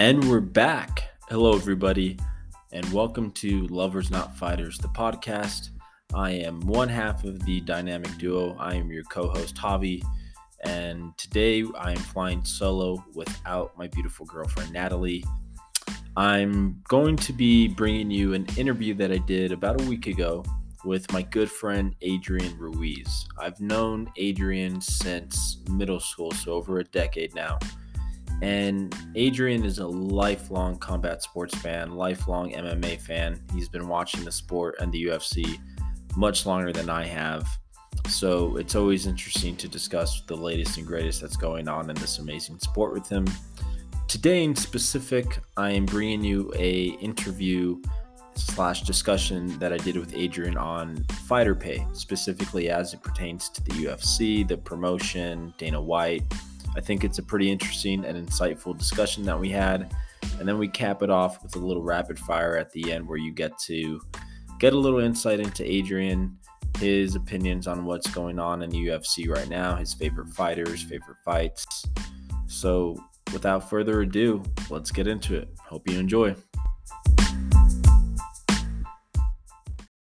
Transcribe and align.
And 0.00 0.30
we're 0.30 0.40
back. 0.40 1.10
Hello, 1.28 1.54
everybody, 1.54 2.18
and 2.72 2.90
welcome 2.90 3.30
to 3.32 3.66
Lovers 3.66 4.10
Not 4.10 4.34
Fighters, 4.34 4.78
the 4.78 4.88
podcast. 4.88 5.68
I 6.14 6.30
am 6.30 6.58
one 6.60 6.88
half 6.88 7.24
of 7.24 7.44
the 7.44 7.60
dynamic 7.60 8.16
duo. 8.16 8.56
I 8.58 8.76
am 8.76 8.90
your 8.90 9.02
co 9.02 9.28
host, 9.28 9.56
Javi, 9.56 10.02
and 10.64 11.12
today 11.18 11.64
I 11.78 11.90
am 11.90 11.98
flying 11.98 12.42
solo 12.46 13.04
without 13.14 13.76
my 13.76 13.88
beautiful 13.88 14.24
girlfriend, 14.24 14.72
Natalie. 14.72 15.22
I'm 16.16 16.80
going 16.88 17.16
to 17.16 17.34
be 17.34 17.68
bringing 17.68 18.10
you 18.10 18.32
an 18.32 18.46
interview 18.56 18.94
that 18.94 19.12
I 19.12 19.18
did 19.18 19.52
about 19.52 19.82
a 19.82 19.84
week 19.84 20.06
ago 20.06 20.42
with 20.82 21.12
my 21.12 21.20
good 21.20 21.50
friend 21.50 21.94
Adrian 22.00 22.56
Ruiz. 22.56 23.28
I've 23.38 23.60
known 23.60 24.10
Adrian 24.16 24.80
since 24.80 25.58
middle 25.68 26.00
school, 26.00 26.30
so 26.30 26.54
over 26.54 26.78
a 26.78 26.84
decade 26.84 27.34
now. 27.34 27.58
And 28.42 28.94
Adrian 29.14 29.64
is 29.64 29.78
a 29.78 29.86
lifelong 29.86 30.78
combat 30.78 31.22
sports 31.22 31.56
fan, 31.58 31.92
lifelong 31.92 32.52
MMA 32.52 33.00
fan. 33.00 33.40
He's 33.54 33.68
been 33.68 33.86
watching 33.86 34.24
the 34.24 34.32
sport 34.32 34.76
and 34.80 34.90
the 34.90 35.04
UFC 35.04 35.58
much 36.16 36.46
longer 36.46 36.72
than 36.72 36.88
I 36.88 37.04
have. 37.06 37.46
So 38.08 38.56
it's 38.56 38.74
always 38.74 39.06
interesting 39.06 39.56
to 39.56 39.68
discuss 39.68 40.22
the 40.22 40.36
latest 40.36 40.78
and 40.78 40.86
greatest 40.86 41.20
that's 41.20 41.36
going 41.36 41.68
on 41.68 41.88
in 41.90 41.96
this 41.96 42.18
amazing 42.18 42.58
sport 42.58 42.92
with 42.92 43.08
him. 43.08 43.26
Today 44.08 44.42
in 44.42 44.56
specific, 44.56 45.38
I 45.56 45.70
am 45.70 45.86
bringing 45.86 46.24
you 46.24 46.52
a 46.56 46.96
interview 47.00 47.80
slash 48.34 48.82
discussion 48.82 49.58
that 49.58 49.72
I 49.72 49.76
did 49.76 49.96
with 49.96 50.14
Adrian 50.14 50.56
on 50.56 51.04
fighter 51.28 51.54
pay, 51.54 51.86
specifically 51.92 52.70
as 52.70 52.94
it 52.94 53.02
pertains 53.02 53.48
to 53.50 53.62
the 53.62 53.70
UFC, 53.70 54.46
the 54.46 54.56
promotion, 54.56 55.54
Dana 55.58 55.80
White. 55.80 56.24
I 56.76 56.80
think 56.80 57.04
it's 57.04 57.18
a 57.18 57.22
pretty 57.22 57.50
interesting 57.50 58.04
and 58.04 58.28
insightful 58.28 58.76
discussion 58.76 59.24
that 59.24 59.38
we 59.38 59.50
had. 59.50 59.94
And 60.38 60.48
then 60.48 60.58
we 60.58 60.68
cap 60.68 61.02
it 61.02 61.10
off 61.10 61.42
with 61.42 61.56
a 61.56 61.58
little 61.58 61.82
rapid 61.82 62.18
fire 62.18 62.56
at 62.56 62.70
the 62.72 62.92
end 62.92 63.06
where 63.06 63.18
you 63.18 63.32
get 63.32 63.58
to 63.66 64.00
get 64.58 64.72
a 64.72 64.78
little 64.78 65.00
insight 65.00 65.40
into 65.40 65.64
Adrian, 65.68 66.36
his 66.78 67.14
opinions 67.14 67.66
on 67.66 67.84
what's 67.84 68.08
going 68.10 68.38
on 68.38 68.62
in 68.62 68.70
the 68.70 68.86
UFC 68.86 69.28
right 69.28 69.48
now, 69.48 69.74
his 69.74 69.94
favorite 69.94 70.28
fighters, 70.28 70.82
favorite 70.82 71.16
fights. 71.24 71.86
So, 72.46 72.96
without 73.32 73.68
further 73.68 74.02
ado, 74.02 74.42
let's 74.68 74.90
get 74.90 75.06
into 75.06 75.36
it. 75.36 75.48
Hope 75.66 75.88
you 75.90 75.98
enjoy. 75.98 76.36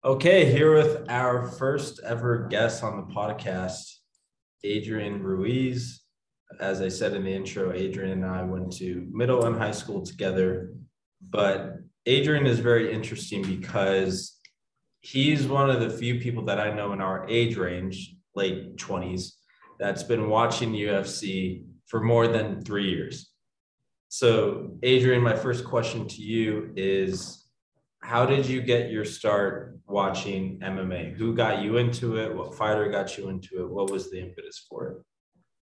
Okay, 0.05 0.51
here 0.51 0.73
with 0.73 1.09
our 1.09 1.47
first 1.47 2.01
ever 2.05 2.47
guest 2.49 2.83
on 2.83 2.97
the 2.97 3.13
podcast, 3.13 3.99
Adrian 4.63 5.23
Ruiz. 5.23 6.02
As 6.59 6.81
I 6.81 6.89
said 6.89 7.13
in 7.13 7.23
the 7.23 7.33
intro, 7.33 7.73
Adrian 7.73 8.11
and 8.11 8.25
I 8.25 8.43
went 8.43 8.71
to 8.77 9.07
middle 9.11 9.45
and 9.45 9.57
high 9.57 9.71
school 9.71 10.01
together. 10.01 10.73
But 11.29 11.75
Adrian 12.05 12.45
is 12.45 12.59
very 12.59 12.93
interesting 12.93 13.43
because 13.43 14.39
he's 15.01 15.47
one 15.47 15.69
of 15.69 15.79
the 15.79 15.89
few 15.89 16.19
people 16.19 16.45
that 16.45 16.59
I 16.59 16.73
know 16.73 16.93
in 16.93 17.01
our 17.01 17.27
age 17.29 17.57
range, 17.57 18.15
late 18.35 18.77
20s, 18.77 19.33
that's 19.79 20.03
been 20.03 20.29
watching 20.29 20.73
UFC 20.73 21.63
for 21.87 22.01
more 22.01 22.27
than 22.27 22.63
three 22.63 22.89
years. 22.89 23.29
So, 24.09 24.77
Adrian, 24.83 25.21
my 25.21 25.35
first 25.35 25.65
question 25.65 26.07
to 26.07 26.21
you 26.21 26.71
is 26.75 27.47
how 28.01 28.25
did 28.25 28.45
you 28.45 28.61
get 28.61 28.91
your 28.91 29.05
start 29.05 29.79
watching 29.87 30.59
MMA? 30.59 31.15
Who 31.15 31.33
got 31.33 31.61
you 31.61 31.77
into 31.77 32.17
it? 32.17 32.35
What 32.35 32.55
fighter 32.55 32.89
got 32.89 33.17
you 33.17 33.29
into 33.29 33.63
it? 33.63 33.69
What 33.69 33.91
was 33.91 34.11
the 34.11 34.19
impetus 34.21 34.65
for 34.69 34.87
it? 34.87 34.97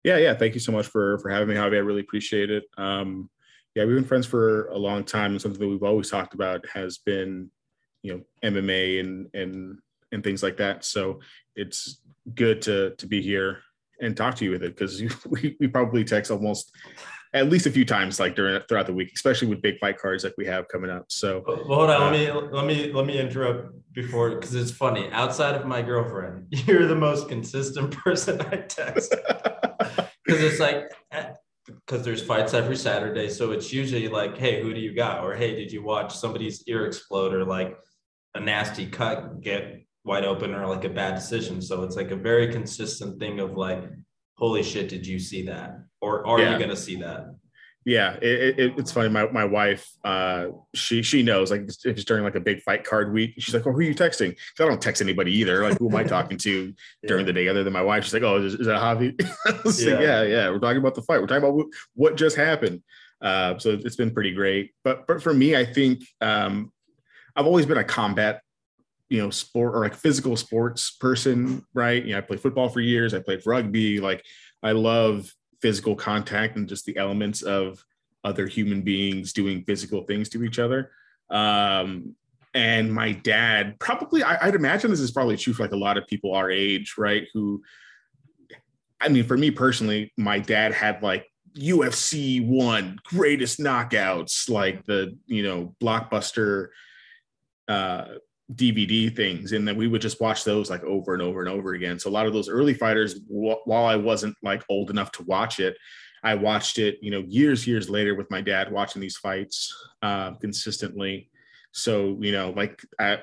Yeah, 0.04 0.18
yeah. 0.18 0.34
Thank 0.34 0.54
you 0.54 0.60
so 0.60 0.72
much 0.72 0.88
for 0.88 1.18
for 1.20 1.30
having 1.30 1.50
me, 1.50 1.56
Javi. 1.56 1.76
I 1.76 1.80
really 1.80 2.02
appreciate 2.02 2.50
it. 2.50 2.64
Um, 2.78 3.30
yeah, 3.76 3.86
we've 3.86 3.96
been 3.96 4.06
friends 4.06 4.26
for 4.26 4.68
a 4.68 4.78
long 4.78 5.04
time, 5.04 5.32
and 5.32 5.42
something 5.42 5.60
that 5.60 5.68
we've 5.68 5.84
always 5.84 6.10
talked 6.10 6.34
about 6.34 6.66
has 6.74 6.98
been, 7.00 7.52
you 8.02 8.14
know, 8.14 8.22
MMA 8.50 9.00
and 9.00 9.28
and 9.34 9.80
and 10.12 10.24
things 10.24 10.42
like 10.42 10.58
that. 10.58 10.86
So 10.86 11.20
it's 11.56 12.02
good 12.36 12.62
to 12.64 12.96
to 12.96 13.08
be 13.08 13.22
here 13.22 13.60
and 14.02 14.16
talk 14.16 14.36
to 14.36 14.46
you 14.46 14.52
with 14.52 14.64
it 14.64 14.76
because 14.76 15.02
we, 15.28 15.58
we 15.60 15.68
probably 15.68 16.04
text 16.04 16.32
almost 16.32 16.74
at 17.34 17.50
least 17.50 17.68
a 17.68 17.72
few 17.72 17.86
times 17.86 18.20
like 18.20 18.36
during 18.36 18.60
throughout 18.68 18.88
the 18.88 18.94
week, 18.94 19.12
especially 19.14 19.50
with 19.50 19.62
big 19.62 19.78
fight 19.80 19.98
cards 20.00 20.24
like 20.24 20.34
we 20.38 20.46
have 20.46 20.68
coming 20.70 20.90
up. 20.90 21.06
So 21.10 21.44
well, 21.46 21.58
hold 21.58 21.90
on, 21.90 22.02
uh, 22.02 22.06
let 22.06 22.12
me 22.12 22.32
let 22.32 22.66
me 22.66 22.94
let 22.94 23.06
me 23.06 23.20
interrupt 23.20 23.74
before 23.92 24.32
because 24.32 24.56
it's 24.56 24.72
funny. 24.72 25.10
Outside 25.12 25.56
of 25.56 25.66
my 25.66 25.82
girlfriend, 25.82 26.48
you're 26.52 26.88
the 26.88 26.96
most 26.96 27.28
consistent 27.28 27.92
person 28.04 28.40
I 28.42 28.58
text 28.58 29.14
because 30.30 30.44
it's 30.44 30.60
like 30.60 30.92
because 31.66 32.02
eh, 32.02 32.04
there's 32.04 32.22
fights 32.22 32.54
every 32.54 32.76
Saturday, 32.76 33.30
so 33.30 33.52
it's 33.52 33.72
usually 33.74 34.08
like, 34.08 34.38
hey, 34.38 34.62
who 34.62 34.74
do 34.74 34.80
you 34.80 34.94
got? 34.94 35.24
Or 35.24 35.36
hey, 35.36 35.56
did 35.56 35.72
you 35.72 35.84
watch 35.84 36.16
somebody's 36.16 36.64
ear 36.68 36.86
explode 36.86 37.34
or 37.34 37.46
like 37.46 37.78
a 38.36 38.40
nasty 38.40 38.86
cut 38.86 39.42
get 39.42 39.86
wide 40.04 40.26
open 40.26 40.54
or 40.54 40.68
like 40.68 40.86
a 40.86 40.90
bad 40.90 41.16
decision? 41.16 41.62
So 41.62 41.84
it's 41.84 41.96
like 41.96 42.12
a 42.12 42.16
very 42.16 42.52
consistent 42.52 43.20
thing 43.20 43.40
of 43.40 43.58
like, 43.58 43.84
holy 44.36 44.64
shit, 44.64 44.90
did 44.90 45.06
you 45.06 45.20
see 45.20 45.46
that? 45.48 45.80
or 46.02 46.26
are 46.26 46.40
yeah. 46.40 46.52
you 46.52 46.58
going 46.58 46.70
to 46.70 46.78
see 46.78 46.96
that? 46.98 47.36
Yeah, 47.90 48.18
it, 48.22 48.60
it, 48.60 48.74
it's 48.78 48.92
funny. 48.92 49.10
My 49.10 49.26
my 49.32 49.46
wife, 49.46 49.92
uh, 50.04 50.50
she 50.76 51.02
she 51.02 51.24
knows 51.24 51.50
like 51.50 51.62
if 51.62 51.86
it's 51.86 52.04
during 52.04 52.24
like 52.24 52.36
a 52.36 52.40
big 52.40 52.62
fight 52.62 52.84
card 52.84 53.12
week, 53.12 53.34
she's 53.40 53.52
like, 53.52 53.66
"Oh, 53.66 53.72
who 53.72 53.80
are 53.80 53.82
you 53.82 53.96
texting?" 53.96 54.30
Because 54.30 54.60
I 54.60 54.66
don't 54.66 54.80
text 54.80 55.02
anybody 55.02 55.36
either. 55.36 55.68
Like, 55.68 55.80
who 55.80 55.90
am 55.90 55.96
I 55.96 56.04
talking 56.16 56.38
to 56.38 56.68
yeah. 56.68 57.08
during 57.08 57.26
the 57.26 57.34
day 57.34 57.48
other 57.48 57.64
than 57.64 57.74
my 57.74 57.82
wife? 57.82 58.04
She's 58.04 58.14
like, 58.14 58.22
"Oh, 58.22 58.38
is, 58.44 58.54
is 58.54 58.68
that 58.68 58.80
Javi?" 58.80 59.20
yeah. 59.88 60.00
yeah, 60.00 60.22
yeah. 60.22 60.50
We're 60.52 60.60
talking 60.60 60.78
about 60.78 60.94
the 60.94 61.02
fight. 61.02 61.20
We're 61.20 61.26
talking 61.26 61.44
about 61.44 61.56
what, 61.56 61.68
what 61.96 62.16
just 62.16 62.36
happened. 62.36 62.84
Uh, 63.22 63.58
so 63.58 63.72
it's 63.72 63.96
been 63.96 64.12
pretty 64.12 64.36
great. 64.36 64.72
But 64.84 65.08
but 65.08 65.24
for 65.24 65.34
me, 65.34 65.56
I 65.56 65.66
think 65.66 66.04
um, 66.22 66.72
I've 67.36 67.48
always 67.48 67.66
been 67.66 67.80
a 67.80 67.84
combat 67.84 68.44
you 69.10 69.20
know 69.20 69.32
sport 69.32 69.74
or 69.74 69.80
like 69.80 69.96
physical 69.96 70.38
sports 70.38 70.92
person 70.92 71.66
right 71.74 72.06
you 72.06 72.12
know 72.12 72.20
i 72.20 72.22
played 72.22 72.40
football 72.40 72.70
for 72.70 72.80
years 72.80 73.16
i 73.16 73.20
played 73.20 73.42
rugby 73.44 74.00
like 74.00 74.24
i 74.62 74.72
love 74.72 75.34
physical 75.62 75.96
contact 75.96 76.56
and 76.56 76.68
just 76.68 76.86
the 76.86 76.98
elements 76.98 77.42
of 77.42 77.84
other 78.24 78.48
human 78.48 78.82
beings 78.82 79.34
doing 79.34 79.64
physical 79.64 80.04
things 80.04 80.30
to 80.30 80.44
each 80.44 80.60
other. 80.60 80.92
Um, 81.30 82.16
and 82.54 82.94
my 82.94 83.12
dad, 83.12 83.80
probably, 83.80 84.24
I, 84.24 84.46
would 84.46 84.56
imagine 84.56 84.90
this 84.90 85.00
is 85.00 85.12
probably 85.12 85.38
true 85.38 85.54
for 85.54 85.64
like 85.64 85.72
a 85.72 85.78
lot 85.78 85.98
of 85.98 86.08
people 86.08 86.34
our 86.34 86.50
age, 86.50 86.96
right? 86.98 87.28
Who, 87.34 87.62
I 89.00 89.10
mean, 89.10 89.24
for 89.24 89.38
me 89.38 89.52
personally, 89.52 90.12
my 90.18 90.40
dad 90.40 90.74
had 90.74 91.04
like 91.04 91.28
UFC 91.56 92.46
one 92.46 93.00
greatest 93.06 93.60
knockouts, 93.60 94.50
like 94.50 94.86
the, 94.86 95.18
you 95.28 95.44
know, 95.44 95.76
blockbuster 95.82 96.70
uh, 97.68 98.06
DVD 98.56 99.16
things, 99.16 99.52
and 99.52 99.68
then 99.68 99.78
we 99.78 99.88
would 99.88 100.02
just 100.02 100.20
watch 100.20 100.44
those 100.44 100.70
like 100.70 100.84
over 100.84 101.14
and 101.14 101.22
over 101.22 101.40
and 101.40 101.50
over 101.50 101.74
again. 101.74 102.00
So 102.00 102.10
a 102.10 102.12
lot 102.12 102.26
of 102.26 102.34
those 102.34 102.50
early 102.50 102.74
fighters, 102.74 103.20
wh- 103.28 103.66
while 103.66 103.86
I 103.86 103.96
wasn't 103.96 104.36
like 104.42 104.64
old 104.70 104.90
enough 104.90 105.12
to 105.14 105.24
watch 105.24 105.60
it, 105.60 105.78
I 106.24 106.36
watched 106.36 106.80
it, 106.80 106.98
you 107.02 107.12
know, 107.12 107.24
years 107.28 107.68
years 107.68 107.90
later 107.90 108.16
with 108.16 108.32
my 108.32 108.42
dad 108.42 108.72
watching 108.72 109.02
these 109.02 109.18
fights 109.18 109.74
uh, 110.02 110.32
consistently. 110.34 111.30
So 111.72 112.18
you 112.20 112.32
know, 112.32 112.52
like 112.56 112.82
I, 113.00 113.20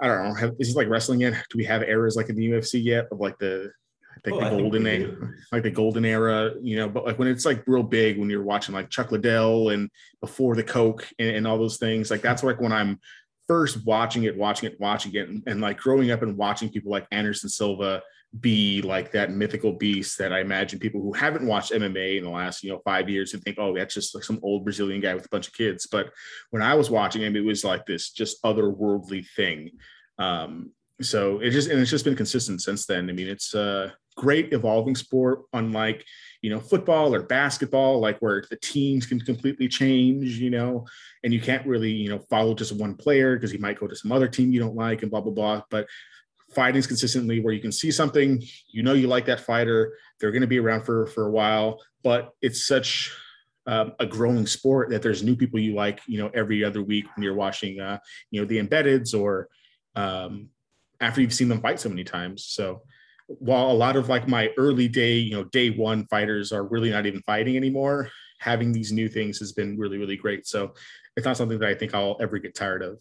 I 0.00 0.06
don't 0.06 0.24
know, 0.24 0.34
have, 0.34 0.54
is 0.58 0.70
it 0.70 0.76
like 0.76 0.88
wrestling 0.88 1.20
yet? 1.20 1.34
Do 1.50 1.58
we 1.58 1.64
have 1.64 1.82
eras 1.82 2.16
like 2.16 2.30
in 2.30 2.36
the 2.36 2.48
UFC 2.48 2.82
yet 2.82 3.08
of 3.12 3.20
like 3.20 3.38
the 3.38 3.70
I 4.16 4.20
think 4.20 4.36
oh, 4.36 4.40
the 4.40 4.46
I 4.46 4.50
golden 4.50 4.84
think 4.84 5.04
era, 5.04 5.30
like 5.52 5.62
the 5.62 5.70
golden 5.70 6.04
era, 6.04 6.52
you 6.60 6.76
know, 6.76 6.88
but 6.88 7.04
like 7.04 7.18
when 7.18 7.28
it's 7.28 7.44
like 7.44 7.62
real 7.66 7.82
big 7.82 8.18
when 8.18 8.30
you're 8.30 8.42
watching 8.42 8.74
like 8.74 8.90
Chuck 8.90 9.10
Liddell 9.10 9.70
and 9.70 9.90
before 10.20 10.54
the 10.54 10.62
Coke 10.62 11.08
and, 11.18 11.36
and 11.36 11.46
all 11.46 11.58
those 11.58 11.78
things, 11.78 12.10
like 12.10 12.22
that's 12.22 12.42
like 12.42 12.60
when 12.60 12.72
I'm 12.72 13.00
first 13.48 13.84
watching 13.84 14.24
it, 14.24 14.36
watching 14.36 14.70
it, 14.70 14.80
watching 14.80 15.14
it, 15.14 15.28
and, 15.28 15.42
and, 15.46 15.60
like 15.60 15.78
growing 15.78 16.10
up 16.10 16.22
and 16.22 16.36
watching 16.36 16.68
people 16.70 16.90
like 16.90 17.06
Anderson 17.10 17.48
Silva 17.48 18.02
be 18.40 18.80
like 18.82 19.12
that 19.12 19.30
mythical 19.30 19.72
beast 19.72 20.16
that 20.18 20.32
I 20.32 20.40
imagine 20.40 20.78
people 20.78 21.02
who 21.02 21.12
haven't 21.12 21.46
watched 21.46 21.72
MMA 21.72 22.16
in 22.16 22.24
the 22.24 22.30
last, 22.30 22.62
you 22.62 22.70
know, 22.70 22.80
five 22.84 23.08
years 23.08 23.34
and 23.34 23.42
think, 23.42 23.58
oh, 23.58 23.74
that's 23.76 23.94
just 23.94 24.14
like 24.14 24.24
some 24.24 24.40
old 24.42 24.64
Brazilian 24.64 25.00
guy 25.00 25.14
with 25.14 25.26
a 25.26 25.30
bunch 25.30 25.48
of 25.48 25.54
kids. 25.54 25.86
But 25.86 26.10
when 26.50 26.62
I 26.62 26.74
was 26.74 26.90
watching 26.90 27.22
him, 27.22 27.36
it 27.36 27.44
was 27.44 27.64
like 27.64 27.84
this 27.84 28.10
just 28.10 28.42
otherworldly 28.42 29.26
thing. 29.36 29.72
Um, 30.18 30.70
so 31.02 31.40
it 31.40 31.50
just 31.50 31.68
and 31.68 31.80
it's 31.80 31.90
just 31.90 32.04
been 32.04 32.16
consistent 32.16 32.62
since 32.62 32.86
then. 32.86 33.10
I 33.10 33.12
mean, 33.12 33.28
it's 33.28 33.54
a 33.54 33.92
great 34.16 34.52
evolving 34.52 34.94
sport, 34.94 35.40
unlike 35.52 36.04
you 36.42 36.50
know 36.50 36.60
football 36.60 37.14
or 37.14 37.22
basketball, 37.22 38.00
like 38.00 38.18
where 38.18 38.44
the 38.50 38.56
teams 38.56 39.06
can 39.06 39.20
completely 39.20 39.68
change, 39.68 40.38
you 40.38 40.50
know, 40.50 40.86
and 41.24 41.32
you 41.32 41.40
can't 41.40 41.66
really 41.66 41.90
you 41.90 42.10
know 42.10 42.18
follow 42.18 42.54
just 42.54 42.72
one 42.72 42.94
player 42.94 43.36
because 43.36 43.50
he 43.50 43.58
might 43.58 43.78
go 43.78 43.86
to 43.86 43.96
some 43.96 44.12
other 44.12 44.28
team 44.28 44.52
you 44.52 44.60
don't 44.60 44.76
like 44.76 45.02
and 45.02 45.10
blah 45.10 45.20
blah 45.20 45.32
blah. 45.32 45.62
But 45.70 45.86
fighting's 46.52 46.86
consistently 46.86 47.40
where 47.40 47.54
you 47.54 47.60
can 47.60 47.72
see 47.72 47.90
something, 47.90 48.42
you 48.68 48.82
know, 48.82 48.92
you 48.92 49.06
like 49.06 49.24
that 49.26 49.40
fighter, 49.40 49.96
they're 50.20 50.32
going 50.32 50.42
to 50.42 50.46
be 50.46 50.58
around 50.58 50.84
for 50.84 51.06
for 51.06 51.26
a 51.26 51.30
while, 51.30 51.80
but 52.02 52.32
it's 52.42 52.66
such 52.66 53.12
um, 53.66 53.92
a 54.00 54.06
growing 54.06 54.46
sport 54.46 54.90
that 54.90 55.02
there's 55.02 55.22
new 55.22 55.36
people 55.36 55.60
you 55.60 55.74
like, 55.74 56.00
you 56.06 56.18
know, 56.18 56.30
every 56.34 56.64
other 56.64 56.82
week 56.82 57.06
when 57.14 57.22
you're 57.22 57.34
watching, 57.34 57.80
uh, 57.80 57.98
you 58.30 58.40
know, 58.40 58.46
the 58.46 58.58
embeddeds 58.58 59.18
or 59.18 59.48
um, 59.94 60.48
after 61.00 61.20
you've 61.20 61.34
seen 61.34 61.48
them 61.48 61.60
fight 61.60 61.78
so 61.78 61.88
many 61.88 62.04
times. 62.04 62.44
So 62.44 62.82
while 63.26 63.70
a 63.70 63.72
lot 63.72 63.96
of 63.96 64.08
like 64.08 64.28
my 64.28 64.50
early 64.56 64.88
day, 64.88 65.14
you 65.14 65.32
know, 65.32 65.44
day 65.44 65.70
one 65.70 66.06
fighters 66.06 66.52
are 66.52 66.64
really 66.64 66.90
not 66.90 67.06
even 67.06 67.22
fighting 67.22 67.56
anymore, 67.56 68.10
having 68.38 68.72
these 68.72 68.92
new 68.92 69.08
things 69.08 69.38
has 69.38 69.52
been 69.52 69.78
really 69.78 69.98
really 69.98 70.16
great. 70.16 70.46
So 70.46 70.74
it's 71.16 71.26
not 71.26 71.36
something 71.36 71.58
that 71.58 71.68
I 71.68 71.74
think 71.74 71.94
I'll 71.94 72.16
ever 72.20 72.38
get 72.38 72.54
tired 72.54 72.82
of. 72.82 72.98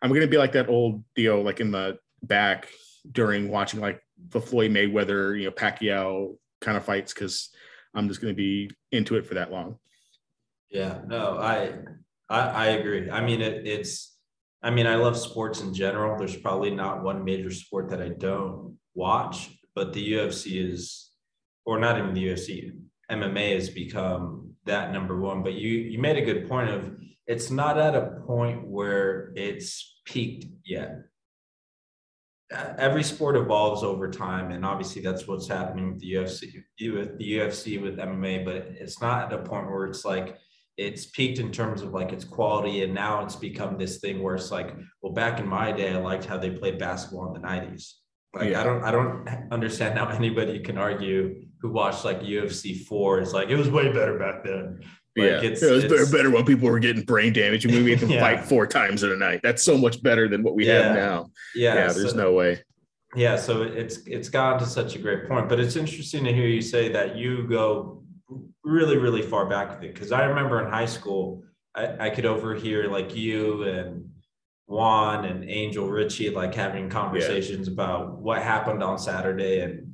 I'm 0.00 0.12
gonna 0.12 0.26
be 0.26 0.38
like 0.38 0.52
that 0.52 0.68
old 0.68 1.04
Theo, 1.14 1.40
like 1.40 1.60
in 1.60 1.70
the 1.70 1.98
back 2.22 2.68
during 3.10 3.48
watching 3.48 3.80
like 3.80 4.02
the 4.30 4.40
Floyd 4.40 4.70
Mayweather, 4.70 5.38
you 5.38 5.46
know, 5.46 5.52
Pacquiao 5.52 6.36
kind 6.60 6.76
of 6.76 6.84
fights 6.84 7.12
because 7.12 7.50
I'm 7.94 8.08
just 8.08 8.20
gonna 8.20 8.34
be 8.34 8.70
into 8.90 9.16
it 9.16 9.26
for 9.26 9.34
that 9.34 9.50
long. 9.50 9.78
Yeah, 10.70 11.00
no, 11.06 11.38
I 11.38 11.74
I, 12.28 12.40
I 12.40 12.66
agree. 12.68 13.10
I 13.10 13.24
mean, 13.24 13.40
it, 13.40 13.66
it's 13.66 14.16
I 14.62 14.70
mean, 14.70 14.86
I 14.86 14.94
love 14.94 15.18
sports 15.18 15.60
in 15.60 15.74
general. 15.74 16.16
There's 16.16 16.36
probably 16.36 16.70
not 16.70 17.02
one 17.02 17.24
major 17.24 17.50
sport 17.50 17.90
that 17.90 18.00
I 18.00 18.10
don't 18.10 18.78
watch, 18.94 19.50
but 19.74 19.92
the 19.92 20.12
UFC 20.12 20.72
is, 20.72 21.10
or 21.64 21.78
not 21.78 21.98
even 21.98 22.14
the 22.14 22.28
UFC, 22.28 22.72
MMA 23.10 23.54
has 23.54 23.70
become 23.70 24.54
that 24.64 24.92
number 24.92 25.20
one. 25.20 25.42
But 25.42 25.54
you 25.54 25.70
you 25.70 25.98
made 25.98 26.16
a 26.16 26.24
good 26.24 26.48
point 26.48 26.70
of 26.70 26.92
it's 27.26 27.50
not 27.50 27.78
at 27.78 27.94
a 27.94 28.22
point 28.26 28.66
where 28.66 29.32
it's 29.36 30.00
peaked 30.04 30.46
yet. 30.64 30.98
Every 32.76 33.02
sport 33.02 33.36
evolves 33.36 33.82
over 33.82 34.10
time, 34.10 34.50
and 34.50 34.64
obviously 34.64 35.00
that's 35.00 35.26
what's 35.26 35.48
happening 35.48 35.92
with 35.92 36.00
the 36.00 36.12
UFC, 36.12 36.62
with 36.92 37.16
the 37.18 37.32
UFC 37.38 37.80
with 37.80 37.96
MMA. 37.96 38.44
But 38.44 38.56
it's 38.78 39.00
not 39.00 39.32
at 39.32 39.40
a 39.40 39.42
point 39.42 39.70
where 39.70 39.86
it's 39.86 40.04
like 40.04 40.36
it's 40.76 41.06
peaked 41.06 41.38
in 41.38 41.50
terms 41.50 41.82
of 41.82 41.92
like 41.92 42.12
its 42.12 42.24
quality, 42.24 42.82
and 42.82 42.94
now 42.94 43.24
it's 43.24 43.36
become 43.36 43.78
this 43.78 43.98
thing 43.98 44.22
where 44.22 44.34
it's 44.34 44.50
like, 44.50 44.74
well, 45.00 45.12
back 45.12 45.40
in 45.40 45.46
my 45.46 45.72
day, 45.72 45.92
I 45.94 45.98
liked 45.98 46.26
how 46.26 46.36
they 46.36 46.50
played 46.50 46.78
basketball 46.78 47.34
in 47.34 47.40
the 47.40 47.48
'90s. 47.48 47.92
Like 48.34 48.50
yeah. 48.50 48.60
I 48.60 48.64
don't, 48.64 48.82
I 48.82 48.90
don't 48.90 49.28
understand 49.50 49.98
how 49.98 50.08
anybody 50.08 50.60
can 50.60 50.78
argue 50.78 51.44
who 51.60 51.70
watched 51.70 52.04
like 52.04 52.20
UFC 52.20 52.84
four 52.86 53.20
is 53.20 53.32
like 53.32 53.48
it 53.48 53.56
was 53.56 53.68
way 53.70 53.92
better 53.92 54.18
back 54.18 54.42
then. 54.42 54.80
Like 55.16 55.26
yeah, 55.26 55.40
it's, 55.42 55.62
it 55.62 55.70
was 55.70 55.84
it's, 55.84 56.10
better 56.10 56.30
when 56.30 56.46
people 56.46 56.70
were 56.70 56.78
getting 56.78 57.04
brain 57.04 57.34
damage 57.34 57.66
and 57.66 57.84
we 57.84 57.90
had 57.90 58.00
to 58.00 58.06
yeah. 58.14 58.20
fight 58.20 58.44
four 58.44 58.66
times 58.66 59.02
in 59.02 59.12
a 59.12 59.16
night. 59.16 59.40
That's 59.42 59.62
so 59.62 59.76
much 59.76 60.02
better 60.02 60.28
than 60.28 60.42
what 60.42 60.54
we 60.54 60.66
yeah. 60.66 60.82
have 60.82 60.96
now. 60.96 61.30
Yeah, 61.54 61.74
yeah. 61.74 61.92
There's 61.92 62.12
so, 62.12 62.16
no 62.16 62.32
way. 62.32 62.62
Yeah, 63.14 63.36
so 63.36 63.62
it's 63.62 63.98
it's 64.06 64.30
gotten 64.30 64.60
to 64.60 64.66
such 64.66 64.96
a 64.96 64.98
great 64.98 65.28
point, 65.28 65.50
but 65.50 65.60
it's 65.60 65.76
interesting 65.76 66.24
to 66.24 66.32
hear 66.32 66.46
you 66.46 66.62
say 66.62 66.90
that 66.92 67.16
you 67.16 67.46
go 67.46 68.02
really 68.64 68.96
really 68.96 69.20
far 69.20 69.46
back 69.46 69.68
with 69.68 69.82
it 69.82 69.92
because 69.92 70.12
I 70.12 70.24
remember 70.24 70.64
in 70.64 70.70
high 70.70 70.86
school 70.86 71.42
I, 71.74 72.06
I 72.06 72.10
could 72.10 72.24
overhear 72.24 72.88
like 72.88 73.14
you 73.14 73.64
and 73.64 74.11
Juan 74.72 75.26
and 75.26 75.44
Angel 75.48 75.86
Richie 75.86 76.30
like 76.30 76.54
having 76.54 76.88
conversations 76.88 77.68
yeah. 77.68 77.74
about 77.74 78.18
what 78.18 78.42
happened 78.42 78.82
on 78.82 78.98
Saturday 78.98 79.60
and 79.60 79.92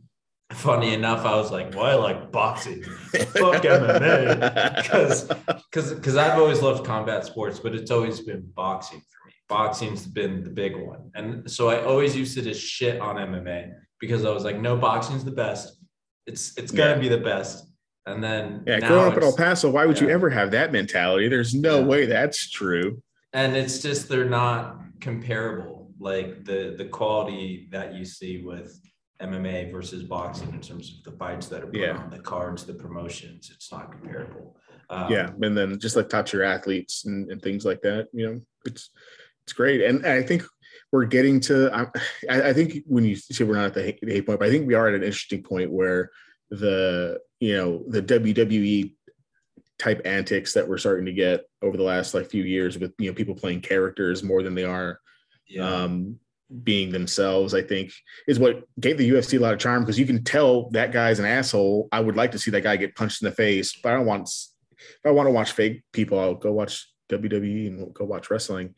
funny 0.53 0.95
enough, 0.95 1.27
I 1.27 1.35
was 1.35 1.51
like, 1.51 1.75
well, 1.75 2.01
like 2.01 2.31
boxing. 2.31 2.83
Fuck 2.83 3.65
MMA. 3.65 4.77
Because 4.77 5.25
because 5.71 5.95
because 5.95 6.17
I've 6.17 6.39
always 6.39 6.63
loved 6.63 6.87
combat 6.87 7.25
sports, 7.25 7.59
but 7.59 7.75
it's 7.75 7.91
always 7.91 8.21
been 8.21 8.51
boxing 8.55 9.01
for 9.01 9.27
me. 9.27 9.35
Boxing's 9.49 10.07
been 10.07 10.45
the 10.45 10.51
big 10.51 10.77
one. 10.77 11.11
And 11.15 11.51
so 11.51 11.69
I 11.69 11.83
always 11.83 12.17
used 12.17 12.35
to 12.37 12.43
just 12.43 12.63
shit 12.63 13.01
on 13.01 13.17
MMA 13.17 13.73
because 14.01 14.25
I 14.25 14.31
was 14.31 14.45
like, 14.45 14.59
no, 14.61 14.77
boxing's 14.77 15.25
the 15.25 15.33
best. 15.33 15.77
It's 16.27 16.57
it's 16.57 16.71
gonna 16.71 17.01
be 17.01 17.09
the 17.09 17.19
best. 17.19 17.67
And 18.07 18.23
then 18.23 18.63
yeah, 18.67 18.81
growing 18.81 19.11
up 19.11 19.19
in 19.19 19.25
El 19.25 19.37
Paso, 19.37 19.71
why 19.71 19.87
would 19.87 20.01
yeah. 20.01 20.07
you 20.07 20.11
ever 20.11 20.31
have 20.31 20.53
that 20.53 20.73
mentality? 20.73 21.29
There's 21.29 21.53
no 21.53 21.83
way 21.83 22.07
that's 22.07 22.49
true. 22.49 23.03
And 23.33 23.57
it's 23.57 23.81
just 23.81 24.09
they're 24.09 24.25
not 24.25 24.79
comparable. 25.01 25.91
Like 26.01 26.45
the 26.45 26.75
the 26.77 26.87
quality 26.87 27.69
that 27.71 27.95
you 27.95 28.05
see 28.05 28.43
with 28.45 28.81
MMA 29.21 29.73
versus 29.73 30.05
boxing 30.05 30.51
in 30.51 30.61
terms 30.61 30.97
of 30.97 31.11
the 31.11 31.19
fights 31.19 31.49
that 31.49 31.63
are 31.63 31.67
put 31.67 31.81
yeah. 31.81 31.97
on 31.97 32.11
the 32.11 32.21
cards, 32.21 32.65
the 32.65 32.75
promotions. 32.75 33.51
It's 33.53 33.73
not 33.73 33.91
comparable. 33.93 34.57
Um, 34.91 35.11
yeah, 35.13 35.31
and 35.43 35.57
then 35.57 35.79
just 35.79 35.97
like 35.97 36.09
top 36.09 36.27
tier 36.27 36.43
athletes 36.43 37.05
and, 37.05 37.31
and, 37.31 37.43
things 37.43 37.65
like 37.65 37.83
that. 37.83 38.09
You 38.13 38.27
know, 38.27 38.41
it's 38.65 38.91
it's 39.45 39.53
great, 39.53 39.83
and 39.83 40.07
I 40.07 40.23
think 40.23 40.45
we're 40.93 41.05
getting 41.05 41.41
to. 41.41 41.71
I, 41.75 42.49
I 42.49 42.53
think 42.53 42.85
when 42.87 43.05
you 43.05 43.17
say 43.17 43.45
we're 43.45 43.57
not 43.57 43.67
at 43.67 43.75
the 43.75 43.83
hate 43.83 44.27
point, 44.27 44.39
but 44.39 44.49
I 44.49 44.51
think 44.51 44.67
we 44.67 44.75
are 44.75 44.89
at 44.89 44.95
an 44.95 45.03
interesting 45.03 45.43
point 45.43 45.71
where 45.71 46.11
the 46.51 47.19
you 47.41 47.57
know 47.57 47.85
the 47.89 48.03
WWE 48.03 48.95
type 49.79 50.03
antics 50.05 50.53
that 50.55 50.69
we're 50.69 50.79
starting 50.79 51.07
to 51.07 51.13
get 51.13 51.45
over 51.63 51.77
the 51.77 51.83
last 51.83 52.15
like 52.15 52.29
few 52.29 52.43
years 52.43 52.79
with 52.79 52.93
you 52.99 53.09
know 53.09 53.15
people 53.15 53.35
playing 53.35 53.61
characters 53.61 54.23
more 54.23 54.43
than 54.43 54.55
they 54.55 54.65
are 54.65 55.01
yeah. 55.47 55.69
um 55.69 56.19
being 56.63 56.91
themselves, 56.91 57.55
I 57.55 57.63
think, 57.63 57.93
is 58.27 58.39
what 58.39 58.65
gave 58.81 58.97
the 58.97 59.09
UFC 59.09 59.39
a 59.39 59.43
lot 59.43 59.53
of 59.53 59.61
charm 59.61 59.83
because 59.83 59.99
you 59.99 60.07
can 60.07 60.25
tell 60.25 60.71
that 60.71 60.93
guy's 60.93 61.19
an 61.19 61.27
asshole. 61.27 61.89
I 61.93 62.01
would 62.01 62.17
like 62.17 62.33
to 62.33 62.39
see 62.39 62.51
that 62.53 62.63
guy 62.63 62.77
get 62.77 62.97
punched 62.97 63.23
in 63.23 63.29
the 63.29 63.35
face, 63.35 63.77
but 63.83 63.93
I 63.93 63.97
don't 63.97 64.07
want 64.07 64.31
if 64.79 65.01
I 65.05 65.11
want 65.11 65.27
to 65.27 65.33
watch 65.33 65.53
fake 65.53 65.83
people, 65.93 66.19
I'll 66.19 66.35
go 66.35 66.53
watch 66.53 66.91
WWE 67.11 67.67
and 67.67 67.95
go 67.95 68.05
watch 68.05 68.31
wrestling. 68.31 68.75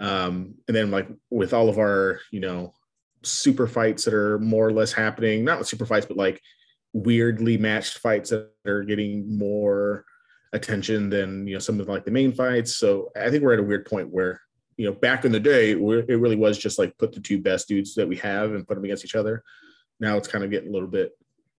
Um, 0.00 0.54
and 0.68 0.76
then 0.76 0.90
like 0.90 1.08
with 1.30 1.52
all 1.52 1.68
of 1.68 1.78
our, 1.78 2.20
you 2.30 2.40
know, 2.40 2.74
super 3.24 3.66
fights 3.66 4.04
that 4.04 4.14
are 4.14 4.38
more 4.38 4.66
or 4.66 4.72
less 4.72 4.92
happening, 4.92 5.44
not 5.44 5.58
with 5.58 5.68
super 5.68 5.86
fights, 5.86 6.06
but 6.06 6.16
like 6.16 6.40
weirdly 6.92 7.56
matched 7.56 7.98
fights 7.98 8.30
that 8.30 8.50
are 8.66 8.84
getting 8.84 9.36
more 9.36 10.04
attention 10.52 11.10
than 11.10 11.46
you 11.46 11.54
know 11.54 11.58
some 11.58 11.80
of 11.80 11.88
like 11.88 12.04
the 12.04 12.10
main 12.10 12.32
fights. 12.32 12.76
So 12.76 13.10
I 13.16 13.30
think 13.30 13.42
we're 13.42 13.54
at 13.54 13.60
a 13.60 13.62
weird 13.62 13.86
point 13.86 14.10
where 14.10 14.40
you 14.78 14.86
know, 14.86 14.92
back 14.92 15.24
in 15.24 15.32
the 15.32 15.40
day, 15.40 15.72
it 15.72 15.80
really 15.80 16.36
was 16.36 16.56
just 16.56 16.78
like 16.78 16.96
put 16.98 17.12
the 17.12 17.20
two 17.20 17.40
best 17.40 17.66
dudes 17.66 17.94
that 17.96 18.08
we 18.08 18.16
have 18.16 18.52
and 18.52 18.66
put 18.66 18.76
them 18.76 18.84
against 18.84 19.04
each 19.04 19.16
other. 19.16 19.42
Now 19.98 20.16
it's 20.16 20.28
kind 20.28 20.44
of 20.44 20.50
getting 20.50 20.68
a 20.68 20.72
little 20.72 20.88
bit 20.88 21.10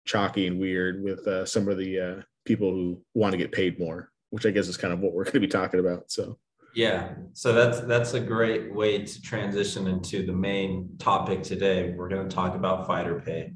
chalky 0.05 0.47
and 0.47 0.57
weird 0.57 1.03
with 1.03 1.27
uh, 1.27 1.45
some 1.45 1.67
of 1.67 1.77
the 1.77 1.99
uh, 1.99 2.21
people 2.45 2.71
who 2.71 3.03
want 3.13 3.33
to 3.33 3.37
get 3.37 3.51
paid 3.51 3.77
more, 3.77 4.09
which 4.29 4.45
I 4.45 4.51
guess 4.51 4.69
is 4.69 4.77
kind 4.77 4.93
of 4.93 5.01
what 5.01 5.13
we're 5.13 5.25
going 5.25 5.33
to 5.33 5.39
be 5.41 5.47
talking 5.47 5.81
about. 5.81 6.09
So. 6.09 6.39
Yeah, 6.75 7.15
so 7.33 7.51
that's 7.51 7.81
that's 7.81 8.13
a 8.13 8.19
great 8.19 8.73
way 8.73 9.03
to 9.03 9.21
transition 9.21 9.87
into 9.87 10.25
the 10.25 10.31
main 10.31 10.91
topic 10.99 11.41
today. 11.41 11.93
We're 11.97 12.09
going 12.09 12.29
to 12.29 12.33
talk 12.33 12.55
about 12.55 12.85
fighter 12.85 13.19
pay. 13.19 13.53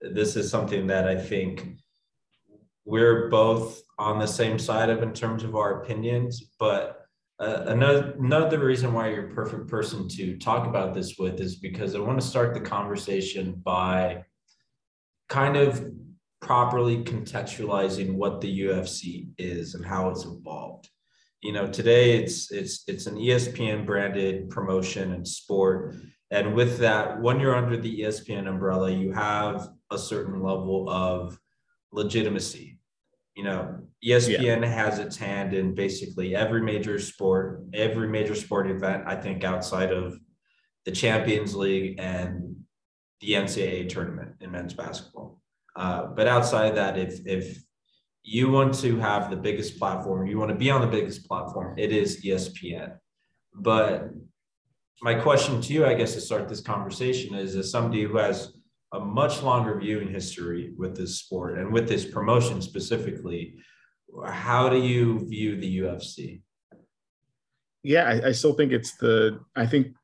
This 0.00 0.34
is 0.34 0.50
something 0.50 0.86
that 0.86 1.06
I 1.06 1.14
think 1.14 1.76
we're 2.86 3.28
both 3.28 3.83
on 3.98 4.18
the 4.18 4.26
same 4.26 4.58
side 4.58 4.90
of 4.90 5.02
in 5.02 5.12
terms 5.12 5.44
of 5.44 5.54
our 5.54 5.82
opinions, 5.82 6.50
but 6.58 7.04
uh, 7.40 7.64
another 7.66 8.14
another 8.18 8.58
reason 8.58 8.92
why 8.92 9.08
you're 9.08 9.30
a 9.30 9.34
perfect 9.34 9.66
person 9.68 10.08
to 10.08 10.36
talk 10.38 10.66
about 10.66 10.94
this 10.94 11.16
with 11.18 11.40
is 11.40 11.56
because 11.56 11.94
I 11.94 11.98
want 11.98 12.20
to 12.20 12.26
start 12.26 12.54
the 12.54 12.60
conversation 12.60 13.60
by 13.64 14.24
kind 15.28 15.56
of 15.56 15.84
properly 16.40 17.02
contextualizing 17.02 18.14
what 18.14 18.40
the 18.40 18.60
UFC 18.60 19.28
is 19.38 19.74
and 19.74 19.84
how 19.84 20.10
it's 20.10 20.24
evolved. 20.24 20.88
You 21.42 21.52
know, 21.52 21.66
today 21.66 22.18
it's 22.18 22.52
it's 22.52 22.84
it's 22.86 23.06
an 23.06 23.16
ESPN 23.16 23.84
branded 23.84 24.50
promotion 24.50 25.12
and 25.12 25.26
sport. 25.26 25.96
And 26.30 26.54
with 26.54 26.78
that, 26.78 27.20
when 27.20 27.40
you're 27.40 27.56
under 27.56 27.76
the 27.76 28.00
ESPN 28.00 28.48
umbrella, 28.48 28.90
you 28.90 29.12
have 29.12 29.68
a 29.90 29.98
certain 29.98 30.42
level 30.42 30.88
of 30.88 31.38
legitimacy 31.92 32.73
you 33.34 33.42
know, 33.42 33.80
ESPN 34.04 34.62
yeah. 34.62 34.66
has 34.66 34.98
its 34.98 35.16
hand 35.16 35.54
in 35.54 35.74
basically 35.74 36.36
every 36.36 36.62
major 36.62 36.98
sport, 36.98 37.64
every 37.72 38.08
major 38.08 38.34
sport 38.34 38.70
event, 38.70 39.04
I 39.06 39.16
think 39.16 39.42
outside 39.42 39.92
of 39.92 40.18
the 40.84 40.92
Champions 40.92 41.54
League 41.54 41.98
and 41.98 42.56
the 43.20 43.32
NCAA 43.32 43.88
tournament 43.88 44.32
in 44.40 44.52
men's 44.52 44.74
basketball. 44.74 45.40
Uh, 45.74 46.06
but 46.06 46.28
outside 46.28 46.68
of 46.68 46.74
that, 46.76 46.98
if 46.98 47.26
if 47.26 47.58
you 48.22 48.50
want 48.50 48.74
to 48.74 48.98
have 48.98 49.30
the 49.30 49.36
biggest 49.36 49.78
platform, 49.78 50.26
you 50.26 50.38
want 50.38 50.50
to 50.50 50.56
be 50.56 50.70
on 50.70 50.80
the 50.80 50.86
biggest 50.86 51.26
platform, 51.26 51.76
it 51.78 51.92
is 51.92 52.24
ESPN. 52.24 52.96
But 53.54 54.10
my 55.02 55.14
question 55.14 55.60
to 55.60 55.72
you, 55.72 55.84
I 55.84 55.94
guess, 55.94 56.14
to 56.14 56.20
start 56.20 56.48
this 56.48 56.60
conversation 56.60 57.34
is 57.34 57.56
as 57.56 57.70
somebody 57.70 58.04
who 58.04 58.16
has 58.16 58.54
a 58.94 59.00
much 59.00 59.42
longer 59.42 59.78
viewing 59.78 60.08
history 60.08 60.72
with 60.78 60.96
this 60.96 61.18
sport 61.18 61.58
and 61.58 61.72
with 61.72 61.88
this 61.88 62.04
promotion 62.04 62.62
specifically. 62.62 63.56
How 64.24 64.68
do 64.68 64.78
you 64.78 65.26
view 65.28 65.60
the 65.60 65.78
UFC? 65.80 66.42
Yeah, 67.82 68.04
I, 68.04 68.28
I 68.28 68.32
still 68.32 68.52
think 68.54 68.72
it's 68.72 68.96
the, 68.96 69.40
I 69.56 69.66
think 69.66 69.96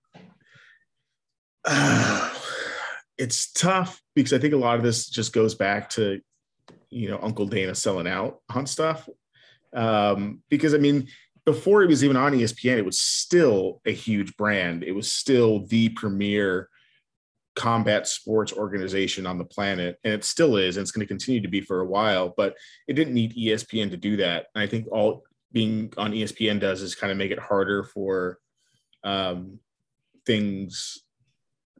uh, 1.64 2.34
it's 3.18 3.52
tough 3.52 4.02
because 4.14 4.32
I 4.32 4.38
think 4.38 4.54
a 4.54 4.58
lot 4.58 4.76
of 4.76 4.82
this 4.82 5.08
just 5.08 5.32
goes 5.32 5.54
back 5.54 5.90
to, 5.90 6.20
you 6.90 7.08
know, 7.08 7.20
Uncle 7.22 7.46
Dana 7.46 7.76
selling 7.76 8.08
out 8.08 8.40
on 8.52 8.66
stuff. 8.66 9.08
Um, 9.72 10.42
because 10.48 10.74
I 10.74 10.78
mean, 10.78 11.06
before 11.44 11.82
he 11.82 11.86
was 11.86 12.02
even 12.02 12.16
on 12.16 12.32
ESPN, 12.32 12.78
it 12.78 12.84
was 12.84 12.98
still 12.98 13.80
a 13.86 13.92
huge 13.92 14.36
brand. 14.36 14.82
It 14.82 14.92
was 14.92 15.10
still 15.10 15.64
the 15.66 15.90
premier 15.90 16.68
combat 17.60 18.06
sports 18.06 18.52
organization 18.52 19.26
on 19.26 19.36
the 19.36 19.44
planet 19.44 19.98
and 20.04 20.14
it 20.14 20.24
still 20.24 20.56
is 20.56 20.76
and 20.76 20.82
it's 20.82 20.92
going 20.92 21.06
to 21.06 21.08
continue 21.08 21.42
to 21.42 21.48
be 21.48 21.60
for 21.60 21.80
a 21.80 21.86
while 21.86 22.32
but 22.36 22.56
it 22.88 22.94
didn't 22.94 23.12
need 23.12 23.34
espn 23.36 23.90
to 23.90 23.98
do 23.98 24.16
that 24.16 24.46
and 24.54 24.62
i 24.62 24.66
think 24.66 24.86
all 24.90 25.22
being 25.52 25.92
on 25.98 26.12
espn 26.12 26.58
does 26.58 26.80
is 26.80 26.94
kind 26.94 27.10
of 27.10 27.18
make 27.18 27.30
it 27.30 27.38
harder 27.38 27.84
for 27.84 28.38
um, 29.04 29.58
things 30.24 31.02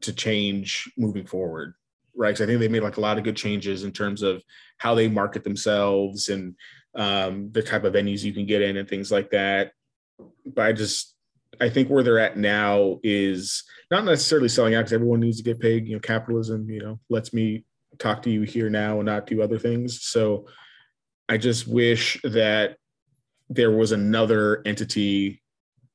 to 0.01 0.13
change 0.13 0.91
moving 0.97 1.25
forward 1.25 1.73
right 2.15 2.29
because 2.29 2.41
i 2.41 2.45
think 2.45 2.59
they 2.59 2.67
made 2.67 2.83
like 2.83 2.97
a 2.97 3.01
lot 3.01 3.17
of 3.17 3.23
good 3.23 3.37
changes 3.37 3.83
in 3.83 3.91
terms 3.91 4.21
of 4.21 4.43
how 4.77 4.93
they 4.93 5.07
market 5.07 5.43
themselves 5.43 6.29
and 6.29 6.55
um, 6.95 7.51
the 7.51 7.61
type 7.63 7.83
of 7.83 7.93
venues 7.93 8.23
you 8.23 8.33
can 8.33 8.45
get 8.45 8.61
in 8.61 8.77
and 8.77 8.87
things 8.87 9.11
like 9.11 9.31
that. 9.31 9.71
But 10.45 10.65
I 10.65 10.73
just 10.73 11.15
I 11.59 11.69
think 11.69 11.89
where 11.89 12.03
they're 12.03 12.19
at 12.19 12.37
now 12.37 12.99
is 13.03 13.63
not 13.89 14.05
necessarily 14.05 14.49
selling 14.49 14.73
out 14.73 14.81
because 14.81 14.93
everyone 14.93 15.19
needs 15.19 15.37
to 15.37 15.43
get 15.43 15.59
paid. 15.59 15.87
You 15.87 15.95
know, 15.95 15.99
capitalism, 15.99 16.69
you 16.69 16.81
know, 16.81 16.99
lets 17.09 17.33
me 17.33 17.65
talk 17.99 18.21
to 18.23 18.29
you 18.29 18.43
here 18.43 18.69
now 18.69 18.97
and 18.97 19.05
not 19.05 19.27
do 19.27 19.41
other 19.41 19.59
things. 19.59 20.03
So 20.03 20.47
I 21.27 21.37
just 21.37 21.67
wish 21.67 22.19
that 22.23 22.77
there 23.49 23.71
was 23.71 23.91
another 23.91 24.61
entity. 24.65 25.41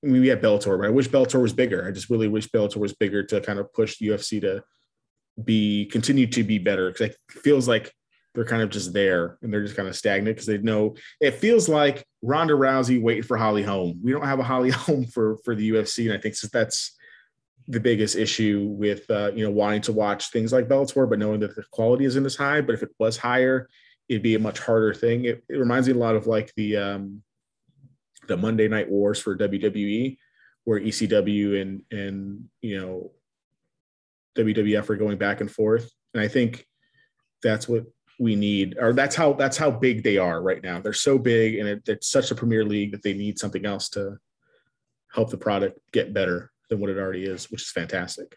I 0.05 0.09
mean, 0.09 0.21
we 0.21 0.29
have 0.29 0.41
Bellator, 0.41 0.79
but 0.79 0.87
I 0.87 0.91
wish 0.91 1.09
Bellator 1.09 1.41
was 1.41 1.53
bigger. 1.53 1.87
I 1.87 1.91
just 1.91 2.11
really 2.11 2.29
wish 2.29 2.49
Bellator 2.49 2.77
was 2.77 2.93
bigger 2.93 3.23
to 3.25 3.41
kind 3.41 3.59
of 3.59 3.73
push 3.73 4.01
UFC 4.01 4.41
to 4.43 4.63
be 5.43 5.87
continue 5.87 6.27
to 6.27 6.43
be 6.43 6.59
better 6.59 6.91
because 6.91 7.11
it 7.11 7.17
feels 7.29 7.69
like 7.69 7.93
they're 8.37 8.45
kind 8.45 8.61
of 8.61 8.69
just 8.69 8.93
there 8.93 9.39
and 9.41 9.53
they're 9.53 9.63
just 9.63 9.77
kind 9.77 9.89
of 9.89 9.97
stagnant 9.97 10.37
because 10.37 10.47
they 10.47 10.59
know 10.59 10.95
it 11.21 11.33
feels 11.33 11.71
like 11.71 12.07
Ronda 12.21 12.53
Rousey 12.53 13.01
waiting 13.01 13.23
for 13.23 13.39
Holly 13.39 13.63
Holm. 13.63 13.99
We 14.05 14.13
don't 14.13 14.27
have 14.27 14.39
a 14.39 14.45
Holly 14.45 14.71
Holm 14.73 15.07
for 15.07 15.39
for 15.39 15.55
the 15.55 15.71
UFC, 15.71 16.05
and 16.05 16.13
I 16.13 16.19
think 16.19 16.39
that's 16.53 16.95
the 17.67 17.81
biggest 17.81 18.15
issue 18.15 18.69
with 18.79 19.11
uh, 19.11 19.33
you 19.35 19.45
know 19.45 19.51
wanting 19.51 19.81
to 19.83 19.93
watch 19.93 20.31
things 20.31 20.53
like 20.53 20.69
Bellator, 20.69 21.09
but 21.09 21.19
knowing 21.19 21.41
that 21.41 21.57
the 21.57 21.65
quality 21.73 22.05
isn't 22.05 22.27
as 22.27 22.37
high. 22.37 22.61
But 22.61 22.75
if 22.75 22.83
it 22.83 22.91
was 22.99 23.17
higher, 23.17 23.69
it'd 24.09 24.23
be 24.23 24.35
a 24.35 24.39
much 24.39 24.59
harder 24.59 24.93
thing. 24.93 25.25
It, 25.25 25.43
it 25.49 25.57
reminds 25.57 25.89
me 25.89 25.95
a 25.95 25.99
lot 25.99 26.15
of 26.15 26.27
like 26.27 26.53
the 26.57 26.77
um, 26.77 27.23
the 28.29 28.37
Monday 28.37 28.69
Night 28.69 28.91
Wars 28.91 29.19
for 29.19 29.37
WWE, 29.37 30.19
where 30.65 30.79
ECW 30.79 31.63
and 31.63 31.83
and 31.91 32.45
you 32.61 32.79
know 32.79 33.13
WWF 34.37 34.91
are 34.91 34.97
going 34.97 35.17
back 35.17 35.41
and 35.41 35.51
forth, 35.51 35.91
and 36.13 36.23
I 36.23 36.29
think 36.29 36.67
that's 37.43 37.67
what 37.67 37.85
we 38.19 38.35
need 38.35 38.77
or 38.81 38.93
that's 38.93 39.15
how 39.15 39.33
that's 39.35 39.57
how 39.57 39.71
big 39.71 40.03
they 40.03 40.17
are 40.17 40.41
right 40.41 40.63
now. 40.63 40.81
They're 40.81 40.93
so 40.93 41.19
big 41.19 41.57
and 41.57 41.69
it, 41.69 41.83
it's 41.87 42.09
such 42.09 42.31
a 42.31 42.35
premier 42.35 42.65
league 42.65 42.93
that 42.93 43.03
they 43.03 43.15
need 43.15 43.39
something 43.39 43.67
else 43.67 43.89
to 43.91 44.17
help 45.13 45.31
the 45.31 45.37
product 45.37 45.79
get 45.93 46.15
better 46.15 46.51
than 46.69 46.81
what 46.81 46.91
it 46.91 46.99
already 46.99 47.25
is 47.25 47.51
which 47.51 47.63
is 47.63 47.71
fantastic. 47.71 48.37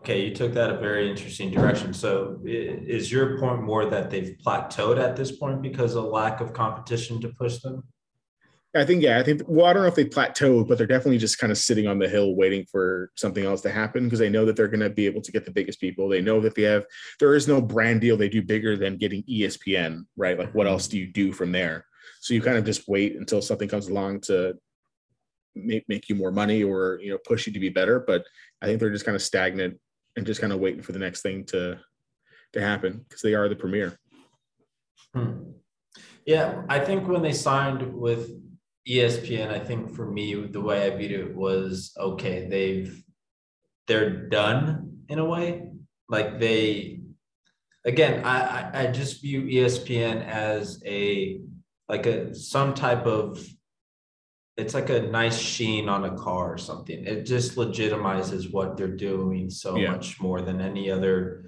Okay 0.00 0.26
you 0.26 0.34
took 0.34 0.54
that 0.54 0.70
a 0.70 0.78
very 0.78 1.10
interesting 1.10 1.50
direction. 1.50 1.92
So 1.92 2.40
is 2.44 3.10
your 3.10 3.38
point 3.38 3.62
more 3.62 3.86
that 3.86 4.10
they've 4.10 4.36
plateaued 4.44 5.02
at 5.02 5.16
this 5.16 5.32
point 5.32 5.62
because 5.62 5.96
of 5.96 6.04
lack 6.04 6.40
of 6.40 6.52
competition 6.52 7.20
to 7.22 7.28
push 7.28 7.58
them 7.58 7.82
I 8.74 8.86
think 8.86 9.02
yeah, 9.02 9.18
I 9.18 9.22
think 9.22 9.42
well, 9.46 9.66
I 9.66 9.74
don't 9.74 9.82
know 9.82 9.88
if 9.88 9.94
they 9.94 10.04
plateaued, 10.06 10.66
but 10.66 10.78
they're 10.78 10.86
definitely 10.86 11.18
just 11.18 11.38
kind 11.38 11.50
of 11.50 11.58
sitting 11.58 11.86
on 11.86 11.98
the 11.98 12.08
hill 12.08 12.34
waiting 12.34 12.64
for 12.64 13.10
something 13.16 13.44
else 13.44 13.60
to 13.62 13.70
happen 13.70 14.04
because 14.04 14.18
they 14.18 14.30
know 14.30 14.46
that 14.46 14.56
they're 14.56 14.68
going 14.68 14.80
to 14.80 14.88
be 14.88 15.04
able 15.04 15.20
to 15.20 15.32
get 15.32 15.44
the 15.44 15.50
biggest 15.50 15.78
people. 15.78 16.08
They 16.08 16.22
know 16.22 16.40
that 16.40 16.54
they 16.54 16.62
have 16.62 16.86
there 17.20 17.34
is 17.34 17.46
no 17.46 17.60
brand 17.60 18.00
deal 18.00 18.16
they 18.16 18.30
do 18.30 18.40
bigger 18.40 18.76
than 18.76 18.96
getting 18.96 19.24
ESPN, 19.24 20.06
right? 20.16 20.38
Like 20.38 20.54
what 20.54 20.66
else 20.66 20.88
do 20.88 20.98
you 20.98 21.06
do 21.06 21.32
from 21.32 21.52
there? 21.52 21.84
So 22.20 22.32
you 22.32 22.40
kind 22.40 22.56
of 22.56 22.64
just 22.64 22.88
wait 22.88 23.16
until 23.16 23.42
something 23.42 23.68
comes 23.68 23.88
along 23.88 24.22
to 24.22 24.54
make 25.54 25.86
make 25.86 26.08
you 26.08 26.14
more 26.14 26.32
money 26.32 26.64
or 26.64 26.98
you 27.02 27.10
know 27.10 27.18
push 27.26 27.46
you 27.46 27.52
to 27.52 27.60
be 27.60 27.68
better. 27.68 28.00
But 28.00 28.24
I 28.62 28.66
think 28.66 28.80
they're 28.80 28.90
just 28.90 29.04
kind 29.04 29.16
of 29.16 29.22
stagnant 29.22 29.78
and 30.16 30.24
just 30.24 30.40
kind 30.40 30.52
of 30.52 30.60
waiting 30.60 30.82
for 30.82 30.92
the 30.92 30.98
next 30.98 31.20
thing 31.20 31.44
to 31.46 31.78
to 32.54 32.60
happen 32.60 33.04
because 33.06 33.20
they 33.20 33.34
are 33.34 33.50
the 33.50 33.56
premier. 33.56 33.98
Hmm. 35.14 35.50
Yeah, 36.24 36.62
I 36.68 36.78
think 36.78 37.06
when 37.06 37.20
they 37.20 37.32
signed 37.32 37.92
with 37.92 38.30
ESPN, 38.88 39.50
I 39.50 39.58
think 39.58 39.94
for 39.94 40.06
me, 40.10 40.34
the 40.46 40.60
way 40.60 40.86
I 40.86 40.96
viewed 40.96 41.12
it 41.12 41.34
was 41.34 41.92
okay. 41.98 42.48
They've 42.48 43.02
they're 43.86 44.28
done 44.28 45.04
in 45.08 45.18
a 45.18 45.24
way. 45.24 45.68
Like 46.08 46.40
they, 46.40 47.00
again, 47.84 48.24
I 48.24 48.40
I, 48.40 48.82
I 48.82 48.86
just 48.88 49.22
view 49.22 49.42
ESPN 49.42 50.26
as 50.26 50.82
a 50.84 51.40
like 51.88 52.06
a 52.06 52.34
some 52.34 52.74
type 52.74 53.06
of 53.06 53.44
it's 54.56 54.74
like 54.74 54.90
a 54.90 55.02
nice 55.02 55.38
sheen 55.38 55.88
on 55.88 56.04
a 56.04 56.16
car 56.16 56.52
or 56.52 56.58
something. 56.58 57.04
It 57.06 57.24
just 57.24 57.56
legitimizes 57.56 58.52
what 58.52 58.76
they're 58.76 58.88
doing 58.88 59.48
so 59.48 59.76
yeah. 59.76 59.92
much 59.92 60.20
more 60.20 60.42
than 60.42 60.60
any 60.60 60.90
other 60.90 61.46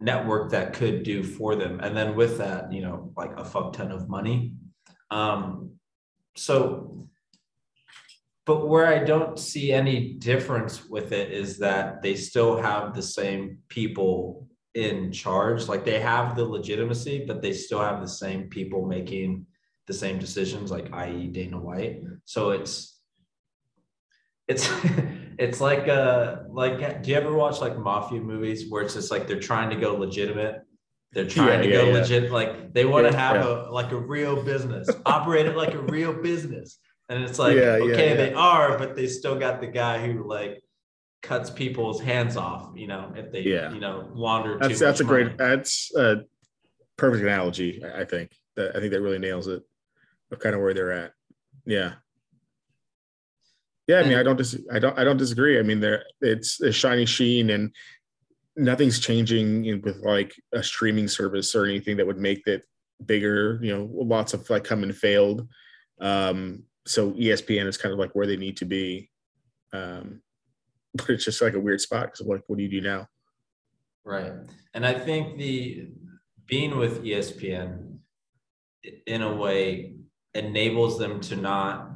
network 0.00 0.50
that 0.50 0.72
could 0.72 1.02
do 1.02 1.22
for 1.22 1.54
them. 1.54 1.80
And 1.80 1.96
then 1.96 2.16
with 2.16 2.38
that, 2.38 2.72
you 2.72 2.80
know, 2.80 3.12
like 3.16 3.32
a 3.36 3.44
fuck 3.44 3.74
ton 3.74 3.92
of 3.92 4.08
money. 4.08 4.54
Um, 5.10 5.72
so 6.36 6.96
but 8.46 8.68
where 8.68 8.86
I 8.86 9.02
don't 9.02 9.38
see 9.38 9.72
any 9.72 10.12
difference 10.14 10.88
with 10.88 11.10
it 11.10 11.32
is 11.32 11.58
that 11.58 12.00
they 12.00 12.14
still 12.14 12.62
have 12.62 12.94
the 12.94 13.02
same 13.02 13.58
people 13.68 14.46
in 14.74 15.10
charge. 15.10 15.66
Like 15.66 15.84
they 15.84 15.98
have 15.98 16.36
the 16.36 16.44
legitimacy, 16.44 17.24
but 17.26 17.42
they 17.42 17.52
still 17.52 17.80
have 17.80 18.00
the 18.00 18.08
same 18.08 18.44
people 18.44 18.86
making 18.86 19.46
the 19.88 19.92
same 19.92 20.18
decisions, 20.20 20.70
like 20.70 20.92
i.e. 20.92 21.26
Dana 21.26 21.58
White. 21.58 22.02
So 22.24 22.50
it's 22.50 23.00
it's 24.46 24.70
it's 25.38 25.60
like 25.60 25.88
uh 25.88 26.36
like 26.48 27.02
do 27.02 27.10
you 27.10 27.16
ever 27.16 27.34
watch 27.34 27.60
like 27.60 27.76
mafia 27.76 28.20
movies 28.20 28.70
where 28.70 28.82
it's 28.82 28.94
just 28.94 29.10
like 29.10 29.26
they're 29.26 29.40
trying 29.40 29.70
to 29.70 29.76
go 29.76 29.96
legitimate 29.96 30.65
they're 31.16 31.26
trying 31.26 31.64
yeah, 31.64 31.70
to 31.70 31.70
go 31.70 31.86
yeah. 31.86 31.92
legit, 31.94 32.30
like 32.30 32.74
they 32.74 32.84
want 32.84 33.10
to 33.10 33.16
have 33.16 33.44
a 33.44 33.70
like 33.70 33.90
a 33.90 33.96
real 33.96 34.42
business, 34.42 34.86
operate 35.06 35.46
it 35.46 35.56
like 35.56 35.72
a 35.72 35.80
real 35.80 36.12
business. 36.12 36.78
And 37.08 37.24
it's 37.24 37.38
like, 37.38 37.56
okay, 37.56 38.14
they 38.14 38.34
are, 38.34 38.76
but 38.76 38.94
they 38.94 39.06
still 39.06 39.38
got 39.38 39.62
the 39.62 39.66
guy 39.66 40.06
who 40.06 40.28
like 40.28 40.62
cuts 41.22 41.48
people's 41.48 42.02
hands 42.02 42.36
off, 42.36 42.68
you 42.74 42.86
know, 42.86 43.14
if 43.16 43.32
they 43.32 43.40
yeah. 43.40 43.72
you 43.72 43.80
know 43.80 44.10
wander. 44.12 44.58
That's 44.60 44.78
that's 44.78 45.00
a 45.00 45.04
money. 45.04 45.24
great 45.24 45.38
that's 45.38 45.90
a 45.96 46.24
perfect 46.98 47.22
analogy, 47.22 47.82
I 47.82 48.04
think. 48.04 48.32
That 48.56 48.76
I 48.76 48.80
think 48.80 48.92
that 48.92 49.00
really 49.00 49.18
nails 49.18 49.46
it 49.46 49.62
of 50.30 50.38
kind 50.38 50.54
of 50.54 50.60
where 50.60 50.74
they're 50.74 50.92
at. 50.92 51.12
Yeah. 51.64 51.94
Yeah, 53.86 54.00
I 54.00 54.02
mean, 54.02 54.18
I 54.18 54.22
don't 54.22 54.36
dis- 54.36 54.60
I 54.70 54.80
don't 54.80 54.98
I 54.98 55.04
don't 55.04 55.16
disagree. 55.16 55.58
I 55.58 55.62
mean, 55.62 55.80
there 55.80 56.04
it's 56.20 56.60
a 56.60 56.72
shiny 56.72 57.06
sheen 57.06 57.48
and 57.48 57.72
nothing's 58.56 58.98
changing 58.98 59.82
with 59.82 59.98
like 59.98 60.34
a 60.52 60.62
streaming 60.62 61.08
service 61.08 61.54
or 61.54 61.66
anything 61.66 61.96
that 61.98 62.06
would 62.06 62.18
make 62.18 62.46
it 62.46 62.64
bigger. 63.04 63.58
You 63.62 63.76
know, 63.76 63.90
lots 63.92 64.34
of 64.34 64.48
like 64.50 64.64
come 64.64 64.82
and 64.82 64.96
failed. 64.96 65.46
Um, 66.00 66.64
so 66.86 67.12
ESPN 67.12 67.66
is 67.66 67.76
kind 67.76 67.92
of 67.92 67.98
like 67.98 68.14
where 68.14 68.26
they 68.26 68.36
need 68.36 68.56
to 68.58 68.64
be. 68.64 69.10
Um, 69.72 70.22
but 70.94 71.10
it's 71.10 71.24
just 71.24 71.42
like 71.42 71.54
a 71.54 71.60
weird 71.60 71.80
spot 71.80 72.06
because 72.06 72.26
like, 72.26 72.42
what 72.46 72.56
do 72.56 72.64
you 72.64 72.70
do 72.70 72.80
now? 72.80 73.08
Right. 74.04 74.32
And 74.72 74.86
I 74.86 74.94
think 74.94 75.36
the 75.36 75.88
being 76.46 76.78
with 76.78 77.02
ESPN 77.02 77.98
in 79.06 79.22
a 79.22 79.34
way 79.34 79.96
enables 80.34 80.98
them 80.98 81.20
to 81.20 81.36
not 81.36 81.95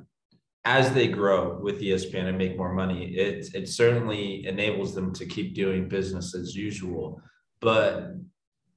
as 0.65 0.93
they 0.93 1.09
grow 1.09 1.59
with 1.61 1.81
ESPN 1.81 2.27
and 2.27 2.39
make 2.39 2.57
more 2.57 2.75
money, 2.75 3.15
it 3.15 3.55
it 3.55 3.69
certainly 3.69 4.47
enables 4.47 4.95
them 4.95 5.13
to 5.15 5.27
keep 5.27 5.55
doing 5.55 5.89
business 5.89 6.35
as 6.35 6.55
usual. 6.55 7.23
But 7.61 8.13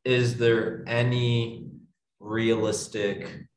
is 0.05 0.37
there 0.37 0.83
any 0.87 1.67
realistic 2.19 3.47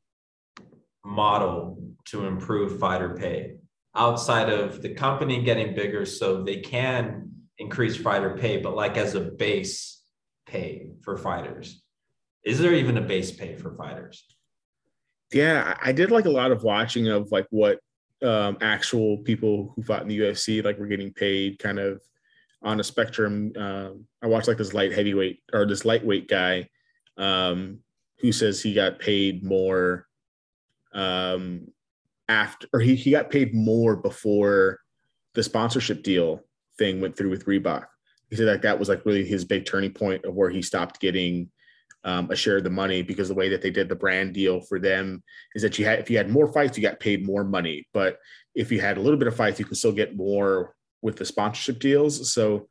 model 1.05 1.81
to 2.05 2.25
improve 2.25 2.79
fighter 2.79 3.15
pay 3.15 3.55
outside 3.95 4.49
of 4.49 4.81
the 4.81 4.93
company 4.93 5.43
getting 5.43 5.73
bigger 5.73 6.05
so 6.05 6.43
they 6.43 6.59
can 6.59 7.31
increase 7.57 7.95
fighter 7.95 8.37
pay, 8.37 8.57
but 8.57 8.75
like 8.75 8.97
as 8.97 9.15
a 9.15 9.21
base 9.21 10.01
pay 10.45 10.89
for 11.01 11.17
fighters? 11.17 11.81
Is 12.43 12.59
there 12.59 12.73
even 12.73 12.97
a 12.97 13.01
base 13.01 13.31
pay 13.31 13.55
for 13.55 13.75
fighters? 13.75 14.23
Yeah, 15.33 15.75
I 15.81 15.91
did 15.91 16.11
like 16.11 16.25
a 16.25 16.29
lot 16.29 16.51
of 16.51 16.63
watching 16.63 17.09
of 17.09 17.29
like 17.31 17.47
what 17.49 17.79
um, 18.23 18.57
actual 18.61 19.17
people 19.17 19.73
who 19.75 19.83
fought 19.83 20.01
in 20.01 20.07
the 20.07 20.19
UFC 20.19 20.63
like 20.63 20.79
were 20.79 20.87
getting 20.87 21.13
paid 21.13 21.59
kind 21.59 21.79
of 21.79 22.01
on 22.63 22.79
a 22.79 22.83
spectrum. 22.83 23.51
Um, 23.55 24.05
I 24.21 24.27
watched 24.27 24.47
like 24.47 24.57
this 24.57 24.73
light 24.73 24.91
heavyweight 24.91 25.41
or 25.53 25.65
this 25.65 25.85
lightweight 25.85 26.27
guy 26.27 26.69
um, 27.17 27.79
who 28.19 28.31
says 28.31 28.61
he 28.61 28.73
got 28.73 28.99
paid 28.99 29.43
more 29.43 30.07
um, 30.93 31.67
after, 32.27 32.67
or 32.73 32.79
he, 32.79 32.95
he 32.95 33.11
got 33.11 33.29
paid 33.29 33.53
more 33.53 33.95
before 33.95 34.79
the 35.35 35.43
sponsorship 35.43 36.03
deal 36.03 36.41
thing 36.77 36.99
went 36.99 37.15
through 37.15 37.29
with 37.29 37.45
Reebok. 37.45 37.85
He 38.29 38.35
said 38.35 38.47
like 38.47 38.63
that 38.63 38.79
was 38.79 38.89
like 38.89 39.05
really 39.05 39.25
his 39.25 39.45
big 39.45 39.65
turning 39.65 39.93
point 39.93 40.25
of 40.25 40.33
where 40.33 40.49
he 40.49 40.61
stopped 40.61 40.99
getting 40.99 41.49
um, 42.03 42.29
a 42.31 42.35
share 42.35 42.57
of 42.57 42.63
the 42.63 42.69
money 42.69 43.01
because 43.01 43.27
the 43.27 43.33
way 43.33 43.49
that 43.49 43.61
they 43.61 43.69
did 43.69 43.89
the 43.89 43.95
brand 43.95 44.33
deal 44.33 44.61
for 44.61 44.79
them 44.79 45.23
is 45.55 45.61
that 45.61 45.77
you 45.77 45.85
had 45.85 45.99
if 45.99 46.09
you 46.09 46.17
had 46.17 46.29
more 46.29 46.51
fights, 46.51 46.77
you 46.77 46.81
got 46.81 46.99
paid 46.99 47.25
more 47.25 47.43
money. 47.43 47.87
But 47.93 48.17
if 48.55 48.71
you 48.71 48.79
had 48.79 48.97
a 48.97 49.01
little 49.01 49.19
bit 49.19 49.27
of 49.27 49.35
fights, 49.35 49.59
you 49.59 49.65
can 49.65 49.75
still 49.75 49.91
get 49.91 50.15
more 50.15 50.75
with 51.01 51.17
the 51.17 51.25
sponsorship 51.25 51.79
deals. 51.79 52.31
So 52.33 52.67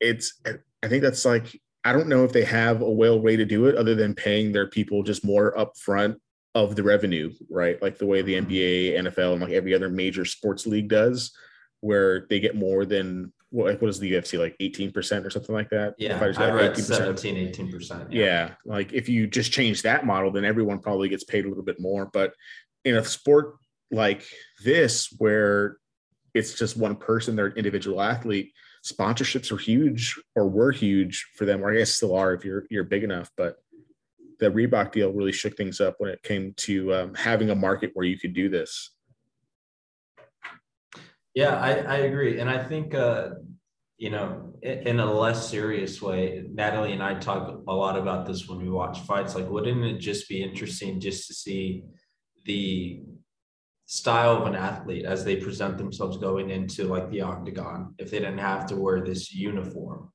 it's 0.00 0.40
I 0.82 0.88
think 0.88 1.02
that's 1.02 1.24
like 1.24 1.60
I 1.84 1.92
don't 1.92 2.08
know 2.08 2.24
if 2.24 2.32
they 2.32 2.44
have 2.44 2.82
a 2.82 2.90
well 2.90 3.20
way 3.20 3.36
to 3.36 3.44
do 3.44 3.66
it 3.66 3.76
other 3.76 3.94
than 3.94 4.14
paying 4.14 4.52
their 4.52 4.66
people 4.66 5.02
just 5.02 5.24
more 5.24 5.54
upfront 5.56 6.16
of 6.54 6.74
the 6.74 6.82
revenue, 6.82 7.32
right? 7.50 7.80
Like 7.82 7.98
the 7.98 8.06
way 8.06 8.22
the 8.22 8.40
NBA, 8.40 8.98
NFL, 8.98 9.34
and 9.34 9.42
like 9.42 9.52
every 9.52 9.74
other 9.74 9.90
major 9.90 10.24
sports 10.24 10.66
league 10.66 10.88
does, 10.88 11.36
where 11.80 12.26
they 12.30 12.40
get 12.40 12.56
more 12.56 12.86
than 12.86 13.32
what 13.50 13.66
like 13.66 13.80
what 13.80 13.88
is 13.88 13.98
the 13.98 14.12
UFC 14.12 14.38
like 14.38 14.56
18% 14.60 15.24
or 15.24 15.30
something 15.30 15.54
like 15.54 15.70
that? 15.70 15.94
Yeah, 15.98 16.18
I 16.20 16.50
read 16.50 16.74
18%. 16.74 16.82
17, 16.84 17.52
18%. 17.52 18.08
Yeah. 18.10 18.54
like 18.64 18.92
if 18.92 19.08
you 19.08 19.26
just 19.26 19.52
change 19.52 19.82
that 19.82 20.04
model, 20.04 20.30
then 20.30 20.44
everyone 20.44 20.80
probably 20.80 21.08
gets 21.08 21.24
paid 21.24 21.44
a 21.44 21.48
little 21.48 21.64
bit 21.64 21.80
more. 21.80 22.06
But 22.12 22.34
in 22.84 22.96
a 22.96 23.04
sport 23.04 23.54
like 23.90 24.26
this, 24.64 25.14
where 25.18 25.78
it's 26.34 26.54
just 26.54 26.76
one 26.76 26.96
person, 26.96 27.36
they're 27.36 27.46
an 27.46 27.56
individual 27.56 28.02
athlete, 28.02 28.52
sponsorships 28.84 29.50
are 29.52 29.56
huge 29.56 30.20
or 30.34 30.48
were 30.48 30.72
huge 30.72 31.26
for 31.36 31.44
them, 31.44 31.62
or 31.62 31.72
I 31.72 31.78
guess 31.78 31.92
still 31.92 32.14
are 32.14 32.34
if 32.34 32.44
you're 32.44 32.64
you're 32.70 32.84
big 32.84 33.04
enough. 33.04 33.30
But 33.36 33.56
the 34.38 34.50
Reebok 34.50 34.92
deal 34.92 35.12
really 35.12 35.32
shook 35.32 35.56
things 35.56 35.80
up 35.80 35.96
when 35.98 36.10
it 36.10 36.22
came 36.22 36.52
to 36.58 36.94
um, 36.94 37.14
having 37.14 37.50
a 37.50 37.54
market 37.54 37.90
where 37.94 38.06
you 38.06 38.18
could 38.18 38.34
do 38.34 38.48
this. 38.48 38.90
Yeah, 41.36 41.54
I, 41.60 41.72
I 41.72 41.96
agree. 41.98 42.40
And 42.40 42.48
I 42.48 42.64
think, 42.64 42.94
uh, 42.94 43.28
you 43.98 44.08
know, 44.08 44.54
in, 44.62 44.98
a 44.98 45.12
less 45.12 45.50
serious 45.50 46.00
way, 46.00 46.42
Natalie 46.50 46.94
and 46.94 47.02
I 47.02 47.12
talk 47.14 47.62
a 47.68 47.74
lot 47.74 47.98
about 47.98 48.24
this 48.24 48.48
when 48.48 48.58
we 48.58 48.70
watch 48.70 49.00
fights. 49.00 49.34
Like, 49.34 49.46
wouldn't 49.50 49.84
it 49.84 49.98
just 49.98 50.30
be 50.30 50.42
interesting 50.42 50.98
just 50.98 51.26
to 51.28 51.34
see 51.34 51.84
the 52.46 53.02
style 53.84 54.38
of 54.38 54.46
an 54.46 54.54
athlete 54.54 55.04
as 55.04 55.26
they 55.26 55.36
present 55.36 55.76
themselves 55.76 56.16
going 56.16 56.48
into 56.48 56.84
like 56.84 57.10
the 57.10 57.20
octagon 57.20 57.94
if 57.98 58.10
they 58.10 58.18
didn't 58.18 58.38
have 58.38 58.66
to 58.68 58.76
wear 58.76 59.04
this 59.04 59.34
uniform? 59.34 60.10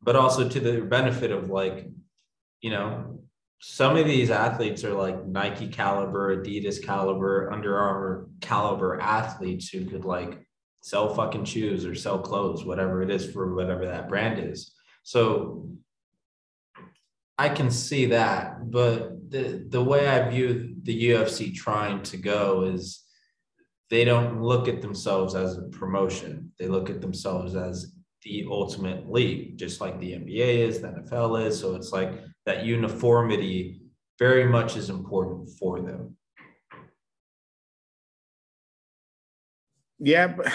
But 0.00 0.16
also 0.16 0.48
to 0.48 0.58
the 0.58 0.80
benefit 0.80 1.32
of 1.32 1.50
like, 1.50 1.86
you 2.62 2.70
know, 2.70 3.20
some 3.60 3.98
of 3.98 4.06
these 4.06 4.30
athletes 4.30 4.84
are 4.84 4.94
like 4.94 5.26
Nike 5.26 5.68
caliber, 5.68 6.34
Adidas 6.34 6.82
caliber, 6.82 7.52
Under 7.52 7.76
Armour 7.76 8.30
caliber 8.40 8.98
athletes 8.98 9.68
who 9.68 9.84
could 9.84 10.06
like 10.06 10.45
sell 10.86 11.12
fucking 11.12 11.44
shoes 11.44 11.84
or 11.84 11.96
sell 11.96 12.16
clothes, 12.16 12.64
whatever 12.64 13.02
it 13.02 13.10
is 13.10 13.28
for 13.32 13.56
whatever 13.56 13.86
that 13.86 14.08
brand 14.08 14.38
is. 14.38 14.72
So 15.02 15.68
I 17.36 17.48
can 17.48 17.72
see 17.72 18.06
that, 18.06 18.70
but 18.70 19.28
the 19.28 19.66
the 19.68 19.82
way 19.82 20.06
I 20.06 20.28
view 20.30 20.76
the 20.84 21.10
UFC 21.10 21.52
trying 21.52 22.04
to 22.04 22.16
go 22.16 22.70
is 22.72 23.02
they 23.90 24.04
don't 24.04 24.40
look 24.40 24.68
at 24.68 24.80
themselves 24.80 25.34
as 25.34 25.58
a 25.58 25.62
promotion. 25.62 26.52
They 26.56 26.68
look 26.68 26.88
at 26.88 27.00
themselves 27.00 27.56
as 27.56 27.92
the 28.22 28.46
ultimate 28.48 29.10
league, 29.10 29.58
just 29.58 29.80
like 29.80 29.98
the 29.98 30.12
NBA 30.12 30.68
is, 30.68 30.80
the 30.80 30.88
NFL 30.88 31.46
is. 31.46 31.58
So 31.58 31.74
it's 31.74 31.90
like 31.90 32.12
that 32.44 32.64
uniformity 32.64 33.80
very 34.20 34.46
much 34.46 34.76
is 34.76 34.88
important 34.88 35.50
for 35.58 35.80
them. 35.80 36.16
Yeah, 39.98 40.28
but 40.28 40.52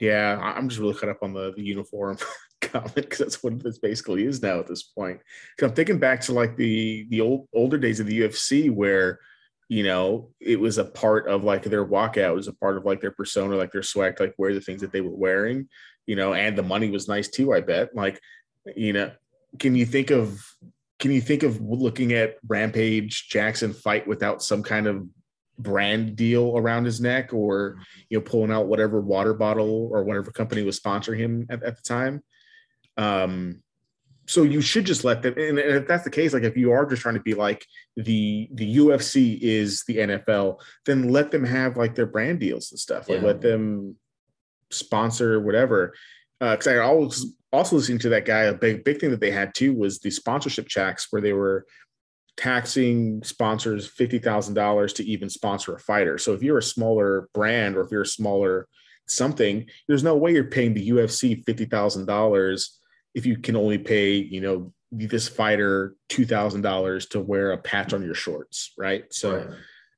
yeah, 0.00 0.38
I'm 0.40 0.68
just 0.68 0.80
really 0.80 0.94
caught 0.94 1.08
up 1.08 1.22
on 1.22 1.32
the, 1.32 1.52
the 1.56 1.62
uniform 1.62 2.18
comment 2.60 2.94
because 2.94 3.18
that's 3.18 3.42
what 3.42 3.62
this 3.62 3.78
basically 3.78 4.24
is 4.24 4.42
now 4.42 4.60
at 4.60 4.66
this 4.66 4.82
point. 4.84 5.20
Because 5.56 5.70
I'm 5.70 5.74
thinking 5.74 5.98
back 5.98 6.20
to 6.22 6.32
like 6.32 6.56
the 6.56 7.06
the 7.10 7.20
old 7.20 7.48
older 7.52 7.78
days 7.78 8.00
of 8.00 8.06
the 8.06 8.20
UFC 8.20 8.70
where 8.70 9.18
you 9.68 9.82
know 9.82 10.30
it 10.40 10.58
was 10.58 10.78
a 10.78 10.84
part 10.84 11.26
of 11.28 11.44
like 11.44 11.64
their 11.64 11.84
walkout, 11.84 12.30
it 12.30 12.34
was 12.34 12.48
a 12.48 12.54
part 12.54 12.76
of 12.76 12.84
like 12.84 13.00
their 13.00 13.10
persona, 13.10 13.56
like 13.56 13.72
their 13.72 13.82
swag, 13.82 14.20
like 14.20 14.34
wear 14.38 14.54
the 14.54 14.60
things 14.60 14.80
that 14.82 14.92
they 14.92 15.00
were 15.00 15.16
wearing, 15.16 15.68
you 16.06 16.14
know, 16.14 16.32
and 16.32 16.56
the 16.56 16.62
money 16.62 16.90
was 16.90 17.08
nice 17.08 17.28
too. 17.28 17.52
I 17.52 17.60
bet. 17.60 17.94
Like, 17.94 18.20
you 18.76 18.92
know, 18.92 19.10
can 19.58 19.74
you 19.74 19.84
think 19.84 20.10
of 20.10 20.40
can 21.00 21.10
you 21.10 21.20
think 21.20 21.42
of 21.42 21.60
looking 21.60 22.12
at 22.12 22.36
Rampage 22.46 23.28
Jackson 23.28 23.72
fight 23.72 24.06
without 24.06 24.42
some 24.42 24.62
kind 24.62 24.86
of 24.86 25.06
brand 25.58 26.14
deal 26.16 26.56
around 26.56 26.84
his 26.84 27.00
neck 27.00 27.32
or 27.32 27.76
you 28.08 28.18
know 28.18 28.22
pulling 28.22 28.52
out 28.52 28.66
whatever 28.68 29.00
water 29.00 29.34
bottle 29.34 29.88
or 29.92 30.04
whatever 30.04 30.30
company 30.30 30.62
was 30.62 30.78
sponsoring 30.78 31.18
him 31.18 31.46
at, 31.50 31.62
at 31.62 31.76
the 31.76 31.82
time 31.82 32.22
um 32.96 33.60
so 34.26 34.42
you 34.42 34.60
should 34.60 34.84
just 34.84 35.04
let 35.04 35.22
them 35.22 35.34
and 35.36 35.58
if 35.58 35.86
that's 35.88 36.04
the 36.04 36.10
case 36.10 36.32
like 36.32 36.42
if 36.44 36.56
you 36.56 36.70
are 36.70 36.86
just 36.86 37.02
trying 37.02 37.14
to 37.14 37.20
be 37.20 37.34
like 37.34 37.66
the 37.96 38.48
the 38.52 38.76
ufc 38.76 39.38
is 39.40 39.82
the 39.88 39.96
nfl 39.96 40.60
then 40.86 41.08
let 41.10 41.30
them 41.30 41.44
have 41.44 41.76
like 41.76 41.94
their 41.94 42.06
brand 42.06 42.38
deals 42.38 42.70
and 42.70 42.78
stuff 42.78 43.08
like 43.08 43.20
Yeah. 43.20 43.26
let 43.26 43.40
them 43.40 43.96
sponsor 44.70 45.40
whatever 45.40 45.92
Uh 46.40 46.52
because 46.52 46.68
i 46.68 46.76
always 46.78 47.24
also 47.52 47.76
listening 47.76 47.98
to 48.00 48.10
that 48.10 48.26
guy 48.26 48.42
a 48.42 48.54
big 48.54 48.84
big 48.84 49.00
thing 49.00 49.10
that 49.10 49.20
they 49.20 49.30
had 49.30 49.54
too 49.54 49.74
was 49.74 49.98
the 49.98 50.10
sponsorship 50.10 50.68
checks 50.68 51.08
where 51.10 51.22
they 51.22 51.32
were 51.32 51.64
taxing 52.38 53.22
sponsors 53.24 53.92
$50,000 53.92 54.94
to 54.94 55.04
even 55.04 55.28
sponsor 55.28 55.74
a 55.74 55.78
fighter. 55.80 56.16
So 56.16 56.32
if 56.32 56.42
you're 56.42 56.58
a 56.58 56.62
smaller 56.62 57.28
brand 57.34 57.76
or 57.76 57.82
if 57.82 57.90
you're 57.90 58.02
a 58.02 58.06
smaller 58.06 58.68
something, 59.08 59.66
there's 59.88 60.04
no 60.04 60.16
way 60.16 60.32
you're 60.32 60.44
paying 60.44 60.72
the 60.72 60.90
UFC 60.90 61.44
$50,000 61.44 62.68
if 63.14 63.26
you 63.26 63.38
can 63.38 63.56
only 63.56 63.78
pay, 63.78 64.14
you 64.14 64.40
know, 64.40 64.72
this 64.92 65.28
fighter 65.28 65.96
$2,000 66.10 67.10
to 67.10 67.20
wear 67.20 67.52
a 67.52 67.58
patch 67.58 67.92
on 67.92 68.04
your 68.04 68.14
shorts, 68.14 68.72
right? 68.78 69.04
So 69.10 69.36
Right. 69.36 69.48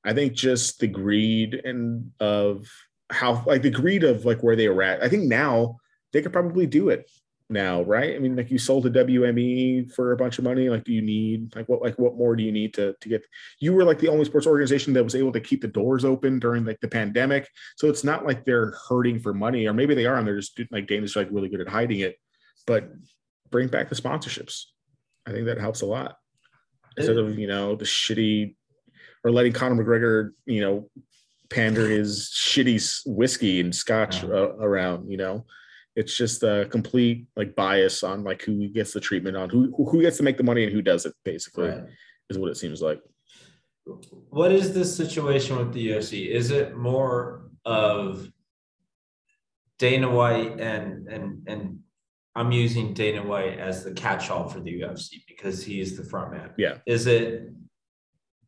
I 0.03 0.15
think 0.15 0.33
just 0.33 0.81
the 0.81 0.89
greed 0.89 1.61
and 1.63 2.11
of 2.21 2.67
how 3.11 3.45
like 3.47 3.61
the 3.61 3.71
greed 3.71 4.03
of 4.03 4.25
like 4.25 4.43
where 4.43 4.57
they 4.57 4.69
were 4.69 4.83
at. 4.83 5.03
I 5.03 5.11
think 5.11 5.25
now 5.25 5.77
they 6.13 6.23
could 6.23 6.33
probably 6.33 6.67
do 6.67 6.89
it 6.89 7.11
now, 7.51 7.83
right? 7.83 8.15
I 8.15 8.19
mean, 8.19 8.37
like 8.37 8.51
you 8.51 8.59
sold 8.59 8.85
to 8.85 8.91
WME 8.91 9.93
for 9.93 10.13
a 10.13 10.17
bunch 10.17 10.39
of 10.39 10.45
money. 10.45 10.69
Like, 10.69 10.85
do 10.85 10.93
you 10.93 11.03
need 11.03 11.55
like 11.57 11.69
what 11.69 11.83
like 11.83 11.99
what 11.99 12.17
more 12.17 12.37
do 12.37 12.43
you 12.43 12.53
need 12.53 12.75
to 12.75 12.95
to 13.01 13.09
get? 13.09 13.25
You 13.59 13.73
were 13.73 13.85
like 13.85 13.99
the 13.99 14.09
only 14.09 14.25
sports 14.25 14.47
organization 14.47 14.93
that 14.95 15.05
was 15.05 15.15
able 15.15 15.33
to 15.33 15.41
keep 15.41 15.61
the 15.61 15.69
doors 15.69 16.05
open 16.05 16.39
during 16.39 16.65
like 16.65 16.81
the 16.81 16.89
pandemic. 16.89 17.49
So 17.77 17.89
it's 17.89 18.05
not 18.05 18.25
like 18.27 18.45
they're 18.45 18.75
hurting 18.89 19.21
for 19.21 19.35
money, 19.35 19.67
or 19.67 19.73
maybe 19.73 19.95
they 19.95 20.07
are, 20.07 20.17
and 20.17 20.27
they're 20.27 20.39
just 20.41 20.61
like 20.71 20.87
Dana's 20.87 21.17
like 21.17 21.29
really 21.31 21.49
good 21.49 21.61
at 21.61 21.69
hiding 21.69 22.01
it. 22.01 22.17
But 22.67 22.91
bring 23.51 23.69
back 23.69 23.89
the 23.89 23.97
sponsorships. 23.97 24.67
I 25.27 25.33
think 25.33 25.47
that 25.47 25.59
helps 25.59 25.83
a 25.83 25.87
lot 25.87 26.17
instead 26.97 27.19
of 27.19 27.39
you 27.39 27.47
know 27.47 27.77
the 27.77 27.85
shitty 27.85 28.55
or 29.25 29.31
letting 29.31 29.53
Conor 29.53 29.83
McGregor 29.83 30.31
you 30.47 30.61
know 30.61 30.91
pander 31.51 31.89
his 31.89 32.31
shitty 32.33 33.03
whiskey 33.07 33.61
and 33.61 33.75
scotch 33.75 34.25
uh, 34.25 34.55
around. 34.57 35.11
You 35.11 35.19
know, 35.19 35.47
it's 36.01 36.17
just 36.17 36.43
a 36.43 36.67
complete 36.71 37.27
like 37.37 37.55
bias 37.55 38.03
on 38.03 38.25
like 38.25 38.43
who 38.43 38.69
gets 38.69 38.93
the 38.95 39.01
treatment 39.01 39.37
on 39.37 39.51
who 39.51 39.61
who 39.91 40.01
gets 40.01 40.17
to 40.17 40.23
make 40.23 40.39
the 40.39 40.43
money 40.51 40.65
and 40.65 40.73
who 40.73 40.81
doesn't. 40.83 41.15
Basically, 41.25 41.69
Right. 41.69 41.85
is 42.31 42.39
what 42.39 42.51
it 42.51 42.57
seems 42.57 42.81
like. 42.81 43.01
What 44.31 44.51
is 44.53 44.73
this 44.73 44.97
situation 44.97 45.59
with 45.59 45.73
the 45.75 45.91
UFC? 45.91 46.29
Is 46.41 46.51
it 46.51 46.77
more 46.77 47.51
of 47.67 48.29
Dana 49.79 50.11
White 50.11 50.59
and 50.61 51.07
and 51.09 51.25
and 51.47 51.61
I'm 52.35 52.53
using 52.53 52.95
Dana 52.95 53.23
White 53.27 53.59
as 53.59 53.85
the 53.85 53.93
catch-all 53.93 54.49
for 54.49 54.61
the 54.61 54.73
UFC 54.81 55.23
because 55.29 55.65
he's 55.65 55.97
the 55.99 56.05
front 56.05 56.33
man. 56.33 56.51
Yeah. 56.57 56.79
Is 56.87 57.07
it 57.07 57.53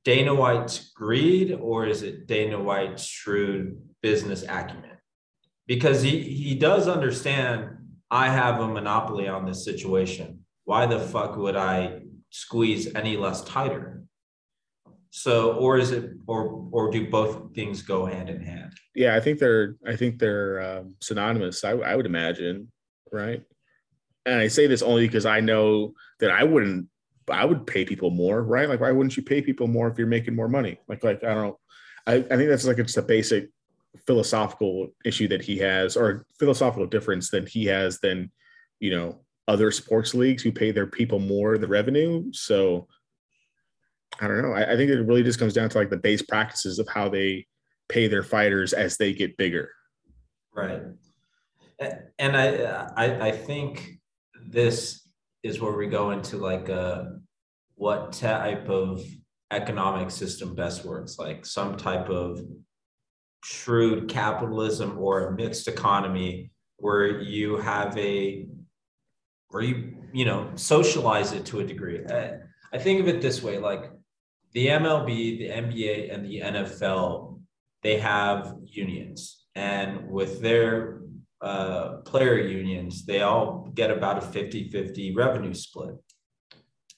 Dana 0.04 0.34
White's 0.34 0.90
greed 0.92 1.52
or 1.52 1.86
is 1.86 2.02
it 2.02 2.26
Dana 2.26 2.58
White's 2.62 3.04
shrewd 3.04 3.82
business 4.00 4.42
acumen? 4.48 4.91
Because 5.66 6.02
he 6.02 6.20
he 6.20 6.54
does 6.54 6.88
understand 6.88 7.78
I 8.10 8.28
have 8.28 8.60
a 8.60 8.68
monopoly 8.68 9.26
on 9.26 9.46
this 9.46 9.64
situation. 9.64 10.40
Why 10.64 10.86
the 10.86 10.98
fuck 10.98 11.36
would 11.36 11.56
I 11.56 12.02
squeeze 12.30 12.94
any 12.94 13.16
less 13.16 13.42
tighter? 13.42 14.04
So, 15.10 15.54
or 15.54 15.78
is 15.78 15.92
it, 15.92 16.10
or 16.26 16.68
or 16.72 16.90
do 16.90 17.10
both 17.10 17.54
things 17.54 17.82
go 17.82 18.06
hand 18.06 18.30
in 18.30 18.42
hand? 18.42 18.72
Yeah, 18.94 19.14
I 19.14 19.20
think 19.20 19.38
they're 19.38 19.76
I 19.86 19.94
think 19.94 20.18
they're 20.18 20.60
um, 20.60 20.94
synonymous. 21.00 21.64
I, 21.64 21.72
I 21.72 21.96
would 21.96 22.06
imagine, 22.06 22.72
right? 23.12 23.42
And 24.24 24.40
I 24.40 24.48
say 24.48 24.66
this 24.66 24.82
only 24.82 25.06
because 25.06 25.26
I 25.26 25.40
know 25.40 25.92
that 26.20 26.30
I 26.30 26.44
wouldn't. 26.44 26.88
I 27.30 27.44
would 27.44 27.66
pay 27.66 27.84
people 27.84 28.10
more, 28.10 28.42
right? 28.42 28.68
Like, 28.68 28.80
why 28.80 28.90
wouldn't 28.90 29.16
you 29.16 29.22
pay 29.22 29.42
people 29.42 29.68
more 29.68 29.88
if 29.88 29.96
you're 29.96 30.06
making 30.06 30.34
more 30.34 30.48
money? 30.48 30.78
Like, 30.88 31.04
like 31.04 31.22
I 31.22 31.34
don't 31.34 31.46
know. 31.46 31.58
I, 32.06 32.14
I 32.14 32.36
think 32.36 32.48
that's 32.48 32.64
like 32.64 32.78
just 32.78 32.96
a 32.96 33.02
basic 33.02 33.50
philosophical 34.06 34.88
issue 35.04 35.28
that 35.28 35.42
he 35.42 35.58
has, 35.58 35.96
or 35.96 36.26
philosophical 36.38 36.86
difference 36.86 37.30
that 37.30 37.48
he 37.48 37.66
has 37.66 37.98
than 38.00 38.30
you 38.80 38.90
know 38.90 39.20
other 39.48 39.70
sports 39.70 40.14
leagues 40.14 40.42
who 40.42 40.52
pay 40.52 40.70
their 40.70 40.86
people 40.86 41.18
more 41.18 41.58
the 41.58 41.66
revenue. 41.66 42.32
So 42.32 42.88
I 44.20 44.28
don't 44.28 44.42
know. 44.42 44.52
I, 44.52 44.72
I 44.72 44.76
think 44.76 44.90
it 44.90 45.02
really 45.02 45.22
just 45.22 45.38
comes 45.38 45.54
down 45.54 45.68
to 45.70 45.78
like 45.78 45.90
the 45.90 45.96
base 45.96 46.22
practices 46.22 46.78
of 46.78 46.88
how 46.88 47.08
they 47.08 47.46
pay 47.88 48.08
their 48.08 48.22
fighters 48.22 48.72
as 48.72 48.96
they 48.96 49.12
get 49.12 49.36
bigger. 49.36 49.70
Right. 50.54 50.82
And 52.18 52.36
I 52.36 52.86
I 52.96 53.28
I 53.28 53.32
think 53.32 53.98
this 54.46 55.08
is 55.42 55.60
where 55.60 55.76
we 55.76 55.88
go 55.88 56.12
into 56.12 56.36
like 56.36 56.68
uh 56.68 57.04
what 57.74 58.12
type 58.12 58.68
of 58.68 59.02
economic 59.50 60.10
system 60.10 60.54
best 60.54 60.84
works, 60.84 61.18
like 61.18 61.44
some 61.44 61.76
type 61.76 62.08
of 62.08 62.40
shrewd 63.44 64.08
capitalism 64.08 64.98
or 64.98 65.28
a 65.28 65.32
mixed 65.32 65.68
economy 65.68 66.50
where 66.76 67.20
you 67.20 67.56
have 67.58 67.96
a 67.98 68.46
where 69.48 69.62
you 69.62 69.94
you 70.12 70.24
know 70.24 70.50
socialize 70.54 71.32
it 71.32 71.46
to 71.46 71.60
a 71.60 71.64
degree. 71.64 72.04
I, 72.72 72.78
think 72.78 73.00
of 73.00 73.08
it 73.08 73.20
this 73.20 73.42
way 73.42 73.58
like 73.58 73.90
the 74.52 74.68
MLB, 74.68 75.38
the 75.38 75.48
NBA, 75.48 76.14
and 76.14 76.24
the 76.24 76.40
NFL, 76.40 77.40
they 77.82 77.98
have 77.98 78.54
unions. 78.64 79.44
And 79.54 80.10
with 80.10 80.40
their 80.40 81.00
uh, 81.40 81.98
player 82.04 82.38
unions, 82.38 83.04
they 83.04 83.22
all 83.22 83.70
get 83.74 83.90
about 83.90 84.18
a 84.18 84.20
50 84.20 84.70
50 84.70 85.14
revenue 85.14 85.54
split. 85.54 85.94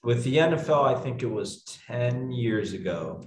With 0.02 0.22
the 0.24 0.36
NFL, 0.36 0.84
I 0.84 1.00
think 1.00 1.22
it 1.22 1.30
was 1.30 1.64
10 1.86 2.30
years 2.30 2.74
ago, 2.74 3.22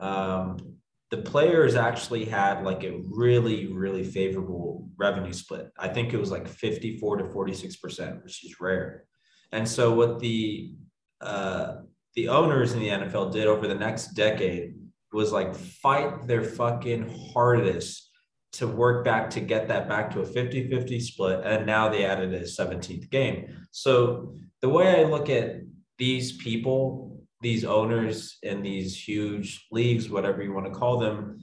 um, 0.00 0.76
the 1.16 1.22
players 1.22 1.74
actually 1.76 2.24
had 2.24 2.62
like 2.62 2.84
a 2.84 3.00
really, 3.10 3.72
really 3.72 4.04
favorable 4.04 4.88
revenue 4.96 5.32
split. 5.32 5.70
I 5.78 5.88
think 5.88 6.12
it 6.12 6.18
was 6.18 6.30
like 6.30 6.46
54 6.46 7.18
to 7.18 7.24
46%, 7.24 8.22
which 8.22 8.44
is 8.44 8.60
rare. 8.60 9.04
And 9.52 9.66
so 9.66 9.94
what 9.94 10.18
the 10.20 10.74
uh, 11.20 11.76
the 12.14 12.28
owners 12.28 12.72
in 12.72 12.80
the 12.80 12.88
NFL 12.88 13.32
did 13.32 13.46
over 13.46 13.66
the 13.66 13.74
next 13.74 14.08
decade 14.08 14.74
was 15.12 15.32
like 15.32 15.54
fight 15.54 16.26
their 16.26 16.42
fucking 16.42 17.32
hardest 17.32 18.10
to 18.52 18.66
work 18.66 19.04
back 19.04 19.30
to 19.30 19.40
get 19.40 19.68
that 19.68 19.88
back 19.88 20.10
to 20.10 20.20
a 20.20 20.26
50 20.26 20.68
50 20.68 21.00
split. 21.00 21.40
And 21.44 21.64
now 21.66 21.88
they 21.88 22.04
added 22.04 22.34
a 22.34 22.40
17th 22.40 23.10
game. 23.10 23.66
So 23.70 24.34
the 24.60 24.68
way 24.68 25.00
I 25.00 25.08
look 25.08 25.30
at 25.30 25.60
these 25.98 26.36
people, 26.36 27.15
these 27.46 27.64
owners 27.64 28.38
in 28.42 28.60
these 28.60 28.92
huge 29.08 29.68
leagues, 29.70 30.10
whatever 30.10 30.42
you 30.42 30.52
want 30.52 30.66
to 30.66 30.72
call 30.72 30.98
them, 30.98 31.38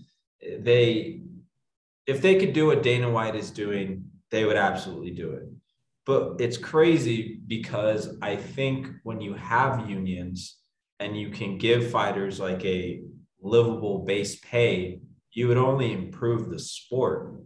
they, 0.60 1.22
if 2.06 2.22
they 2.22 2.36
could 2.36 2.52
do 2.52 2.66
what 2.68 2.84
Dana 2.84 3.10
White 3.10 3.38
is 3.38 3.52
doing, 3.52 4.04
they 4.30 4.44
would 4.44 4.58
absolutely 4.58 5.12
do 5.12 5.32
it. 5.32 5.44
But 6.06 6.42
it's 6.42 6.58
crazy 6.58 7.39
because 7.48 8.18
I 8.22 8.36
think 8.36 8.88
when 9.04 9.22
you 9.22 9.34
have 9.36 9.89
unions 9.89 10.58
and 11.00 11.18
you 11.18 11.30
can 11.30 11.58
give 11.58 11.89
fighters 11.89 12.38
like 12.38 12.66
a 12.66 13.04
livable 13.42 14.00
base 14.00 14.42
pay, 14.42 15.00
you 15.32 15.48
would 15.48 15.58
only 15.70 15.94
improve 15.94 16.50
the 16.50 16.60
sport. 16.60 17.42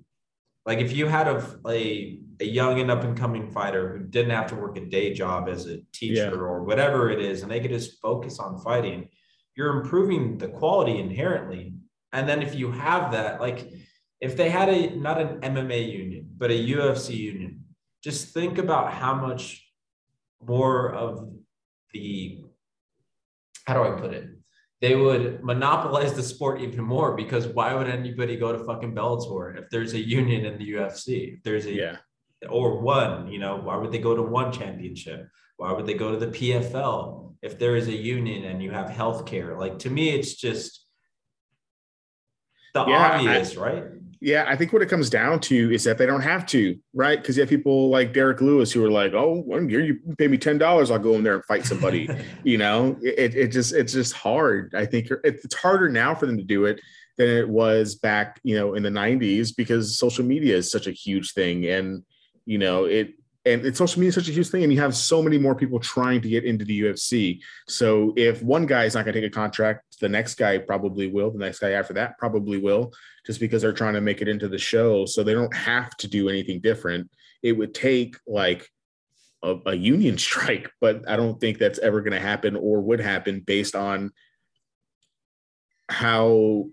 Like 0.68 0.80
if 0.80 0.92
you 0.92 1.08
had 1.08 1.30
a, 1.30 1.60
a, 1.66 2.20
a 2.42 2.46
young 2.46 2.82
and 2.82 2.92
up 2.92 3.06
and 3.06 3.18
coming 3.18 3.50
fighter 3.50 3.98
who 3.98 4.04
didn't 4.04 4.32
have 4.32 4.48
to 4.48 4.56
work 4.56 4.78
a 4.78 4.82
day 4.82 5.14
job 5.14 5.48
as 5.48 5.66
a 5.66 5.80
teacher 5.94 6.32
yeah. 6.34 6.40
or 6.40 6.66
whatever 6.66 7.10
it 7.10 7.22
is, 7.22 7.42
and 7.42 7.50
they 7.50 7.62
could 7.62 7.72
just 7.72 8.02
focus 8.02 8.38
on 8.38 8.60
fighting, 8.60 9.08
you're 9.56 9.78
improving 9.78 10.38
the 10.38 10.50
quality 10.50 11.00
inherently. 11.00 11.74
And 12.12 12.28
then 12.28 12.42
if 12.42 12.54
you 12.54 12.70
have 12.74 13.14
that, 13.14 13.40
like 13.40 13.72
if 14.20 14.36
they 14.36 14.50
had 14.50 14.68
a 14.68 14.94
not 14.94 15.22
an 15.22 15.40
MMA 15.40 15.90
union, 15.90 16.30
but 16.38 16.52
a 16.52 16.54
UFC 16.54 17.16
union, 17.16 17.64
just 18.04 18.34
think 18.34 18.58
about 18.58 18.94
how 18.94 19.16
much 19.16 19.66
more 20.46 20.94
of 20.94 21.30
the 21.94 22.44
how 23.66 23.74
do 23.74 23.84
I 23.84 24.00
put 24.00 24.14
it? 24.14 24.37
They 24.80 24.96
would 24.96 25.44
monopolize 25.44 26.14
the 26.14 26.22
sport 26.22 26.62
even 26.62 26.84
more 26.84 27.16
because 27.16 27.48
why 27.48 27.74
would 27.74 27.88
anybody 27.88 28.36
go 28.36 28.52
to 28.52 28.64
fucking 28.64 28.94
Bellator 28.94 29.58
if 29.58 29.70
there's 29.72 29.94
a 29.94 30.00
union 30.00 30.46
in 30.46 30.60
the 30.60 30.74
UFC? 30.74 31.34
If 31.36 31.44
there's 31.44 31.66
a 31.66 31.74
yeah. 31.74 31.98
or 32.48 32.80
one, 32.80 33.28
you 33.28 33.40
know, 33.40 33.56
why 33.58 33.76
would 33.76 33.92
they 33.92 33.98
go 33.98 34.16
to 34.16 34.22
one 34.22 34.52
championship? 34.52 35.28
Why 35.58 35.72
would 35.72 35.88
they 35.88 35.96
go 35.96 36.12
to 36.12 36.18
the 36.18 36.28
PFL 36.28 37.34
if 37.42 37.58
there 37.58 37.76
is 37.76 37.88
a 37.88 37.96
union 37.96 38.46
and 38.46 38.62
you 38.62 38.70
have 38.70 38.90
healthcare? 38.90 39.58
Like 39.58 39.80
to 39.80 39.90
me, 39.90 40.10
it's 40.10 40.36
just 40.36 40.86
the 42.76 42.86
yeah, 42.86 43.14
obvious, 43.14 43.58
I, 43.58 43.62
right? 43.62 43.84
Yeah, 44.20 44.46
I 44.48 44.56
think 44.56 44.74
what 44.74 44.82
it 44.82 44.90
comes 44.90 45.10
down 45.10 45.40
to 45.42 45.72
is 45.72 45.84
that 45.84 45.98
they 45.98 46.06
don't 46.06 46.22
have 46.22 46.46
to, 46.48 46.78
right? 46.94 47.20
Because 47.22 47.38
you 47.38 47.42
have 47.42 47.50
people 47.50 47.90
like 47.90 48.14
Derrick 48.14 48.42
Lewis 48.42 48.72
who 48.72 48.84
are 48.84 48.90
like, 48.90 49.14
"Oh, 49.14 49.42
one 49.42 49.70
year 49.70 49.82
you 49.82 50.00
pay 50.18 50.28
me 50.28 50.38
ten 50.38 50.58
dollars, 50.58 50.90
I'll 50.90 50.98
go 50.98 51.14
in 51.14 51.24
there 51.24 51.36
and 51.36 51.46
fight 51.46 51.66
somebody." 51.66 52.10
you 52.44 52.58
know, 52.58 52.98
it, 53.02 53.36
it 53.36 53.48
just 53.50 53.74
it's 53.74 53.94
just 53.94 54.14
hard. 54.14 54.74
I 54.76 54.86
think 54.86 55.10
it's 55.24 55.54
harder 55.56 55.90
now 55.90 56.16
for 56.16 56.26
them 56.26 56.38
to 56.38 56.44
do 56.44 56.66
it 56.66 56.82
than 57.18 57.30
it 57.30 57.48
was 57.48 57.96
back, 57.96 58.40
you 58.44 58.56
know, 58.58 58.74
in 58.74 58.84
the 58.84 58.90
'90s 58.90 59.56
because 59.56 60.00
social 60.00 60.26
media 60.26 60.56
is 60.56 60.72
such 60.72 60.88
a 60.88 60.92
huge 60.92 61.34
thing, 61.34 61.66
and 61.66 62.04
you 62.46 62.58
know, 62.58 62.86
it 62.86 63.14
and 63.48 63.66
it's 63.66 63.78
social 63.78 64.00
media 64.00 64.10
is 64.10 64.16
such 64.16 64.30
a 64.30 64.34
huge 64.34 64.50
thing, 64.50 64.64
and 64.64 64.74
you 64.74 64.80
have 64.80 64.96
so 64.96 65.22
many 65.22 65.38
more 65.38 65.56
people 65.56 65.80
trying 65.80 66.22
to 66.22 66.30
get 66.30 66.44
into 66.44 66.66
the 66.66 66.82
UFC. 66.82 67.40
So 67.68 68.14
if 68.18 68.44
one 68.44 68.66
guy 68.66 68.86
is 68.86 68.96
not 68.96 69.06
going 69.06 69.14
to 69.14 69.22
take 69.22 69.32
a 69.32 69.34
contract, 69.34 69.84
the 70.02 70.10
next 70.10 70.36
guy 70.36 70.58
probably 70.58 71.08
will. 71.08 71.32
The 71.32 71.40
next 71.40 71.60
guy 71.60 71.72
after 71.72 71.94
that 71.94 72.18
probably 72.18 72.58
will, 72.58 72.92
just 73.28 73.42
because 73.42 73.62
they're 73.62 73.74
trying 73.74 73.94
to 73.94 74.02
make 74.02 74.22
it 74.22 74.30
into 74.30 74.48
the 74.48 74.58
show. 74.58 75.06
So 75.06 75.22
they 75.22 75.34
don't 75.34 75.54
have 75.54 75.96
to 75.98 76.08
do 76.08 76.30
anything 76.30 76.62
different. 76.62 77.12
It 77.44 77.52
would 77.52 77.76
take 77.76 78.16
like 78.26 78.68
a, 79.44 79.58
a 79.68 79.76
union 79.76 80.18
strike, 80.28 80.72
but 80.82 81.08
I 81.08 81.18
don't 81.18 81.40
think 81.40 81.60
that's 81.60 81.78
ever 81.80 82.02
going 82.02 82.14
to 82.14 82.20
happen 82.20 82.56
or 82.56 82.82
would 82.82 83.02
happen 83.02 83.42
based 83.42 83.76
on 83.76 84.12
how 85.90 86.68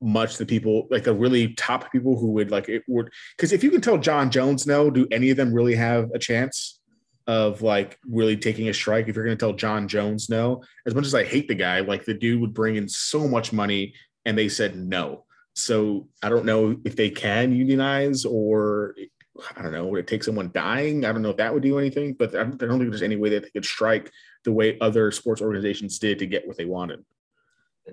much 0.00 0.36
the 0.36 0.46
people 0.46 0.88
like 0.90 1.04
the 1.04 1.14
really 1.14 1.54
top 1.54 1.90
people 1.92 2.18
who 2.18 2.32
would 2.32 2.50
like 2.50 2.68
it 2.68 2.82
would 2.88 3.08
because 3.36 3.52
if 3.52 3.62
you 3.62 3.70
can 3.70 3.80
tell 3.80 3.98
Jon 3.98 4.30
Jones 4.30 4.66
no, 4.66 4.90
do 4.90 5.06
any 5.12 5.30
of 5.30 5.36
them 5.36 5.52
really 5.52 5.76
have 5.76 6.10
a 6.12 6.18
chance 6.18 6.80
of 7.28 7.62
like 7.62 7.98
really 8.08 8.36
taking 8.36 8.68
a 8.68 8.74
strike? 8.74 9.06
If 9.06 9.14
you're 9.14 9.24
going 9.24 9.38
to 9.38 9.40
tell 9.40 9.52
Jon 9.52 9.86
Jones 9.86 10.28
no, 10.28 10.62
as 10.86 10.94
much 10.94 11.06
as 11.06 11.14
I 11.14 11.22
hate 11.22 11.46
the 11.46 11.54
guy, 11.54 11.80
like 11.80 12.04
the 12.04 12.14
dude 12.14 12.40
would 12.40 12.52
bring 12.52 12.74
in 12.74 12.88
so 12.88 13.28
much 13.28 13.52
money 13.52 13.94
and 14.24 14.36
they 14.36 14.48
said 14.48 14.76
no. 14.76 15.24
So 15.54 16.08
I 16.22 16.28
don't 16.28 16.46
know 16.46 16.76
if 16.84 16.96
they 16.96 17.10
can 17.10 17.52
unionize 17.52 18.24
or 18.24 18.94
I 19.56 19.62
don't 19.62 19.72
know, 19.72 19.86
would 19.86 20.00
it 20.00 20.06
take 20.06 20.24
someone 20.24 20.50
dying? 20.52 21.04
I 21.04 21.12
don't 21.12 21.22
know 21.22 21.30
if 21.30 21.36
that 21.38 21.52
would 21.52 21.62
do 21.62 21.78
anything, 21.78 22.14
but 22.14 22.34
I 22.34 22.44
don't 22.44 22.58
think 22.58 22.90
there's 22.90 23.02
any 23.02 23.16
way 23.16 23.30
that 23.30 23.42
they 23.42 23.50
could 23.50 23.64
strike 23.64 24.10
the 24.44 24.52
way 24.52 24.78
other 24.80 25.10
sports 25.10 25.40
organizations 25.40 25.98
did 25.98 26.18
to 26.18 26.26
get 26.26 26.46
what 26.46 26.56
they 26.56 26.64
wanted 26.64 27.04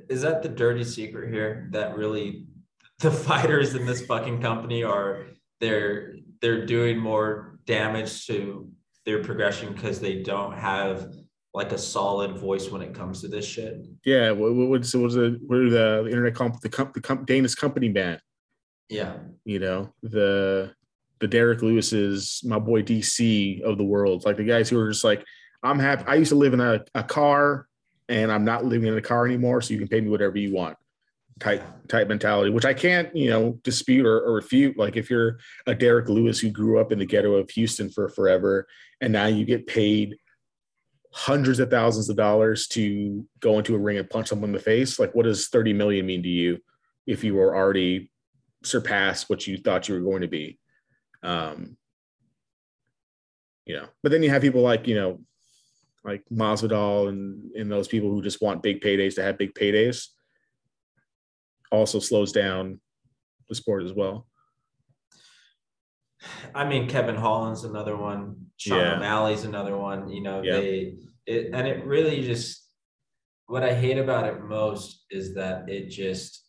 is 0.07 0.21
that 0.21 0.43
the 0.43 0.49
dirty 0.49 0.83
secret 0.83 1.31
here 1.31 1.67
that 1.71 1.97
really 1.97 2.45
the 2.99 3.11
fighters 3.11 3.75
in 3.75 3.85
this 3.85 4.05
fucking 4.05 4.41
company 4.41 4.83
are 4.83 5.27
they're 5.59 6.15
they're 6.41 6.65
doing 6.65 6.97
more 6.97 7.59
damage 7.65 8.25
to 8.27 8.69
their 9.05 9.23
progression 9.23 9.73
because 9.73 9.99
they 9.99 10.21
don't 10.21 10.53
have 10.53 11.13
like 11.53 11.71
a 11.71 11.77
solid 11.77 12.37
voice 12.37 12.69
when 12.69 12.81
it 12.81 12.93
comes 12.93 13.21
to 13.21 13.27
this 13.27 13.45
shit. 13.45 13.85
Yeah, 14.05 14.31
what, 14.31 14.53
what's 14.53 14.93
what's 14.93 15.15
the 15.15 15.39
what 15.45 15.59
are 15.59 15.69
the, 15.69 16.03
the 16.03 16.09
internet 16.09 16.35
comp 16.35 16.61
the 16.61 16.69
comp 16.69 16.93
the 16.93 17.01
comp 17.01 17.25
Dana's 17.25 17.55
company 17.55 17.89
band? 17.89 18.21
Yeah, 18.89 19.13
you 19.45 19.59
know 19.59 19.93
the 20.03 20.73
the 21.19 21.27
Derrick 21.27 21.61
Lewis's 21.61 22.41
my 22.45 22.59
boy 22.59 22.83
DC 22.83 23.61
of 23.61 23.77
the 23.77 23.83
world, 23.83 24.25
like 24.25 24.37
the 24.37 24.43
guys 24.43 24.69
who 24.69 24.79
are 24.79 24.89
just 24.89 25.03
like 25.03 25.25
I'm 25.63 25.79
happy. 25.79 26.03
I 26.07 26.15
used 26.15 26.29
to 26.29 26.35
live 26.35 26.53
in 26.53 26.61
a, 26.61 26.83
a 26.95 27.03
car 27.03 27.67
and 28.07 28.31
I'm 28.31 28.45
not 28.45 28.65
living 28.65 28.87
in 28.87 28.97
a 28.97 29.01
car 29.01 29.25
anymore, 29.25 29.61
so 29.61 29.73
you 29.73 29.79
can 29.79 29.87
pay 29.87 30.01
me 30.01 30.09
whatever 30.09 30.37
you 30.37 30.53
want. 30.53 30.77
Type 31.39 31.63
type 31.87 32.09
mentality, 32.09 32.51
which 32.51 32.65
I 32.65 32.73
can't, 32.73 33.15
you 33.15 33.29
know, 33.29 33.59
dispute 33.63 34.05
or, 34.05 34.19
or, 34.19 34.33
refute. 34.33 34.77
Like 34.77 34.97
if 34.97 35.09
you're 35.09 35.39
a 35.67 35.73
Derrick 35.73 36.09
Lewis 36.09 36.37
who 36.37 36.49
grew 36.49 36.79
up 36.79 36.91
in 36.91 36.99
the 36.99 37.05
ghetto 37.05 37.35
of 37.35 37.49
Houston 37.51 37.89
for 37.89 38.09
forever, 38.09 38.67
and 38.99 39.13
now 39.13 39.27
you 39.27 39.45
get 39.45 39.65
paid 39.65 40.17
hundreds 41.11 41.59
of 41.59 41.69
thousands 41.69 42.09
of 42.09 42.15
dollars 42.15 42.67
to 42.67 43.25
go 43.39 43.57
into 43.57 43.75
a 43.75 43.79
ring 43.79 43.97
and 43.97 44.09
punch 44.09 44.27
someone 44.27 44.49
in 44.49 44.55
the 44.55 44.59
face, 44.59 44.99
like 44.99 45.13
what 45.15 45.23
does 45.23 45.47
30 45.47 45.73
million 45.73 46.05
mean 46.05 46.21
to 46.23 46.29
you 46.29 46.59
if 47.07 47.23
you 47.23 47.33
were 47.33 47.55
already 47.55 48.11
surpassed 48.63 49.29
what 49.29 49.47
you 49.47 49.57
thought 49.57 49.87
you 49.87 49.95
were 49.95 50.01
going 50.01 50.21
to 50.21 50.27
be? 50.27 50.59
Um, 51.23 51.77
you 53.65 53.75
know, 53.75 53.87
but 54.03 54.11
then 54.11 54.23
you 54.23 54.29
have 54.29 54.41
people 54.41 54.61
like, 54.61 54.87
you 54.87 54.95
know, 54.95 55.19
like 56.03 56.23
Masvidal 56.31 57.09
and 57.09 57.51
and 57.55 57.71
those 57.71 57.87
people 57.87 58.09
who 58.09 58.21
just 58.21 58.41
want 58.41 58.63
big 58.63 58.81
paydays 58.81 59.15
to 59.15 59.23
have 59.23 59.37
big 59.37 59.53
paydays 59.53 60.07
also 61.71 61.99
slows 61.99 62.31
down 62.31 62.79
the 63.47 63.55
sport 63.55 63.83
as 63.83 63.93
well. 63.93 64.28
I 66.53 66.67
mean, 66.67 66.87
Kevin 66.89 67.15
Holland's 67.15 67.63
another 67.63 67.95
one. 67.95 68.47
Sean 68.57 68.79
yeah. 68.79 68.95
O'Malley's 68.95 69.45
another 69.45 69.77
one. 69.77 70.09
You 70.09 70.21
know, 70.21 70.41
they 70.41 70.95
it, 71.25 71.51
and 71.53 71.67
it 71.67 71.85
really 71.85 72.23
just 72.23 72.65
what 73.47 73.63
I 73.63 73.73
hate 73.73 73.97
about 73.97 74.25
it 74.25 74.43
most 74.43 75.05
is 75.09 75.35
that 75.35 75.69
it 75.69 75.89
just 75.89 76.45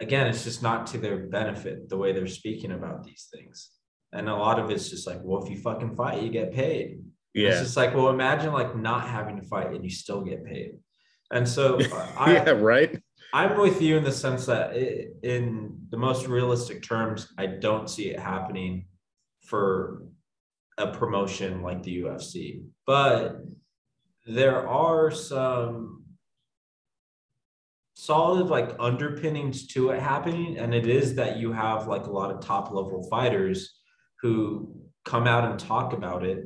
again, 0.00 0.26
it's 0.26 0.44
just 0.44 0.62
not 0.62 0.86
to 0.88 0.98
their 0.98 1.18
benefit 1.18 1.88
the 1.88 1.96
way 1.96 2.12
they're 2.12 2.26
speaking 2.26 2.72
about 2.72 3.04
these 3.04 3.28
things. 3.32 3.70
And 4.12 4.28
a 4.28 4.34
lot 4.34 4.58
of 4.58 4.70
it's 4.70 4.88
just 4.88 5.06
like, 5.06 5.20
well, 5.22 5.42
if 5.42 5.50
you 5.50 5.58
fucking 5.58 5.94
fight, 5.94 6.22
you 6.22 6.30
get 6.30 6.52
paid. 6.52 7.00
Yeah. 7.34 7.50
It's 7.50 7.60
just 7.60 7.76
like, 7.76 7.94
well, 7.94 8.08
imagine 8.08 8.52
like 8.52 8.74
not 8.74 9.06
having 9.06 9.36
to 9.36 9.46
fight 9.46 9.70
and 9.70 9.84
you 9.84 9.90
still 9.90 10.22
get 10.22 10.44
paid. 10.44 10.72
And 11.30 11.46
so 11.46 11.78
I, 12.18 12.32
yeah, 12.32 12.50
right. 12.50 13.00
I'm 13.32 13.58
with 13.58 13.80
you 13.80 13.96
in 13.96 14.04
the 14.04 14.12
sense 14.12 14.46
that 14.46 14.76
it, 14.76 15.16
in 15.22 15.78
the 15.90 15.96
most 15.96 16.26
realistic 16.26 16.82
terms, 16.82 17.28
I 17.38 17.46
don't 17.46 17.88
see 17.88 18.10
it 18.10 18.18
happening 18.18 18.86
for 19.44 20.02
a 20.78 20.88
promotion 20.88 21.62
like 21.62 21.82
the 21.82 22.02
UFC. 22.02 22.64
But 22.86 23.36
there 24.26 24.68
are 24.68 25.10
some 25.10 26.04
solid 27.94 28.46
like 28.46 28.74
underpinnings 28.78 29.66
to 29.68 29.90
it 29.90 30.00
happening. 30.00 30.58
And 30.58 30.74
it 30.74 30.86
is 30.86 31.14
that 31.16 31.36
you 31.36 31.52
have 31.52 31.86
like 31.86 32.06
a 32.06 32.10
lot 32.10 32.30
of 32.30 32.40
top 32.40 32.72
level 32.72 33.06
fighters 33.10 33.78
who 34.22 34.74
come 35.04 35.26
out 35.26 35.48
and 35.48 35.58
talk 35.58 35.92
about 35.92 36.24
it 36.24 36.44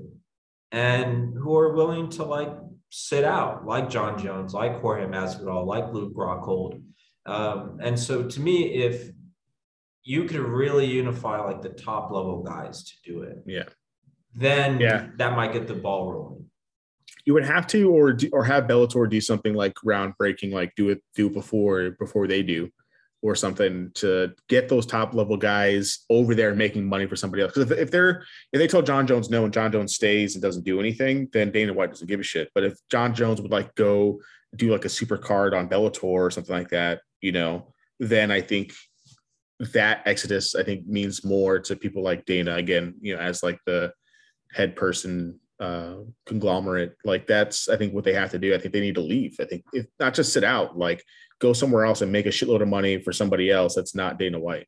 and 0.72 1.34
who 1.34 1.56
are 1.56 1.74
willing 1.74 2.08
to 2.10 2.24
like 2.24 2.52
sit 2.96 3.24
out, 3.24 3.66
like 3.66 3.90
Jon 3.90 4.16
Jones, 4.16 4.54
like 4.54 4.80
Jorge 4.80 5.04
Masvidal, 5.06 5.66
like 5.66 5.92
Luke 5.92 6.14
Rockhold. 6.14 6.80
Um, 7.26 7.78
and 7.82 7.98
so 7.98 8.28
to 8.28 8.40
me, 8.40 8.72
if 8.74 9.10
you 10.04 10.24
could 10.24 10.38
really 10.40 10.86
unify 10.86 11.40
like 11.40 11.60
the 11.60 11.70
top 11.70 12.12
level 12.12 12.44
guys 12.44 12.84
to 12.84 12.92
do 13.04 13.22
it. 13.22 13.38
Yeah. 13.46 13.64
Then 14.34 14.78
Yeah. 14.78 15.08
that 15.16 15.34
might 15.34 15.52
get 15.52 15.66
the 15.66 15.74
ball 15.74 16.12
rolling. 16.12 16.50
You 17.24 17.34
would 17.34 17.44
have 17.44 17.66
to, 17.68 17.90
or 17.90 18.12
do, 18.12 18.28
or 18.32 18.44
have 18.44 18.64
Bellator 18.64 19.10
do 19.10 19.20
something 19.20 19.54
like 19.54 19.74
groundbreaking, 19.74 20.52
like 20.52 20.72
do 20.76 20.90
it 20.90 21.02
do 21.16 21.26
it 21.26 21.34
before 21.34 21.90
before 21.98 22.26
they 22.28 22.42
do, 22.44 22.70
or 23.24 23.34
something 23.34 23.90
to 23.94 24.30
get 24.50 24.68
those 24.68 24.84
top 24.84 25.14
level 25.14 25.38
guys 25.38 26.00
over 26.10 26.34
there 26.34 26.54
making 26.54 26.84
money 26.84 27.06
for 27.06 27.16
somebody 27.16 27.42
else. 27.42 27.52
Because 27.54 27.70
if, 27.70 27.78
if 27.78 27.90
they're 27.90 28.22
if 28.52 28.58
they 28.58 28.66
tell 28.66 28.82
Jon 28.82 29.06
Jones 29.06 29.30
no 29.30 29.44
and 29.44 29.52
Jon 29.52 29.72
Jones 29.72 29.94
stays 29.94 30.34
and 30.34 30.42
doesn't 30.42 30.66
do 30.66 30.78
anything, 30.78 31.30
then 31.32 31.50
Dana 31.50 31.72
White 31.72 31.88
doesn't 31.88 32.06
give 32.06 32.20
a 32.20 32.22
shit. 32.22 32.50
But 32.54 32.64
if 32.64 32.74
Jon 32.90 33.14
Jones 33.14 33.40
would 33.40 33.50
like 33.50 33.74
go 33.76 34.20
do 34.56 34.70
like 34.70 34.84
a 34.84 34.90
super 34.90 35.16
card 35.16 35.54
on 35.54 35.70
Bellator 35.70 36.04
or 36.04 36.30
something 36.30 36.54
like 36.54 36.68
that, 36.68 37.00
you 37.22 37.32
know, 37.32 37.72
then 37.98 38.30
I 38.30 38.42
think 38.42 38.74
that 39.72 40.02
exodus 40.04 40.54
I 40.54 40.62
think 40.62 40.86
means 40.86 41.24
more 41.24 41.58
to 41.60 41.76
people 41.76 42.02
like 42.02 42.26
Dana 42.26 42.56
again, 42.56 42.94
you 43.00 43.16
know, 43.16 43.22
as 43.22 43.42
like 43.42 43.58
the 43.64 43.94
head 44.52 44.76
person 44.76 45.40
uh 45.60 45.94
conglomerate 46.26 46.96
like 47.04 47.28
that's 47.28 47.68
i 47.68 47.76
think 47.76 47.94
what 47.94 48.02
they 48.02 48.12
have 48.12 48.32
to 48.32 48.40
do 48.40 48.52
i 48.52 48.58
think 48.58 48.74
they 48.74 48.80
need 48.80 48.96
to 48.96 49.00
leave 49.00 49.36
i 49.38 49.44
think 49.44 49.62
if 49.72 49.86
not 50.00 50.12
just 50.12 50.32
sit 50.32 50.42
out 50.42 50.76
like 50.76 51.04
go 51.40 51.52
somewhere 51.52 51.84
else 51.84 52.00
and 52.02 52.12
make 52.12 52.26
a 52.26 52.30
shitload 52.30 52.62
of 52.62 52.68
money 52.68 52.98
for 52.98 53.12
somebody 53.12 53.50
else 53.50 53.74
that's 53.74 53.94
not 53.94 54.18
dana 54.18 54.38
white. 54.38 54.66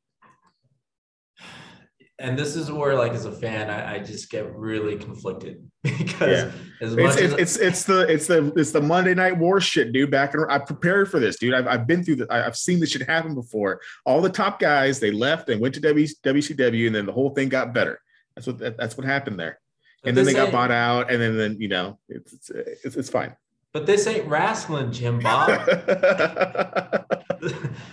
And 2.18 2.38
this 2.38 2.56
is 2.56 2.72
where, 2.72 2.94
like, 2.94 3.12
as 3.12 3.26
a 3.26 3.32
fan, 3.32 3.68
I, 3.68 3.96
I 3.96 3.98
just 3.98 4.30
get 4.30 4.54
really 4.56 4.96
conflicted 4.96 5.70
because 5.82 6.44
Yeah. 6.44 6.52
as 6.80 6.96
much 6.96 7.16
it's, 7.18 7.20
as 7.20 7.32
it's, 7.34 7.56
it's 7.56 7.82
the 7.84 8.00
it's 8.12 8.26
the 8.26 8.52
it's 8.56 8.70
the 8.70 8.80
monday 8.80 9.14
night 9.14 9.36
war 9.36 9.60
shit 9.60 9.92
dude 9.92 10.10
back 10.10 10.34
in 10.34 10.44
i 10.48 10.58
prepared 10.58 11.10
for 11.10 11.20
this 11.20 11.38
dude. 11.38 11.54
I've, 11.54 11.66
I've 11.66 11.86
been 11.86 12.02
through 12.02 12.16
the 12.16 12.26
i've 12.30 12.56
seen 12.56 12.80
this 12.80 12.90
shit 12.90 13.02
happen 13.02 13.34
before. 13.34 13.80
All 14.06 14.22
the 14.22 14.30
top 14.30 14.58
guys 14.58 14.98
they 14.98 15.10
left 15.10 15.48
and 15.50 15.60
went 15.60 15.74
to 15.74 15.80
w, 15.80 16.06
wcw 16.24 16.86
and 16.86 16.94
then 16.94 17.06
the 17.06 17.12
whole 17.12 17.30
thing 17.30 17.50
got 17.50 17.74
better. 17.74 18.00
That's 18.34 18.46
what 18.46 18.58
that, 18.58 18.76
that's 18.78 18.96
what 18.96 19.06
happened 19.06 19.38
there. 19.38 19.60
But 20.02 20.08
and 20.08 20.16
then 20.16 20.24
they 20.24 20.32
got 20.32 20.52
bought 20.52 20.70
out 20.70 21.10
and 21.10 21.20
then 21.20 21.36
then 21.36 21.60
you 21.60 21.68
know 21.68 21.98
it's 22.08 22.32
it's 22.32 22.50
it's, 22.50 22.96
it's 22.96 23.10
fine 23.10 23.36
But 23.76 23.84
this 23.84 24.06
ain't 24.06 24.26
wrestling, 24.26 24.90
Jim 24.90 25.18
Bob. 25.18 25.50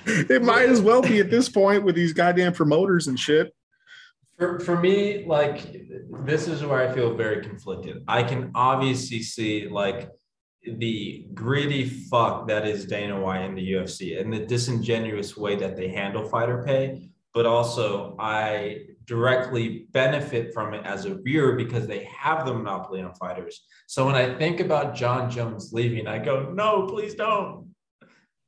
it 0.05 0.41
might 0.41 0.69
as 0.69 0.79
well 0.79 1.01
be 1.01 1.19
at 1.19 1.29
this 1.29 1.49
point 1.49 1.83
with 1.83 1.93
these 1.93 2.13
goddamn 2.13 2.53
promoters 2.53 3.07
and 3.07 3.19
shit. 3.19 3.53
for, 4.39 4.61
for 4.61 4.79
me, 4.79 5.25
like 5.25 5.75
this 6.23 6.47
is 6.47 6.63
where 6.63 6.89
I 6.89 6.93
feel 6.95 7.13
very 7.17 7.43
conflicted. 7.43 8.01
I 8.07 8.23
can 8.23 8.51
obviously 8.55 9.21
see 9.23 9.67
like 9.67 10.09
the 10.63 11.27
greedy 11.33 11.89
fuck 11.89 12.47
that 12.47 12.65
is 12.65 12.85
Dana 12.85 13.19
White 13.19 13.41
in 13.43 13.53
the 13.53 13.73
UFC 13.73 14.21
and 14.21 14.31
the 14.31 14.39
disingenuous 14.39 15.35
way 15.35 15.57
that 15.57 15.75
they 15.75 15.89
handle 15.89 16.23
fighter 16.29 16.63
pay, 16.65 17.09
but 17.33 17.45
also 17.45 18.15
I 18.17 18.85
directly 19.05 19.87
benefit 19.91 20.53
from 20.53 20.73
it 20.73 20.85
as 20.85 21.05
a 21.05 21.15
viewer 21.15 21.53
because 21.53 21.87
they 21.87 22.03
have 22.17 22.45
the 22.45 22.53
monopoly 22.53 23.01
on 23.01 23.13
fighters. 23.15 23.65
So 23.87 24.05
when 24.05 24.15
I 24.15 24.33
think 24.37 24.59
about 24.59 24.95
Jon 24.95 25.29
Jones 25.29 25.71
leaving, 25.73 26.07
I 26.07 26.19
go, 26.19 26.51
no, 26.53 26.87
please 26.87 27.15
don't. 27.15 27.73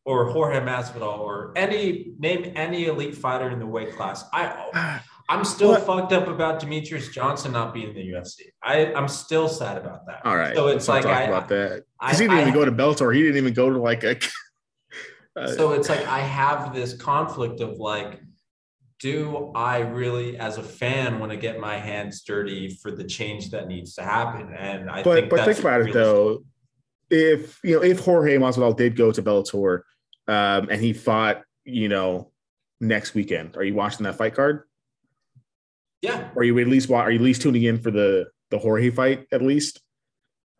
Or 0.06 0.32
Jorge 0.32 0.60
Masvidal, 0.60 1.18
or 1.20 1.52
any 1.56 2.12
name 2.20 2.52
any 2.56 2.86
elite 2.86 3.15
fighter 3.18 3.50
in 3.50 3.58
the 3.58 3.65
weight 3.65 3.96
class. 3.96 4.24
I 4.32 5.00
I'm 5.30 5.44
still 5.44 5.70
What? 5.70 5.88
fucked 5.88 6.13
up 6.13 6.28
about 6.28 6.62
Demetrious 6.62 7.12
Johnson 7.12 7.52
not 7.54 7.74
being 7.74 7.89
in 7.89 7.96
the 7.96 8.08
UFC. 8.12 8.41
I, 8.62 8.94
I'm 8.94 9.08
still 9.08 9.50
sad 9.50 9.76
about 9.80 10.06
that. 10.06 10.24
All 10.24 10.38
right, 10.38 10.56
So 10.56 10.65
let's 10.65 10.76
it's 10.78 10.88
like 10.88 11.02
talk 11.02 11.12
I, 11.18 11.24
about 11.24 11.48
that 11.50 11.82
I, 12.00 12.06
because 12.10 12.20
he 12.20 12.26
didn't 12.28 12.38
I- 12.38 12.41
even 12.41 12.54
go 12.54 12.63
to 12.65 12.72
Bellator. 12.72 13.15
He 13.15 13.24
didn't 13.24 13.38
even 13.38 13.54
go 13.56 13.72
to 13.72 13.80
like 13.80 14.04
a. 14.04 14.20
uh, 15.36 15.48
so 15.58 15.72
it's 15.74 15.89
like 15.89 16.06
I 16.06 16.20
have 16.20 16.76
this 16.76 16.94
conflict 16.94 17.60
of 17.62 17.80
like, 17.80 18.22
do 18.99 19.51
I 19.55 19.79
really, 19.79 20.38
as 20.38 20.58
a 20.58 20.63
fan, 20.63 21.19
want 21.19 21.31
to 21.31 21.38
get 21.38 21.60
my 21.60 21.77
hands 21.77 22.21
dirty 22.21 22.69
for 22.69 22.91
the 22.91 23.03
change 23.03 23.51
that 23.51 23.67
needs 23.67 23.93
to 23.95 24.03
happen? 24.03 24.53
And 24.53 24.89
I 24.89 25.03
but 25.03 25.15
think 25.15 25.29
but 25.29 25.45
think 25.45 25.60
about 25.60 25.81
it 25.81 25.93
though. 25.93 26.43
If 27.10 27.60
you 27.63 27.75
know 27.75 27.84
if 27.84 27.99
Jorge 27.99 28.38
Masvidal 28.38 28.75
did 28.75 28.95
go 28.95 29.12
to 29.12 29.21
Bellator, 29.21 29.81
um, 30.27 30.69
and 30.69 30.81
he 30.81 30.93
fought, 30.93 31.43
you 31.65 31.89
know, 31.89 32.31
next 32.79 33.13
weekend, 33.13 33.58
are 33.58 33.63
you 33.63 33.75
watching 33.75 34.05
that 34.05 34.15
fight 34.15 34.34
card? 34.34 34.63
Yeah, 36.01 36.29
Or 36.36 36.41
are 36.41 36.43
you 36.43 36.58
at 36.60 36.67
least 36.67 36.89
are 36.91 37.12
you 37.12 37.19
at 37.19 37.23
least 37.23 37.41
tuning 37.41 37.63
in 37.63 37.79
for 37.79 37.91
the 37.91 38.27
the 38.49 38.58
Jorge 38.58 38.89
fight 38.91 39.25
at 39.31 39.41
least? 39.41 39.81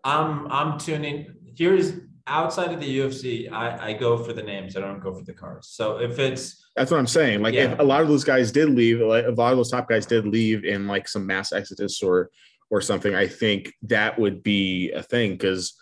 I'm 0.04 0.52
I'm 0.52 0.78
tuning. 0.78 1.28
Here's 1.58 1.94
outside 2.28 2.72
of 2.74 2.80
the 2.80 3.00
UFC, 3.00 3.52
I, 3.52 3.90
I 3.90 3.94
go 3.94 4.18
for 4.18 4.34
the 4.34 4.42
names. 4.42 4.76
I 4.76 4.82
don't 4.82 5.00
go 5.00 5.14
for 5.14 5.24
the 5.24 5.34
cards. 5.34 5.70
So 5.70 6.00
if 6.00 6.18
it's 6.20 6.66
That's 6.76 6.92
what 6.92 7.00
I'm 7.00 7.08
saying. 7.08 7.42
Like 7.42 7.54
Yeah. 7.54 7.74
if 7.74 7.80
a 7.80 7.84
lot 7.84 8.02
of 8.02 8.08
those 8.08 8.24
guys 8.24 8.52
did 8.52 8.70
leave, 8.70 9.00
like 9.00 9.26
a 9.26 9.32
lot 9.32 9.52
of 9.52 9.58
those 9.58 9.72
top 9.72 9.88
guys 9.88 10.06
did 10.06 10.26
leave 10.26 10.66
in 10.66 10.88
like 10.88 11.08
some 11.08 11.26
mass 11.26 11.52
exodus 11.52 12.02
or 12.02 12.30
or 12.72 12.82
something, 12.82 13.14
I 13.14 13.28
think 13.28 13.74
that 13.84 14.18
would 14.18 14.42
be 14.42 14.92
a 14.92 15.04
thing. 15.04 15.34
Because 15.34 15.76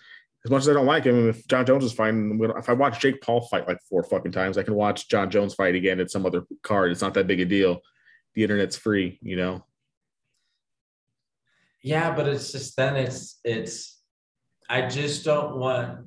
as 0.46 0.52
much 0.52 0.64
as 0.64 0.70
I 0.70 0.74
don't 0.74 0.86
like 0.86 1.06
him, 1.06 1.30
if 1.30 1.48
Jon 1.48 1.66
Jones 1.66 1.86
is 1.86 1.94
fine, 1.94 2.38
if 2.58 2.68
I 2.68 2.74
watch 2.74 3.00
Jake 3.00 3.22
Paul 3.22 3.42
fight 3.48 3.68
like 3.68 3.80
four 3.90 4.04
fucking 4.04 4.34
times, 4.34 4.58
I 4.58 4.64
can 4.64 4.76
watch 4.76 5.08
Jon 5.08 5.30
Jones 5.30 5.54
fight 5.54 5.76
again 5.76 6.02
at 6.02 6.12
some 6.12 6.26
other 6.26 6.44
card. 6.62 6.92
It's 6.92 7.02
not 7.02 7.14
that 7.14 7.28
big 7.28 7.40
a 7.40 7.46
deal. 7.46 7.80
The 8.36 8.44
internet's 8.44 8.76
free, 8.76 9.20
you 9.22 9.38
know. 9.38 9.64
Yeah, 11.82 12.14
but 12.14 12.28
it's 12.28 12.52
just 12.52 12.76
then 12.76 12.96
it's 12.98 13.40
it's 13.44 14.02
I 14.70 14.88
just 14.88 15.24
don't 15.24 15.58
want 15.58 16.00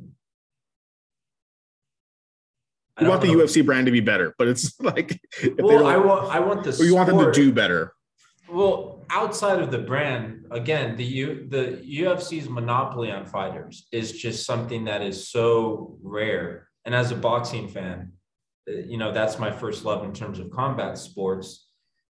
You 3.01 3.09
want 3.09 3.21
the 3.23 3.29
wanna- 3.29 3.43
UFC 3.45 3.65
brand 3.65 3.87
to 3.87 3.93
be 3.93 4.01
better, 4.01 4.35
but 4.39 4.49
it's 4.49 4.79
like 4.81 5.21
if 5.43 5.57
they 5.57 5.63
Well, 5.63 5.79
don't- 5.81 5.87
I 5.93 5.97
want 5.99 6.35
I 6.35 6.41
want 6.41 6.65
the 6.65 6.71
or 6.81 6.85
you 6.85 6.95
want 6.95 7.09
them 7.09 7.19
to 7.19 7.33
do 7.33 7.53
better. 7.53 7.93
Well, 8.49 9.05
outside 9.11 9.61
of 9.61 9.71
the 9.71 9.79
brand, 9.79 10.47
again, 10.51 10.97
the 10.97 11.05
U 11.05 11.47
the 11.49 11.83
UFC's 12.03 12.49
monopoly 12.49 13.11
on 13.11 13.27
fighters 13.27 13.87
is 13.93 14.13
just 14.13 14.47
something 14.47 14.85
that 14.85 15.03
is 15.03 15.29
so 15.29 15.99
rare. 16.03 16.69
And 16.85 16.95
as 16.95 17.11
a 17.11 17.17
boxing 17.17 17.69
fan, 17.69 18.13
uh, 18.69 18.73
you 18.73 18.97
know, 18.97 19.13
that's 19.13 19.39
my 19.39 19.51
first 19.51 19.85
love 19.85 20.05
in 20.05 20.13
terms 20.13 20.39
of 20.39 20.51
combat 20.51 20.97
sports. 20.97 21.69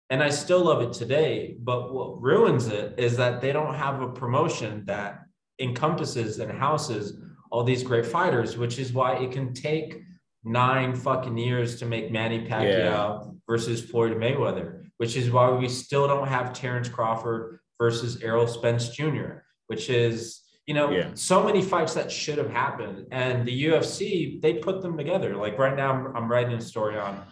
And 0.09 0.21
I 0.21 0.29
still 0.29 0.63
love 0.65 0.81
it 0.83 0.93
today. 0.93 1.55
But 1.59 1.93
what 1.93 2.21
ruins 2.21 2.67
it 2.67 2.93
is 2.99 3.17
that 3.17 3.41
they 3.41 3.51
don't 3.53 3.73
have 3.75 4.01
a 4.01 4.09
promotion 4.09 4.83
that 4.85 5.21
encompasses 5.59 6.37
and 6.39 6.51
houses 6.51 7.17
all 7.49 7.63
these 7.63 7.81
great 7.83 8.05
fighters, 8.05 8.57
which 8.57 8.77
is 8.77 8.91
why 8.91 9.15
it 9.15 9.31
can 9.31 9.53
take 9.53 10.01
nine 10.45 10.95
fucking 10.95 11.37
years 11.37 11.79
to 11.79 11.85
make 11.85 12.11
Manny 12.11 12.47
Pacquiao 12.47 13.35
versus 13.47 13.81
Floyd 13.83 14.13
Mayweather, 14.17 14.83
which 14.97 15.17
is 15.17 15.31
why 15.31 15.49
we 15.51 15.67
still 15.67 16.07
don't 16.07 16.27
have 16.27 16.53
Terrence 16.53 16.87
Crawford 16.87 17.59
versus 17.79 18.21
Errol 18.21 18.47
Spence 18.47 18.89
Jr., 18.89 19.41
which 19.67 19.89
is, 19.89 20.41
you 20.67 20.73
know, 20.73 20.91
Yeah. 20.91 21.09
so 21.15 21.43
many 21.43 21.61
fights 21.61 21.95
that 21.95 22.11
should 22.11 22.37
have 22.37 22.49
happened. 22.51 23.07
And 23.11 23.45
the 23.45 23.65
UFC, 23.65 24.39
they 24.41 24.53
put 24.55 24.81
them 24.81 24.95
together. 24.95 25.35
Like 25.35 25.57
right 25.57 25.75
now, 25.75 25.91
I'm, 25.91 26.15
I'm 26.15 26.31
writing 26.31 26.53
a 26.53 26.61
story 26.61 26.97
on 26.97 27.23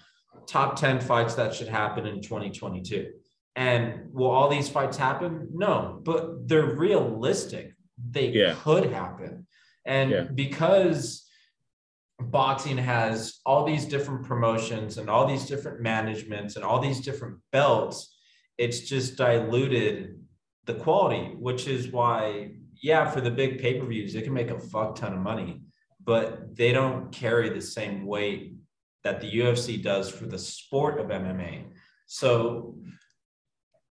top 0.48 0.76
10 0.76 1.00
fights 1.00 1.36
that 1.36 1.54
should 1.54 1.68
happen 1.70 2.06
in 2.08 2.22
2022. 2.22 3.12
And 3.56 4.12
will 4.12 4.30
all 4.32 4.50
these 4.50 4.68
fights 4.68 4.98
happen? 4.98 5.48
No, 5.54 6.02
but 6.04 6.48
they're 6.48 6.76
realistic. 6.76 7.74
They 8.12 8.30
Yeah. 8.30 8.56
could 8.64 8.86
happen. 8.92 9.46
And 9.86 10.10
Yeah. 10.12 10.22
because 10.24 11.23
boxing 12.20 12.78
has 12.78 13.40
all 13.46 13.66
these 13.66 13.86
different 13.86 14.26
promotions 14.26 14.98
and 14.98 15.10
all 15.10 15.28
these 15.28 15.46
different 15.46 15.82
managements 15.82 16.56
and 16.56 16.64
all 16.64 16.80
these 16.80 17.02
different 17.02 17.38
belts, 17.52 18.16
it's 18.58 18.82
just 18.82 19.18
diluted 19.18 20.20
the 20.66 20.76
quality, 20.76 21.36
which 21.40 21.68
is 21.68 21.90
why, 21.90 22.52
yeah, 22.82 23.10
for 23.10 23.22
the 23.22 23.32
big 23.32 23.60
pay 23.60 23.80
per 23.80 23.86
views, 23.86 24.14
they 24.14 24.22
can 24.22 24.34
make 24.34 24.52
a 24.52 24.60
fuck 24.60 24.96
ton 24.96 25.14
of 25.14 25.20
money, 25.20 25.62
but 26.04 26.56
they 26.56 26.72
don't 26.72 27.12
carry 27.12 27.50
the 27.50 27.62
same 27.62 28.06
weight 28.06 28.56
that 29.04 29.20
the 29.20 29.32
UFC 29.32 29.82
does 29.82 30.10
for 30.10 30.26
the 30.26 30.40
sport 30.40 31.00
of 31.00 31.08
MMA. 31.08 31.66
So, 32.06 32.78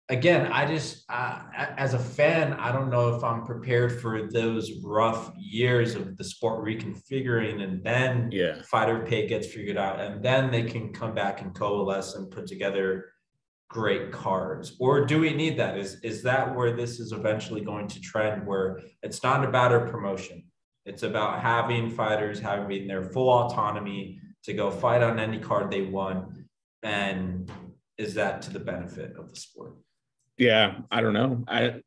again, 0.09 0.53
I 0.53 0.67
just, 0.67 1.05
uh, 1.09 1.41
as 1.57 1.95
a 1.95 1.99
fan, 1.99 2.53
I 2.55 2.73
don't 2.73 2.91
know 2.91 3.15
if 3.17 3.25
I'm 3.25 3.45
prepared 3.45 4.01
for 4.01 4.29
those 4.31 4.71
rough 4.83 5.33
years 5.37 5.95
of 5.95 6.17
the 6.17 6.25
sport 6.25 6.65
reconfiguring 6.65 7.63
and 7.63 7.83
then 7.83 8.31
Yeah. 8.31 8.61
fighter 8.71 9.05
pay 9.07 9.27
gets 9.27 9.47
figured 9.47 9.77
out 9.79 10.01
and 10.01 10.23
then 10.23 10.51
they 10.51 10.65
can 10.65 10.93
come 10.93 11.15
back 11.15 11.41
and 11.41 11.55
coalesce 11.55 12.17
and 12.17 12.31
put 12.31 12.47
together 12.47 13.13
great 13.71 14.13
cards. 14.13 14.77
Or 14.79 15.05
do 15.07 15.19
we 15.21 15.33
need 15.33 15.59
that? 15.59 15.79
Is 15.79 15.99
is 16.03 16.23
that 16.23 16.55
where 16.55 16.77
this 16.77 17.01
is 17.01 17.13
eventually 17.13 17.63
going 17.63 17.89
to 17.89 18.01
trend 18.01 18.47
where 18.47 18.81
it's 19.03 19.23
not 19.23 19.43
about 19.45 19.73
a 19.73 19.91
promotion? 19.91 20.45
It's 20.85 21.03
about 21.03 21.41
having 21.41 21.89
fighters 21.91 22.39
having 22.39 22.87
their 22.87 23.05
full 23.05 23.31
autonomy 23.31 24.21
to 24.45 24.53
go 24.53 24.71
fight 24.71 25.03
on 25.03 25.19
any 25.19 25.39
card 25.41 25.71
they 25.71 25.81
want 25.83 26.37
and 26.83 27.51
is 27.97 28.13
that 28.15 28.43
to 28.43 28.53
the 28.53 28.61
benefit 28.61 29.17
of 29.17 29.31
the 29.31 29.37
sport 29.37 29.75
yeah 30.39 30.77
i 30.91 31.01
don't 31.01 31.13
know 31.13 31.45
i 31.49 31.81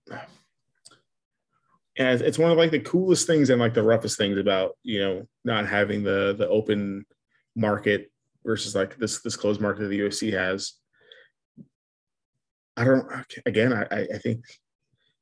yeah 1.98 2.14
it's- 2.14 2.38
one 2.38 2.52
of 2.52 2.58
like 2.58 2.72
the 2.72 2.80
coolest 2.80 3.28
things 3.28 3.50
and 3.50 3.60
like 3.60 3.74
the 3.74 3.84
roughest 3.84 4.18
things 4.18 4.38
about 4.38 4.78
you 4.84 5.00
know 5.00 5.28
not 5.44 5.68
having 5.68 6.04
the 6.04 6.36
the 6.38 6.48
open 6.48 7.06
market 7.56 8.12
versus 8.46 8.76
like 8.76 8.98
this 8.98 9.20
this 9.22 9.36
closed 9.36 9.60
market 9.60 9.84
that 9.84 9.90
the 9.90 10.00
UFC 10.00 10.32
has 10.32 10.74
I 12.78 12.84
don't. 12.84 13.06
Again, 13.46 13.74
I 13.74 13.84
I 13.92 14.18
think 14.20 14.46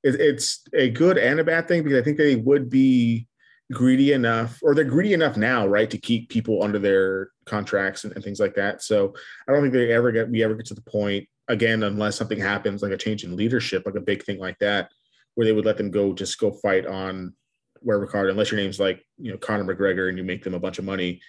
it, 0.04 0.16
it's 0.20 0.62
a 0.74 0.90
good 0.90 1.18
and 1.18 1.40
a 1.40 1.44
bad 1.44 1.68
thing 1.68 1.84
because 1.84 2.00
I 2.00 2.04
think 2.04 2.18
they 2.18 2.36
would 2.36 2.70
be 2.70 3.28
greedy 3.72 4.12
enough, 4.12 4.60
or 4.62 4.76
they're 4.76 4.84
greedy 4.84 5.14
enough 5.14 5.38
now, 5.38 5.66
right, 5.66 5.90
to 5.90 5.98
keep 5.98 6.30
people 6.30 6.62
under 6.62 6.80
their 6.80 7.30
contracts 7.46 8.04
and, 8.04 8.14
and 8.14 8.24
things 8.24 8.40
like 8.42 8.56
that. 8.56 8.84
So 8.84 9.14
I 9.48 9.54
don't 9.54 9.62
think 9.62 9.74
they 9.74 9.94
ever 9.94 10.12
get 10.12 10.30
we 10.30 10.44
ever 10.44 10.54
get 10.56 10.66
to 10.68 10.74
the 10.74 10.82
point 10.82 11.28
again, 11.48 11.84
unless 11.84 12.16
something 12.16 12.40
happens 12.40 12.82
like 12.82 12.92
a 12.92 12.98
change 12.98 13.24
in 13.24 13.36
leadership, 13.36 13.84
like 13.86 13.96
a 13.96 14.02
big 14.02 14.24
thing 14.24 14.40
like 14.40 14.58
that, 14.60 14.90
where 15.36 15.46
they 15.46 15.54
would 15.54 15.66
let 15.66 15.78
them 15.78 15.92
go 15.92 16.14
just 16.14 16.40
go 16.40 16.52
fight 16.52 16.86
on 16.86 17.34
wherever 17.80 18.08
card, 18.08 18.30
unless 18.30 18.52
your 18.52 18.60
name's 18.60 18.80
like 18.80 19.04
you 19.18 19.32
know 19.32 19.38
Conor 19.38 19.64
McGregor 19.64 20.10
and 20.10 20.18
you 20.18 20.24
make 20.24 20.44
them 20.44 20.54
a 20.54 20.60
bunch 20.60 20.80
of 20.80 20.86
money. 20.86 21.22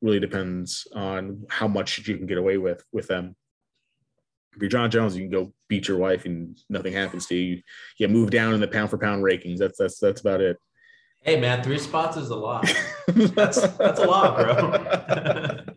Really 0.00 0.20
depends 0.20 0.86
on 0.94 1.44
how 1.50 1.66
much 1.66 2.06
you 2.06 2.16
can 2.16 2.26
get 2.26 2.38
away 2.38 2.58
with 2.58 2.82
with 2.92 3.08
them. 3.08 3.34
If 4.54 4.62
you're 4.62 4.70
Jon 4.70 4.90
Jones, 4.90 5.16
you 5.16 5.22
can 5.22 5.30
go 5.30 5.52
beat 5.68 5.88
your 5.88 5.98
wife 5.98 6.24
and 6.24 6.58
nothing 6.68 6.92
happens 6.92 7.26
to 7.26 7.36
you. 7.36 7.62
You 7.98 8.08
move 8.08 8.30
down 8.30 8.54
in 8.54 8.60
the 8.60 8.68
pound 8.68 8.90
for 8.90 8.98
pound 8.98 9.24
rankings. 9.24 9.58
That's 9.58 9.78
that's 9.78 9.98
that's 9.98 10.20
about 10.20 10.40
it. 10.40 10.56
Hey 11.22 11.40
man, 11.40 11.62
three 11.62 11.78
spots 11.78 12.16
is 12.16 12.30
a 12.30 12.36
lot. 12.36 12.72
that's 13.08 13.60
that's 13.60 14.00
a 14.00 14.06
lot, 14.06 14.36
bro. 14.36 15.74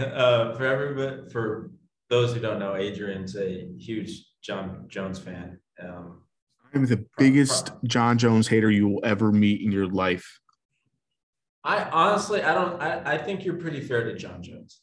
uh, 0.00 0.54
for 0.54 0.64
everybody, 0.64 1.28
for 1.30 1.70
those 2.08 2.32
who 2.32 2.40
don't 2.40 2.58
know, 2.58 2.76
Adrian's 2.76 3.36
a 3.36 3.68
huge 3.78 4.26
Jon 4.42 4.84
Jones 4.88 5.18
fan. 5.18 5.58
Um, 5.82 6.22
I'm 6.74 6.86
the 6.86 7.04
biggest 7.18 7.72
Jon 7.84 8.18
Jones 8.18 8.48
hater 8.48 8.70
you 8.70 8.88
will 8.88 9.04
ever 9.04 9.32
meet 9.32 9.62
in 9.62 9.72
your 9.72 9.86
life. 9.86 10.40
I 11.64 11.82
honestly, 11.90 12.42
I 12.42 12.54
don't. 12.54 12.80
I, 12.80 13.14
I 13.14 13.18
think 13.18 13.44
you're 13.44 13.56
pretty 13.56 13.80
fair 13.80 14.04
to 14.04 14.14
Jon 14.14 14.42
Jones. 14.42 14.80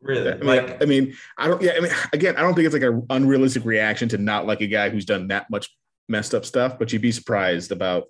Really? 0.00 0.32
I 0.32 0.36
mean, 0.36 0.46
like, 0.46 0.82
I 0.82 0.86
mean, 0.86 1.14
I 1.38 1.46
don't. 1.46 1.62
Yeah, 1.62 1.74
I 1.76 1.80
mean, 1.80 1.92
again, 2.12 2.36
I 2.36 2.40
don't 2.40 2.54
think 2.54 2.66
it's 2.66 2.74
like 2.74 2.82
an 2.82 3.06
unrealistic 3.10 3.64
reaction 3.64 4.08
to 4.10 4.18
not 4.18 4.46
like 4.46 4.60
a 4.60 4.66
guy 4.66 4.90
who's 4.90 5.04
done 5.04 5.28
that 5.28 5.48
much 5.50 5.68
messed 6.08 6.34
up 6.34 6.44
stuff. 6.44 6.78
But 6.78 6.92
you'd 6.92 7.00
be 7.00 7.12
surprised 7.12 7.70
about, 7.70 8.04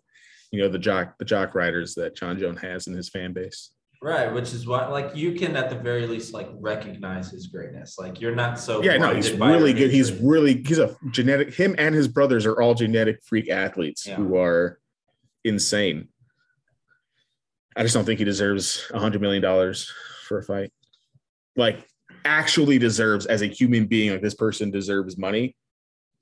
you 0.51 0.61
know, 0.61 0.69
the 0.69 0.79
jock, 0.79 1.19
the 1.19 1.25
jock 1.25 1.55
riders 1.55 1.95
that 1.97 2.17
Jon 2.17 2.39
Jones 2.39 2.61
has 2.63 2.87
in 2.87 2.95
his 2.95 3.11
fan 3.11 3.33
base. 3.33 3.71
Right, 4.05 4.31
which 4.31 4.53
is 4.53 4.67
what 4.67 4.91
like 4.91 5.17
you 5.17 5.33
can 5.33 5.57
at 5.57 5.71
the 5.71 5.77
very 5.77 6.07
least 6.07 6.35
like 6.35 6.51
recognize 6.61 7.31
his 7.31 7.47
greatness. 7.47 7.97
Like 7.99 8.21
you're 8.21 8.35
not 8.35 8.61
so 8.61 8.83
yeah, 8.83 8.99
no, 8.99 9.15
he's 9.15 9.33
really 9.33 9.73
good. 9.73 9.91
He's 9.91 10.13
really 10.21 10.63
he's 10.63 10.79
a 10.79 10.95
genetic. 11.11 11.55
Him 11.55 11.75
and 11.79 11.95
his 11.95 12.07
brothers 12.07 12.45
are 12.45 12.61
all 12.61 12.75
genetic 12.75 13.23
freak 13.25 13.49
athletes 13.49 14.07
yeah. 14.07 14.17
who 14.17 14.37
are 14.37 14.79
insane. 15.43 16.09
I 17.75 17.83
just 17.83 17.95
don't 17.95 18.05
think 18.05 18.19
he 18.19 18.27
deserves 18.27 18.87
a 18.93 18.99
hundred 18.99 19.23
million 19.23 19.41
dollars 19.41 19.91
for 20.29 20.37
a 20.37 20.43
fight. 20.43 20.71
Like 21.57 21.89
actually 22.27 22.79
deserves 22.79 23.25
as 23.25 23.41
a 23.41 23.47
human 23.47 23.87
being, 23.87 24.11
like 24.11 24.21
this 24.21 24.35
person 24.35 24.71
deserves 24.71 25.17
money. 25.17 25.57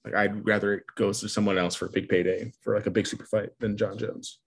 Like 0.05 0.15
I'd 0.15 0.47
rather 0.47 0.75
it 0.75 0.85
goes 0.95 1.19
to 1.23 1.29
someone 1.29 1.59
else 1.59 1.75
for 1.75 1.87
a 1.87 1.91
big 1.91 2.09
payday 2.09 2.53
for 2.61 2.77
like 2.77 2.87
a 2.87 2.93
big 2.93 3.09
super 3.09 3.27
fight 3.27 3.51
than 3.59 3.77
Jon 3.77 3.99
Jones. 3.99 4.39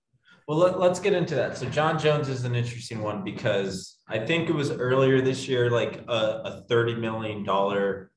Well, 0.48 0.60
let, 0.60 0.76
us 0.76 1.00
get 1.00 1.14
into 1.14 1.34
that. 1.36 1.58
So 1.58 1.68
Jon 1.70 1.98
Jones 1.98 2.30
is 2.30 2.44
an 2.44 2.56
interesting 2.56 3.02
one 3.02 3.24
because 3.24 3.98
I 4.08 4.20
think 4.20 4.48
it 4.48 4.54
was 4.54 4.70
earlier 4.72 5.20
this 5.22 5.48
year, 5.48 5.72
like 5.72 6.04
a, 6.08 6.42
a 6.46 6.66
thirty 6.70 6.94
million 6.94 7.44
dollar 7.44 8.12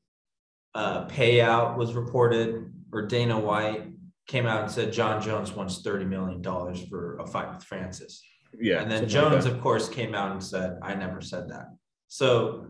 uh, 0.74 1.06
payout 1.06 1.78
was 1.78 1.94
reported, 1.94 2.70
or 2.92 3.06
Dana 3.06 3.38
White 3.38 3.86
came 4.26 4.46
out 4.46 4.62
and 4.62 4.70
said 4.70 4.92
Jon 4.92 5.22
Jones 5.22 5.52
wants 5.52 5.80
thirty 5.80 6.04
million 6.04 6.42
dollars 6.42 6.84
for 6.86 7.16
a 7.18 7.26
fight 7.26 7.50
with 7.54 7.64
Francis. 7.64 8.22
Yeah, 8.58 8.82
and 8.82 8.90
then 8.90 9.08
Jones, 9.08 9.46
like 9.46 9.54
of 9.54 9.62
course, 9.62 9.88
came 9.88 10.14
out 10.14 10.32
and 10.32 10.44
said, 10.44 10.78
"I 10.82 10.94
never 10.94 11.22
said 11.22 11.48
that." 11.48 11.68
So 12.08 12.66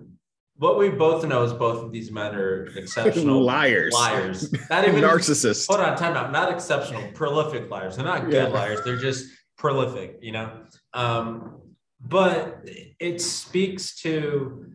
what 0.58 0.76
we 0.76 0.88
both 0.88 1.24
know 1.24 1.44
is 1.44 1.52
both 1.52 1.84
of 1.84 1.92
these 1.92 2.10
men 2.10 2.34
are 2.34 2.66
exceptional 2.76 3.42
liars. 3.44 3.92
Liars. 3.94 4.52
Not 4.68 4.86
even 4.86 5.00
narcissists. 5.04 5.66
Hold 5.68 5.80
on, 5.80 5.96
time 5.96 6.16
out. 6.16 6.32
Not 6.32 6.52
exceptional, 6.52 7.02
prolific 7.12 7.70
liars. 7.70 7.96
They're 7.96 8.04
not 8.04 8.24
good 8.24 8.34
yeah. 8.34 8.46
liars. 8.46 8.80
They're 8.84 8.96
just 8.96 9.26
prolific, 9.58 10.18
you 10.22 10.32
know. 10.32 10.50
Um, 10.94 11.60
but 12.00 12.60
it 12.64 13.20
speaks 13.20 14.00
to 14.02 14.66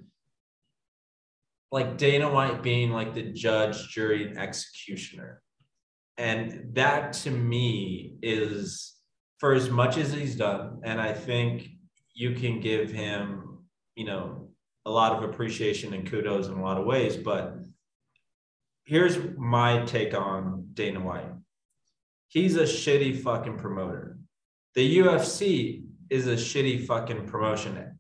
like 1.71 1.97
Dana 1.97 2.29
White 2.29 2.61
being 2.61 2.91
like 2.91 3.13
the 3.13 3.31
judge, 3.31 3.89
jury, 3.89 4.27
and 4.27 4.37
executioner. 4.37 5.41
And 6.17 6.69
that 6.73 7.13
to 7.13 7.31
me 7.31 8.17
is 8.21 8.93
for 9.39 9.53
as 9.53 9.69
much 9.69 9.97
as 9.97 10.13
he's 10.13 10.35
done, 10.35 10.81
and 10.83 11.01
I 11.01 11.13
think 11.13 11.69
you 12.13 12.35
can 12.35 12.59
give 12.59 12.91
him, 12.91 13.65
you 13.95 14.05
know, 14.05 14.49
a 14.85 14.91
lot 14.91 15.13
of 15.13 15.27
appreciation 15.27 15.93
and 15.93 16.09
kudos 16.09 16.47
in 16.47 16.53
a 16.53 16.61
lot 16.61 16.77
of 16.77 16.85
ways. 16.85 17.17
But 17.17 17.55
here's 18.83 19.17
my 19.37 19.83
take 19.85 20.13
on 20.13 20.67
Dana 20.73 20.99
White. 20.99 21.31
He's 22.27 22.57
a 22.57 22.63
shitty 22.63 23.21
fucking 23.21 23.57
promoter 23.57 24.12
the 24.75 24.97
UFC 24.97 25.83
is 26.09 26.27
a 26.27 26.35
shitty 26.35 26.85
fucking 26.85 27.25
promotion 27.27 27.99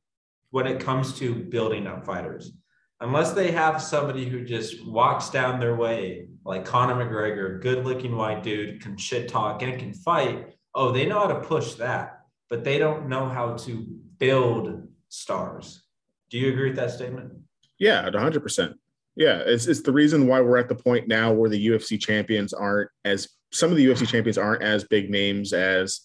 when 0.49 0.67
it 0.67 0.79
comes 0.79 1.17
to 1.19 1.33
building 1.33 1.87
up 1.87 2.05
fighters. 2.05 2.51
Unless 2.99 3.33
they 3.33 3.51
have 3.51 3.81
somebody 3.81 4.29
who 4.29 4.45
just 4.45 4.85
walks 4.85 5.29
down 5.29 5.59
their 5.59 5.75
way, 5.75 6.27
like 6.45 6.63
Conor 6.63 6.95
McGregor, 6.95 7.61
good 7.61 7.85
looking 7.85 8.15
white 8.15 8.43
dude, 8.43 8.81
can 8.81 8.97
shit 8.97 9.27
talk 9.27 9.61
and 9.61 9.77
can 9.77 9.93
fight. 9.93 10.55
Oh, 10.73 10.91
they 10.91 11.05
know 11.05 11.19
how 11.19 11.27
to 11.27 11.41
push 11.41 11.73
that, 11.73 12.21
but 12.49 12.63
they 12.63 12.77
don't 12.77 13.09
know 13.09 13.27
how 13.27 13.57
to 13.57 13.85
build 14.19 14.87
stars. 15.09 15.83
Do 16.29 16.37
you 16.37 16.51
agree 16.51 16.69
with 16.69 16.77
that 16.77 16.91
statement? 16.91 17.33
Yeah, 17.77 18.09
100%. 18.09 18.75
Yeah, 19.15 19.41
it's, 19.45 19.67
it's 19.67 19.81
the 19.81 19.91
reason 19.91 20.27
why 20.27 20.41
we're 20.41 20.57
at 20.57 20.69
the 20.69 20.75
point 20.75 21.07
now 21.07 21.31
where 21.31 21.49
the 21.49 21.67
UFC 21.67 21.99
champions 21.99 22.53
aren't 22.53 22.89
as 23.05 23.27
some 23.51 23.69
of 23.69 23.77
the 23.77 23.85
UFC 23.85 24.07
champions 24.07 24.37
aren't 24.37 24.63
as 24.63 24.83
big 24.83 25.11
names 25.11 25.53
as 25.53 26.01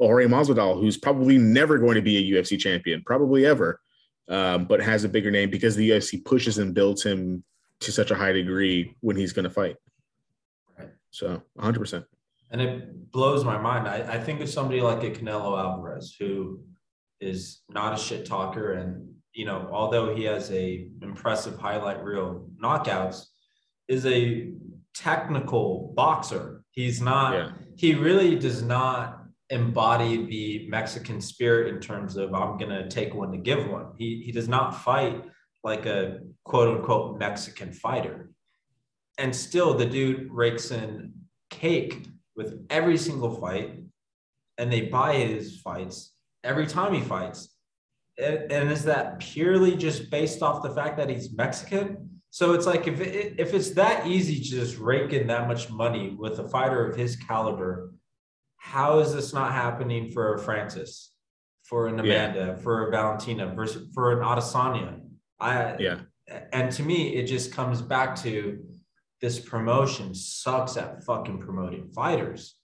Jorge 0.00 0.26
Masvidal, 0.26 0.80
who's 0.80 0.96
probably 0.96 1.36
never 1.36 1.78
going 1.78 1.94
to 1.94 2.02
be 2.02 2.16
a 2.16 2.36
UFC 2.36 2.58
champion, 2.58 3.02
probably 3.04 3.44
ever, 3.44 3.80
um, 4.28 4.64
but 4.64 4.80
has 4.80 5.04
a 5.04 5.08
bigger 5.08 5.30
name 5.30 5.50
because 5.50 5.76
the 5.76 5.90
UFC 5.90 6.24
pushes 6.24 6.58
and 6.58 6.72
builds 6.72 7.02
him 7.02 7.44
to 7.80 7.92
such 7.92 8.10
a 8.10 8.14
high 8.14 8.32
degree 8.32 8.96
when 9.00 9.16
he's 9.16 9.32
going 9.32 9.44
to 9.44 9.50
fight. 9.50 9.76
Right. 10.78 10.88
So 11.10 11.42
100%. 11.58 12.04
And 12.50 12.60
it 12.60 13.10
blows 13.12 13.44
my 13.44 13.58
mind. 13.58 13.86
I, 13.86 14.14
I 14.14 14.18
think 14.18 14.40
of 14.40 14.48
somebody 14.48 14.80
like 14.80 15.04
a 15.04 15.10
Canelo 15.10 15.58
Alvarez 15.58 16.16
who 16.18 16.60
is 17.20 17.60
not 17.68 17.92
a 17.92 18.02
shit 18.02 18.24
talker. 18.24 18.72
And, 18.72 19.14
you 19.34 19.44
know, 19.44 19.68
although 19.70 20.14
he 20.14 20.24
has 20.24 20.50
a 20.50 20.88
impressive 21.02 21.58
highlight 21.58 22.02
reel 22.02 22.48
knockouts, 22.62 23.26
is 23.88 24.06
a 24.06 24.52
technical 24.94 25.92
boxer. 25.94 26.64
He's 26.70 27.00
not, 27.00 27.34
yeah. 27.34 27.50
he 27.76 27.94
really 27.94 28.36
does 28.36 28.62
not 28.62 29.19
embody 29.50 30.26
the 30.26 30.68
Mexican 30.68 31.20
spirit 31.20 31.74
in 31.74 31.80
terms 31.80 32.16
of 32.16 32.32
I'm 32.34 32.56
gonna 32.56 32.88
take 32.88 33.14
one 33.14 33.32
to 33.32 33.38
give 33.38 33.68
one. 33.68 33.92
He 33.98 34.22
he 34.24 34.32
does 34.32 34.48
not 34.48 34.82
fight 34.82 35.22
like 35.62 35.86
a 35.86 36.20
quote 36.44 36.76
unquote 36.76 37.18
Mexican 37.18 37.72
fighter. 37.72 38.30
And 39.18 39.34
still 39.34 39.74
the 39.74 39.86
dude 39.86 40.30
rakes 40.30 40.70
in 40.70 41.12
cake 41.50 42.06
with 42.36 42.64
every 42.70 42.96
single 42.96 43.38
fight, 43.40 43.82
and 44.56 44.72
they 44.72 44.82
buy 44.82 45.16
his 45.16 45.60
fights 45.60 46.12
every 46.42 46.66
time 46.66 46.94
he 46.94 47.00
fights. 47.00 47.54
And, 48.18 48.70
is 48.70 48.84
that 48.84 49.18
purely 49.18 49.76
just 49.76 50.10
based 50.10 50.42
off 50.42 50.62
the 50.62 50.70
fact 50.70 50.96
that 50.98 51.08
he's 51.08 51.32
Mexican? 51.32 52.10
So 52.30 52.52
it's 52.52 52.66
like 52.66 52.86
if 52.86 53.00
it, 53.00 53.34
if 53.38 53.54
it's 53.54 53.70
that 53.70 54.06
easy 54.06 54.36
to 54.36 54.42
just 54.42 54.78
rake 54.78 55.12
in 55.12 55.26
that 55.28 55.48
much 55.48 55.70
money 55.70 56.16
with 56.18 56.38
a 56.38 56.48
fighter 56.48 56.86
of 56.86 56.96
his 56.96 57.16
caliber, 57.16 57.92
how 58.60 58.98
is 58.98 59.14
this 59.14 59.32
not 59.32 59.52
happening 59.52 60.10
for 60.10 60.36
Francis, 60.38 61.12
for 61.64 61.88
an 61.88 61.98
Amanda, 61.98 62.54
yeah. 62.54 62.54
for 62.56 62.86
a 62.86 62.90
Valentina, 62.90 63.52
versus 63.54 63.88
for 63.94 64.12
an 64.12 64.18
Adesanya? 64.18 65.00
I 65.40 65.76
yeah. 65.78 66.00
And 66.52 66.70
to 66.72 66.82
me, 66.82 67.16
it 67.16 67.24
just 67.24 67.52
comes 67.52 67.80
back 67.82 68.14
to 68.22 68.62
this 69.20 69.40
promotion 69.40 70.14
sucks 70.14 70.76
at 70.76 71.02
fucking 71.04 71.40
promoting 71.40 71.88
fighters. 71.88 72.54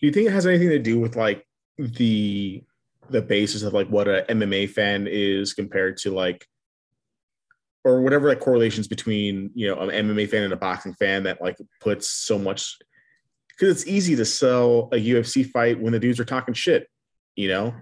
Do 0.00 0.06
you 0.06 0.12
think 0.12 0.26
it 0.26 0.32
has 0.32 0.46
anything 0.46 0.70
to 0.70 0.78
do 0.78 0.98
with 0.98 1.16
like 1.16 1.46
the 1.76 2.64
the 3.10 3.22
basis 3.22 3.62
of 3.62 3.74
like 3.74 3.88
what 3.88 4.08
a 4.08 4.24
MMA 4.30 4.70
fan 4.70 5.06
is 5.06 5.52
compared 5.52 5.98
to 5.98 6.10
like 6.10 6.46
or 7.84 8.00
whatever 8.00 8.28
like 8.28 8.40
correlations 8.40 8.88
between 8.88 9.50
you 9.54 9.68
know 9.68 9.80
an 9.80 9.90
MMA 9.90 10.30
fan 10.30 10.44
and 10.44 10.52
a 10.52 10.56
boxing 10.56 10.94
fan 10.94 11.24
that 11.24 11.42
like 11.42 11.58
puts 11.80 12.08
so 12.08 12.38
much 12.38 12.78
because 13.58 13.74
it's 13.74 13.90
easy 13.90 14.14
to 14.16 14.24
sell 14.24 14.88
a 14.92 14.96
UFC 14.96 15.48
fight 15.48 15.80
when 15.80 15.92
the 15.92 15.98
dudes 15.98 16.20
are 16.20 16.24
talking 16.24 16.54
shit. 16.54 16.88
You 17.34 17.48
know, 17.48 17.74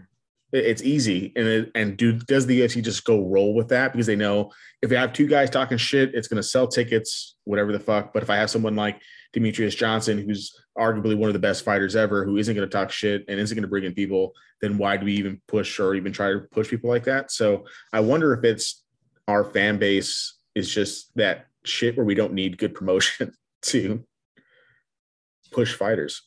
it's 0.53 0.83
easy, 0.83 1.33
and 1.37 1.47
it, 1.47 1.71
and 1.75 1.97
dude, 1.97 2.27
does 2.27 2.47
the 2.47 2.61
UFC 2.61 2.83
just 2.83 3.05
go 3.05 3.27
roll 3.27 3.55
with 3.55 3.69
that 3.69 3.93
because 3.93 4.07
they 4.07 4.17
know 4.17 4.53
if 4.83 4.91
they 4.91 4.97
have 4.97 5.13
two 5.13 5.27
guys 5.27 5.51
talking 5.51 5.79
shit, 5.79 6.15
it's 6.15 6.29
going 6.29 6.37
to 6.37 6.49
sell 6.49 6.69
tickets, 6.69 7.37
whatever 7.45 7.73
the 7.73 7.81
fuck. 7.81 8.13
But 8.13 8.23
if 8.23 8.31
I 8.31 8.37
have 8.37 8.51
someone 8.51 8.77
like 8.77 9.01
Demetrious 9.35 9.77
Johnson, 9.77 10.19
who's 10.19 10.55
arguably 10.79 11.17
one 11.17 11.29
of 11.29 11.35
the 11.35 11.41
best 11.41 11.65
fighters 11.65 11.97
ever, 11.97 12.25
who 12.25 12.37
isn't 12.37 12.55
going 12.55 12.69
to 12.69 12.73
talk 12.73 12.91
shit 12.91 13.25
and 13.29 13.41
isn't 13.41 13.55
going 13.55 13.63
to 13.63 13.69
bring 13.69 13.85
in 13.85 13.95
people, 13.95 14.33
then 14.61 14.79
why 14.79 14.97
do 14.97 15.07
we 15.07 15.15
even 15.15 15.41
push 15.49 15.81
or 15.81 15.95
even 15.95 16.13
try 16.13 16.33
to 16.33 16.41
push 16.53 16.69
people 16.69 16.91
like 16.91 17.05
that? 17.05 17.31
So 17.31 17.65
I 17.93 18.01
wonder 18.01 18.33
if 18.35 18.45
it's 18.45 18.83
our 19.29 19.45
fan 19.45 19.79
base 19.79 20.35
is 20.55 20.73
just 20.73 21.15
that 21.17 21.47
shit 21.65 21.97
where 21.97 22.07
we 22.07 22.15
don't 22.15 22.33
need 22.33 22.59
good 22.59 22.75
promotion 22.75 23.33
to 23.63 24.05
push 25.47 25.75
fighters. 25.75 26.23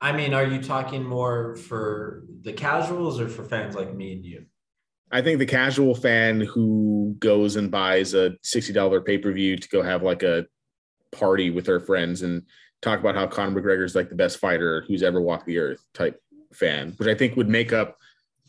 I 0.00 0.12
mean, 0.12 0.34
are 0.34 0.44
you 0.44 0.62
talking 0.62 1.02
more 1.02 1.56
for 1.56 2.24
the 2.42 2.52
casuals 2.52 3.18
or 3.18 3.28
for 3.28 3.44
fans 3.44 3.74
like 3.74 3.94
me 3.94 4.12
and 4.12 4.24
you? 4.24 4.46
I 5.10 5.22
think 5.22 5.38
the 5.38 5.46
casual 5.46 5.94
fan 5.94 6.40
who 6.40 7.16
goes 7.18 7.56
and 7.56 7.70
buys 7.70 8.12
a 8.14 8.30
$60 8.44 9.04
pay 9.04 9.18
per 9.18 9.32
view 9.32 9.56
to 9.56 9.68
go 9.68 9.82
have 9.82 10.02
like 10.02 10.22
a 10.22 10.46
party 11.12 11.50
with 11.50 11.66
her 11.66 11.80
friends 11.80 12.22
and 12.22 12.42
talk 12.82 13.00
about 13.00 13.14
how 13.14 13.26
Conor 13.26 13.60
McGregor 13.60 13.84
is 13.84 13.94
like 13.94 14.08
the 14.08 14.16
best 14.16 14.38
fighter 14.38 14.84
who's 14.86 15.02
ever 15.02 15.20
walked 15.20 15.46
the 15.46 15.58
earth 15.58 15.82
type 15.94 16.20
fan, 16.52 16.94
which 16.96 17.08
I 17.08 17.14
think 17.14 17.36
would 17.36 17.48
make 17.48 17.72
up, 17.72 17.96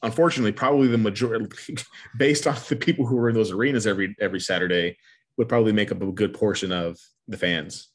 unfortunately, 0.04 0.52
probably 0.52 0.88
the 0.88 0.98
majority, 0.98 1.48
based 2.18 2.48
off 2.48 2.70
the 2.70 2.76
people 2.76 3.06
who 3.06 3.18
are 3.20 3.30
in 3.30 3.36
those 3.36 3.52
arenas 3.52 3.88
every 3.88 4.16
every 4.20 4.40
Saturday, 4.40 4.98
would 5.38 5.50
probably 5.50 5.72
make 5.72 5.92
up 5.92 6.02
a 6.02 6.12
good 6.12 6.34
portion 6.34 6.72
of 6.72 6.98
the 7.28 7.38
fans 7.38 7.90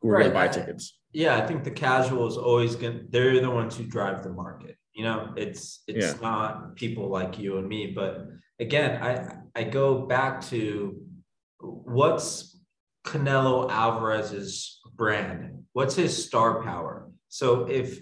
who 0.00 0.08
are 0.08 0.12
right. 0.12 0.20
going 0.20 0.30
to 0.30 0.34
buy 0.34 0.48
tickets. 0.48 0.98
Yeah, 1.12 1.36
I 1.36 1.46
think 1.46 1.64
the 1.64 1.70
casuals 1.70 2.38
always 2.38 2.74
going 2.74 3.06
they're 3.10 3.40
the 3.40 3.50
ones 3.50 3.76
who 3.76 3.84
drive 3.84 4.22
the 4.22 4.30
market. 4.30 4.76
You 4.94 5.04
know, 5.04 5.32
it's 5.36 5.82
it's 5.86 6.14
yeah. 6.14 6.20
not 6.20 6.76
people 6.76 7.08
like 7.08 7.38
you 7.38 7.58
and 7.58 7.68
me, 7.68 7.92
but 7.94 8.26
again, 8.60 9.02
I 9.02 9.36
I 9.54 9.64
go 9.64 10.06
back 10.06 10.40
to 10.48 11.00
what's 11.60 12.58
Canelo 13.04 13.70
Alvarez's 13.70 14.80
brand? 14.94 15.64
What's 15.72 15.94
his 15.94 16.24
star 16.24 16.62
power? 16.62 17.10
So 17.28 17.66
if 17.66 18.00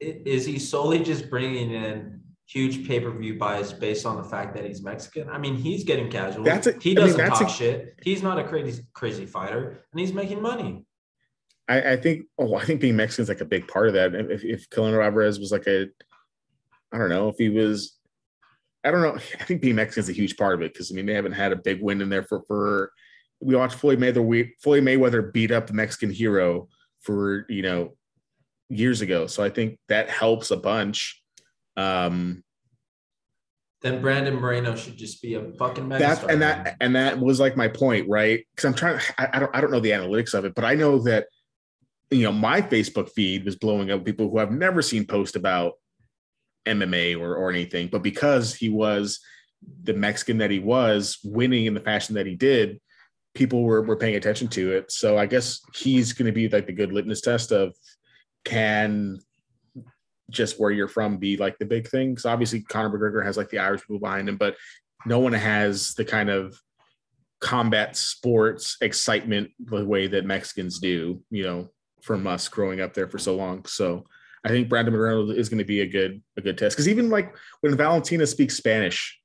is 0.00 0.44
he 0.44 0.58
solely 0.58 1.02
just 1.02 1.30
bringing 1.30 1.70
in 1.70 2.13
huge 2.46 2.86
pay 2.86 3.00
per 3.00 3.10
view 3.10 3.38
buys 3.38 3.72
based 3.72 4.06
on 4.06 4.16
the 4.16 4.24
fact 4.24 4.54
that 4.54 4.64
he's 4.64 4.82
Mexican? 4.82 5.28
I 5.28 5.38
mean, 5.38 5.56
he's 5.56 5.84
getting 5.84 6.10
casual. 6.10 6.44
That's 6.44 6.66
a, 6.66 6.72
he 6.78 6.94
doesn't 6.94 7.20
I 7.20 7.24
mean, 7.24 7.32
talk 7.32 7.48
a, 7.48 7.50
shit. 7.50 7.94
He's 8.02 8.22
not 8.22 8.38
a 8.38 8.44
crazy 8.44 8.84
crazy 8.92 9.26
fighter, 9.26 9.84
and 9.92 10.00
he's 10.00 10.12
making 10.12 10.42
money. 10.42 10.84
I, 11.68 11.92
I 11.92 11.96
think. 11.96 12.26
Oh, 12.38 12.56
I 12.56 12.64
think 12.64 12.80
being 12.80 12.96
Mexican 12.96 13.22
is 13.22 13.28
like 13.28 13.40
a 13.40 13.46
big 13.46 13.66
part 13.68 13.88
of 13.88 13.94
that. 13.94 14.14
If 14.14 14.44
if 14.44 14.68
Canelo 14.70 15.04
Alvarez 15.04 15.38
was 15.38 15.52
like 15.52 15.66
a, 15.66 15.88
I 16.92 16.98
don't 16.98 17.08
know 17.10 17.28
if 17.28 17.36
he 17.38 17.48
was. 17.48 17.98
I 18.84 18.90
don't 18.90 19.02
know. 19.02 19.14
I 19.40 19.44
think 19.44 19.62
being 19.62 19.76
Mexican 19.76 20.02
is 20.02 20.10
a 20.10 20.12
huge 20.12 20.36
part 20.36 20.54
of 20.54 20.62
it 20.62 20.72
because 20.72 20.92
I 20.92 20.94
mean 20.94 21.06
they 21.06 21.14
haven't 21.14 21.32
had 21.32 21.52
a 21.52 21.56
big 21.56 21.82
win 21.82 22.00
in 22.00 22.08
there 22.08 22.24
for 22.24 22.42
for. 22.46 22.92
We 23.40 23.56
watched 23.56 23.76
Floyd 23.76 23.98
Mayweather. 23.98 24.50
Floyd 24.62 24.84
Mayweather 24.84 25.32
beat 25.32 25.50
up 25.50 25.66
the 25.66 25.74
Mexican 25.74 26.10
hero 26.10 26.68
for 27.00 27.46
you 27.48 27.62
know 27.62 27.96
years 28.68 29.00
ago. 29.00 29.26
So 29.26 29.42
I 29.42 29.50
think 29.50 29.78
that 29.88 30.08
helps 30.08 30.50
a 30.50 30.56
bunch. 30.56 31.22
Um, 31.76 32.44
then 33.84 34.00
Brandon 34.00 34.36
Moreno 34.36 34.74
should 34.76 34.96
just 34.96 35.20
be 35.20 35.34
a 35.34 35.52
fucking 35.58 35.90
That's 35.90 36.22
and 36.24 36.40
that 36.40 36.76
and 36.80 36.96
that 36.96 37.20
was 37.20 37.38
like 37.38 37.54
my 37.54 37.68
point, 37.68 38.08
right? 38.08 38.44
Because 38.50 38.64
I'm 38.64 38.74
trying. 38.74 38.98
I, 39.18 39.28
I, 39.34 39.38
don't. 39.38 39.56
I 39.56 39.60
don't 39.60 39.70
know 39.70 39.80
the 39.80 39.90
analytics 39.90 40.32
of 40.32 40.46
it, 40.46 40.54
but 40.54 40.64
I 40.64 40.74
know 40.74 41.00
that 41.00 41.26
you 42.10 42.22
know 42.22 42.32
my 42.32 42.62
Facebook 42.62 43.10
feed 43.10 43.44
was 43.44 43.56
blowing 43.56 43.90
up 43.90 44.04
people 44.04 44.30
who 44.30 44.38
have 44.38 44.50
never 44.50 44.80
seen 44.80 45.06
post 45.06 45.36
about 45.36 45.74
MMA 46.66 47.20
or 47.20 47.36
or 47.36 47.50
anything, 47.50 47.88
but 47.88 48.02
because 48.02 48.54
he 48.54 48.70
was 48.70 49.20
the 49.82 49.94
Mexican 49.94 50.38
that 50.38 50.50
he 50.50 50.60
was, 50.60 51.18
winning 51.22 51.66
in 51.66 51.74
the 51.74 51.80
fashion 51.80 52.14
that 52.14 52.26
he 52.26 52.36
did, 52.36 52.80
people 53.34 53.64
were 53.64 53.82
were 53.82 53.96
paying 53.96 54.16
attention 54.16 54.48
to 54.48 54.72
it. 54.72 54.92
So 54.92 55.18
I 55.18 55.26
guess 55.26 55.60
he's 55.74 56.14
going 56.14 56.26
to 56.26 56.32
be 56.32 56.48
like 56.48 56.66
the 56.66 56.72
good 56.72 56.92
litmus 56.92 57.20
test 57.20 57.52
of 57.52 57.74
can 58.46 59.18
just 60.30 60.58
where 60.58 60.70
you're 60.70 60.88
from 60.88 61.18
be 61.18 61.36
like 61.36 61.58
the 61.58 61.64
big 61.64 61.88
thing? 61.88 62.10
Because 62.10 62.26
obviously 62.26 62.60
Conor 62.62 62.90
McGregor 62.90 63.24
has 63.24 63.36
like 63.36 63.50
the 63.50 63.58
Irish 63.58 63.82
people 63.82 63.98
behind 63.98 64.28
him, 64.28 64.36
but 64.36 64.56
no 65.06 65.18
one 65.18 65.32
has 65.32 65.94
the 65.94 66.04
kind 66.04 66.30
of 66.30 66.58
combat 67.40 67.96
sports 67.96 68.76
excitement 68.80 69.50
the 69.58 69.84
way 69.84 70.06
that 70.06 70.24
Mexicans 70.24 70.78
do, 70.78 71.22
you 71.30 71.44
know, 71.44 71.68
from 72.02 72.26
us 72.26 72.48
growing 72.48 72.80
up 72.80 72.94
there 72.94 73.08
for 73.08 73.18
so 73.18 73.36
long. 73.36 73.64
So 73.66 74.04
I 74.44 74.48
think 74.48 74.68
Brandon 74.68 74.94
McGregor 74.94 75.34
is 75.36 75.48
going 75.48 75.58
to 75.58 75.64
be 75.64 75.80
a 75.80 75.86
good 75.86 76.22
a 76.36 76.40
good 76.40 76.58
test 76.58 76.76
because 76.76 76.88
even 76.88 77.08
like 77.08 77.34
when 77.60 77.76
Valentina 77.76 78.26
speaks 78.26 78.56
Spanish, 78.56 79.18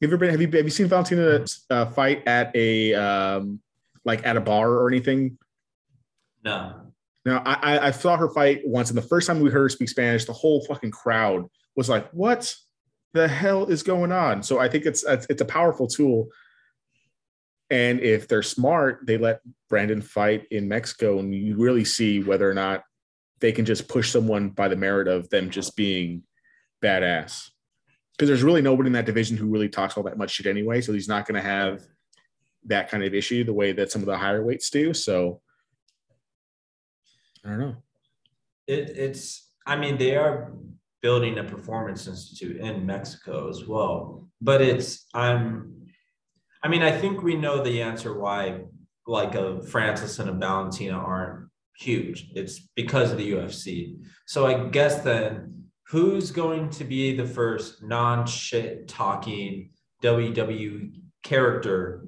have 0.00 0.10
you 0.10 0.14
ever 0.14 0.18
been 0.18 0.30
have 0.30 0.40
you 0.40 0.48
have 0.48 0.64
you 0.64 0.70
seen 0.70 0.86
Valentina 0.86 1.44
uh, 1.70 1.86
fight 1.86 2.26
at 2.26 2.54
a 2.56 2.94
um, 2.94 3.60
like 4.04 4.26
at 4.26 4.36
a 4.36 4.40
bar 4.40 4.70
or 4.70 4.88
anything? 4.88 5.38
No. 6.44 6.91
Now, 7.24 7.42
I, 7.44 7.88
I 7.88 7.90
saw 7.92 8.16
her 8.16 8.28
fight 8.30 8.62
once, 8.64 8.88
and 8.88 8.98
the 8.98 9.02
first 9.02 9.26
time 9.26 9.40
we 9.40 9.50
heard 9.50 9.62
her 9.62 9.68
speak 9.68 9.88
Spanish, 9.88 10.24
the 10.24 10.32
whole 10.32 10.64
fucking 10.64 10.90
crowd 10.90 11.46
was 11.76 11.88
like, 11.88 12.10
"What 12.10 12.52
the 13.14 13.28
hell 13.28 13.66
is 13.66 13.82
going 13.82 14.10
on?" 14.10 14.42
So 14.42 14.58
I 14.58 14.68
think 14.68 14.86
it's 14.86 15.04
it's 15.04 15.40
a 15.40 15.44
powerful 15.46 15.86
tool. 15.86 16.28
And 17.70 18.00
if 18.00 18.28
they're 18.28 18.42
smart, 18.42 19.06
they 19.06 19.16
let 19.16 19.40
Brandon 19.68 20.02
fight 20.02 20.46
in 20.50 20.68
Mexico, 20.68 21.20
and 21.20 21.34
you 21.34 21.56
really 21.56 21.84
see 21.84 22.22
whether 22.22 22.50
or 22.50 22.54
not 22.54 22.82
they 23.40 23.52
can 23.52 23.64
just 23.64 23.88
push 23.88 24.10
someone 24.10 24.50
by 24.50 24.68
the 24.68 24.76
merit 24.76 25.08
of 25.08 25.28
them 25.30 25.48
just 25.48 25.76
being 25.76 26.22
badass. 26.82 27.50
Because 28.12 28.28
there's 28.28 28.42
really 28.42 28.62
nobody 28.62 28.88
in 28.88 28.92
that 28.92 29.06
division 29.06 29.36
who 29.36 29.46
really 29.46 29.68
talks 29.68 29.96
all 29.96 30.02
that 30.04 30.18
much 30.18 30.32
shit 30.32 30.46
anyway, 30.46 30.80
so 30.80 30.92
he's 30.92 31.08
not 31.08 31.26
going 31.26 31.40
to 31.40 31.48
have 31.48 31.82
that 32.66 32.90
kind 32.90 33.02
of 33.02 33.14
issue 33.14 33.42
the 33.42 33.52
way 33.52 33.72
that 33.72 33.90
some 33.90 34.02
of 34.02 34.06
the 34.06 34.18
higher 34.18 34.44
weights 34.44 34.70
do. 34.70 34.92
So 34.92 35.40
I 37.44 37.50
don't 37.50 37.60
know. 37.60 37.76
It, 38.66 38.90
it's, 38.96 39.50
I 39.66 39.76
mean, 39.76 39.98
they 39.98 40.16
are 40.16 40.52
building 41.00 41.38
a 41.38 41.44
performance 41.44 42.06
institute 42.06 42.56
in 42.58 42.86
Mexico 42.86 43.48
as 43.48 43.66
well. 43.66 44.28
But 44.40 44.62
it's, 44.62 45.06
I'm, 45.14 45.86
I 46.62 46.68
mean, 46.68 46.82
I 46.82 46.92
think 46.92 47.22
we 47.22 47.34
know 47.34 47.62
the 47.62 47.82
answer 47.82 48.18
why 48.18 48.62
like 49.06 49.34
a 49.34 49.60
Francis 49.62 50.18
and 50.18 50.30
a 50.30 50.32
Valentina 50.32 50.96
aren't 50.96 51.48
huge. 51.76 52.30
It's 52.34 52.68
because 52.76 53.10
of 53.10 53.18
the 53.18 53.32
UFC. 53.32 53.96
So 54.26 54.46
I 54.46 54.68
guess 54.68 55.00
then 55.00 55.64
who's 55.88 56.30
going 56.30 56.70
to 56.70 56.84
be 56.84 57.16
the 57.16 57.26
first 57.26 57.82
non 57.82 58.26
shit 58.26 58.88
talking 58.88 59.70
WWE 60.02 60.92
character 61.22 62.04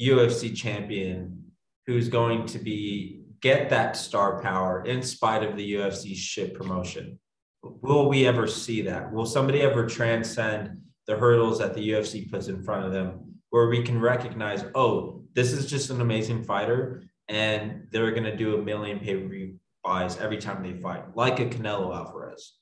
UFC 0.00 0.54
champion 0.54 1.44
who's 1.86 2.08
going 2.08 2.46
to 2.46 2.58
be 2.58 3.23
get 3.44 3.68
that 3.68 3.94
star 3.94 4.40
power 4.40 4.82
in 4.86 5.02
spite 5.02 5.42
of 5.42 5.54
the 5.54 5.74
UFC 5.74 6.16
shit 6.16 6.54
promotion? 6.54 7.18
Will 7.62 8.08
we 8.08 8.26
ever 8.26 8.46
see 8.46 8.80
that? 8.82 9.12
Will 9.12 9.26
somebody 9.26 9.60
ever 9.60 9.86
transcend 9.86 10.78
the 11.06 11.14
hurdles 11.14 11.58
that 11.58 11.74
the 11.74 11.90
UFC 11.90 12.30
puts 12.30 12.48
in 12.48 12.62
front 12.62 12.86
of 12.86 12.92
them 12.92 13.34
where 13.50 13.68
we 13.68 13.82
can 13.82 14.00
recognize, 14.00 14.64
oh, 14.74 15.22
this 15.34 15.52
is 15.52 15.66
just 15.66 15.90
an 15.90 16.00
amazing 16.00 16.42
fighter 16.42 17.02
and 17.28 17.86
they're 17.90 18.12
going 18.12 18.24
to 18.24 18.34
do 18.34 18.56
a 18.56 18.62
million 18.62 18.98
pay 18.98 19.14
per 19.14 19.28
view 19.28 19.56
buys 19.84 20.18
every 20.18 20.38
time 20.38 20.62
they 20.62 20.80
fight, 20.80 21.14
like 21.14 21.38
a 21.38 21.44
Canelo 21.44 21.94
Alvarez? 21.94 22.54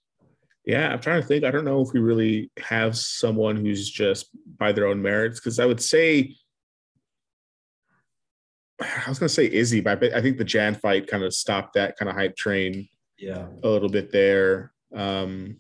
Yeah, 0.64 0.92
I'm 0.92 1.00
trying 1.00 1.22
to 1.22 1.26
think. 1.26 1.44
I 1.44 1.52
don't 1.52 1.64
know 1.64 1.80
if 1.80 1.92
we 1.92 2.00
really 2.00 2.50
have 2.58 2.96
someone 2.96 3.54
who's 3.54 3.88
just 3.88 4.30
by 4.58 4.72
their 4.72 4.88
own 4.88 5.00
merits 5.00 5.38
because 5.38 5.60
I 5.60 5.66
would 5.66 5.80
say 5.80 6.34
I 8.82 9.08
was 9.08 9.18
gonna 9.18 9.28
say 9.28 9.50
Izzy, 9.50 9.80
but 9.80 10.02
I 10.14 10.20
think 10.20 10.38
the 10.38 10.44
Jan 10.44 10.74
fight 10.74 11.06
kind 11.06 11.22
of 11.22 11.34
stopped 11.34 11.74
that 11.74 11.96
kind 11.96 12.08
of 12.08 12.16
hype 12.16 12.36
train. 12.36 12.88
Yeah, 13.18 13.46
a 13.62 13.68
little 13.68 13.88
bit 13.88 14.10
there. 14.12 14.72
Um, 14.94 15.56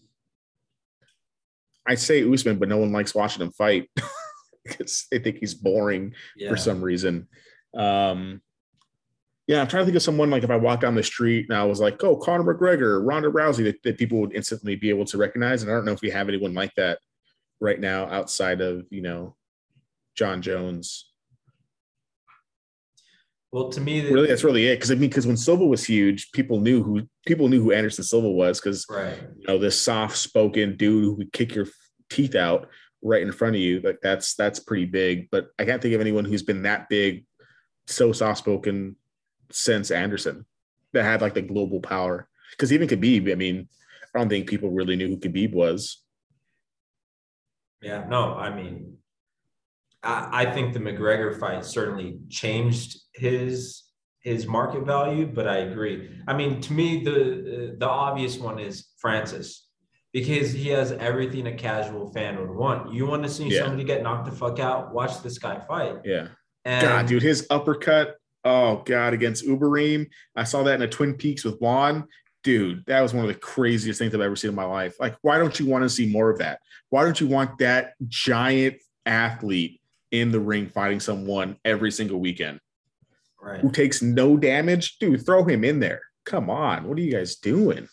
I 1.86 1.94
say 1.94 2.28
Usman, 2.28 2.58
but 2.58 2.68
no 2.68 2.78
one 2.78 2.92
likes 2.92 3.14
watching 3.14 3.42
him 3.42 3.52
fight 3.52 3.90
because 4.64 5.06
they 5.10 5.18
think 5.18 5.38
he's 5.38 5.54
boring 5.54 6.14
yeah. 6.36 6.48
for 6.48 6.56
some 6.56 6.82
reason. 6.82 7.28
Um, 7.74 8.40
yeah, 9.46 9.60
I'm 9.60 9.68
trying 9.68 9.82
to 9.82 9.84
think 9.86 9.96
of 9.96 10.02
someone 10.02 10.30
like 10.30 10.44
if 10.44 10.50
I 10.50 10.56
walk 10.56 10.80
down 10.80 10.94
the 10.94 11.02
street 11.02 11.46
and 11.48 11.58
I 11.58 11.64
was 11.64 11.80
like, 11.80 12.02
"Oh, 12.04 12.16
Conor 12.16 12.54
McGregor, 12.54 13.06
Ronda 13.06 13.28
Rousey," 13.28 13.64
that, 13.64 13.82
that 13.82 13.98
people 13.98 14.20
would 14.20 14.34
instantly 14.34 14.76
be 14.76 14.88
able 14.90 15.04
to 15.06 15.18
recognize. 15.18 15.62
And 15.62 15.70
I 15.70 15.74
don't 15.74 15.84
know 15.84 15.92
if 15.92 16.00
we 16.00 16.10
have 16.10 16.28
anyone 16.28 16.54
like 16.54 16.74
that 16.76 16.98
right 17.60 17.78
now 17.78 18.06
outside 18.06 18.60
of 18.60 18.86
you 18.90 19.02
know 19.02 19.36
Jon 20.14 20.42
Jones 20.42 21.11
well, 23.52 23.68
to 23.68 23.82
me, 23.82 24.10
really, 24.10 24.28
that's 24.28 24.44
really 24.44 24.66
it. 24.68 24.76
Because 24.76 24.90
I 24.90 24.94
mean, 24.94 25.10
because 25.10 25.26
when 25.26 25.36
Silva 25.36 25.66
was 25.66 25.84
huge, 25.84 26.32
people 26.32 26.58
knew 26.58 26.82
who 26.82 27.06
people 27.26 27.48
knew 27.48 27.62
who 27.62 27.72
Anderson 27.72 28.02
Silva 28.02 28.30
was. 28.30 28.58
Because 28.58 28.86
right. 28.88 29.18
you 29.38 29.46
know, 29.46 29.58
this 29.58 29.78
soft-spoken 29.78 30.76
dude 30.78 31.04
who 31.04 31.14
would 31.16 31.32
kick 31.34 31.54
your 31.54 31.66
teeth 32.08 32.34
out 32.34 32.68
right 33.02 33.20
in 33.20 33.30
front 33.30 33.54
of 33.54 33.60
you, 33.60 33.80
like 33.80 33.98
that's 34.02 34.34
that's 34.34 34.58
pretty 34.58 34.86
big. 34.86 35.28
But 35.30 35.48
I 35.58 35.66
can't 35.66 35.82
think 35.82 35.94
of 35.94 36.00
anyone 36.00 36.24
who's 36.24 36.42
been 36.42 36.62
that 36.62 36.88
big, 36.88 37.26
so 37.86 38.10
soft-spoken 38.12 38.96
since 39.50 39.90
Anderson 39.90 40.46
that 40.94 41.04
had 41.04 41.20
like 41.20 41.34
the 41.34 41.42
global 41.42 41.80
power. 41.80 42.28
Because 42.52 42.72
even 42.72 42.88
Khabib, 42.88 43.30
I 43.30 43.34
mean, 43.34 43.68
I 44.14 44.18
don't 44.18 44.30
think 44.30 44.48
people 44.48 44.70
really 44.70 44.96
knew 44.96 45.08
who 45.08 45.18
Khabib 45.18 45.52
was. 45.52 46.02
Yeah, 47.82 48.06
no, 48.08 48.34
I 48.34 48.54
mean, 48.54 48.96
I, 50.04 50.46
think 50.52 50.72
the 50.72 50.80
McGregor 50.80 51.38
fight 51.38 51.64
certainly 51.64 52.18
changed 52.28 52.98
his 53.14 53.84
his 54.20 54.46
market 54.46 54.84
value, 54.86 55.26
but 55.26 55.48
I 55.48 55.58
agree. 55.58 56.10
I 56.28 56.34
mean, 56.34 56.60
to 56.62 56.72
me, 56.72 57.02
the 57.04 57.74
the 57.78 57.88
obvious 57.88 58.38
one 58.38 58.58
is 58.58 58.88
Francis. 58.98 59.68
because 60.12 60.52
he 60.52 60.68
has 60.68 60.92
everything 60.92 61.46
a 61.46 61.54
casual 61.56 62.12
fan 62.12 62.38
would 62.38 62.50
want. 62.50 62.92
You 62.92 63.06
want 63.06 63.22
to 63.22 63.28
see 63.30 63.48
Yeah. 63.48 63.62
somebody 63.62 63.84
get 63.84 64.02
knocked 64.02 64.26
the 64.26 64.32
fuck 64.36 64.58
out? 64.58 64.92
Watch 64.92 65.22
this 65.22 65.38
guy 65.38 65.58
fight. 65.60 65.96
Yeah. 66.04 66.28
And 66.66 66.86
God, 66.86 67.06
dude, 67.06 67.22
his 67.22 67.46
uppercut. 67.48 68.16
Oh 68.44 68.82
God, 68.84 69.14
against 69.14 69.46
Overeem. 69.46 70.08
I 70.36 70.44
saw 70.44 70.64
that 70.64 70.74
in 70.74 70.82
a 70.82 70.88
Twin 70.88 71.14
Peaks 71.14 71.44
with 71.44 71.58
Juan. 71.60 72.06
Dude, 72.44 72.84
that 72.86 73.00
was 73.00 73.14
one 73.14 73.24
of 73.24 73.28
the 73.28 73.38
craziest 73.38 73.98
things 74.00 74.12
I've 74.14 74.20
ever 74.20 74.36
seen 74.36 74.50
in 74.50 74.54
my 74.56 74.64
life. 74.64 74.96
Like, 75.00 75.16
why 75.22 75.38
don't 75.38 75.58
you 75.60 75.66
want 75.66 75.84
to 75.84 75.88
see 75.88 76.06
more 76.06 76.28
of 76.28 76.38
that? 76.38 76.58
Why 76.90 77.04
don't 77.04 77.20
you 77.20 77.28
want 77.28 77.58
that 77.58 77.94
giant 78.08 78.76
athlete 79.06 79.80
in 80.12 80.30
the 80.30 80.38
ring 80.38 80.68
fighting 80.68 81.00
someone 81.00 81.56
every 81.64 81.90
single 81.90 82.20
weekend 82.20 82.60
right. 83.42 83.60
who 83.60 83.72
takes 83.72 84.00
no 84.00 84.36
damage? 84.36 84.98
Dude, 84.98 85.26
throw 85.26 85.44
him 85.44 85.64
in 85.64 85.80
there. 85.80 86.00
Come 86.24 86.48
on. 86.48 86.84
What 86.84 86.96
are 86.98 87.00
you 87.00 87.12
guys 87.12 87.36
doing? 87.36 87.88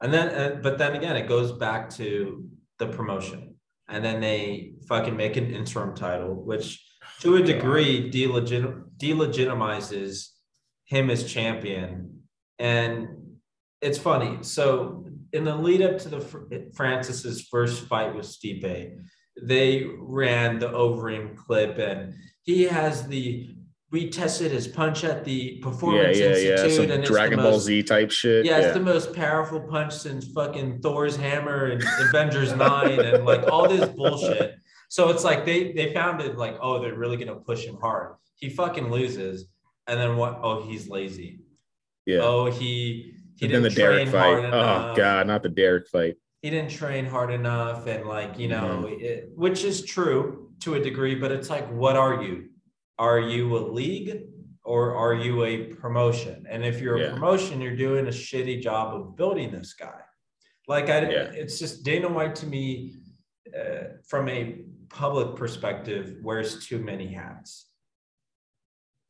And 0.00 0.12
then, 0.12 0.28
uh, 0.28 0.60
but 0.62 0.78
then 0.78 0.96
again, 0.96 1.16
it 1.16 1.28
goes 1.28 1.52
back 1.52 1.88
to 1.90 2.48
the 2.78 2.86
promotion. 2.86 3.54
And 3.88 4.04
then 4.04 4.20
they 4.20 4.72
fucking 4.88 5.16
make 5.16 5.36
an 5.36 5.54
interim 5.54 5.94
title, 5.94 6.34
which 6.34 6.82
to 7.20 7.36
a 7.36 7.42
degree 7.42 8.10
delegit- 8.10 8.82
delegitimizes 8.96 10.30
him 10.86 11.10
as 11.10 11.30
champion. 11.30 12.22
And 12.58 13.08
it's 13.80 13.98
funny. 13.98 14.38
So 14.42 15.06
in 15.32 15.44
the 15.44 15.54
lead 15.54 15.82
up 15.82 15.98
to 15.98 16.08
the 16.08 16.20
Fr- 16.20 16.44
Francis's 16.74 17.42
first 17.42 17.86
fight 17.86 18.14
with 18.14 18.26
Stipe, 18.26 18.98
they 19.40 19.84
ran 19.98 20.58
the 20.58 20.68
Overeem 20.68 21.36
clip, 21.36 21.78
and 21.78 22.14
he 22.42 22.64
has 22.64 23.06
the 23.06 23.50
we 23.90 24.10
tested 24.10 24.50
his 24.50 24.66
punch 24.66 25.04
at 25.04 25.24
the 25.24 25.58
Performance 25.58 26.18
yeah, 26.18 26.30
yeah. 26.36 26.50
Institute, 26.50 26.72
Some 26.72 26.90
and 26.90 27.04
it's 27.04 27.10
Dragon 27.10 27.38
Ball 27.38 27.52
most, 27.52 27.64
Z 27.64 27.84
type 27.84 28.10
shit. 28.10 28.44
yeah, 28.44 28.58
Yeah, 28.58 28.66
it's 28.66 28.74
the 28.74 28.82
most 28.82 29.14
powerful 29.14 29.60
punch 29.60 29.94
since 29.94 30.26
fucking 30.32 30.80
Thor's 30.80 31.14
hammer 31.14 31.66
and 31.66 31.84
Avengers 32.00 32.56
Nine 32.56 32.98
and 32.98 33.24
like 33.24 33.46
all 33.46 33.68
this 33.68 33.88
bullshit. 33.90 34.56
So 34.88 35.10
it's 35.10 35.22
like 35.22 35.44
they 35.44 35.72
they 35.72 35.94
found 35.94 36.20
it 36.20 36.36
like, 36.36 36.56
oh, 36.60 36.80
they're 36.80 36.96
really 36.96 37.16
gonna 37.16 37.36
push 37.36 37.64
him 37.64 37.76
hard. 37.80 38.14
He 38.36 38.50
fucking 38.50 38.90
loses, 38.90 39.46
and 39.86 39.98
then 40.00 40.16
what? 40.16 40.40
Oh, 40.42 40.62
he's 40.62 40.88
lazy. 40.88 41.40
yeah. 42.04 42.18
Oh, 42.20 42.50
he 42.50 43.14
he 43.36 43.46
and 43.46 43.52
didn't 43.52 43.62
the 43.62 43.70
Derrick 43.70 44.08
fight. 44.08 44.44
Oh 44.44 44.44
enough. 44.44 44.96
God, 44.96 45.26
not 45.26 45.42
the 45.42 45.48
Derrick 45.48 45.88
fight. 45.88 46.16
He 46.44 46.50
didn't 46.50 46.72
train 46.72 47.06
hard 47.06 47.30
enough, 47.30 47.86
and 47.86 48.04
like 48.04 48.38
you 48.38 48.48
know, 48.48 48.84
Mm-hmm. 48.84 49.02
it, 49.02 49.30
which 49.34 49.64
is 49.64 49.82
true 49.82 50.50
to 50.60 50.74
a 50.74 50.78
degree, 50.88 51.14
but 51.14 51.32
it's 51.32 51.48
like, 51.48 51.66
what 51.72 51.96
are 51.96 52.22
you? 52.22 52.50
Are 52.98 53.18
you 53.18 53.56
a 53.56 53.62
league 53.80 54.24
or 54.62 54.94
are 54.94 55.14
you 55.14 55.42
a 55.44 55.56
promotion? 55.82 56.44
And 56.50 56.62
if 56.62 56.82
you're 56.82 56.98
Yeah. 56.98 57.06
a 57.06 57.12
promotion, 57.14 57.62
you're 57.62 57.76
doing 57.86 58.04
a 58.08 58.10
shitty 58.10 58.60
job 58.60 58.94
of 58.94 59.16
building 59.16 59.52
this 59.52 59.72
guy. 59.72 60.00
Like 60.68 60.90
I, 60.90 60.98
Yeah. 61.10 61.30
it's 61.42 61.58
just 61.58 61.82
Dana 61.82 62.10
White 62.12 62.34
to 62.42 62.46
me, 62.46 62.96
uh, 63.58 63.84
from 64.06 64.28
a 64.28 64.66
public 64.90 65.36
perspective, 65.36 66.04
wears 66.22 66.66
too 66.66 66.78
many 66.78 67.06
hats. 67.06 67.70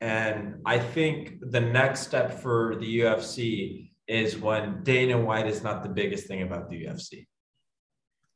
And 0.00 0.60
I 0.64 0.78
think 0.78 1.40
the 1.40 1.60
next 1.60 2.00
step 2.02 2.28
for 2.42 2.76
the 2.76 3.00
UFC 3.00 3.90
is 4.06 4.36
when 4.36 4.82
Dana 4.82 5.18
White 5.18 5.46
is 5.46 5.62
not 5.62 5.82
the 5.82 5.88
biggest 5.88 6.26
thing 6.26 6.42
about 6.42 6.68
the 6.68 6.84
UFC. 6.84 7.26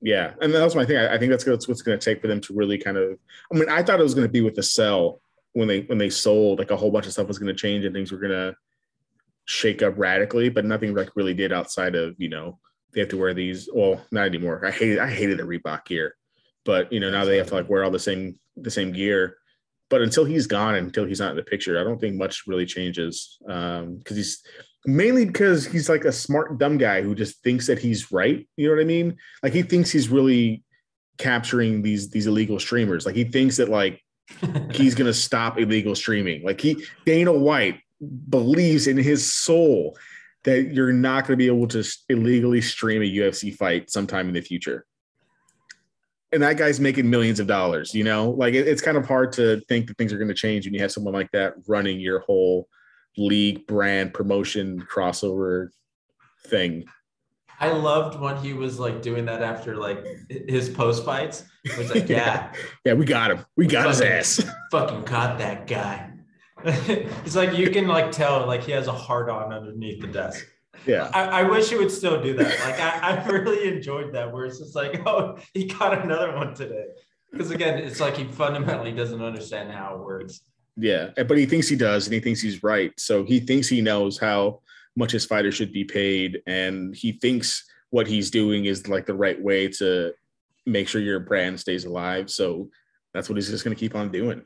Yeah, 0.01 0.35
and 0.41 0.55
that 0.55 0.62
was 0.62 0.77
my 0.77 0.85
thing. 0.85 0.97
I, 0.97 1.14
I 1.14 1.19
think 1.19 1.31
that's 1.31 1.45
what's 1.45 1.66
what's 1.66 1.83
going 1.83 1.99
to 1.99 2.05
take 2.05 2.21
for 2.21 2.29
them 2.29 2.41
to 2.43 2.55
really 2.55 2.79
kind 2.79 2.97
of. 2.97 3.19
I 3.53 3.57
mean, 3.57 3.69
I 3.69 3.83
thought 3.83 4.01
it 4.01 4.05
was 4.05 4.14
going 4.14 4.27
to 4.27 4.33
be 4.33 4.43
with 4.43 4.55
the 4.55 4.62
sell 4.62 5.21
when 5.53 5.66
they 5.66 5.81
when 5.83 5.99
they 5.99 6.11
sold, 6.11 6.59
like 6.59 6.71
a 6.71 6.77
whole 6.77 6.91
bunch 6.91 7.07
of 7.07 7.12
stuff 7.12 7.27
was 7.27 7.39
going 7.39 7.55
to 7.55 7.61
change 7.61 7.85
and 7.85 7.95
things 7.95 8.12
were 8.12 8.19
going 8.19 8.33
to 8.33 8.55
shake 9.47 9.83
up 9.83 9.95
radically, 9.97 10.51
but 10.51 10.64
nothing 10.64 10.95
like 10.95 11.16
really 11.16 11.35
did 11.35 11.53
outside 11.53 11.95
of 11.95 12.14
you 12.19 12.29
know 12.29 12.59
they 12.93 13.01
have 13.01 13.09
to 13.09 13.19
wear 13.19 13.35
these. 13.35 13.69
Well, 13.73 14.01
not 14.12 14.27
anymore. 14.27 14.64
I 14.64 14.71
hated 14.71 14.99
I 14.99 15.11
hated 15.11 15.39
the 15.39 15.45
Reebok 15.45 15.85
gear, 15.87 16.14
but 16.64 16.93
you 16.93 17.01
know 17.01 17.11
now 17.11 17.25
they 17.25 17.39
have 17.39 17.49
to 17.49 17.55
like 17.55 17.69
wear 17.69 17.83
all 17.83 17.91
the 17.91 17.99
same 17.99 18.39
the 18.57 18.71
same 18.71 18.93
gear. 18.93 19.37
But 19.91 20.03
until 20.03 20.27
he's 20.27 20.47
gone, 20.47 20.75
until 20.75 21.07
he's 21.07 21.19
not 21.19 21.31
in 21.31 21.37
the 21.37 21.43
picture, 21.43 21.81
I 21.81 21.85
don't 21.85 21.99
think 21.99 22.16
much 22.16 22.45
really 22.47 22.66
changes. 22.66 23.39
Um, 23.49 23.97
because 23.97 24.19
he's 24.19 24.43
mainly 24.89 25.26
because 25.26 25.66
he's 25.66 25.89
like 25.89 26.07
a 26.07 26.12
smart 26.12 26.59
dumb 26.59 26.78
guy 26.78 27.03
who 27.03 27.14
just 27.14 27.43
thinks 27.43 27.66
that 27.66 27.78
he's 27.78 28.11
right. 28.11 28.49
You 28.57 28.68
know 28.68 28.74
what 28.74 28.80
I 28.80 28.84
mean? 28.84 29.18
Like 29.43 29.53
he 29.53 29.62
thinks 29.62 29.91
he's 29.91 30.09
really 30.09 30.64
capturing 31.18 31.82
these 31.82 32.09
these 32.11 32.26
illegal 32.26 32.59
streamers. 32.59 33.05
Like 33.05 33.14
he 33.14 33.24
thinks 33.24 33.59
that 33.59 33.68
like 33.68 34.03
he's 34.72 34.95
gonna 34.95 35.12
stop 35.12 35.59
illegal 35.59 35.95
streaming. 35.95 36.43
Like 36.43 36.61
he 36.61 36.84
Dana 37.05 37.32
White 37.32 37.80
believes 38.30 38.86
in 38.86 38.97
his 38.97 39.32
soul 39.32 39.97
that 40.45 40.72
you're 40.72 40.93
not 40.93 41.26
gonna 41.26 41.36
be 41.36 41.49
able 41.49 41.68
to 41.68 41.84
illegally 42.09 42.62
stream 42.62 43.03
a 43.03 43.05
UFC 43.05 43.55
fight 43.55 43.91
sometime 43.91 44.28
in 44.28 44.34
the 44.34 44.41
future. 44.41 44.86
And 46.32 46.43
that 46.43 46.57
guy's 46.57 46.80
making 46.80 47.09
millions 47.11 47.41
of 47.41 47.47
dollars, 47.47 47.95
you 47.95 48.05
know, 48.05 48.30
like 48.30 48.55
it- 48.55 48.66
it's 48.68 48.82
kind 48.82 48.97
of 48.97 49.07
hard 49.07 49.32
to 49.32 49.61
think 49.68 49.89
that 49.89 49.97
things 49.99 50.12
are 50.12 50.18
going 50.18 50.28
to 50.28 50.34
change 50.34 50.66
when 50.66 50.74
you 50.74 50.80
have 50.80 50.93
someone 50.93 51.14
like 51.14 51.30
that 51.32 51.55
running 51.66 52.01
your 52.01 52.20
whole 52.20 52.68
league 53.16 53.66
brand 53.66 54.14
promotion 54.14 54.84
crossover 54.90 55.68
thing. 56.46 56.84
I 57.61 57.70
loved 57.72 58.20
when 58.20 58.36
he 58.36 58.52
was 58.52 58.78
like 58.78 59.02
doing 59.02 59.24
that 59.24 59.42
after 59.42 59.74
like 59.76 60.04
his 60.30 60.68
post 60.68 61.04
fights. 61.04 61.44
Was 61.76 61.92
like, 61.92 62.09
yeah, 62.09 62.52
Yeah, 62.84 62.92
we 62.94 63.04
got 63.04 63.30
him. 63.32 63.44
We 63.56 63.66
got 63.66 63.88
his 63.88 63.98
Fucking- 63.98 64.12
ass. 64.12 64.44
fucking 64.70 65.02
caught 65.04 65.38
that 65.38 65.66
guy. 65.66 66.12
It's 66.64 67.36
like 67.36 67.56
you 67.56 67.70
can 67.70 67.86
like 67.88 68.11
tell 68.12 68.46
like 68.46 68.62
he 68.62 68.72
has 68.72 68.86
a 68.88 68.92
heart 68.92 69.28
on 69.30 69.52
underneath 69.52 70.00
the 70.00 70.09
desk. 70.09 70.44
Yeah. 70.86 71.11
I, 71.12 71.40
I 71.40 71.42
wish 71.42 71.68
he 71.70 71.76
would 71.76 71.90
still 71.90 72.22
do 72.22 72.34
that. 72.34 72.61
Like 72.61 72.80
I, 72.80 73.22
I 73.22 73.26
really 73.26 73.68
enjoyed 73.68 74.14
that 74.14 74.32
where 74.32 74.44
it's 74.46 74.59
just 74.59 74.74
like, 74.76 75.06
oh, 75.06 75.38
he 75.54 75.66
got 75.66 76.04
another 76.04 76.34
one 76.34 76.54
today. 76.54 76.84
Because 77.32 77.50
again, 77.50 77.78
it's 77.78 78.00
like 78.00 78.16
he 78.16 78.24
fundamentally 78.24 78.92
doesn't 78.92 79.20
understand 79.22 79.70
how 79.72 79.96
it 79.96 80.00
works. 80.00 80.40
Yeah. 80.79 81.11
But 81.16 81.37
he 81.37 81.45
thinks 81.45 81.68
he 81.68 81.76
does 81.76 82.07
and 82.07 82.14
he 82.14 82.20
thinks 82.20 82.41
he's 82.41 82.62
right. 82.62 82.93
So 82.99 83.24
he 83.24 83.41
thinks 83.41 83.68
he 83.68 83.81
knows 83.81 84.16
how 84.16 84.61
much 84.97 85.11
his 85.11 85.26
fighter 85.26 85.51
should 85.51 85.72
be 85.72 85.85
paid. 85.85 86.41
And 86.47 86.95
he 86.95 87.12
thinks 87.12 87.64
what 87.91 88.07
he's 88.07 88.31
doing 88.31 88.66
is 88.66 88.87
like 88.87 89.05
the 89.05 89.14
right 89.14 89.41
way 89.41 89.68
to 89.68 90.12
make 90.66 90.89
sure 90.89 91.01
your 91.01 91.20
brand 91.20 91.59
stays 91.59 91.85
alive. 91.85 92.31
So 92.31 92.70
that's 93.12 93.29
what 93.29 93.37
he's 93.37 93.51
just 93.51 93.64
going 93.64 93.74
to 93.74 93.81
keep 93.81 93.97
on 93.97 94.12
doing. 94.12 94.43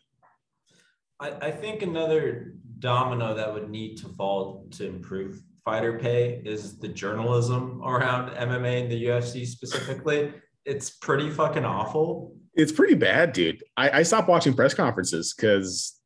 I, 1.21 1.33
I 1.41 1.51
think 1.51 1.83
another 1.83 2.55
domino 2.79 3.35
that 3.35 3.53
would 3.53 3.69
need 3.69 3.97
to 3.99 4.09
fall 4.09 4.67
to 4.73 4.87
improve 4.87 5.43
fighter 5.65 5.99
pay 5.99 6.43
is 6.45 6.79
the 6.79 6.89
journalism 6.89 7.81
around 7.85 8.31
MMA 8.31 8.83
and 8.83 8.91
the 8.91 9.05
UFC 9.05 9.47
specifically. 9.47 10.33
It's 10.65 10.91
pretty 10.91 11.31
fucking 11.31 11.65
awful. 11.65 12.37
It's 12.55 12.73
pretty 12.73 12.95
bad, 12.95 13.33
dude. 13.33 13.63
I, 13.77 13.99
I 13.99 14.03
stopped 14.03 14.29
watching 14.29 14.55
press 14.55 14.75
conferences 14.75 15.35
because 15.35 16.01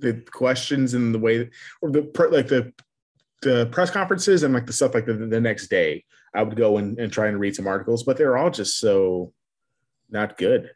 the 0.00 0.24
questions 0.30 0.94
and 0.94 1.14
the 1.14 1.18
way, 1.18 1.50
or 1.80 1.90
the 1.90 2.10
like 2.30 2.48
the 2.48 2.72
the 3.42 3.66
press 3.66 3.90
conferences 3.90 4.42
and 4.42 4.52
like 4.52 4.66
the 4.66 4.72
stuff 4.72 4.94
like 4.94 5.06
the, 5.06 5.14
the 5.14 5.40
next 5.40 5.68
day, 5.68 6.04
I 6.34 6.42
would 6.42 6.56
go 6.56 6.78
and, 6.78 6.98
and 6.98 7.12
try 7.12 7.28
and 7.28 7.40
read 7.40 7.56
some 7.56 7.66
articles, 7.66 8.02
but 8.02 8.16
they're 8.16 8.36
all 8.36 8.50
just 8.50 8.78
so 8.78 9.32
not 10.10 10.36
good. 10.36 10.70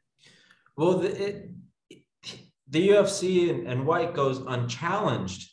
Well, 0.77 0.99
the, 0.99 1.29
it, 1.29 1.51
the 2.69 2.89
UFC 2.89 3.51
and, 3.51 3.67
and 3.69 3.87
White 3.87 4.15
goes 4.15 4.39
unchallenged. 4.47 5.51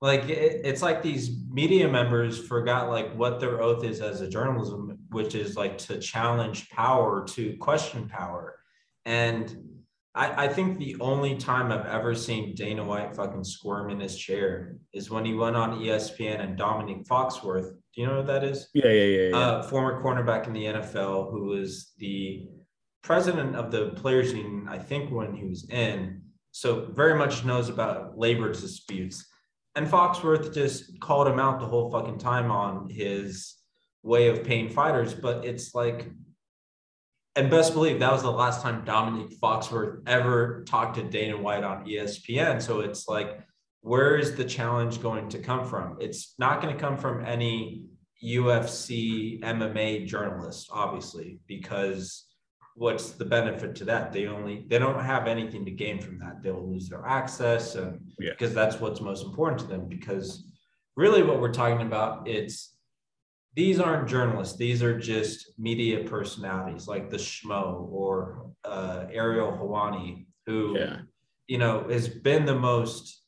Like 0.00 0.28
it, 0.28 0.62
it's 0.64 0.82
like 0.82 1.02
these 1.02 1.30
media 1.50 1.88
members 1.88 2.38
forgot 2.46 2.88
like 2.88 3.14
what 3.14 3.40
their 3.40 3.60
oath 3.60 3.84
is 3.84 4.00
as 4.00 4.20
a 4.20 4.28
journalism, 4.28 4.98
which 5.10 5.34
is 5.34 5.56
like 5.56 5.76
to 5.78 5.98
challenge 5.98 6.70
power, 6.70 7.24
to 7.28 7.56
question 7.58 8.08
power. 8.08 8.56
And 9.04 9.67
I, 10.18 10.46
I 10.46 10.48
think 10.48 10.78
the 10.78 10.96
only 11.00 11.36
time 11.36 11.70
I've 11.70 11.86
ever 11.86 12.12
seen 12.12 12.56
Dana 12.56 12.82
White 12.82 13.14
fucking 13.14 13.44
squirm 13.44 13.88
in 13.90 14.00
his 14.00 14.18
chair 14.18 14.76
is 14.92 15.10
when 15.10 15.24
he 15.24 15.34
went 15.34 15.54
on 15.54 15.78
ESPN 15.78 16.40
and 16.40 16.58
Domonique 16.58 17.06
Foxworth. 17.06 17.70
Do 17.94 18.00
you 18.00 18.08
know 18.08 18.16
what 18.16 18.26
that 18.26 18.42
is? 18.42 18.68
Yeah, 18.74 18.88
yeah, 18.88 19.04
yeah. 19.04 19.28
yeah. 19.28 19.36
uh, 19.36 19.62
former 19.62 20.02
cornerback 20.02 20.48
in 20.48 20.52
the 20.52 20.64
NFL 20.64 21.30
who 21.30 21.44
was 21.44 21.92
the 21.98 22.48
president 23.04 23.54
of 23.54 23.70
the 23.70 23.90
players 23.90 24.32
union, 24.32 24.66
I 24.68 24.78
think, 24.78 25.12
when 25.12 25.36
he 25.36 25.44
was 25.44 25.70
in. 25.70 26.20
So 26.50 26.88
very 26.90 27.16
much 27.16 27.44
knows 27.44 27.68
about 27.68 28.18
labor 28.18 28.52
disputes. 28.52 29.24
And 29.76 29.86
Foxworth 29.86 30.52
just 30.52 30.98
called 30.98 31.28
him 31.28 31.38
out 31.38 31.60
the 31.60 31.66
whole 31.66 31.92
fucking 31.92 32.18
time 32.18 32.50
on 32.50 32.90
his 32.90 33.54
way 34.02 34.26
of 34.26 34.42
paying 34.42 34.68
fighters. 34.68 35.14
But 35.14 35.44
it's 35.44 35.76
like, 35.76 36.10
and 37.38 37.48
best 37.50 37.72
believe 37.72 38.00
that 38.00 38.10
was 38.10 38.22
the 38.22 38.30
last 38.30 38.62
time 38.62 38.84
Domonique 38.84 39.38
Foxworth 39.38 40.02
ever 40.08 40.64
talked 40.66 40.96
to 40.96 41.04
Dana 41.04 41.36
White 41.36 41.62
on 41.62 41.86
ESPN. 41.86 42.60
So 42.60 42.80
it's 42.80 43.06
like, 43.06 43.38
where 43.80 44.16
is 44.16 44.34
the 44.34 44.44
challenge 44.44 45.00
going 45.00 45.28
to 45.28 45.38
come 45.38 45.64
from? 45.64 45.96
It's 46.00 46.34
not 46.40 46.60
going 46.60 46.74
to 46.74 46.80
come 46.80 46.96
from 46.96 47.24
any 47.24 47.84
UFC 48.24 49.40
MMA 49.40 50.04
journalist, 50.06 50.68
obviously, 50.72 51.38
because 51.46 52.24
what's 52.74 53.12
the 53.12 53.24
benefit 53.24 53.76
to 53.76 53.84
that? 53.84 54.12
They 54.12 54.26
only 54.26 54.66
they 54.68 54.80
don't 54.80 55.00
have 55.00 55.28
anything 55.28 55.64
to 55.64 55.70
gain 55.70 56.00
from 56.00 56.18
that. 56.18 56.42
They'll 56.42 56.68
lose 56.68 56.88
their 56.88 57.06
access, 57.06 57.76
and 57.76 58.00
Yeah. 58.18 58.30
because 58.32 58.52
that's 58.52 58.80
what's 58.80 59.00
most 59.00 59.24
important 59.24 59.60
to 59.60 59.66
them. 59.66 59.86
Because 59.88 60.44
really, 60.96 61.22
what 61.22 61.40
we're 61.40 61.52
talking 61.52 61.86
about 61.86 62.26
it's 62.26 62.74
these 63.54 63.80
aren't 63.80 64.08
journalists. 64.08 64.56
These 64.56 64.82
are 64.82 64.98
just 64.98 65.52
media 65.58 66.04
personalities 66.04 66.86
like 66.86 67.10
the 67.10 67.16
Schmo 67.16 67.88
or 67.90 68.50
uh, 68.64 69.06
Ariel 69.12 69.52
Helwani, 69.52 70.26
who, 70.46 70.76
Yeah. 70.78 70.98
you 71.46 71.58
know, 71.58 71.84
has 71.88 72.08
been 72.08 72.44
the 72.44 72.54
most, 72.54 73.22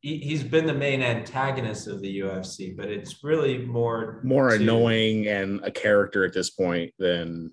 he, 0.00 0.18
he's 0.18 0.42
been 0.42 0.66
the 0.66 0.74
main 0.74 1.02
antagonist 1.02 1.86
of 1.88 2.00
the 2.00 2.20
UFC, 2.20 2.76
but 2.76 2.86
it's 2.90 3.22
really 3.24 3.58
more, 3.58 4.20
More 4.24 4.50
to- 4.50 4.56
annoying 4.56 5.26
and 5.26 5.60
a 5.64 5.70
character 5.70 6.24
at 6.24 6.32
this 6.32 6.50
point 6.50 6.94
than 6.98 7.50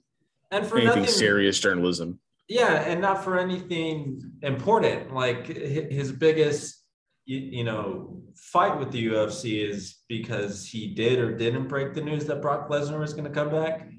and 0.51 0.65
for 0.65 0.77
anything 0.77 1.01
nothing, 1.01 1.13
serious 1.13 1.59
journalism. 1.59 2.19
Yeah, 2.47 2.81
and 2.83 3.01
not 3.01 3.23
for 3.23 3.39
anything 3.39 4.21
important. 4.41 5.13
Like 5.13 5.47
his 5.47 6.11
biggest, 6.11 6.82
you, 7.25 7.37
you 7.39 7.63
know, 7.63 8.21
fight 8.35 8.77
with 8.77 8.91
the 8.91 9.07
UFC 9.07 9.67
is 9.69 9.99
because 10.07 10.65
he 10.65 10.93
did 10.93 11.19
or 11.19 11.35
didn't 11.37 11.67
break 11.67 11.93
the 11.93 12.01
news 12.01 12.25
that 12.25 12.41
Brock 12.41 12.69
Lesnar 12.69 12.99
was 12.99 13.13
going 13.13 13.25
to 13.25 13.29
come 13.29 13.49
back. 13.49 13.89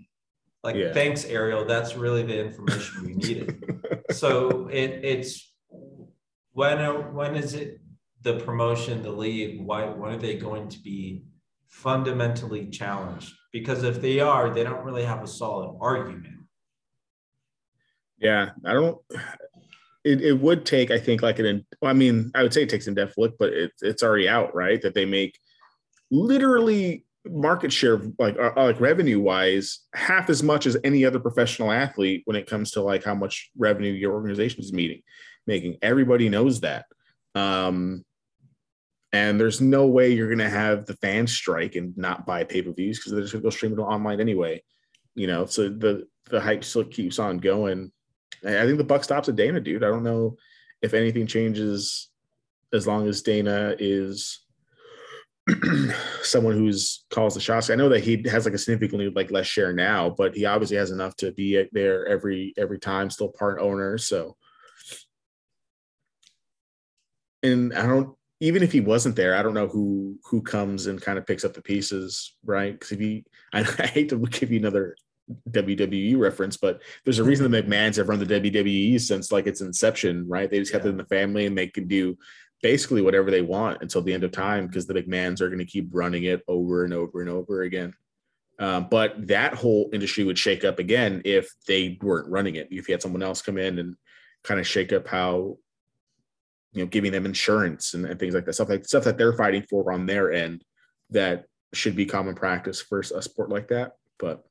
Like, 0.63 0.77
Yeah. 0.77 0.93
thanks, 0.93 1.25
Ariel. 1.25 1.65
That's 1.65 1.97
really 1.97 2.23
the 2.23 2.39
information 2.39 3.05
we 3.05 3.15
needed. 3.15 4.05
so 4.13 4.69
it, 4.69 5.05
it's 5.05 5.53
when 6.53 6.79
when 7.15 7.37
is 7.37 7.55
it 7.55 7.81
the 8.23 8.39
promotion, 8.41 9.03
the 9.03 9.11
league? 9.13 9.61
Why 9.61 9.85
when 9.87 10.15
are 10.15 10.19
they 10.19 10.37
going 10.37 10.69
to 10.69 10.79
be 10.79 11.25
fundamentally 11.69 12.71
challenged? 12.71 13.35
Because 13.53 13.83
if 13.83 14.01
they 14.01 14.21
are, 14.21 14.51
they 14.51 14.65
don't 14.65 14.85
really 14.85 15.05
have 15.05 15.23
a 15.23 15.27
solid 15.27 15.77
argument. 15.81 16.27
Yeah, 18.19 18.51
I 18.65 18.73
don't. 18.73 18.99
It, 20.05 20.21
it 20.21 20.33
would 20.35 20.67
take, 20.67 20.91
I 20.91 20.99
think, 20.99 21.23
like 21.23 21.39
an. 21.39 21.65
well, 21.81 21.91
I 21.91 21.95
mean, 21.95 22.31
I 22.35 22.43
would 22.43 22.53
say 22.53 22.63
it 22.63 22.69
takes 22.69 22.87
in 22.87 22.95
depth 22.95 23.15
look, 23.17 23.37
but 23.39 23.53
it's 23.53 23.83
it's 23.83 24.03
already 24.03 24.29
out, 24.29 24.55
right? 24.55 24.81
That 24.83 24.95
they 24.95 25.07
make 25.07 25.39
literally 26.11 27.05
market 27.27 27.73
share, 27.73 28.01
like 28.19 28.37
uh, 28.39 28.53
like 28.57 28.81
revenue 28.81 29.21
wise, 29.21 29.81
half 29.95 30.29
as 30.29 30.43
much 30.43 30.67
as 30.67 30.77
any 30.85 31.05
other 31.05 31.19
professional 31.19 31.73
athlete 31.73 32.23
when 32.27 32.37
it 32.37 32.47
comes 32.47 32.73
to 32.73 32.83
like 32.83 33.05
how 33.05 33.15
much 33.15 33.51
revenue 33.57 33.93
your 33.93 34.13
organization 34.13 34.61
is 34.61 34.73
meeting, 34.73 35.03
making. 35.47 35.79
Everybody 35.83 36.29
knows 36.29 36.61
that. 36.61 36.87
Um, 37.35 38.05
and 39.13 39.39
there's 39.41 39.61
no 39.61 39.87
way 39.87 40.11
you're 40.13 40.29
going 40.29 40.39
to 40.39 40.49
have 40.49 40.87
the 40.87 40.97
fans 40.97 41.33
strike 41.33 41.77
and 41.77 41.97
not 41.97 42.27
buy 42.27 42.45
pay 42.45 42.63
per 42.63 42.73
views 42.73 42.99
because 42.99 43.13
they're 43.13 43.21
just 43.23 43.33
going 43.33 43.43
to 43.43 43.47
go 43.47 43.51
stream 43.51 43.73
it 43.73 43.79
online 43.79 44.21
anyway. 44.21 44.63
You 45.15 45.29
know, 45.29 45.47
so 45.47 45.69
the 45.69 46.07
the 46.31 46.41
hype 46.41 46.65
still 46.65 46.85
keeps 46.85 47.19
on 47.19 47.39
going. 47.39 47.93
I 48.45 48.63
I 48.63 48.67
think 48.67 48.79
the 48.79 48.85
buck 48.85 49.05
stops 49.05 49.29
at 49.29 49.37
Dana, 49.37 49.61
dude. 49.61 49.85
I 49.85 49.89
don't 49.89 50.05
know 50.05 50.37
if 50.83 50.95
anything 50.95 51.27
changes 51.27 52.11
as 52.73 52.87
long 52.87 53.09
as 53.09 53.23
Dana 53.23 53.77
is 53.79 54.45
someone 56.23 56.55
who's 56.55 57.05
calls 57.11 57.35
the 57.35 57.41
shots. 57.41 57.71
I 57.71 57.75
know 57.75 57.89
that 57.91 58.03
he 58.03 58.25
has 58.29 58.45
like 58.45 58.55
a 58.55 58.59
significantly 58.59 59.11
like 59.11 59.31
less 59.31 59.47
share 59.47 59.73
now, 59.73 60.11
but 60.11 60.35
he 60.35 60.45
obviously 60.47 60.77
has 60.77 60.91
enough 60.91 61.17
to 61.17 61.33
be 61.33 61.65
there 61.73 62.07
every 62.07 62.55
every 62.57 62.79
time, 62.79 63.11
still 63.11 63.29
part 63.29 63.61
owner. 63.61 63.99
So 63.99 64.37
and 67.45 67.75
I 67.75 67.87
don't 67.87 68.17
even 68.41 68.63
if 68.63 68.73
he 68.73 68.81
wasn't 68.81 69.17
there, 69.17 69.37
I 69.37 69.43
don't 69.43 69.55
know 69.55 69.69
who 69.69 70.19
who 70.25 70.43
comes 70.43 70.87
and 70.87 71.01
kind 71.01 71.19
of 71.19 71.27
picks 71.27 71.45
up 71.45 71.55
the 71.55 71.63
pieces, 71.63 72.37
right? 72.45 72.73
Because 72.73 72.93
if 72.93 73.01
he, 73.01 73.25
I, 73.53 73.61
I 73.61 73.87
hate 73.87 74.09
to 74.09 74.19
give 74.19 74.51
you 74.51 74.59
another 74.59 74.97
WWE 75.51 76.19
reference, 76.19 76.57
but 76.57 76.83
there's 77.05 77.19
a 77.19 77.25
reason 77.25 77.51
the 77.51 77.63
McMahons 77.63 77.97
have 77.97 78.09
run 78.09 78.19
the 78.19 78.27
WWE 78.27 79.01
since 79.01 79.33
like 79.33 79.47
its 79.47 79.61
inception, 79.61 80.27
right? 80.29 80.51
They 80.51 80.59
just 80.59 80.73
kept 80.73 80.85
it 80.85 80.91
in 80.91 80.97
the 80.97 81.05
family 81.07 81.47
and 81.47 81.57
they 81.57 81.67
can 81.67 81.87
do 81.87 82.17
basically 82.63 83.03
whatever 83.03 83.31
they 83.31 83.43
want 83.43 83.83
until 83.83 84.03
the 84.03 84.13
end 84.13 84.25
of 84.25 84.33
time 84.33 84.67
because 84.67 84.87
the 84.87 84.95
McMahons 84.95 85.41
are 85.41 85.49
going 85.49 85.59
to 85.59 85.65
keep 85.65 85.89
running 85.93 86.25
it 86.25 86.43
over 86.49 86.85
and 86.85 86.95
over 86.95 87.21
and 87.21 87.31
over 87.31 87.63
again. 87.63 87.93
Um, 88.59 88.89
but 88.91 89.27
that 89.27 89.55
whole 89.55 89.91
industry 89.93 90.25
would 90.25 90.39
shake 90.39 90.65
up 90.65 90.79
again 90.79 91.23
if 91.25 91.51
they 91.67 91.99
weren't 92.01 92.29
running 92.29 92.55
it. 92.55 92.69
If 92.71 92.89
you 92.89 92.95
had 92.95 93.03
someone 93.03 93.23
else 93.23 93.43
come 93.43 93.59
in 93.59 93.79
and 93.79 93.97
kind 94.45 94.61
of 94.61 94.67
shake 94.67 94.93
up 94.93 95.09
how, 95.09 95.59
you 96.73 96.83
know, 96.83 96.87
giving 96.87 97.13
them 97.13 97.27
insurance 97.27 97.95
and, 97.95 98.07
and 98.07 98.19
things 98.19 98.35
like 98.35 98.45
that, 98.45 98.55
stuff 98.55 98.69
like 98.69 98.85
stuff 98.85 99.05
that 99.05 99.19
they're 99.19 99.37
fighting 99.37 99.63
for 99.69 99.93
on 99.93 100.07
their 100.07 100.33
end 100.33 100.65
that 101.11 101.47
should 101.73 101.97
be 101.97 102.07
common 102.07 102.35
practice 102.35 102.81
for 102.81 103.01
a 103.01 103.23
sport 103.23 103.51
like 103.51 103.69
that. 103.69 103.97
But 104.19 104.45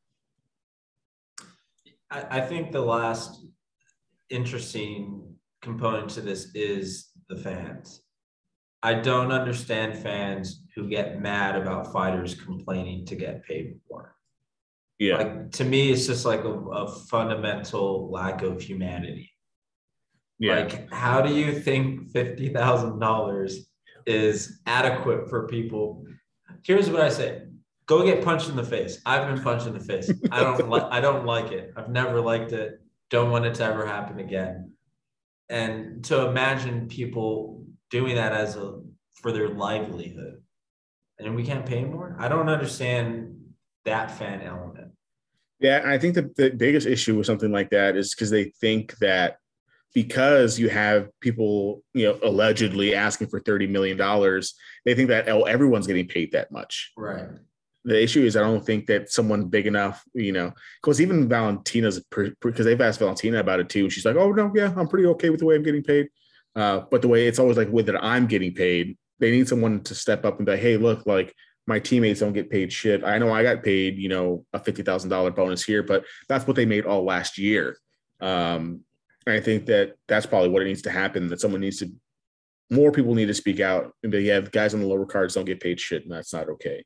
I, 2.13 2.37
I 2.37 2.41
think 2.41 2.71
the 2.71 2.81
last 2.81 3.45
interesting 4.29 5.35
component 5.61 6.09
to 6.11 6.21
this 6.21 6.53
is 6.53 7.09
the 7.29 7.35
fans. 7.37 8.01
I 8.81 8.95
don't 8.95 9.31
understand 9.31 9.97
fans 9.97 10.63
who 10.75 10.89
get 10.89 11.21
mad 11.21 11.55
about 11.55 11.91
fighters 11.93 12.35
complaining 12.35 13.05
to 13.07 13.15
get 13.15 13.43
paid 13.45 13.75
more. 13.89 14.15
yeah, 14.99 15.17
Like 15.17 15.51
to 15.51 15.63
me, 15.63 15.91
it's 15.91 16.05
just 16.05 16.25
like 16.25 16.43
a, 16.43 16.53
a 16.53 16.87
fundamental 17.09 18.11
lack 18.11 18.41
of 18.41 18.61
humanity. 18.61 19.31
yeah, 20.37 20.55
Like, 20.59 20.91
how 20.91 21.21
do 21.21 21.33
you 21.33 21.59
think 21.59 22.11
fifty 22.11 22.49
thousand 22.49 22.99
dollars 22.99 23.69
is 24.05 24.59
adequate 24.65 25.29
for 25.29 25.47
people? 25.47 26.05
Here's 26.63 26.89
what 26.89 27.01
I 27.01 27.09
say: 27.09 27.43
Go 27.85 28.03
get 28.05 28.23
punched 28.23 28.49
in 28.49 28.55
the 28.55 28.63
face. 28.63 29.01
I've 29.05 29.27
been 29.27 29.43
punched 29.43 29.67
in 29.67 29.73
the 29.73 29.79
face. 29.79 30.11
I 30.31 30.41
don't 30.41 30.69
like. 30.69 30.83
I 30.83 31.01
don't 31.01 31.25
like 31.25 31.51
it. 31.51 31.73
I've 31.75 31.89
never 31.89 32.21
liked 32.21 32.51
it. 32.51 32.81
Don't 33.09 33.31
want 33.31 33.45
it 33.45 33.55
to 33.55 33.63
ever 33.63 33.85
happen 33.85 34.19
again. 34.19 34.71
And 35.49 36.03
to 36.05 36.27
imagine 36.27 36.87
people 36.87 37.65
doing 37.89 38.15
that 38.15 38.31
as 38.31 38.55
a 38.55 38.79
for 39.15 39.31
their 39.31 39.49
livelihood, 39.49 40.41
and 41.19 41.35
we 41.35 41.43
can't 41.43 41.65
pay 41.65 41.83
more. 41.83 42.15
I 42.19 42.27
don't 42.27 42.49
understand 42.49 43.39
that 43.85 44.11
fan 44.11 44.41
element. 44.41 44.91
Yeah, 45.59 45.81
I 45.85 45.97
think 45.97 46.15
the, 46.15 46.29
the 46.35 46.49
biggest 46.49 46.87
issue 46.87 47.17
with 47.17 47.25
something 47.25 47.51
like 47.51 47.69
that 47.69 47.95
is 47.95 48.13
because 48.13 48.29
they 48.29 48.45
think 48.59 48.97
that 48.97 49.37
because 49.93 50.59
you 50.59 50.69
have 50.69 51.07
people, 51.21 51.83
you 51.93 52.05
know, 52.05 52.19
allegedly 52.23 52.95
asking 52.95 53.27
for 53.27 53.39
$30 53.39 53.69
million, 53.69 53.97
they 54.85 54.95
think 54.95 55.09
that 55.09 55.29
oh, 55.29 55.43
everyone's 55.43 55.87
getting 55.87 56.07
paid 56.07 56.31
that 56.31 56.51
much. 56.51 56.91
Right. 56.97 57.29
The 57.85 58.01
issue 58.01 58.23
is 58.23 58.37
I 58.37 58.41
don't 58.41 58.65
think 58.65 58.85
that 58.87 59.11
someone 59.11 59.47
big 59.49 59.67
enough, 59.67 60.03
you 60.13 60.31
know, 60.31 60.53
because 60.81 61.01
even 61.01 61.27
Valentina's 61.27 62.01
because 62.09 62.65
they've 62.65 62.79
asked 62.79 62.99
Valentina 62.99 63.39
about 63.39 63.59
it 63.59 63.69
too. 63.69 63.89
She's 63.89 64.05
like, 64.05 64.15
oh 64.15 64.31
no, 64.31 64.51
yeah, 64.55 64.73
I'm 64.75 64.87
pretty 64.87 65.07
okay 65.07 65.29
with 65.29 65.41
the 65.41 65.45
way 65.45 65.55
I'm 65.55 65.63
getting 65.63 65.83
paid. 65.83 66.07
Uh, 66.55 66.81
but 66.89 67.01
the 67.01 67.07
way 67.07 67.27
it's 67.27 67.39
always 67.39 67.57
like 67.57 67.69
with 67.69 67.87
that 67.87 68.03
I'm 68.03 68.27
getting 68.27 68.53
paid, 68.53 68.97
they 69.19 69.31
need 69.31 69.47
someone 69.47 69.81
to 69.83 69.95
step 69.95 70.23
up 70.23 70.37
and 70.37 70.45
be 70.45 70.53
like, 70.53 70.61
hey, 70.61 70.77
look, 70.77 71.05
like 71.05 71.35
my 71.65 71.79
teammates 71.79 72.19
don't 72.19 72.33
get 72.33 72.49
paid 72.49 72.71
shit. 72.71 73.03
I 73.03 73.17
know 73.17 73.31
I 73.31 73.43
got 73.43 73.63
paid, 73.63 73.97
you 73.97 74.09
know, 74.09 74.45
a 74.53 74.59
fifty 74.59 74.83
thousand 74.83 75.09
dollar 75.09 75.31
bonus 75.31 75.63
here, 75.63 75.83
but 75.83 76.05
that's 76.29 76.47
what 76.47 76.55
they 76.55 76.65
made 76.65 76.85
all 76.85 77.03
last 77.03 77.37
year. 77.37 77.77
Um, 78.21 78.81
I 79.25 79.39
think 79.39 79.65
that 79.67 79.95
that's 80.07 80.25
probably 80.25 80.49
what 80.49 80.61
it 80.61 80.65
needs 80.65 80.81
to 80.83 80.91
happen. 80.91 81.27
That 81.27 81.39
someone 81.39 81.61
needs 81.61 81.79
to, 81.79 81.91
more 82.69 82.91
people 82.91 83.15
need 83.15 83.27
to 83.27 83.33
speak 83.33 83.59
out 83.59 83.93
and 84.03 84.11
be, 84.11 84.23
yeah, 84.23 84.41
guys 84.41 84.73
on 84.73 84.81
the 84.81 84.87
lower 84.87 85.05
cards 85.05 85.35
don't 85.35 85.45
get 85.45 85.61
paid 85.61 85.79
shit, 85.79 86.03
and 86.03 86.11
that's 86.11 86.33
not 86.33 86.49
okay. 86.49 86.83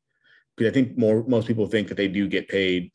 Because 0.57 0.71
I 0.71 0.73
think 0.73 0.97
more 0.97 1.23
most 1.27 1.47
people 1.47 1.67
think 1.67 1.87
that 1.89 1.95
they 1.97 2.07
do 2.07 2.27
get 2.27 2.47
paid 2.47 2.91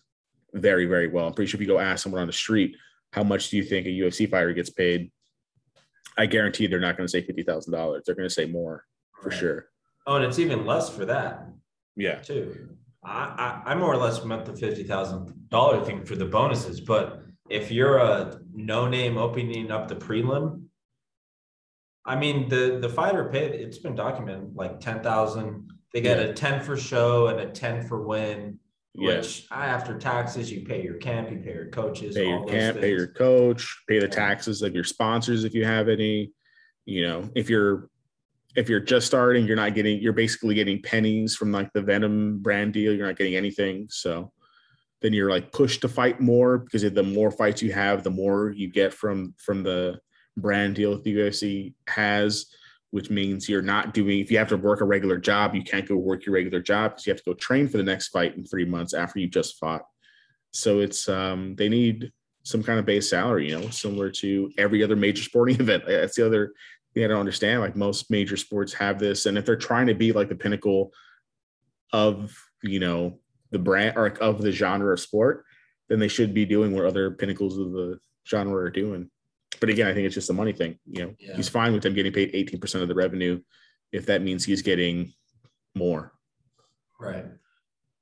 very, 0.52 0.86
very 0.86 1.08
well. 1.08 1.26
I'm 1.28 1.32
pretty 1.34 1.48
sure 1.50 1.58
if 1.58 1.62
you 1.66 1.72
go 1.72 1.78
ask 1.78 2.02
someone 2.02 2.20
on 2.20 2.26
the 2.26 2.32
street, 2.32 2.76
how 3.12 3.22
much 3.22 3.50
do 3.50 3.56
you 3.56 3.62
think 3.62 3.86
a 3.86 3.90
UFC 3.90 4.28
fighter 4.28 4.52
gets 4.52 4.70
paid? 4.70 5.10
I 6.18 6.26
guarantee 6.26 6.66
they're 6.66 6.80
not 6.80 6.96
going 6.96 7.06
to 7.06 7.10
say 7.10 7.22
fifty 7.22 7.42
thousand 7.42 7.72
dollars. 7.72 8.02
They're 8.04 8.14
going 8.16 8.28
to 8.28 8.34
say 8.34 8.46
more 8.46 8.84
for 9.22 9.30
Right. 9.30 9.38
sure. 9.38 9.66
Oh, 10.06 10.16
and 10.16 10.24
it's 10.24 10.38
even 10.40 10.66
less 10.66 10.90
for 10.90 11.04
that. 11.06 11.46
Yeah. 11.96 12.16
too. 12.16 12.70
I, 13.04 13.62
I, 13.66 13.72
I 13.72 13.74
more 13.76 13.92
or 13.92 13.96
less 13.96 14.24
meant 14.24 14.44
the 14.44 14.56
fifty 14.56 14.82
thousand 14.82 15.48
dollar 15.48 15.84
thing 15.84 16.04
for 16.04 16.16
the 16.16 16.24
bonuses, 16.26 16.80
but 16.80 17.22
if 17.48 17.70
you're 17.70 17.98
a 17.98 18.40
no 18.52 18.88
name 18.88 19.16
opening 19.18 19.70
up 19.70 19.88
the 19.88 19.94
prelim, 19.96 20.64
I 22.04 22.16
mean 22.16 22.48
the 22.48 22.78
the 22.80 22.88
fighter 22.88 23.24
paid. 23.30 23.52
It's 23.54 23.78
been 23.78 23.94
documented 23.94 24.54
like 24.56 24.80
ten 24.80 25.00
thousand. 25.02 25.70
They 25.92 26.00
get 26.00 26.18
a 26.18 26.32
ten 26.32 26.62
for 26.62 26.76
show 26.76 27.26
and 27.28 27.40
a 27.40 27.50
ten 27.50 27.86
for 27.86 28.02
win. 28.02 28.58
Yeah. 28.94 29.16
Which 29.16 29.46
I, 29.50 29.66
after 29.66 29.98
taxes, 29.98 30.52
you 30.52 30.66
pay 30.66 30.82
your 30.82 30.96
camp, 30.96 31.30
you 31.30 31.38
pay 31.38 31.54
your 31.54 31.68
coaches, 31.68 32.14
pay 32.14 32.28
your 32.28 32.44
camp, 32.44 32.78
pay 32.78 32.90
your 32.90 33.06
coach, 33.06 33.82
pay 33.88 33.98
the 33.98 34.08
taxes 34.08 34.60
of 34.60 34.74
your 34.74 34.84
sponsors 34.84 35.44
if 35.44 35.54
you 35.54 35.64
have 35.64 35.88
any. 35.88 36.30
You 36.84 37.06
know, 37.06 37.30
if 37.34 37.48
you're 37.48 37.88
if 38.54 38.68
you're 38.68 38.80
just 38.80 39.06
starting, 39.06 39.46
you're 39.46 39.56
not 39.56 39.74
getting 39.74 40.00
you're 40.02 40.12
basically 40.12 40.54
getting 40.54 40.82
pennies 40.82 41.34
from 41.34 41.52
like 41.52 41.72
the 41.72 41.80
Venum 41.80 42.38
brand 42.42 42.74
deal. 42.74 42.94
You're 42.94 43.06
not 43.06 43.16
getting 43.16 43.36
anything. 43.36 43.86
So 43.88 44.30
then 45.00 45.12
you're 45.12 45.30
like 45.30 45.52
pushed 45.52 45.80
to 45.82 45.88
fight 45.88 46.20
more 46.20 46.58
because 46.58 46.82
the 46.82 47.02
more 47.02 47.30
fights 47.30 47.62
you 47.62 47.72
have, 47.72 48.02
the 48.02 48.10
more 48.10 48.50
you 48.50 48.70
get 48.70 48.92
from 48.92 49.34
from 49.38 49.62
the 49.62 49.98
brand 50.36 50.74
deal 50.74 50.92
that 50.92 51.04
the 51.04 51.16
UFC 51.16 51.74
has, 51.88 52.46
which 52.92 53.08
means 53.08 53.48
you're 53.48 53.62
not 53.62 53.94
doing 53.94 54.20
if 54.20 54.30
you 54.30 54.36
have 54.36 54.50
to 54.50 54.56
work 54.56 54.82
a 54.82 54.84
regular 54.84 55.16
job, 55.16 55.54
you 55.54 55.62
can't 55.62 55.88
go 55.88 55.96
work 55.96 56.24
your 56.24 56.34
regular 56.34 56.60
job 56.60 56.92
because 56.92 57.06
you 57.06 57.10
have 57.10 57.22
to 57.22 57.30
go 57.30 57.34
train 57.34 57.66
for 57.66 57.78
the 57.78 57.82
next 57.82 58.08
fight 58.08 58.36
in 58.36 58.44
three 58.44 58.66
months 58.66 58.92
after 58.92 59.18
you 59.18 59.28
just 59.28 59.58
fought. 59.58 59.82
So 60.52 60.80
it's 60.80 61.08
um 61.08 61.56
they 61.56 61.68
need 61.68 62.12
some 62.44 62.62
kind 62.62 62.78
of 62.78 62.84
base 62.84 63.08
salary, 63.08 63.48
you 63.48 63.58
know, 63.58 63.70
similar 63.70 64.10
to 64.10 64.50
every 64.58 64.84
other 64.84 64.94
major 64.94 65.22
sporting 65.22 65.56
event. 65.60 65.84
That's 65.86 66.16
the 66.16 66.26
other 66.26 66.52
thing 66.92 67.04
I 67.04 67.08
don't 67.08 67.20
understand. 67.20 67.62
Like 67.62 67.76
most 67.76 68.10
major 68.10 68.36
sports 68.36 68.74
have 68.74 68.98
this, 68.98 69.24
and 69.24 69.38
if 69.38 69.46
they're 69.46 69.56
trying 69.56 69.86
to 69.86 69.94
be 69.94 70.12
like 70.12 70.28
the 70.28 70.34
pinnacle 70.34 70.92
of 71.94 72.36
you 72.62 72.78
know 72.78 73.18
the 73.52 73.58
brand 73.58 73.96
or 73.96 74.08
of 74.18 74.42
the 74.42 74.52
genre 74.52 74.92
of 74.92 75.00
sport, 75.00 75.44
then 75.88 75.98
they 75.98 76.08
should 76.08 76.34
be 76.34 76.44
doing 76.44 76.74
what 76.74 76.84
other 76.84 77.10
pinnacles 77.10 77.56
of 77.56 77.72
the 77.72 77.98
genre 78.28 78.64
are 78.64 78.70
doing. 78.70 79.10
But 79.62 79.70
again, 79.70 79.86
I 79.86 79.94
think 79.94 80.06
it's 80.06 80.14
just 80.16 80.28
a 80.28 80.32
money 80.32 80.52
thing. 80.52 80.76
You 80.86 81.02
know, 81.04 81.14
Yeah. 81.20 81.36
he's 81.36 81.48
fine 81.48 81.72
with 81.72 81.84
them 81.84 81.94
getting 81.94 82.12
paid 82.12 82.34
18% 82.34 82.82
of 82.82 82.88
the 82.88 82.96
revenue 82.96 83.40
if 83.92 84.06
that 84.06 84.20
means 84.20 84.44
he's 84.44 84.60
getting 84.60 85.12
more. 85.76 86.12
Right. 86.98 87.26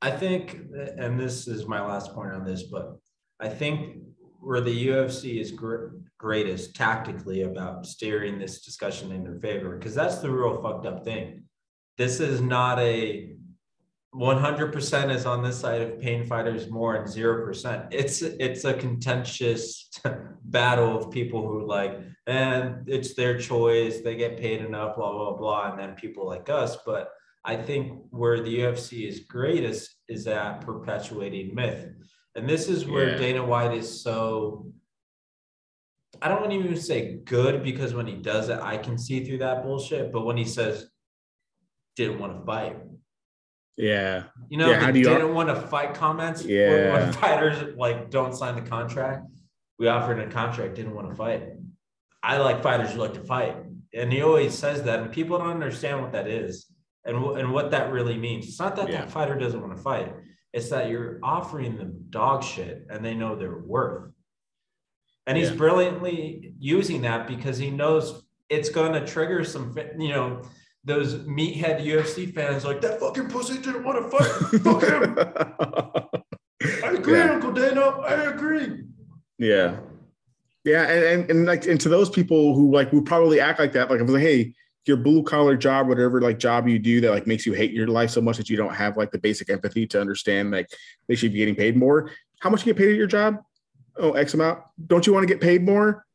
I 0.01 0.11
think, 0.11 0.59
and 0.97 1.21
this 1.21 1.47
is 1.47 1.67
my 1.67 1.83
last 1.87 2.15
point 2.15 2.33
on 2.33 2.47
this, 2.47 2.63
but 2.63 2.97
I 3.41 3.51
think 3.51 4.05
where 4.41 4.63
the 4.63 4.87
UFC 4.89 5.39
is 5.39 5.51
gr- 5.51 5.89
greatest 6.17 6.75
tactically 6.75 7.43
about 7.43 7.85
steering 7.85 8.39
this 8.39 8.63
discussion 8.65 9.13
in 9.13 9.23
their 9.23 9.39
favor, 9.39 9.77
because 9.77 9.95
that's 9.95 10.21
the 10.21 10.31
real 10.31 10.63
fucked 10.63 10.87
up 10.87 11.05
thing. 11.05 11.43
This 11.99 12.21
is 12.21 12.41
not 12.41 12.79
a 12.79 13.35
100% 14.15 15.15
is 15.15 15.25
on 15.25 15.43
this 15.43 15.59
side 15.59 15.83
of 15.83 16.01
pain 16.01 16.27
fighters 16.27 16.69
more 16.69 16.97
and 16.97 17.07
0%. 17.07 17.89
It's 17.93 18.23
it's 18.23 18.65
a 18.65 18.75
contentious 18.75 19.89
battle 20.45 20.97
of 20.99 21.13
people 21.13 21.47
who 21.47 21.67
like, 21.67 22.01
and 22.27 22.89
it's 22.89 23.15
their 23.15 23.39
choice. 23.39 24.01
They 24.01 24.17
get 24.17 24.37
paid 24.37 24.63
enough, 24.63 24.97
blah, 24.97 25.13
blah, 25.13 25.37
blah. 25.37 25.71
And 25.71 25.79
then 25.79 25.95
people 25.95 26.27
like 26.27 26.49
us. 26.49 26.77
But 26.85 27.11
I 27.45 27.57
think 27.57 28.03
where 28.11 28.43
the 28.43 28.61
UFC 28.61 29.09
is 29.09 29.21
greatest 29.21 29.95
is 30.09 30.27
at 30.27 30.61
perpetuating 30.63 31.55
myth. 31.55 31.89
And 32.35 32.49
this 32.49 32.69
is 32.69 32.87
where 32.87 33.11
Yeah. 33.11 33.19
Dana 33.19 33.45
White 33.45 33.77
is 33.77 34.03
so 34.03 34.73
I 36.21 36.29
don't 36.29 36.41
want 36.41 36.53
to 36.53 36.59
even 36.59 36.77
say 36.77 37.21
good 37.25 37.63
because 37.63 37.95
when 37.95 38.07
he 38.07 38.17
does 38.17 38.49
it, 38.49 38.59
I 38.61 38.77
can 38.77 38.99
see 38.99 39.25
through 39.25 39.39
that 39.39 39.63
bullshit. 39.63 40.13
But 40.13 40.27
when 40.27 40.37
he 40.37 40.45
says 40.45 40.91
didn't 41.97 42.19
want 42.19 42.39
to 42.39 42.45
fight, 42.45 42.77
Yeah. 43.77 44.25
you 44.49 44.59
know, 44.59 44.71
Yeah, 44.71 44.81
how 44.81 44.87
the 44.87 44.93
do 44.93 44.99
you- 45.01 45.05
didn't 45.05 45.35
want 45.35 45.49
to 45.49 45.57
fight 45.57 45.95
comments. 45.95 46.45
Yeah. 46.45 46.93
When 46.93 47.13
fighters 47.25 47.75
like 47.77 48.11
don't 48.11 48.35
sign 48.35 48.55
the 48.63 48.69
contract, 48.69 49.27
we 49.79 49.89
offered 49.89 50.19
a 50.19 50.29
contract, 50.29 50.75
didn't 50.75 50.95
want 50.95 51.09
to 51.09 51.15
fight. 51.15 51.45
I 52.23 52.37
like 52.39 52.63
fighters 52.63 52.93
who 52.93 53.01
like 53.01 53.15
to 53.15 53.23
fight, 53.25 53.57
and 53.95 54.13
he 54.13 54.21
always 54.23 54.57
says 54.57 54.83
that, 54.83 55.01
and 55.01 55.11
people 55.11 55.39
don't 55.39 55.49
understand 55.49 56.03
what 56.03 56.13
that 56.13 56.27
is 56.29 56.67
and 57.07 57.17
and 57.17 57.53
what 57.53 57.71
that 57.71 57.91
really 57.93 58.19
means. 58.19 58.47
It's 58.47 58.59
not 58.61 58.77
that 58.77 58.89
Yeah. 58.91 59.01
that 59.01 59.11
fighter 59.11 59.39
doesn't 59.39 59.61
want 59.61 59.75
to 59.75 59.83
fight; 59.83 60.15
it's 60.53 60.69
that 60.69 60.91
you're 60.91 61.19
offering 61.23 61.77
them 61.79 62.05
dog 62.11 62.43
shit, 62.45 62.87
and 62.91 63.03
they 63.03 63.15
know 63.15 63.37
their 63.37 63.57
worth. 63.59 64.13
And 65.27 65.39
he's 65.39 65.51
Yeah. 65.51 65.57
brilliantly 65.57 66.55
using 66.59 67.03
that 67.03 67.27
because 67.27 67.57
he 67.57 67.71
knows 67.71 68.23
it's 68.51 68.69
going 68.69 68.93
to 68.93 69.07
trigger 69.07 69.45
some, 69.45 69.75
you 69.99 70.09
know, 70.09 70.43
those 70.85 71.15
meathead 71.27 71.85
UFC 71.85 72.33
fans 72.33 72.65
like 72.65 72.81
that 72.81 73.01
fucking 73.01 73.29
pussy 73.29 73.59
didn't 73.59 73.85
want 73.85 74.03
to 74.03 74.17
fight. 74.17 74.63
Fuck 74.63 74.83
him. 74.83 75.19
I 76.85 76.93
agree, 76.95 77.19
Yeah. 77.19 77.33
Uncle 77.33 77.53
Dana. 77.53 77.81
I 77.81 78.15
agree. 78.31 78.85
Yeah. 79.39 79.77
Yeah. 80.65 80.83
And, 80.89 81.05
and, 81.05 81.31
and 81.31 81.47
like, 81.47 81.67
and 81.67 81.81
to 81.81 81.89
those 81.89 82.11
people 82.11 82.55
who 82.55 82.73
like 82.73 82.93
would 82.93 83.07
probably 83.07 83.41
act 83.41 83.59
like 83.59 83.73
that, 83.73 83.91
like, 83.91 84.01
I 84.01 84.03
was 84.03 84.13
like, 84.13 84.23
hey, 84.23 84.55
your 84.87 84.97
blue 84.97 85.23
collar 85.23 85.57
job, 85.57 85.89
whatever 85.89 86.21
like 86.21 86.39
job 86.39 86.67
you 86.67 86.79
do 86.79 87.01
that 87.03 87.11
like 87.11 87.27
makes 87.27 87.45
you 87.45 87.53
hate 87.53 87.73
your 87.73 87.87
life 87.87 88.11
so 88.11 88.21
much 88.21 88.39
that 88.39 88.49
you 88.49 88.57
don't 88.57 88.75
have 88.75 88.97
like 88.97 89.11
the 89.11 89.19
basic 89.19 89.51
empathy 89.51 89.87
to 89.87 90.01
understand 90.01 90.51
like 90.51 90.71
they 91.07 91.15
should 91.15 91.33
be 91.33 91.39
getting 91.39 91.55
paid 91.55 91.77
more. 91.77 92.11
How 92.41 92.49
much 92.51 92.67
you 92.67 92.73
get 92.73 92.79
paid 92.79 92.91
at 92.91 92.97
your 92.97 93.07
job? 93.07 93.37
Oh, 93.97 94.13
X 94.13 94.33
amount. 94.35 94.61
Don't 94.87 95.07
you 95.07 95.13
want 95.13 95.27
to 95.29 95.33
get 95.33 95.43
paid 95.43 95.63
more? 95.63 96.07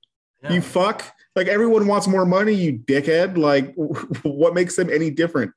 You 0.50 0.62
fuck. 0.62 1.04
Like 1.36 1.48
everyone 1.48 1.86
wants 1.88 2.08
more 2.08 2.26
money, 2.26 2.54
you 2.54 2.80
dickhead. 2.80 3.38
Like, 3.38 3.74
what 4.24 4.54
makes 4.54 4.76
them 4.76 4.90
any 4.90 5.12
different? 5.12 5.52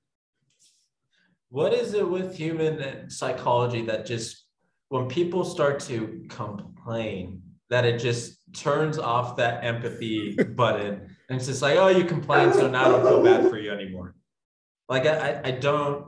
What 1.50 1.72
is 1.72 1.94
it 1.94 2.08
with 2.08 2.36
human 2.36 3.08
psychology 3.10 3.82
that 3.86 4.04
just 4.04 4.44
when 4.88 5.08
people 5.08 5.44
start 5.44 5.80
to 5.80 6.24
complain, 6.28 7.42
that 7.70 7.84
it 7.84 7.98
just 7.98 8.38
turns 8.54 8.98
off 8.98 9.36
that 9.36 9.62
empathy 9.64 10.34
button 10.56 11.14
and 11.28 11.36
it's 11.36 11.46
just 11.46 11.60
like, 11.62 11.76
oh, 11.76 11.88
you 11.88 12.04
complain, 12.04 12.52
so 12.52 12.68
now 12.68 12.86
I 12.86 12.88
don't 12.88 13.02
feel 13.02 13.22
bad 13.22 13.50
for 13.50 13.58
you 13.58 13.70
anymore. 13.70 14.14
Like 14.88 15.04
I, 15.06 15.16
I- 15.32 15.40
I 15.44 15.50
don't, 15.52 16.06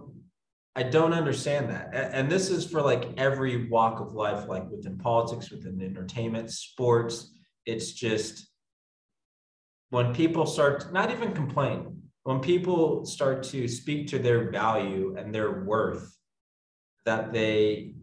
I 0.77 0.83
don't 0.85 1.13
understand 1.13 1.69
that. 1.71 1.91
And 1.93 2.31
this 2.31 2.49
is 2.49 2.67
for 2.71 2.81
like 2.81 3.11
every 3.19 3.69
walk 3.69 4.01
of 4.01 4.15
life, 4.15 4.49
like 4.49 4.71
within 4.71 4.97
politics, 4.99 5.51
within 5.51 5.81
entertainment, 5.83 6.51
sports. 6.51 7.33
It's 7.67 7.93
just 7.93 8.50
when 9.91 10.15
people 10.15 10.47
start 10.47 10.93
not 10.93 11.11
even 11.11 11.33
complain, 11.33 12.03
when 12.23 12.41
people 12.41 13.05
start 13.05 13.43
to 13.43 13.69
speak 13.69 14.09
to 14.09 14.19
their 14.19 14.51
value 14.51 15.17
and 15.19 15.35
their 15.35 15.65
worth, 15.65 16.17
that 17.05 17.33
they 17.33 17.95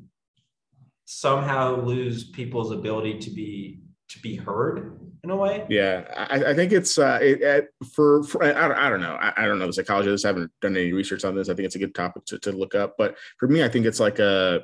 somehow 1.05 1.81
lose 1.81 2.29
people's 2.29 2.71
ability 2.71 3.17
to 3.19 3.29
be 3.29 3.79
to 4.09 4.19
be 4.19 4.35
heard 4.35 4.99
in 5.23 5.29
a 5.29 5.35
way. 5.35 5.65
Yeah, 5.69 6.03
I, 6.29 6.51
I 6.51 6.53
think 6.53 6.71
it's 6.71 6.97
uh, 6.97 7.19
it, 7.21 7.41
it, 7.41 7.67
for, 7.93 8.23
for 8.23 8.43
I, 8.43 8.67
don't, 8.67 8.77
I 8.77 8.89
don't 8.89 9.01
know 9.01 9.17
I, 9.19 9.33
I 9.37 9.45
don't 9.45 9.59
know 9.59 9.67
the 9.67 9.73
psychology 9.73 10.09
of 10.09 10.13
this. 10.13 10.25
I 10.25 10.29
haven't 10.29 10.51
done 10.61 10.75
any 10.77 10.93
research 10.93 11.25
on 11.25 11.35
this. 11.35 11.49
I 11.49 11.53
think 11.53 11.65
it's 11.65 11.75
a 11.75 11.79
good 11.79 11.95
topic 11.95 12.25
to, 12.25 12.39
to 12.39 12.51
look 12.51 12.75
up. 12.75 12.95
But 12.97 13.17
for 13.37 13.47
me, 13.47 13.63
I 13.63 13.69
think 13.69 13.85
it's 13.85 13.99
like 13.99 14.19
a 14.19 14.63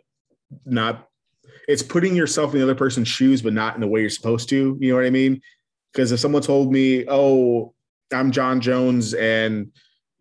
not 0.65 1.07
it's 1.67 1.83
putting 1.83 2.15
yourself 2.15 2.53
in 2.53 2.59
the 2.59 2.63
other 2.63 2.75
person's 2.75 3.07
shoes, 3.07 3.41
but 3.41 3.53
not 3.53 3.75
in 3.75 3.81
the 3.81 3.87
way 3.87 4.01
you're 4.01 4.09
supposed 4.09 4.49
to. 4.49 4.77
You 4.79 4.89
know 4.89 4.95
what 4.97 5.05
I 5.05 5.09
mean? 5.09 5.41
Because 5.93 6.11
if 6.11 6.19
someone 6.19 6.41
told 6.41 6.71
me, 6.71 7.05
"Oh, 7.07 7.73
I'm 8.11 8.31
Jon 8.31 8.59
Jones," 8.61 9.13
and 9.13 9.71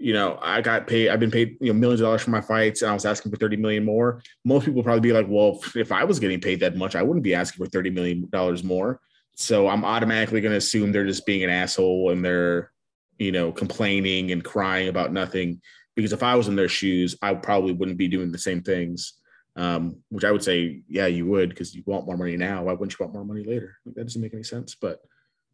you 0.02 0.12
know, 0.12 0.36
I 0.42 0.60
got 0.62 0.88
paid, 0.88 1.10
I've 1.10 1.20
been 1.20 1.30
paid, 1.30 1.56
you 1.60 1.72
know, 1.72 1.78
millions 1.78 2.00
of 2.00 2.06
dollars 2.06 2.22
for 2.22 2.30
my 2.30 2.40
fights, 2.40 2.82
and 2.82 2.90
I 2.90 2.94
was 2.94 3.06
asking 3.06 3.30
for 3.30 3.38
30 3.38 3.56
million 3.58 3.84
more. 3.84 4.20
Most 4.44 4.64
people 4.64 4.82
probably 4.82 5.00
be 5.00 5.12
like, 5.12 5.26
well, 5.28 5.60
if 5.76 5.92
I 5.92 6.02
was 6.02 6.18
getting 6.18 6.40
paid 6.40 6.58
that 6.58 6.76
much, 6.76 6.96
I 6.96 7.02
wouldn't 7.02 7.22
be 7.22 7.36
asking 7.36 7.64
for 7.64 7.70
30 7.70 7.90
million 7.90 8.28
dollars 8.30 8.64
more. 8.64 9.00
So 9.36 9.68
I'm 9.68 9.84
automatically 9.84 10.40
going 10.40 10.50
to 10.50 10.58
assume 10.58 10.90
they're 10.90 11.06
just 11.06 11.24
being 11.24 11.44
an 11.44 11.50
asshole 11.50 12.10
and 12.10 12.24
they're, 12.24 12.72
you 13.18 13.30
know, 13.30 13.52
complaining 13.52 14.32
and 14.32 14.42
crying 14.42 14.88
about 14.88 15.12
nothing. 15.12 15.60
Because 15.94 16.12
if 16.12 16.24
I 16.24 16.34
was 16.34 16.48
in 16.48 16.56
their 16.56 16.68
shoes, 16.68 17.16
I 17.22 17.34
probably 17.34 17.72
wouldn't 17.72 17.96
be 17.96 18.08
doing 18.08 18.32
the 18.32 18.38
same 18.38 18.62
things. 18.62 19.14
Um, 19.54 19.98
which 20.08 20.24
I 20.24 20.32
would 20.32 20.42
say, 20.42 20.82
yeah, 20.88 21.06
you 21.06 21.26
would, 21.26 21.50
because 21.50 21.74
you 21.74 21.82
want 21.86 22.06
more 22.06 22.16
money 22.16 22.36
now. 22.36 22.64
Why 22.64 22.72
wouldn't 22.72 22.98
you 22.98 23.04
want 23.04 23.14
more 23.14 23.24
money 23.24 23.44
later? 23.44 23.76
That 23.86 24.02
doesn't 24.02 24.20
make 24.20 24.34
any 24.34 24.42
sense. 24.42 24.74
But 24.74 24.98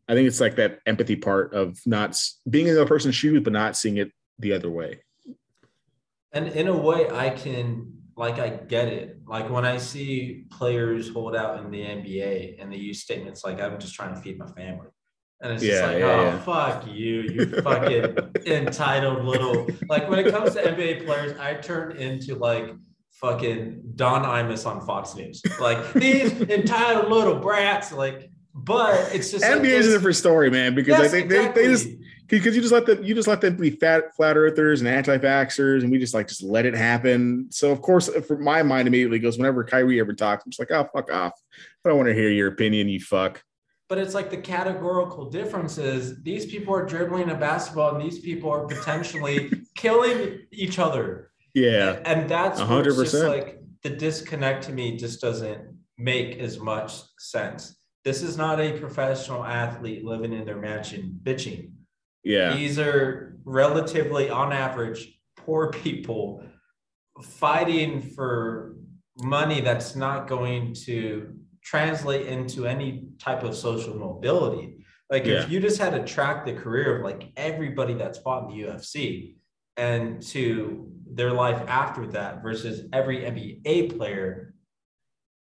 I 0.08 0.14
think 0.14 0.26
it's 0.26 0.40
like 0.40 0.56
that 0.56 0.80
empathy 0.86 1.16
part 1.16 1.54
of 1.54 1.78
not 1.84 2.20
being 2.48 2.66
in 2.66 2.74
the 2.74 2.86
person's 2.86 3.14
shoes, 3.14 3.40
but 3.42 3.52
not 3.52 3.76
seeing 3.76 3.98
it 3.98 4.10
the 4.38 4.52
other 4.52 4.70
way. 4.70 5.00
And 6.32 6.48
in 6.48 6.68
a 6.68 6.76
way, 6.76 7.08
I 7.10 7.30
can 7.30 7.92
like 8.16 8.38
I 8.38 8.48
get 8.48 8.88
it. 8.88 9.18
Like 9.26 9.50
when 9.50 9.64
I 9.64 9.76
see 9.76 10.44
players 10.50 11.08
hold 11.10 11.36
out 11.36 11.64
in 11.64 11.70
the 11.70 11.80
NBA 11.80 12.60
and 12.60 12.72
they 12.72 12.76
use 12.76 13.00
statements 13.00 13.44
like 13.44 13.60
"I'm 13.60 13.78
just 13.78 13.94
trying 13.94 14.14
to 14.14 14.20
feed 14.20 14.38
my 14.38 14.46
family," 14.46 14.88
and 15.40 15.52
it's 15.52 15.62
just 15.62 15.82
like, 15.82 15.98
yeah, 15.98 16.06
"Oh 16.06 16.22
yeah. 16.22 16.38
fuck 16.40 16.86
you, 16.86 17.20
you 17.22 17.46
fucking 17.62 18.16
entitled 18.46 19.24
little." 19.24 19.68
Like 19.88 20.08
when 20.08 20.18
it 20.18 20.32
comes 20.32 20.54
to 20.54 20.62
NBA 20.62 21.06
players, 21.06 21.38
I 21.38 21.54
turn 21.54 21.96
into 21.96 22.34
like 22.34 22.74
fucking 23.20 23.82
Don 23.94 24.24
Imus 24.24 24.66
on 24.66 24.84
Fox 24.86 25.14
News. 25.14 25.42
Like 25.60 25.92
these 25.92 26.32
entitled 26.40 27.10
little 27.10 27.36
brats. 27.36 27.92
Like, 27.92 28.30
but 28.64 29.14
it's 29.14 29.30
just 29.30 29.44
like 29.44 29.60
NBA 29.60 29.64
is 29.70 29.88
a 29.88 29.92
different 29.92 30.16
story, 30.16 30.50
man, 30.50 30.74
because 30.74 30.98
I 30.98 31.02
Yes, 31.02 31.10
think 31.10 31.28
they, 31.30 31.48
they 31.48 31.66
just 31.68 31.88
because 32.28 32.54
you 32.54 32.60
just 32.60 32.72
let 32.72 32.84
them 32.86 33.02
you 33.02 33.14
just 33.14 33.28
let 33.28 33.40
them 33.40 33.56
be 33.56 33.70
fat 33.70 34.14
flat 34.14 34.36
earthers 34.36 34.80
and 34.80 34.88
anti-vaxxers 34.88 35.82
and 35.82 35.90
we 35.90 35.98
just 35.98 36.12
like 36.12 36.28
just 36.28 36.42
let 36.42 36.66
it 36.66 36.74
happen 36.74 37.46
so 37.50 37.70
of 37.70 37.80
course 37.80 38.08
for 38.26 38.36
my 38.36 38.62
mind 38.62 38.86
immediately 38.86 39.18
goes 39.18 39.38
whenever 39.38 39.64
Kyrie 39.64 39.98
ever 39.98 40.12
talks 40.12 40.44
i'm 40.44 40.50
just 40.50 40.60
like 40.60 40.70
oh 40.70 40.86
fuck 40.92 41.10
off 41.10 41.32
i 41.56 41.88
don't 41.88 41.96
want 41.96 42.06
to 42.08 42.14
hear 42.14 42.28
your 42.28 42.48
opinion 42.48 42.86
you 42.86 43.00
fuck 43.00 43.42
But 43.88 43.96
it's 43.96 44.12
like 44.12 44.28
the 44.28 44.36
categorical 44.36 45.30
differences. 45.30 46.22
these 46.22 46.44
people 46.44 46.74
are 46.74 46.84
dribbling 46.84 47.30
a 47.30 47.34
basketball 47.34 47.96
and 47.96 48.04
these 48.04 48.18
people 48.18 48.50
are 48.50 48.66
potentially 48.66 49.50
killing 49.74 50.40
each 50.52 50.78
other. 50.78 51.30
yeah 51.54 52.00
And 52.04 52.28
that's 52.28 52.60
A 52.60 52.66
hundred 52.66 52.92
just 52.96 52.98
percent. 53.12 53.28
like 53.30 53.62
the 53.82 53.88
disconnect 53.90 54.64
to 54.64 54.72
me 54.72 54.98
just 54.98 55.22
doesn't 55.22 55.62
make 55.96 56.36
as 56.38 56.58
much 56.60 56.92
sense. 57.18 57.77
This 58.08 58.22
is 58.22 58.38
not 58.38 58.58
a 58.58 58.72
professional 58.72 59.44
athlete 59.44 60.02
living 60.02 60.32
in 60.32 60.46
their 60.46 60.56
mansion 60.56 61.20
bitching. 61.22 61.72
yeah 62.24 62.56
These 62.56 62.78
are 62.78 63.36
relatively, 63.44 64.30
on 64.30 64.50
average, 64.50 65.20
poor 65.36 65.70
people 65.70 66.42
fighting 67.22 68.00
for 68.00 68.76
money 69.18 69.60
that's 69.60 69.94
not 69.94 70.26
going 70.26 70.72
to 70.86 71.34
translate 71.62 72.26
into 72.28 72.66
any 72.66 73.08
type 73.18 73.42
of 73.42 73.54
social 73.54 73.94
mobility. 73.94 74.66
Like 75.10 75.26
Yeah. 75.26 75.42
if 75.42 75.50
you 75.50 75.60
just 75.60 75.78
had 75.78 75.92
to 75.98 76.02
track 76.14 76.46
the 76.46 76.54
career 76.54 76.96
of 76.96 77.04
like 77.04 77.30
everybody 77.36 77.92
that's 77.92 78.18
fought 78.24 78.40
in 78.44 78.48
the 78.56 78.58
UFC 78.68 79.36
and 79.76 80.22
to 80.32 80.90
their 81.18 81.32
life 81.44 81.60
after 81.68 82.06
that 82.16 82.42
versus 82.42 82.88
every 82.90 83.18
NBA 83.34 83.98
player, 83.98 84.54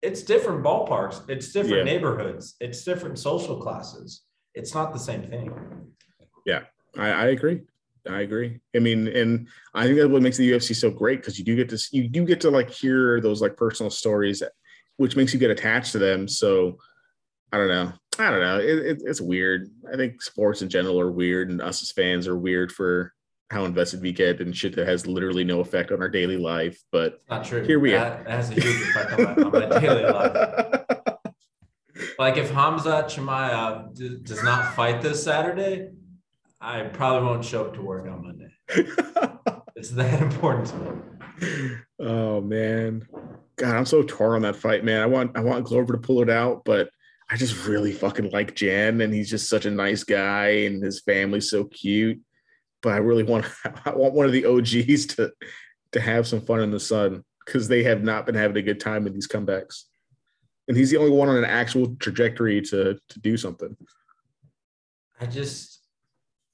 it's 0.04 0.22
different 0.22 0.62
ballparks, 0.62 1.28
it's 1.28 1.52
different 1.52 1.78
Yeah. 1.78 1.92
neighborhoods, 1.92 2.54
it's 2.60 2.84
different 2.84 3.18
social 3.18 3.56
classes. 3.60 4.22
It's 4.54 4.74
not 4.74 4.92
the 4.92 4.98
same 4.98 5.22
thing. 5.28 5.50
I, 6.96 7.10
I 7.10 7.26
agree 7.26 7.62
I 8.08 8.20
agree. 8.20 8.60
I 8.76 8.80
mean, 8.80 9.08
and 9.08 9.48
I 9.72 9.84
think 9.84 9.96
that's 9.96 10.10
what 10.10 10.22
makes 10.22 10.36
the 10.36 10.50
UFC 10.50 10.74
so 10.76 10.90
great 10.90 11.20
because 11.20 11.38
you 11.38 11.44
do 11.44 11.56
get 11.56 11.68
to 11.70 11.78
you 11.92 12.08
do 12.08 12.24
get 12.24 12.40
to 12.42 12.50
like 12.50 12.70
hear 12.70 13.20
those 13.20 13.40
like 13.40 13.56
personal 13.56 13.90
stories, 13.90 14.42
which 14.98 15.16
makes 15.16 15.32
you 15.32 15.40
get 15.40 15.50
attached 15.50 15.92
to 15.92 15.98
them. 15.98 16.28
So 16.28 16.76
I 17.52 17.56
don't 17.56 17.68
know. 17.68 17.92
I 18.18 18.30
don't 18.30 18.40
know. 18.40 18.58
It, 18.58 18.78
it, 18.78 19.02
it's 19.04 19.20
weird. 19.20 19.70
I 19.90 19.96
think 19.96 20.20
sports 20.22 20.60
in 20.60 20.68
general 20.68 21.00
are 21.00 21.10
weird, 21.10 21.50
and 21.50 21.62
us 21.62 21.82
as 21.82 21.92
fans 21.92 22.28
are 22.28 22.36
weird 22.36 22.70
for 22.70 23.13
how 23.50 23.64
invested 23.64 24.00
we 24.00 24.12
get 24.12 24.40
and 24.40 24.56
shit 24.56 24.74
that 24.76 24.88
has 24.88 25.06
literally 25.06 25.44
no 25.44 25.60
effect 25.60 25.92
on 25.92 26.00
our 26.00 26.08
daily 26.08 26.36
life. 26.36 26.80
But 26.90 27.20
Not 27.30 27.44
true. 27.44 27.64
Here 27.64 27.78
we 27.78 27.92
that, 27.92 28.28
has 28.28 28.50
a 28.50 28.54
huge 28.54 28.88
effect 28.88 29.12
on 29.12 29.22
my, 29.22 29.34
on 29.34 29.70
my 29.70 29.80
daily 29.80 30.04
life. 30.04 30.80
Like 32.18 32.36
if 32.36 32.50
Hamza 32.50 33.04
Chimaev 33.08 33.94
d- 33.94 34.18
does 34.22 34.42
not 34.42 34.74
fight 34.74 35.00
this 35.02 35.22
Saturday, 35.22 35.90
I 36.60 36.82
probably 36.82 37.26
won't 37.28 37.44
show 37.44 37.64
up 37.64 37.74
to 37.74 37.82
work 37.82 38.06
on 38.08 38.22
Monday. 38.22 38.50
It's 39.76 39.90
that 39.90 40.22
important 40.22 40.68
to 40.68 40.76
me. 40.76 41.76
oh 41.98 42.40
man, 42.40 43.06
God, 43.56 43.74
I'm 43.76 43.84
so 43.84 44.02
torn 44.02 44.36
on 44.36 44.42
that 44.42 44.56
fight, 44.56 44.84
man. 44.84 45.02
I 45.02 45.06
want 45.06 45.36
I 45.36 45.40
want 45.40 45.64
Glover 45.64 45.92
to 45.92 45.98
pull 45.98 46.22
it 46.22 46.30
out, 46.30 46.64
but 46.64 46.88
I 47.28 47.36
just 47.36 47.66
really 47.66 47.92
fucking 47.92 48.30
like 48.30 48.54
Jan, 48.54 49.00
and 49.00 49.12
he's 49.12 49.28
just 49.28 49.48
such 49.50 49.66
a 49.66 49.70
nice 49.70 50.04
guy, 50.04 50.46
and 50.64 50.82
his 50.82 51.02
family's 51.02 51.50
so 51.50 51.64
cute. 51.64 52.20
But 52.84 52.92
I 52.92 52.98
really 52.98 53.24
want 53.24 53.46
I 53.84 53.94
want 53.94 54.14
one 54.14 54.26
of 54.26 54.32
the 54.32 54.44
OGs 54.44 55.06
to 55.16 55.32
to 55.92 56.00
have 56.00 56.28
some 56.28 56.40
fun 56.40 56.60
in 56.60 56.70
the 56.70 56.78
sun 56.78 57.24
because 57.44 57.66
they 57.66 57.82
have 57.82 58.04
not 58.04 58.26
been 58.26 58.34
having 58.34 58.56
a 58.56 58.62
good 58.62 58.78
time 58.78 59.06
in 59.06 59.12
these 59.12 59.26
comebacks, 59.26 59.84
and 60.68 60.76
he's 60.76 60.90
the 60.90 60.98
only 60.98 61.10
one 61.10 61.28
on 61.28 61.36
an 61.36 61.44
actual 61.44 61.96
trajectory 61.96 62.60
to 62.60 62.98
to 63.08 63.20
do 63.20 63.36
something. 63.36 63.76
I 65.20 65.26
just, 65.26 65.80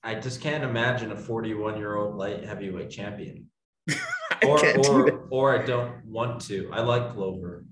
I 0.02 0.14
just 0.14 0.40
can't 0.40 0.62
imagine 0.62 1.10
a 1.12 1.16
41 1.16 1.78
year 1.78 1.96
old 1.96 2.16
light 2.16 2.44
heavyweight 2.44 2.90
champion. 2.90 3.50
Or, 4.42 4.58
can't 4.58 4.82
do 4.82 5.04
that. 5.04 5.12
or, 5.28 5.52
or 5.52 5.62
I 5.62 5.66
don't 5.66 6.02
want 6.06 6.40
to. 6.46 6.70
I 6.72 6.80
like 6.80 7.12
Glover, 7.12 7.66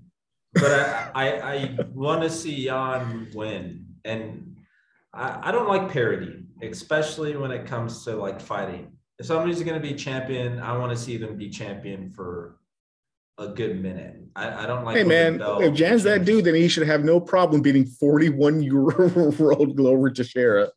but 0.53 0.69
I, 0.69 1.09
I, 1.15 1.33
I 1.33 1.77
want 1.95 2.21
to 2.21 2.29
see 2.29 2.65
Jan 2.65 3.31
win, 3.33 3.87
and 4.05 4.57
I, 5.11 5.49
I 5.49 5.51
don't 5.51 5.67
like 5.67 5.91
parity, 5.91 6.43
especially 6.61 7.35
when 7.37 7.51
it 7.51 7.65
comes 7.65 8.03
to 8.05 8.15
like 8.15 8.41
fighting. 8.41 8.91
If 9.17 9.25
somebody's 9.25 9.61
going 9.63 9.81
to 9.81 9.85
be 9.85 9.95
champion, 9.95 10.59
I 10.59 10.77
want 10.77 10.91
to 10.91 10.97
see 10.97 11.17
them 11.17 11.35
be 11.37 11.49
champion 11.49 12.09
for 12.11 12.57
a 13.37 13.47
good 13.47 13.81
minute. 13.81 14.17
I, 14.35 14.63
I 14.63 14.65
don't 14.65 14.85
like. 14.85 14.97
Hey 14.97 15.03
man, 15.03 15.41
if 15.41 15.73
Jan's 15.73 16.03
that 16.03 16.25
dude, 16.25 16.45
then 16.45 16.55
he 16.55 16.67
should 16.67 16.87
have 16.87 17.03
no 17.03 17.19
problem 17.19 17.61
beating 17.61 17.85
41 17.85 18.61
year 18.63 18.85
old 19.51 19.75
Glover 19.75 20.09
Teixeira. 20.09 20.69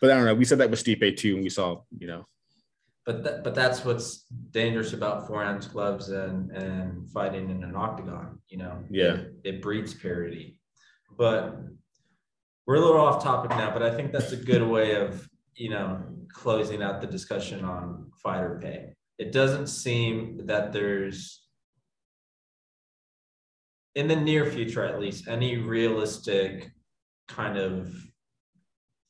But 0.00 0.10
I 0.10 0.16
don't 0.16 0.24
know. 0.26 0.34
We 0.34 0.44
said 0.44 0.58
that 0.58 0.70
with 0.70 0.82
Stipe 0.82 1.16
too, 1.16 1.34
and 1.34 1.42
we 1.44 1.50
saw, 1.50 1.82
you 1.96 2.06
know, 2.06 2.26
But 3.06 3.24
that, 3.24 3.44
but 3.44 3.54
that's 3.54 3.84
what's 3.84 4.24
dangerous 4.50 4.92
about 4.92 5.26
four 5.26 5.42
ounce 5.42 5.66
gloves 5.66 6.08
and 6.10 6.50
and 6.50 7.08
fighting 7.10 7.50
in 7.50 7.62
an 7.64 7.76
octagon. 7.76 8.38
You 8.48 8.58
know, 8.58 8.84
Yeah. 8.90 9.14
it, 9.14 9.34
it 9.44 9.62
breeds 9.62 9.94
parity. 9.94 10.58
But 11.16 11.56
we're 12.66 12.76
a 12.76 12.80
little 12.80 13.00
off 13.00 13.22
topic 13.22 13.50
now, 13.50 13.72
but 13.72 13.82
I 13.82 13.94
think 13.94 14.12
that's 14.12 14.32
a 14.32 14.36
good 14.36 14.62
way 14.62 14.96
of 14.96 15.28
you 15.54 15.70
know 15.70 16.02
closing 16.32 16.82
out 16.82 17.00
the 17.00 17.06
discussion 17.06 17.64
on 17.64 18.10
fighter 18.22 18.58
pay. 18.62 18.94
It 19.18 19.32
doesn't 19.32 19.68
seem 19.68 20.46
that 20.46 20.72
there's 20.72 21.44
in 23.94 24.08
the 24.08 24.16
near 24.16 24.44
future, 24.46 24.84
at 24.84 25.00
least, 25.00 25.28
any 25.28 25.56
realistic 25.56 26.70
kind 27.28 27.56
of 27.56 27.94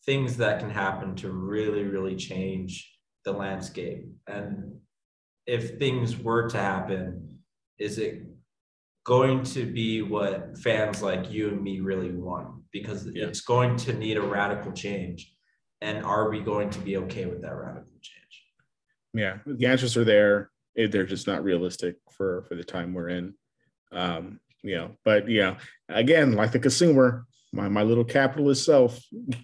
things 0.04 0.36
that 0.36 0.60
can 0.60 0.70
happen 0.70 1.16
to 1.16 1.30
really, 1.30 1.84
really 1.84 2.16
change 2.16 2.92
the 3.24 3.32
landscape. 3.32 4.04
And 4.26 4.74
if 5.46 5.78
things 5.78 6.16
were 6.16 6.48
to 6.50 6.58
happen, 6.58 7.38
is 7.78 7.98
it 7.98 8.22
going 9.04 9.42
to 9.44 9.66
be 9.70 10.02
what 10.02 10.56
fans 10.58 11.02
like 11.02 11.30
you 11.30 11.48
and 11.48 11.62
me 11.62 11.80
really 11.80 12.10
want? 12.10 12.48
Because 12.72 13.06
Yeah. 13.06 13.26
it's 13.26 13.42
going 13.42 13.76
to 13.78 13.92
need 13.92 14.16
a 14.16 14.22
radical 14.22 14.72
change. 14.72 15.32
And 15.80 16.04
are 16.04 16.30
we 16.30 16.40
going 16.40 16.70
to 16.70 16.78
be 16.80 16.96
okay 16.96 17.26
with 17.26 17.42
that 17.42 17.54
radical 17.54 17.92
change? 18.00 18.20
yeah, 19.12 19.38
the 19.46 19.66
answers 19.66 19.96
are 19.96 20.04
there. 20.04 20.50
They're 20.74 21.06
just 21.06 21.28
not 21.28 21.44
realistic 21.44 21.96
for 22.10 22.42
for 22.48 22.56
the 22.56 22.64
time 22.64 22.92
we're 22.92 23.10
in. 23.10 23.34
Um, 23.92 24.40
you 24.62 24.74
know, 24.76 24.90
but 25.04 25.28
you 25.28 25.40
know, 25.42 25.56
again, 25.88 26.32
like 26.32 26.50
the 26.50 26.58
consumer, 26.58 27.26
my 27.52 27.68
my 27.68 27.82
little 27.84 28.04
capitalist 28.04 28.64
self, 28.64 29.00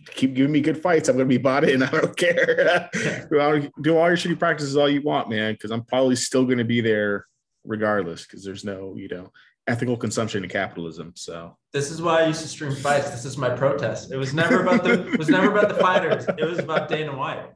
keep 0.07 0.35
giving 0.35 0.51
me 0.51 0.61
good 0.61 0.83
fights. 0.83 1.09
I'm 1.09 1.17
gonna 1.17 1.27
be 1.27 1.39
bought 1.39 1.69
in. 1.69 1.83
I 1.85 1.91
don't 1.91 2.17
care. 2.17 2.91
do, 3.31 3.39
all, 3.39 3.61
do 3.83 3.97
all 3.97 4.09
your 4.09 4.17
shitty 4.17 4.39
practices 4.41 4.77
all 4.77 4.89
you 4.89 5.03
want, 5.03 5.29
man, 5.31 5.53
because 5.53 5.71
I'm 5.71 5.85
probably 5.85 6.17
still 6.17 6.45
gonna 6.47 6.65
be 6.65 6.81
there 6.81 7.27
regardless, 7.65 8.27
because 8.27 8.43
there's 8.43 8.65
no, 8.65 8.97
you 8.97 9.07
know, 9.09 9.31
ethical 9.71 9.97
consumption 9.97 10.43
in 10.45 10.51
capitalism. 10.51 11.13
So 11.17 11.57
This 11.73 11.91
is 11.91 12.03
why 12.03 12.23
I 12.23 12.27
used 12.27 12.43
to 12.43 12.49
stream 12.49 12.75
fights. 12.75 13.11
This 13.11 13.25
is 13.25 13.39
my 13.39 13.51
protest. 13.51 14.13
It 14.13 14.17
was 14.17 14.35
never 14.35 14.61
about 14.63 14.83
the 14.85 15.07
it 15.13 15.19
was 15.19 15.29
never 15.29 15.51
about 15.51 15.69
the 15.69 15.77
fighters. 15.81 16.27
It 16.39 16.45
was 16.45 16.59
about 16.59 16.89
Dana 16.89 17.17
White. 17.17 17.47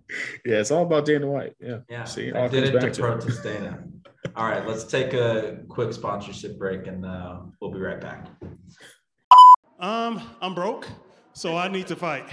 yeah, 0.44 0.56
it's 0.60 0.70
all 0.70 0.82
about 0.84 1.04
Dana 1.04 1.26
White. 1.26 1.54
Yeah. 1.60 1.78
Yeah, 1.88 2.04
See, 2.04 2.32
I 2.32 2.42
all 2.42 2.48
did 2.48 2.64
it 2.64 2.72
back 2.74 2.82
to 2.82 2.90
to 2.90 3.06
it. 3.06 3.20
protest 3.20 3.42
Dana. 3.42 3.82
All 4.36 4.46
right, 4.48 4.66
let's 4.66 4.84
take 4.84 5.12
a 5.12 5.58
quick 5.68 5.92
sponsorship 5.92 6.58
break 6.58 6.86
and 6.86 7.04
uh, 7.04 7.40
we'll 7.60 7.70
be 7.70 7.78
right 7.80 8.00
back. 8.00 8.26
Um, 9.80 10.20
I'm 10.40 10.54
broke, 10.54 10.86
so 11.34 11.56
I 11.56 11.68
need 11.68 11.86
to 11.88 11.96
fight. 11.96 12.26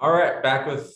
All 0.00 0.10
right, 0.12 0.42
back 0.42 0.66
with 0.66 0.92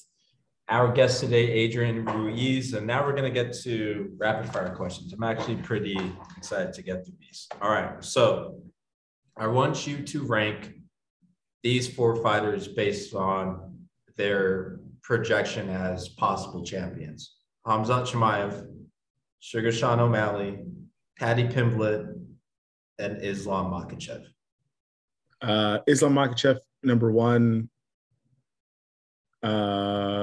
our 0.68 0.92
guest 0.92 1.20
today, 1.20 1.50
Adrian 1.50 2.04
Ruiz, 2.04 2.74
and 2.74 2.86
now 2.86 3.04
we're 3.04 3.14
gonna 3.14 3.30
get 3.30 3.52
to 3.62 4.12
rapid 4.16 4.52
fire 4.52 4.74
questions. 4.74 5.12
I'm 5.12 5.22
actually 5.22 5.56
pretty 5.56 5.98
excited 6.36 6.72
to 6.74 6.82
get 6.82 7.04
through 7.04 7.16
these. 7.20 7.48
All 7.60 7.70
right, 7.70 8.02
so 8.02 8.62
I 9.36 9.46
want 9.46 9.86
you 9.86 10.02
to 10.02 10.26
rank 10.26 10.74
these 11.62 11.92
four 11.92 12.16
fighters 12.16 12.68
based 12.68 13.14
on 13.14 13.78
their 14.16 14.80
projection 15.02 15.68
as 15.68 16.08
possible 16.08 16.64
champions. 16.64 17.36
Hamzat 17.66 18.06
Chimaev, 18.06 18.66
Sugar 19.40 19.72
Sean 19.72 20.00
O'Malley, 20.00 20.60
Paddy 21.18 21.44
Pimblett, 21.44 22.12
and 22.98 23.22
Islam 23.22 23.70
Makhachev. 23.72 24.24
Uh, 25.40 25.78
Islam 25.86 26.14
Makhachev, 26.14 26.58
number 26.82 27.10
one. 27.10 27.68
Uh, 29.42 30.21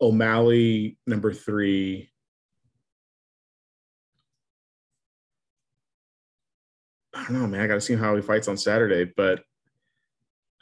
O'Malley, 0.00 0.96
number 1.06 1.32
three. 1.32 2.10
I 7.14 7.24
don't 7.24 7.32
know, 7.32 7.46
man. 7.46 7.60
I 7.60 7.66
got 7.66 7.74
to 7.74 7.80
see 7.80 7.96
how 7.96 8.14
he 8.14 8.22
fights 8.22 8.48
on 8.48 8.56
Saturday, 8.56 9.12
but 9.16 9.42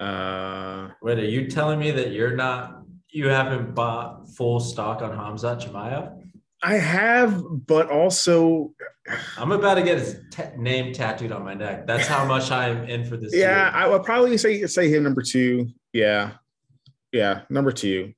uh, 0.01 0.89
Wait, 1.03 1.19
are 1.19 1.25
you 1.25 1.49
telling 1.49 1.79
me 1.79 1.91
that 1.91 2.13
you're 2.13 2.35
not, 2.35 2.83
you 3.11 3.29
haven't 3.29 3.75
bought 3.75 4.29
full 4.31 4.61
stock 4.61 5.03
on 5.03 5.17
Hamza 5.17 5.59
Chimaev? 5.61 6.23
I 6.63 6.75
have, 6.75 7.43
but 7.67 7.91
also, 7.91 8.73
I'm 9.37 9.53
about 9.53 9.75
to 9.75 9.83
get 9.83 9.99
his 9.99 10.21
ta- 10.31 10.51
name 10.57 10.93
tattooed 10.93 11.31
on 11.31 11.45
my 11.45 11.55
neck. 11.55 11.87
That's 11.87 12.07
how 12.07 12.25
much 12.25 12.51
I'm 12.51 12.85
in 12.85 13.05
for 13.05 13.17
this. 13.17 13.35
yeah, 13.35 13.67
dude. 13.67 13.75
I 13.75 13.87
would 13.89 14.03
probably 14.03 14.39
say 14.39 14.67
say 14.67 14.91
him 14.91 15.03
number 15.03 15.23
two. 15.23 15.69
Yeah, 15.93 16.33
yeah, 17.13 17.43
number 17.51 17.73
two. 17.73 18.15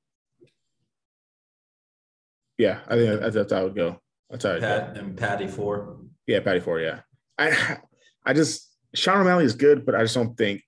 Yeah, 2.59 2.81
I 2.87 2.95
think 2.95 3.21
that's, 3.21 3.35
that's 3.35 3.53
how 3.53 3.59
I 3.61 3.63
would 3.63 3.75
go. 3.75 3.99
That's 4.29 4.43
how. 4.43 4.59
Pat 4.59 4.95
and 4.97 5.17
Paddy 5.17 5.47
four. 5.47 5.97
Yeah, 6.27 6.41
Paddy 6.41 6.59
Four. 6.59 6.79
Yeah, 6.81 6.99
I, 7.39 7.77
I 8.25 8.33
just 8.33 8.67
Sean 8.93 9.21
O'Malley 9.21 9.45
is 9.45 9.55
good, 9.55 9.85
but 9.85 9.95
I 9.95 10.01
just 10.03 10.13
don't 10.13 10.37
think 10.37 10.61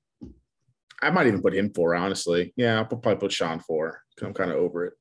I 1.02 1.12
might 1.12 1.28
even 1.28 1.42
put 1.42 1.54
him 1.54 1.72
four. 1.74 1.94
Honestly, 1.94 2.54
yeah, 2.56 2.78
I'll 2.78 2.86
probably 2.86 3.18
put 3.18 3.32
Sean 3.32 3.60
four 3.60 4.02
because 4.16 4.28
I'm 4.28 4.34
kind 4.34 4.50
of 4.50 4.58
over 4.58 4.86
it. 4.86 4.94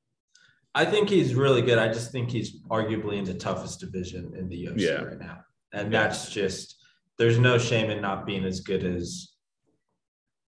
I 0.74 0.84
think 0.84 1.08
he's 1.08 1.34
really 1.34 1.62
good. 1.62 1.78
I 1.78 1.88
just 1.88 2.12
think 2.12 2.30
he's 2.30 2.60
arguably 2.64 3.16
in 3.18 3.24
the 3.24 3.34
toughest 3.34 3.80
division 3.80 4.34
in 4.36 4.48
the 4.48 4.66
UFC 4.66 4.80
Yeah. 4.80 5.02
right 5.02 5.18
now, 5.18 5.38
and 5.72 5.90
Yeah. 5.92 6.02
that's 6.02 6.28
just 6.30 6.76
there's 7.18 7.38
no 7.38 7.56
shame 7.56 7.88
in 7.90 8.02
not 8.02 8.26
being 8.26 8.44
as 8.44 8.60
good 8.60 8.84
as 8.84 9.28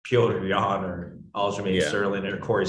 Petr 0.07 0.47
Yan 0.49 0.85
or 0.85 1.19
Aljamain 1.35 1.81
Yeah. 1.81 1.89
Sterling 1.89 2.27
or 2.27 2.39
Corey 2.39 2.67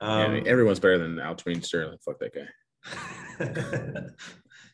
Sandhagen. 0.00 0.34
Yeah, 0.34 0.40
Um, 0.40 0.46
everyone's 0.46 0.80
better 0.80 0.98
than 0.98 1.16
Altuin 1.16 1.64
Sterling. 1.64 1.98
Fuck 2.04 2.18
that 2.20 2.34
guy. 2.34 2.46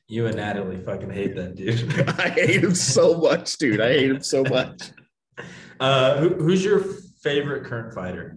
you 0.08 0.26
and 0.26 0.36
Natalie 0.36 0.78
fucking 0.78 1.10
hate 1.10 1.34
that 1.36 1.54
dude. 1.54 2.08
I 2.20 2.28
hate 2.30 2.62
him 2.62 2.74
so 2.74 3.14
much, 3.18 3.56
dude. 3.58 3.80
I 3.80 3.92
hate 3.92 4.10
him 4.10 4.22
so 4.22 4.42
much. 4.44 4.82
Uh, 5.80 6.18
who, 6.18 6.28
who's 6.34 6.64
your 6.64 6.78
favorite 7.22 7.64
current 7.64 7.92
fighter? 7.92 8.36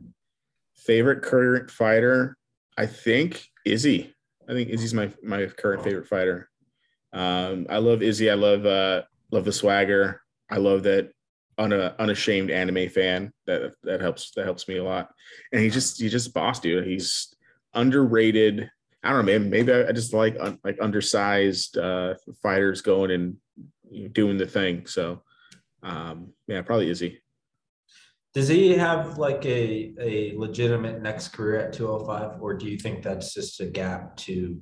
Favorite 0.77 1.21
current 1.21 1.69
fighter, 1.69 2.35
I 2.75 2.87
think 2.87 3.45
Izzy. 3.63 4.15
I 4.49 4.53
think 4.53 4.69
Izzy's 4.69 4.95
my 4.95 5.11
my 5.21 5.45
current 5.45 5.83
favorite 5.83 6.07
fighter. 6.07 6.49
Um, 7.13 7.67
I 7.69 7.77
love 7.77 8.01
Izzy. 8.01 8.31
I 8.31 8.33
love 8.33 8.65
uh 8.65 9.03
love 9.31 9.45
the 9.45 9.51
swagger. 9.51 10.21
I 10.49 10.57
love 10.57 10.83
that 10.83 11.11
un, 11.57 11.73
unashamed 11.73 12.51
anime 12.51 12.89
fan. 12.89 13.31
That 13.45 13.73
that 13.83 14.01
helps 14.01 14.31
that 14.35 14.45
helps 14.45 14.67
me 14.67 14.77
a 14.77 14.83
lot. 14.83 15.11
And 15.51 15.61
he 15.61 15.69
just 15.69 15.99
he 15.99 16.09
just 16.09 16.33
boss, 16.33 16.59
dude. 16.59 16.87
He's 16.87 17.33
underrated. 17.73 18.69
I 19.03 19.09
don't 19.09 19.25
know, 19.25 19.39
maybe 19.39 19.49
maybe 19.49 19.73
I 19.73 19.91
just 19.91 20.13
like 20.13 20.35
un, 20.39 20.59
like 20.63 20.77
undersized 20.81 21.77
uh, 21.77 22.15
fighters 22.41 22.81
going 22.81 23.11
and 23.11 23.37
you 23.89 24.03
know, 24.03 24.09
doing 24.09 24.37
the 24.37 24.47
thing. 24.47 24.87
So 24.87 25.21
um, 25.83 26.33
yeah, 26.47 26.61
probably 26.61 26.89
Izzy. 26.89 27.21
Does 28.33 28.49
he 28.49 28.73
have 28.73 29.17
like 29.17 29.45
a, 29.45 29.93
a 29.99 30.33
legitimate 30.35 31.01
next 31.01 31.29
career 31.29 31.57
at 31.57 31.73
205, 31.73 32.41
or 32.41 32.53
do 32.53 32.67
you 32.67 32.77
think 32.77 33.01
that's 33.01 33.33
just 33.33 33.61
a 33.61 33.65
gap 33.65 34.17
to 34.17 34.59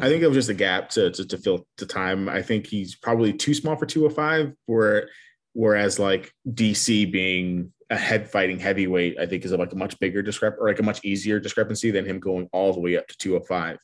I 0.00 0.08
think 0.08 0.22
it 0.22 0.26
was 0.26 0.36
just 0.36 0.50
a 0.50 0.54
gap 0.54 0.90
to, 0.90 1.10
to, 1.10 1.26
to 1.26 1.38
fill 1.38 1.66
the 1.78 1.86
time. 1.86 2.28
I 2.28 2.42
think 2.42 2.66
he's 2.66 2.96
probably 2.96 3.32
too 3.32 3.54
small 3.54 3.76
for 3.76 3.86
205, 3.86 4.52
where 4.66 5.08
whereas 5.52 5.98
like 5.98 6.32
DC 6.48 7.10
being 7.10 7.72
a 7.90 7.96
head 7.96 8.30
fighting 8.30 8.58
heavyweight, 8.58 9.18
I 9.18 9.26
think 9.26 9.44
is 9.44 9.52
like 9.52 9.72
a 9.72 9.76
much 9.76 9.98
bigger 9.98 10.22
discrep 10.22 10.56
or 10.58 10.68
like 10.68 10.78
a 10.78 10.84
much 10.84 11.04
easier 11.04 11.40
discrepancy 11.40 11.90
than 11.90 12.06
him 12.06 12.20
going 12.20 12.48
all 12.52 12.72
the 12.72 12.80
way 12.80 12.96
up 12.96 13.06
to 13.08 13.16
205. 13.18 13.78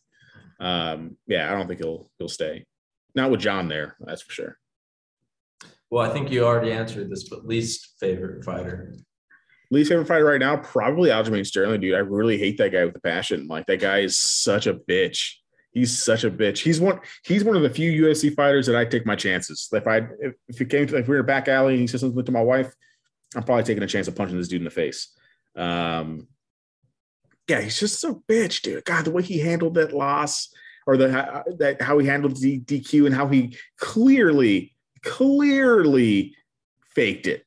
Um, 0.61 1.17
yeah, 1.27 1.51
I 1.53 1.57
don't 1.57 1.67
think 1.67 1.81
he'll 1.81 2.09
he'll 2.19 2.29
stay. 2.29 2.65
Not 3.15 3.31
with 3.31 3.41
Jon 3.41 3.69
there, 3.69 3.97
that's 4.01 4.23
for 4.23 4.33
sure. 4.33 4.59
Well, 5.91 6.09
I 6.09 6.13
think 6.13 6.31
you 6.31 6.45
already 6.45 6.73
answered 6.73 7.11
this, 7.11 7.29
but 7.29 7.47
least 7.47 7.95
favorite 8.01 8.45
fighter. 8.45 8.95
Least 9.71 9.91
favorite 9.91 10.07
fighter 10.07 10.25
right 10.25 10.41
now, 10.41 10.57
probably 10.57 11.11
Aljamain 11.11 11.47
Sterling, 11.47 11.81
dude. 11.81 11.95
I 11.95 11.99
really 11.99 12.39
hate 12.39 12.59
that 12.59 12.73
guy 12.73 12.85
with 12.85 12.97
a 12.97 13.01
passion. 13.01 13.49
Like 13.49 13.67
that 13.67 13.81
guy 13.81 14.01
is 14.01 14.17
such 14.17 14.67
a 14.67 14.75
bitch. 14.75 15.35
He's 15.77 16.03
such 16.03 16.25
a 16.25 16.31
bitch. 16.31 16.61
He's 16.61 16.81
one. 16.81 17.01
He's 17.23 17.45
one 17.45 17.55
of 17.55 17.61
the 17.61 17.69
few 17.69 17.93
UFC 18.07 18.35
fighters 18.35 18.65
that 18.65 18.75
I 18.75 18.87
take 18.87 19.05
my 19.05 19.15
chances. 19.15 19.69
If 19.71 19.87
I 19.87 19.99
if, 20.19 20.33
if 20.49 20.59
it 20.59 20.71
came 20.71 20.87
to 20.87 20.97
if 20.97 21.07
we 21.07 21.17
were 21.17 21.23
back 21.23 21.49
alley 21.49 21.75
and 21.75 21.83
he 21.83 21.87
said 21.87 22.01
something 22.01 22.25
to 22.25 22.33
my 22.33 22.41
wife, 22.41 22.75
I'm 23.37 23.43
probably 23.43 23.65
taking 23.65 23.83
a 23.83 23.87
chance 23.87 24.09
of 24.09 24.17
punching 24.17 24.39
this 24.39 24.49
dude 24.49 24.63
in 24.63 24.65
the 24.65 24.71
face. 24.71 25.15
Um, 25.55 26.29
yeah, 27.47 27.61
he's 27.61 27.79
just 27.79 28.01
so 28.01 28.23
bitch, 28.27 28.63
dude. 28.63 28.87
God, 28.87 29.05
the 29.05 29.11
way 29.11 29.23
he 29.23 29.39
handled 29.39 29.75
that 29.75 29.93
loss 29.93 30.49
or 30.87 30.97
the 30.97 31.45
that 31.59 31.83
how 31.83 31.99
he 31.99 32.07
handled 32.07 32.41
the 32.41 32.59
DQ 32.59 33.05
and 33.05 33.15
how 33.15 33.27
he 33.27 33.55
clearly, 33.79 34.75
clearly 35.03 36.35
faked 36.95 37.27
it. 37.27 37.45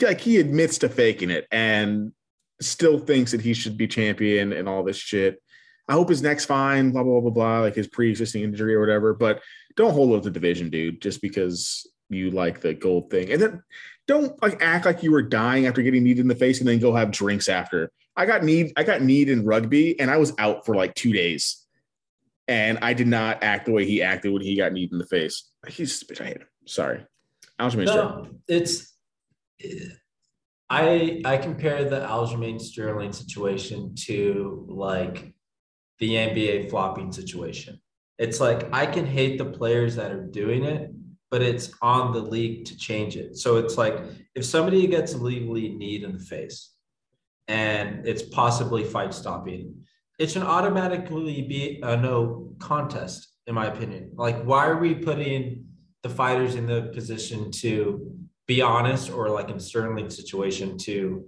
Like 0.00 0.22
he 0.22 0.38
admits 0.38 0.78
to 0.78 0.88
faking 0.88 1.28
it 1.28 1.46
and 1.52 2.12
still 2.62 2.98
thinks 2.98 3.32
that 3.32 3.42
he 3.42 3.52
should 3.52 3.76
be 3.76 3.88
champion 3.88 4.54
and 4.54 4.70
all 4.70 4.82
this 4.82 4.96
shit. 4.96 5.42
I 5.92 5.94
hope 5.94 6.08
his 6.08 6.22
neck's 6.22 6.46
fine, 6.46 6.90
blah, 6.90 7.02
blah, 7.02 7.20
blah, 7.20 7.30
blah, 7.30 7.60
like 7.60 7.74
his 7.74 7.86
pre-existing 7.86 8.42
injury 8.42 8.74
or 8.74 8.80
whatever. 8.80 9.12
But 9.12 9.42
don't 9.76 9.92
hold 9.92 10.16
up 10.16 10.22
the 10.22 10.30
division, 10.30 10.70
dude, 10.70 11.02
just 11.02 11.20
because 11.20 11.86
you 12.08 12.30
like 12.30 12.62
the 12.62 12.72
gold 12.72 13.10
thing. 13.10 13.30
And 13.30 13.42
then 13.42 13.62
don't 14.08 14.40
like 14.42 14.62
act 14.62 14.86
like 14.86 15.02
you 15.02 15.12
were 15.12 15.20
dying 15.20 15.66
after 15.66 15.82
getting 15.82 16.02
kneed 16.02 16.18
in 16.18 16.28
the 16.28 16.34
face 16.34 16.60
and 16.60 16.68
then 16.68 16.78
go 16.78 16.94
have 16.94 17.10
drinks 17.10 17.46
after. 17.46 17.92
I 18.16 18.24
got 18.24 18.42
need 18.42 18.72
I 18.78 18.84
got 18.84 19.02
kneed 19.02 19.28
in 19.28 19.44
rugby 19.44 20.00
and 20.00 20.10
I 20.10 20.16
was 20.16 20.32
out 20.38 20.64
for 20.64 20.74
like 20.74 20.94
two 20.94 21.12
days. 21.12 21.62
And 22.48 22.78
I 22.80 22.94
did 22.94 23.06
not 23.06 23.44
act 23.44 23.66
the 23.66 23.72
way 23.72 23.84
he 23.84 24.02
acted 24.02 24.32
when 24.32 24.40
he 24.40 24.56
got 24.56 24.72
kneed 24.72 24.92
in 24.92 24.98
the 24.98 25.06
face. 25.06 25.50
He's 25.68 26.02
bitch, 26.04 26.22
I 26.22 26.24
hate 26.24 26.36
him. 26.38 26.48
Sorry. 26.66 27.04
Aljamain 27.60 27.84
no, 27.84 28.28
it's 28.48 28.96
I 30.70 31.20
I 31.26 31.36
compare 31.36 31.84
the 31.84 32.00
Aljamain 32.00 32.58
Sterling 32.58 33.12
situation 33.12 33.94
to 34.06 34.64
like 34.70 35.34
the 36.02 36.14
NBA 36.14 36.68
flopping 36.68 37.12
situation. 37.12 37.80
It's 38.18 38.40
like 38.40 38.68
I 38.74 38.86
can 38.86 39.06
hate 39.06 39.38
the 39.38 39.44
players 39.44 39.94
that 39.94 40.10
are 40.10 40.26
doing 40.26 40.64
it, 40.64 40.90
but 41.30 41.42
it's 41.42 41.72
on 41.80 42.12
the 42.12 42.18
league 42.18 42.64
to 42.66 42.76
change 42.76 43.16
it. 43.16 43.36
So 43.36 43.58
it's 43.58 43.78
like 43.78 44.00
if 44.34 44.44
somebody 44.44 44.88
gets 44.88 45.14
legally 45.14 45.68
kneed 45.68 46.02
in 46.02 46.12
the 46.12 46.18
face 46.18 46.72
and 47.46 48.04
it's 48.04 48.20
possibly 48.20 48.82
fight 48.82 49.14
stopping, 49.14 49.76
it 50.18 50.28
should 50.28 50.42
automatically 50.42 51.42
be 51.42 51.78
a 51.84 51.96
no 51.96 52.52
contest, 52.58 53.28
in 53.46 53.54
my 53.54 53.66
opinion. 53.66 54.10
Like, 54.16 54.42
why 54.42 54.66
are 54.66 54.78
we 54.78 54.96
putting 54.96 55.66
the 56.02 56.08
fighters 56.08 56.56
in 56.56 56.66
the 56.66 56.90
position 56.92 57.52
to 57.62 58.12
be 58.48 58.60
honest 58.60 59.08
or 59.08 59.30
like 59.30 59.50
in 59.50 59.60
Sterling 59.60 60.10
situation 60.10 60.78
to 60.78 61.26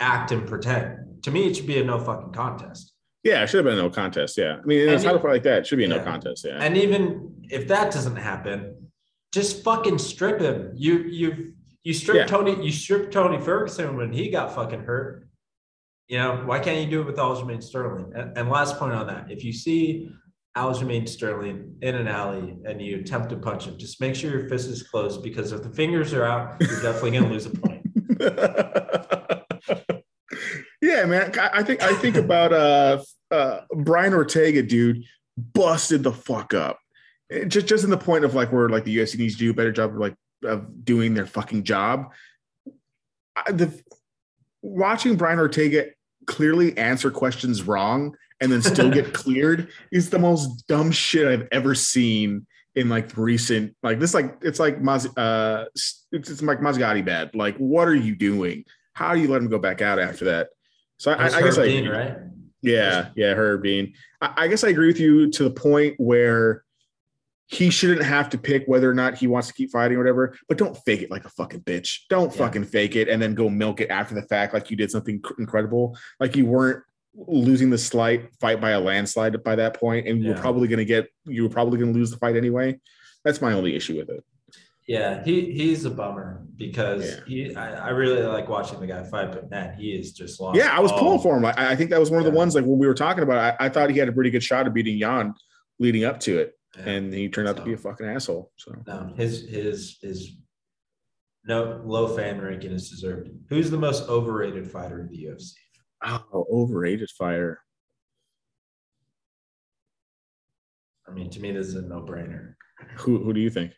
act 0.00 0.32
and 0.32 0.44
pretend? 0.44 1.22
To 1.22 1.30
me, 1.30 1.46
it 1.46 1.54
should 1.54 1.68
be 1.68 1.78
a 1.78 1.84
no 1.84 2.00
fucking 2.00 2.32
contest. 2.32 2.94
Yeah, 3.24 3.42
it 3.42 3.48
should 3.48 3.58
have 3.58 3.64
been 3.64 3.78
a 3.78 3.82
no 3.82 3.90
contest. 3.90 4.38
Yeah. 4.38 4.58
I 4.62 4.64
mean, 4.64 4.88
in 4.88 4.94
a 4.94 4.98
title 4.98 5.20
fight 5.20 5.32
like 5.32 5.42
that, 5.42 5.58
it 5.60 5.66
should 5.66 5.78
be 5.78 5.84
a 5.84 5.88
yeah. 5.88 5.96
no 5.96 6.04
contest. 6.04 6.44
Yeah. 6.44 6.58
And 6.60 6.76
even 6.76 7.34
if 7.50 7.68
that 7.68 7.92
doesn't 7.92 8.16
happen, 8.16 8.88
just 9.32 9.62
fucking 9.64 9.98
strip 9.98 10.40
him. 10.40 10.72
You 10.74 10.98
you 11.02 11.54
you 11.82 11.94
strip 11.94 12.16
yeah. 12.16 12.26
Tony 12.26 12.64
you 12.64 12.72
strip 12.72 13.10
Tony 13.10 13.40
Ferguson 13.40 13.96
when 13.96 14.12
he 14.12 14.30
got 14.30 14.54
fucking 14.54 14.80
hurt. 14.80 15.28
You 16.08 16.18
know 16.18 16.42
why 16.46 16.60
can't 16.60 16.80
you 16.82 16.90
do 16.90 17.02
it 17.02 17.06
with 17.06 17.16
Aljamain 17.16 17.62
Sterling? 17.62 18.12
And, 18.14 18.36
and 18.38 18.48
last 18.48 18.78
point 18.78 18.94
on 18.94 19.06
that: 19.08 19.30
if 19.30 19.44
you 19.44 19.52
see 19.52 20.10
Aljamain 20.56 21.08
Sterling 21.08 21.76
in 21.82 21.94
an 21.94 22.08
alley 22.08 22.56
and 22.64 22.80
you 22.80 23.00
attempt 23.00 23.28
to 23.30 23.36
punch 23.36 23.66
him, 23.66 23.76
just 23.76 24.00
make 24.00 24.14
sure 24.14 24.30
your 24.30 24.48
fist 24.48 24.68
is 24.68 24.82
closed 24.82 25.22
because 25.22 25.52
if 25.52 25.62
the 25.62 25.70
fingers 25.70 26.14
are 26.14 26.24
out, 26.24 26.56
you're 26.60 26.80
definitely 26.80 27.10
gonna 27.12 27.28
lose 27.28 27.46
a 27.46 27.50
point. 27.50 27.82
yeah, 30.98 31.06
man. 31.06 31.38
I 31.38 31.62
think 31.62 31.82
I 31.82 31.94
think 31.94 32.16
about 32.16 32.52
uh, 32.52 33.02
uh 33.30 33.60
Brian 33.70 34.14
Ortega, 34.14 34.62
dude, 34.62 35.04
busted 35.36 36.02
the 36.02 36.12
fuck 36.12 36.54
up 36.54 36.78
just 37.46 37.66
just 37.66 37.84
in 37.84 37.90
the 37.90 37.98
point 37.98 38.24
of 38.24 38.34
like 38.34 38.52
where 38.52 38.68
like 38.68 38.84
the 38.84 38.96
UFC 38.96 39.18
needs 39.18 39.34
to 39.34 39.40
do 39.40 39.50
a 39.50 39.54
better 39.54 39.72
job 39.72 39.90
of 39.90 39.96
like 39.96 40.14
of 40.44 40.84
doing 40.84 41.14
their 41.14 41.26
fucking 41.26 41.64
job. 41.64 42.12
The 43.48 43.72
watching 44.62 45.16
Brian 45.16 45.38
Ortega 45.38 45.86
clearly 46.26 46.76
answer 46.76 47.10
questions 47.10 47.62
wrong 47.62 48.16
and 48.40 48.50
then 48.50 48.62
still 48.62 48.90
get 48.90 49.12
cleared 49.14 49.68
is 49.92 50.10
the 50.10 50.18
most 50.18 50.66
dumb 50.68 50.90
shit 50.90 51.26
I've 51.26 51.48
ever 51.52 51.74
seen 51.74 52.46
in 52.74 52.88
like 52.88 53.16
recent 53.16 53.74
like 53.82 53.98
this 53.98 54.14
like 54.14 54.38
it's 54.42 54.60
like 54.60 54.80
Maz, 54.80 55.06
uh 55.16 55.64
it's, 55.74 56.06
it's 56.12 56.42
like 56.42 56.60
Mazzagatti 56.60 57.04
bad. 57.04 57.34
Like 57.34 57.56
what 57.58 57.88
are 57.88 57.94
you 57.94 58.16
doing? 58.16 58.64
How 58.94 59.14
do 59.14 59.20
you 59.20 59.28
let 59.28 59.42
him 59.42 59.48
go 59.48 59.58
back 59.58 59.82
out 59.82 59.98
after 59.98 60.26
that? 60.26 60.48
So 60.98 61.12
I, 61.12 61.26
I, 61.26 61.42
guess 61.42 61.58
I 61.58 61.62
right. 61.88 62.16
Yeah, 62.60 63.10
yeah, 63.16 63.34
Herb 63.34 63.62
Dean. 63.62 63.94
I, 64.20 64.32
I 64.36 64.48
guess 64.48 64.64
I 64.64 64.68
agree 64.68 64.88
with 64.88 65.00
you 65.00 65.30
to 65.30 65.44
the 65.44 65.50
point 65.50 65.94
where 65.98 66.64
he 67.46 67.70
shouldn't 67.70 68.02
have 68.02 68.28
to 68.30 68.38
pick 68.38 68.64
whether 68.66 68.90
or 68.90 68.94
not 68.94 69.16
he 69.16 69.26
wants 69.26 69.48
to 69.48 69.54
keep 69.54 69.70
fighting 69.70 69.96
or 69.96 70.00
whatever, 70.00 70.36
but 70.48 70.58
don't 70.58 70.76
fake 70.84 71.00
it 71.00 71.10
like 71.10 71.24
a 71.24 71.30
fucking 71.30 71.62
bitch. 71.62 72.00
Don't 72.10 72.30
yeah. 72.30 72.36
fucking 72.36 72.64
fake 72.64 72.94
it 72.94 73.08
and 73.08 73.22
then 73.22 73.34
go 73.34 73.48
milk 73.48 73.80
it 73.80 73.90
after 73.90 74.14
the 74.14 74.22
fact 74.22 74.52
like 74.52 74.70
you 74.70 74.76
did 74.76 74.90
something 74.90 75.22
incredible. 75.38 75.96
Like 76.20 76.36
you 76.36 76.44
weren't 76.44 76.82
losing 77.14 77.70
the 77.70 77.78
slight 77.78 78.34
fight 78.40 78.60
by 78.60 78.70
a 78.70 78.80
landslide 78.80 79.42
by 79.42 79.56
that 79.56 79.78
point, 79.78 80.06
and 80.06 80.18
you 80.18 80.28
yeah. 80.28 80.34
were 80.34 80.40
probably 80.40 80.68
going 80.68 80.78
to 80.78 80.84
get 80.84 81.08
you 81.24 81.42
were 81.44 81.48
probably 81.48 81.78
going 81.78 81.92
to 81.92 81.98
lose 81.98 82.10
the 82.10 82.18
fight 82.18 82.36
anyway. 82.36 82.78
That's 83.24 83.40
my 83.40 83.52
only 83.52 83.74
issue 83.74 83.96
with 83.96 84.10
it. 84.10 84.24
Yeah, 84.88 85.22
he 85.22 85.52
he's 85.52 85.84
a 85.84 85.90
bummer 85.90 86.46
because 86.56 87.04
yeah. 87.04 87.20
he 87.26 87.54
I, 87.54 87.88
I, 87.88 87.88
really 87.90 88.22
like 88.22 88.48
watching 88.48 88.80
the 88.80 88.86
guy 88.86 89.04
fight, 89.04 89.30
but 89.30 89.50
man, 89.50 89.76
he 89.78 89.90
is 89.90 90.12
just 90.12 90.40
lost. 90.40 90.56
Yeah, 90.56 90.74
I 90.74 90.80
was 90.80 90.90
pulling 90.92 91.20
for 91.20 91.36
him. 91.36 91.44
I, 91.44 91.52
I, 91.56 91.76
think 91.76 91.90
that 91.90 92.00
was 92.00 92.10
one 92.10 92.20
of 92.20 92.24
the 92.24 92.30
ones 92.30 92.54
like 92.54 92.64
when 92.64 92.78
we 92.78 92.86
were 92.86 92.94
talking 92.94 93.22
about. 93.22 93.36
I, 93.60 93.66
I 93.66 93.68
thought 93.68 93.90
he 93.90 93.98
had 93.98 94.08
a 94.08 94.12
pretty 94.12 94.30
good 94.30 94.42
shot 94.42 94.66
of 94.66 94.72
beating 94.72 94.96
Yan 94.96 95.34
leading 95.78 96.04
up 96.04 96.18
to 96.20 96.38
it 96.38 96.58
yeah. 96.76 96.90
and 96.90 97.12
he 97.12 97.28
turned 97.28 97.48
out 97.48 97.56
so, 97.56 97.60
to 97.60 97.66
be 97.66 97.74
a 97.74 97.76
fucking 97.76 98.06
asshole. 98.06 98.52
So 98.56 98.74
no, 98.86 99.12
his 99.16 99.48
his 99.48 99.98
his 100.02 100.36
no 101.44 101.80
low 101.84 102.16
fan 102.16 102.40
ranking 102.40 102.72
is 102.72 102.90
deserved. 102.90 103.30
Who's 103.48 103.70
the 103.70 103.78
most 103.78 104.08
overrated 104.08 104.70
fighter 104.70 105.00
in 105.00 105.08
the 105.08 105.24
UFC? 105.24 105.52
Oh, 106.04 106.46
overrated 106.50 107.10
fighter. 107.10 107.60
I 111.08 111.12
mean, 111.12 111.30
to 111.30 111.40
me, 111.40 111.52
this 111.52 111.68
is 111.68 111.74
a 111.74 111.82
no 111.82 112.02
brainer. 112.02 112.54
Who 112.98 113.18
who 113.18 113.32
do 113.32 113.40
you 113.40 113.50
think? 113.50 113.72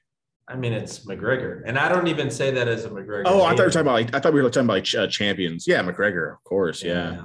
I 0.50 0.56
mean, 0.56 0.72
it's 0.72 1.06
McGregor, 1.06 1.62
and 1.64 1.78
I 1.78 1.88
don't 1.88 2.08
even 2.08 2.28
say 2.28 2.50
that 2.50 2.66
as 2.66 2.84
a 2.84 2.90
McGregor. 2.90 3.22
Oh, 3.24 3.44
I 3.44 3.50
thought 3.50 3.58
you 3.58 3.64
were 3.64 3.70
talking 3.70 3.80
about 3.82 3.92
like 3.92 4.14
I 4.14 4.18
thought 4.18 4.32
we 4.32 4.42
were 4.42 4.50
talking 4.50 4.66
about 4.66 4.72
like 4.78 4.94
uh, 4.94 5.06
champions. 5.06 5.64
Yeah, 5.64 5.80
McGregor, 5.80 6.32
of 6.32 6.42
course. 6.42 6.82
Yeah, 6.82 7.12
yeah. 7.12 7.22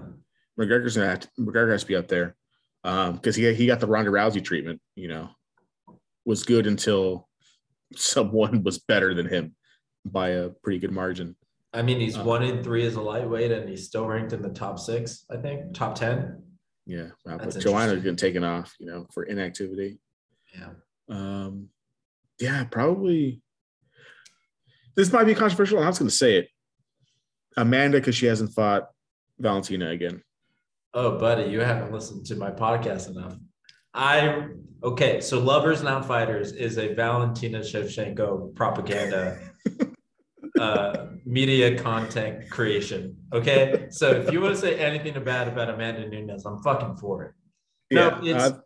McGregor's 0.60 0.96
gonna 0.96 1.10
have 1.10 1.22
to, 1.22 1.30
McGregor 1.40 1.72
has 1.72 1.82
to 1.82 1.88
be 1.88 1.96
up 1.96 2.08
there 2.08 2.36
because 2.84 3.10
um, 3.10 3.34
he 3.34 3.52
he 3.56 3.66
got 3.66 3.80
the 3.80 3.88
Ronda 3.88 4.12
Rousey 4.12 4.44
treatment. 4.44 4.80
You 4.96 5.08
know, 5.08 5.30
was 6.24 6.44
good 6.44 6.68
until 6.68 7.28
someone 7.96 8.64
was 8.64 8.78
better 8.78 9.16
than 9.16 9.28
him 9.28 9.56
by 10.06 10.30
a 10.30 10.50
pretty 10.50 10.78
good 10.78 10.92
margin. 10.92 11.36
I 11.74 11.82
mean, 11.82 12.00
he's 12.00 12.18
uh, 12.18 12.24
one 12.24 12.44
in 12.44 12.64
three 12.64 12.86
as 12.86 12.94
a 12.94 13.02
lightweight, 13.02 13.52
and 13.52 13.68
he's 13.68 13.88
still 13.88 14.06
ranked 14.06 14.34
in 14.34 14.44
the 14.44 14.50
top 14.50 14.78
six. 14.78 15.26
I 15.32 15.38
think 15.38 15.74
top 15.74 15.96
ten. 15.96 16.44
Yeah, 16.86 17.08
wow, 17.26 17.40
but 17.40 17.60
Joanna's 17.60 18.04
getting 18.04 18.18
taken 18.18 18.44
off, 18.44 18.76
you 18.80 18.86
know, 18.86 19.08
for 19.12 19.24
inactivity. 19.24 19.98
Yeah. 20.56 20.70
Um, 21.10 21.70
yeah, 22.40 22.64
probably. 22.66 23.42
This 24.96 25.12
might 25.12 25.26
be 25.26 25.36
controversial. 25.36 25.80
I 25.80 25.88
was 25.88 26.00
going 26.00 26.10
to 26.10 26.16
say 26.16 26.38
it. 26.38 26.48
Amanda, 27.58 28.00
because 28.00 28.16
she 28.16 28.26
hasn't 28.26 28.54
fought 28.54 28.90
Valentina 29.40 29.90
again. 29.90 30.22
Oh, 30.94 31.18
buddy, 31.18 31.50
you 31.52 31.60
haven't 31.60 31.92
listened 31.92 32.26
to 32.28 32.36
my 32.36 32.52
podcast 32.52 33.10
enough. 33.10 33.36
I 33.94 34.48
okay. 34.84 35.22
So 35.22 35.40
lovers 35.40 35.84
not 35.84 36.06
fighters 36.06 36.52
is 36.52 36.78
a 36.78 36.94
Valentina 36.94 37.60
Shevchenko 37.60 38.56
propaganda 38.56 39.40
uh, 40.60 41.08
media 41.26 41.78
content 41.78 42.50
creation. 42.50 43.18
Okay, 43.34 43.88
so 43.90 44.12
if 44.12 44.32
you 44.32 44.42
want 44.42 44.56
to 44.56 44.62
say 44.62 44.80
anything 44.80 45.22
bad 45.24 45.48
about 45.48 45.70
Amanda 45.70 46.08
Nunes, 46.08 46.46
I'm 46.46 46.62
fucking 46.62 46.98
for 46.98 47.24
it. 47.24 47.32
No, 47.92 48.20
yeah, 48.22 48.36
it's 48.36 48.44
uh, 48.46 48.60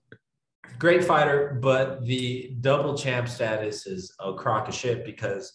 great 0.78 1.04
fighter, 1.04 1.58
but 1.62 2.06
the 2.06 2.56
double 2.62 2.98
champ 2.98 3.28
status 3.28 3.86
is 3.88 4.14
a 4.20 4.34
crock 4.34 4.68
of 4.68 4.74
shit 4.76 5.06
because 5.06 5.54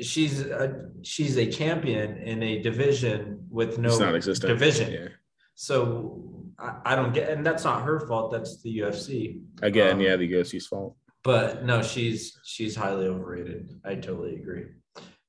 she's 0.00 0.40
a, 0.40 0.90
she's 1.02 1.36
a 1.36 1.50
champion 1.50 2.16
in 2.18 2.42
a 2.42 2.60
division 2.62 3.46
with 3.50 3.78
no 3.78 3.88
it's 3.88 3.98
not 3.98 4.14
existent. 4.14 4.48
division. 4.48 4.92
Yeah. 4.92 5.08
So 5.54 6.44
I, 6.58 6.76
I 6.84 6.96
don't 6.96 7.12
get, 7.12 7.30
and 7.30 7.44
that's 7.44 7.64
not 7.64 7.82
her 7.82 8.00
fault. 8.06 8.32
That's 8.32 8.60
the 8.62 8.78
UFC. 8.78 9.40
Again, 9.62 9.94
Um, 9.94 10.00
yeah, 10.00 10.16
the 10.16 10.30
UFC's 10.32 10.66
fault. 10.66 10.96
But 11.24 11.64
no, 11.64 11.82
she's 11.82 12.38
she's 12.44 12.76
highly 12.76 13.06
overrated. 13.06 13.80
I 13.84 13.96
totally 13.96 14.36
agree. 14.36 14.66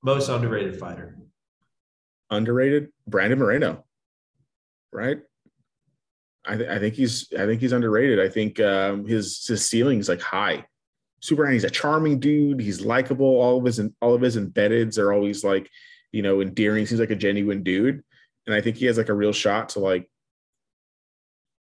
Most 0.04 0.30
underrated 0.30 0.80
fighter. 0.80 1.18
Underrated, 2.30 2.90
Brandon 3.08 3.40
Moreno, 3.40 3.84
right? 4.94 5.20
I, 6.50 6.58
th- 6.58 6.70
I 6.70 6.80
think 6.80 6.95
he's 6.95 7.32
I 7.38 7.45
think 7.45 7.62
he's 7.62 7.74
underrated. 7.74 8.20
I 8.20 8.28
think 8.28 8.60
um, 8.60 9.06
his 9.06 9.45
his 9.45 9.68
ceiling 9.68 10.00
is 10.00 10.10
like 10.10 10.22
high, 10.22 10.66
super 11.22 11.45
high. 11.45 11.54
He's 11.54 11.64
a 11.64 11.70
charming 11.70 12.20
dude. 12.20 12.60
He's 12.60 12.82
likable. 12.82 13.39
All 13.39 13.60
of 13.60 13.66
his 13.66 13.80
all 14.02 14.16
of 14.16 14.22
his 14.22 14.36
embeddeds 14.36 14.97
are 14.97 15.14
always 15.14 15.43
like, 15.43 15.70
you 16.12 16.24
know, 16.24 16.41
endearing. 16.41 16.88
Seems 16.88 17.00
like 17.00 17.12
a 17.12 17.16
genuine 17.16 17.62
dude, 17.62 18.04
and 18.47 18.56
I 18.56 18.62
think 18.62 18.78
he 18.78 18.88
has 18.88 18.97
like 18.97 19.10
a 19.10 19.14
real 19.14 19.32
shot 19.32 19.70
to 19.70 19.80
like 19.80 20.10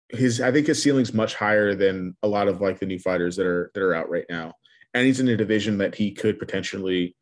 his. 0.09 0.41
I 0.41 0.51
think 0.51 0.67
his 0.67 0.83
ceiling's 0.83 1.13
much 1.13 1.33
higher 1.33 1.75
than 1.75 2.17
a 2.21 2.27
lot 2.27 2.49
of 2.49 2.59
like 2.59 2.79
the 2.79 2.85
new 2.85 2.99
fighters 2.99 3.37
that 3.37 3.45
are 3.45 3.71
that 3.73 3.81
are 3.81 3.95
out 3.95 4.09
right 4.09 4.25
now, 4.29 4.53
and 4.93 5.05
he's 5.05 5.21
in 5.21 5.29
a 5.29 5.37
division 5.37 5.77
that 5.77 5.95
he 5.95 6.11
could 6.11 6.39
potentially 6.39 7.15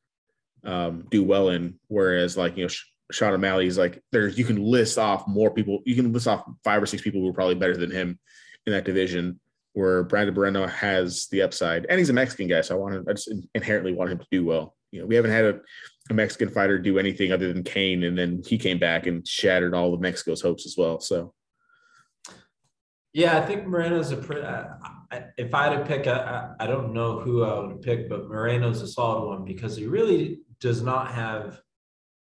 um, 0.64 1.06
do 1.12 1.24
well 1.24 1.50
in. 1.50 1.80
Whereas 1.90 2.36
like 2.36 2.58
you 2.58 2.64
know. 2.64 2.70
Sean 3.12 3.34
O'Malley's 3.34 3.78
like 3.78 4.02
there 4.12 4.28
you 4.28 4.46
can 4.46 4.64
list 4.64 4.98
off 4.98 5.28
more 5.28 5.52
people 5.52 5.82
you 5.86 5.96
can 5.96 6.12
list 6.12 6.28
off 6.28 6.44
five 6.64 6.82
or 6.82 6.86
six 6.86 7.02
people 7.02 7.22
who 7.22 7.30
are 7.30 7.34
probably 7.34 7.56
better 7.56 7.78
than 7.78 7.92
him 7.92 8.20
in 8.66 8.74
that 8.74 8.86
division 8.86 9.40
where 9.74 10.04
Brandon 10.04 10.36
Moreno 10.36 10.68
has 10.68 11.28
the 11.32 11.42
upside 11.42 11.86
and 11.88 12.00
he's 12.00 12.10
a 12.10 12.14
Mexican 12.14 12.48
guy 12.48 12.62
so 12.62 12.76
I 12.76 12.80
want 12.80 12.94
to 12.94 13.10
I 13.10 13.14
just 13.14 13.34
inherently 13.56 13.94
want 13.94 14.12
him 14.12 14.20
to 14.20 14.28
do 14.32 14.46
well 14.46 14.76
you 14.92 15.02
know 15.02 15.08
we 15.08 15.16
haven't 15.16 15.32
had 15.32 15.46
a, 15.46 15.60
a 16.10 16.14
Mexican 16.14 16.50
fighter 16.50 16.78
do 16.78 17.00
anything 17.00 17.32
other 17.32 17.52
than 17.52 17.64
Cain 17.64 18.04
and 18.04 18.18
then 18.18 18.42
he 18.46 18.58
came 18.58 18.80
back 18.80 19.08
and 19.08 19.28
shattered 19.28 19.74
all 19.74 19.94
of 19.94 20.02
Mexico's 20.02 20.42
hopes 20.42 20.66
as 20.66 20.76
well 20.78 21.00
so 21.00 21.34
Yeah, 23.14 23.38
I 23.38 23.46
think 23.46 23.68
Moreno's 23.68 24.12
a 24.12 24.18
pretty. 24.18 24.48
If 25.38 25.54
I 25.54 25.64
had 25.66 25.80
to 25.80 25.86
pick, 25.86 26.08
I, 26.08 26.54
I 26.58 26.68
don't 26.68 26.94
know 26.94 27.20
who 27.20 27.44
I 27.44 27.60
would 27.60 27.82
pick, 27.82 28.08
but 28.08 28.30
Moreno's 28.30 28.82
a 28.82 28.88
solid 28.88 29.28
one 29.28 29.44
because 29.44 29.76
he 29.76 29.86
really 29.86 30.40
does 30.62 30.82
not 30.82 31.12
have 31.12 31.60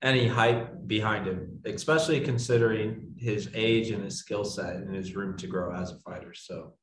any 0.03 0.27
hype 0.27 0.87
behind 0.87 1.27
him, 1.27 1.61
especially 1.65 2.21
considering 2.21 3.15
his 3.19 3.51
age 3.55 3.91
and 3.91 4.03
his 4.03 4.19
skill 4.19 4.45
set 4.45 4.77
and 4.77 4.95
his 4.95 5.15
room 5.15 5.37
to 5.37 5.47
grow 5.47 5.75
as 5.75 5.93
a 5.93 5.99
fighter. 5.99 6.33
So 6.35 6.75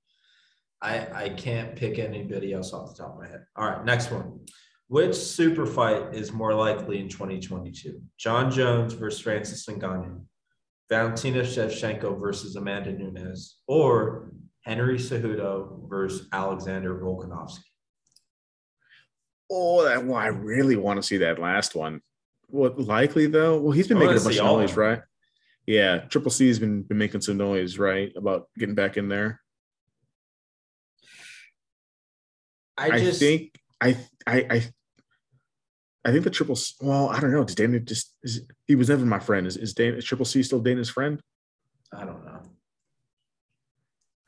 I 0.82 1.08
I 1.26 1.30
can't 1.30 1.76
pick 1.76 1.98
anybody 1.98 2.54
else 2.54 2.74
off 2.74 2.96
the 2.96 3.04
top 3.04 3.14
of 3.14 3.22
my 3.22 3.28
head. 3.28 3.46
All 3.56 3.70
right, 3.70 3.84
next 3.84 4.12
one. 4.12 4.42
Which 4.88 5.16
super 5.16 5.66
fight 5.66 6.14
is 6.16 6.32
more 6.32 6.54
likely 6.54 7.00
in 7.00 7.10
2022? 7.10 8.02
Jon 8.18 8.50
Jones 8.50 8.94
versus 8.94 9.20
Francis 9.20 9.66
Ngannou, 9.66 10.22
Valentina 10.90 11.42
Shevchenko 11.42 12.18
versus 12.20 12.56
Amanda 12.56 12.94
Nunes, 12.94 13.58
or 13.68 14.32
Henry 14.62 14.98
Cejudo 14.98 15.90
versus 15.90 16.28
Alexander 16.32 16.96
Volkanovski. 17.00 17.64
oh 19.50 19.84
that 19.84 20.06
well 20.06 20.16
I 20.16 20.28
really 20.28 20.76
want 20.76 21.02
to 21.02 21.04
see 21.04 21.18
that 21.18 21.40
last 21.40 21.76
one 21.76 22.02
what 22.50 22.80
likely 22.80 23.28
though 23.28 23.60
well 23.60 23.72
he's 23.72 23.88
been 23.88 24.00
making 24.00 24.18
a 24.18 24.22
bunch 24.22 24.38
of 24.38 24.46
noise 24.46 24.72
them. 24.72 24.80
right 24.80 25.02
yeah 25.66 26.00
Triple 26.00 26.32
C 26.32 26.48
has 26.48 26.60
been 26.60 26.84
been 26.84 26.98
making 26.98 27.22
some 27.22 27.38
noise 27.38 27.78
right 27.78 28.12
about 28.16 28.48
getting 28.58 28.76
back 28.76 28.98
in 28.98 29.10
there 29.10 29.42
I 32.78 32.92
I, 32.92 33.00
just 33.00 33.20
think 33.20 33.60
I 33.82 33.98
I 34.26 34.46
I 34.50 34.64
I 36.08 36.12
think 36.12 36.24
the 36.24 36.30
triple. 36.30 36.56
C- 36.56 36.74
Well, 36.80 37.10
I 37.10 37.20
don't 37.20 37.34
know. 37.34 37.44
Does 37.44 37.56
Dana 37.56 37.80
just? 37.82 38.16
Is, 38.24 38.42
he 38.66 38.76
was 38.76 38.88
never 38.88 39.06
my 39.06 39.20
friend. 39.20 39.46
Is, 39.46 39.58
is 39.58 39.74
Dana 39.74 39.98
is 39.98 40.06
Triple 40.06 40.26
C 40.26 40.42
still 40.42 40.62
Dana's 40.62 40.90
friend? 40.90 41.20
I 41.92 42.06
don't 42.06 42.24
know. 42.24 42.40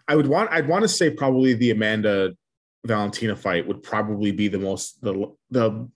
I 0.06 0.18
would 0.18 0.28
want. 0.28 0.52
I'd 0.52 0.68
want 0.68 0.82
to 0.82 0.90
say 0.90 1.10
probably 1.10 1.54
the 1.54 1.72
Amanda 1.72 2.36
Valentina 2.86 3.34
fight 3.36 3.66
would 3.66 3.82
probably 3.82 4.32
be 4.34 4.50
the 4.50 4.60
most 4.60 5.02
the 5.02 5.34
the 5.52 5.90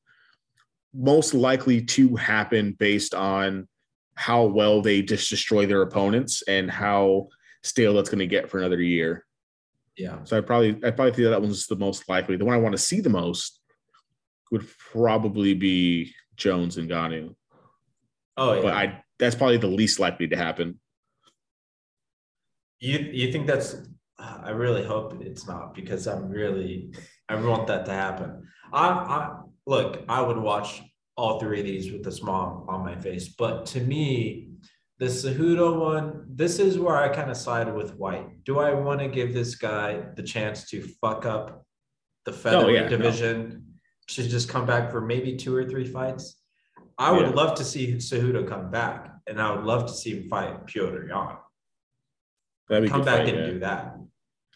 most 0.93 1.33
likely 1.33 1.81
to 1.81 2.15
happen 2.15 2.75
based 2.79 3.13
on 3.13 3.67
how 4.15 4.43
well 4.45 4.81
they 4.81 5.01
just 5.01 5.29
destroy 5.29 5.65
their 5.65 5.81
opponents 5.81 6.43
and 6.47 6.69
how 6.69 7.27
stale 7.63 7.93
that's 7.93 8.09
going 8.09 8.19
to 8.19 8.27
get 8.27 8.49
for 8.49 8.59
another 8.59 8.81
year. 8.81 9.25
Yeah. 9.97 10.23
So 10.23 10.37
I 10.37 10.41
probably 10.41 10.71
I 10.83 10.91
probably 10.91 11.13
think 11.13 11.29
that 11.29 11.41
one's 11.41 11.67
the 11.67 11.75
most 11.75 12.07
likely. 12.09 12.37
The 12.37 12.45
one 12.45 12.55
I 12.55 12.59
want 12.59 12.73
to 12.73 12.81
see 12.81 12.99
the 12.99 13.09
most 13.09 13.59
would 14.51 14.67
probably 14.91 15.53
be 15.53 16.13
Jones 16.35 16.77
and 16.77 16.89
Ngannou. 16.89 17.35
Oh 18.37 18.53
yeah. 18.53 18.61
But 18.61 18.73
I 18.73 19.03
that's 19.19 19.35
probably 19.35 19.57
the 19.57 19.67
least 19.67 19.99
likely 19.99 20.27
to 20.27 20.35
happen. 20.35 20.79
You 22.79 22.99
you 22.99 23.31
think 23.31 23.47
that's? 23.47 23.75
I 24.19 24.51
really 24.51 24.83
hope 24.83 25.21
it's 25.21 25.47
not 25.47 25.73
because 25.73 26.07
I'm 26.07 26.29
really 26.29 26.93
I 27.29 27.35
want 27.35 27.67
that 27.67 27.85
to 27.85 27.91
happen. 27.91 28.47
I 28.71 28.87
I 28.87 29.42
look. 29.65 30.03
I 30.09 30.21
would 30.21 30.37
watch 30.37 30.81
all 31.15 31.39
three 31.39 31.59
of 31.59 31.65
these 31.65 31.91
with 31.91 32.05
a 32.07 32.11
smile 32.11 32.65
on 32.67 32.83
my 32.83 32.95
face, 32.95 33.29
but 33.29 33.65
to 33.67 33.81
me, 33.81 34.49
the 34.99 35.05
Cejudo 35.05 35.79
one, 35.79 36.25
this 36.29 36.59
is 36.59 36.79
where 36.79 36.95
I 36.95 37.09
kind 37.09 37.29
of 37.29 37.37
sided 37.37 37.73
with 37.73 37.95
White. 37.95 38.43
Do 38.45 38.59
I 38.59 38.73
want 38.73 38.99
to 39.01 39.07
give 39.07 39.33
this 39.33 39.55
guy 39.55 40.01
the 40.15 40.23
chance 40.23 40.69
to 40.69 40.81
fuck 41.01 41.25
up 41.25 41.65
the 42.25 42.31
oh, 42.31 42.35
featherweight 42.35 42.75
yeah, 42.75 42.81
no. 42.83 42.97
division 42.97 43.65
to 44.09 44.27
just 44.27 44.49
come 44.49 44.65
back 44.65 44.91
for 44.91 45.01
maybe 45.01 45.35
two 45.35 45.55
or 45.55 45.65
three 45.65 45.85
fights? 45.85 46.37
I 46.97 47.11
would 47.11 47.27
Yeah. 47.27 47.33
love 47.33 47.55
to 47.57 47.63
see 47.63 47.93
Cejudo 47.95 48.47
come 48.47 48.69
back, 48.71 49.11
and 49.27 49.41
I 49.41 49.51
would 49.55 49.65
love 49.65 49.87
to 49.87 49.93
see 49.93 50.11
him 50.21 50.29
fight 50.29 50.67
Petr 50.67 51.07
Yan. 51.09 51.37
That'd 52.69 52.83
be 52.83 52.89
Come 52.89 53.03
back 53.03 53.25
fight, 53.25 53.29
and 53.29 53.37
yeah. 53.39 53.45
do 53.53 53.59
that. 53.59 53.92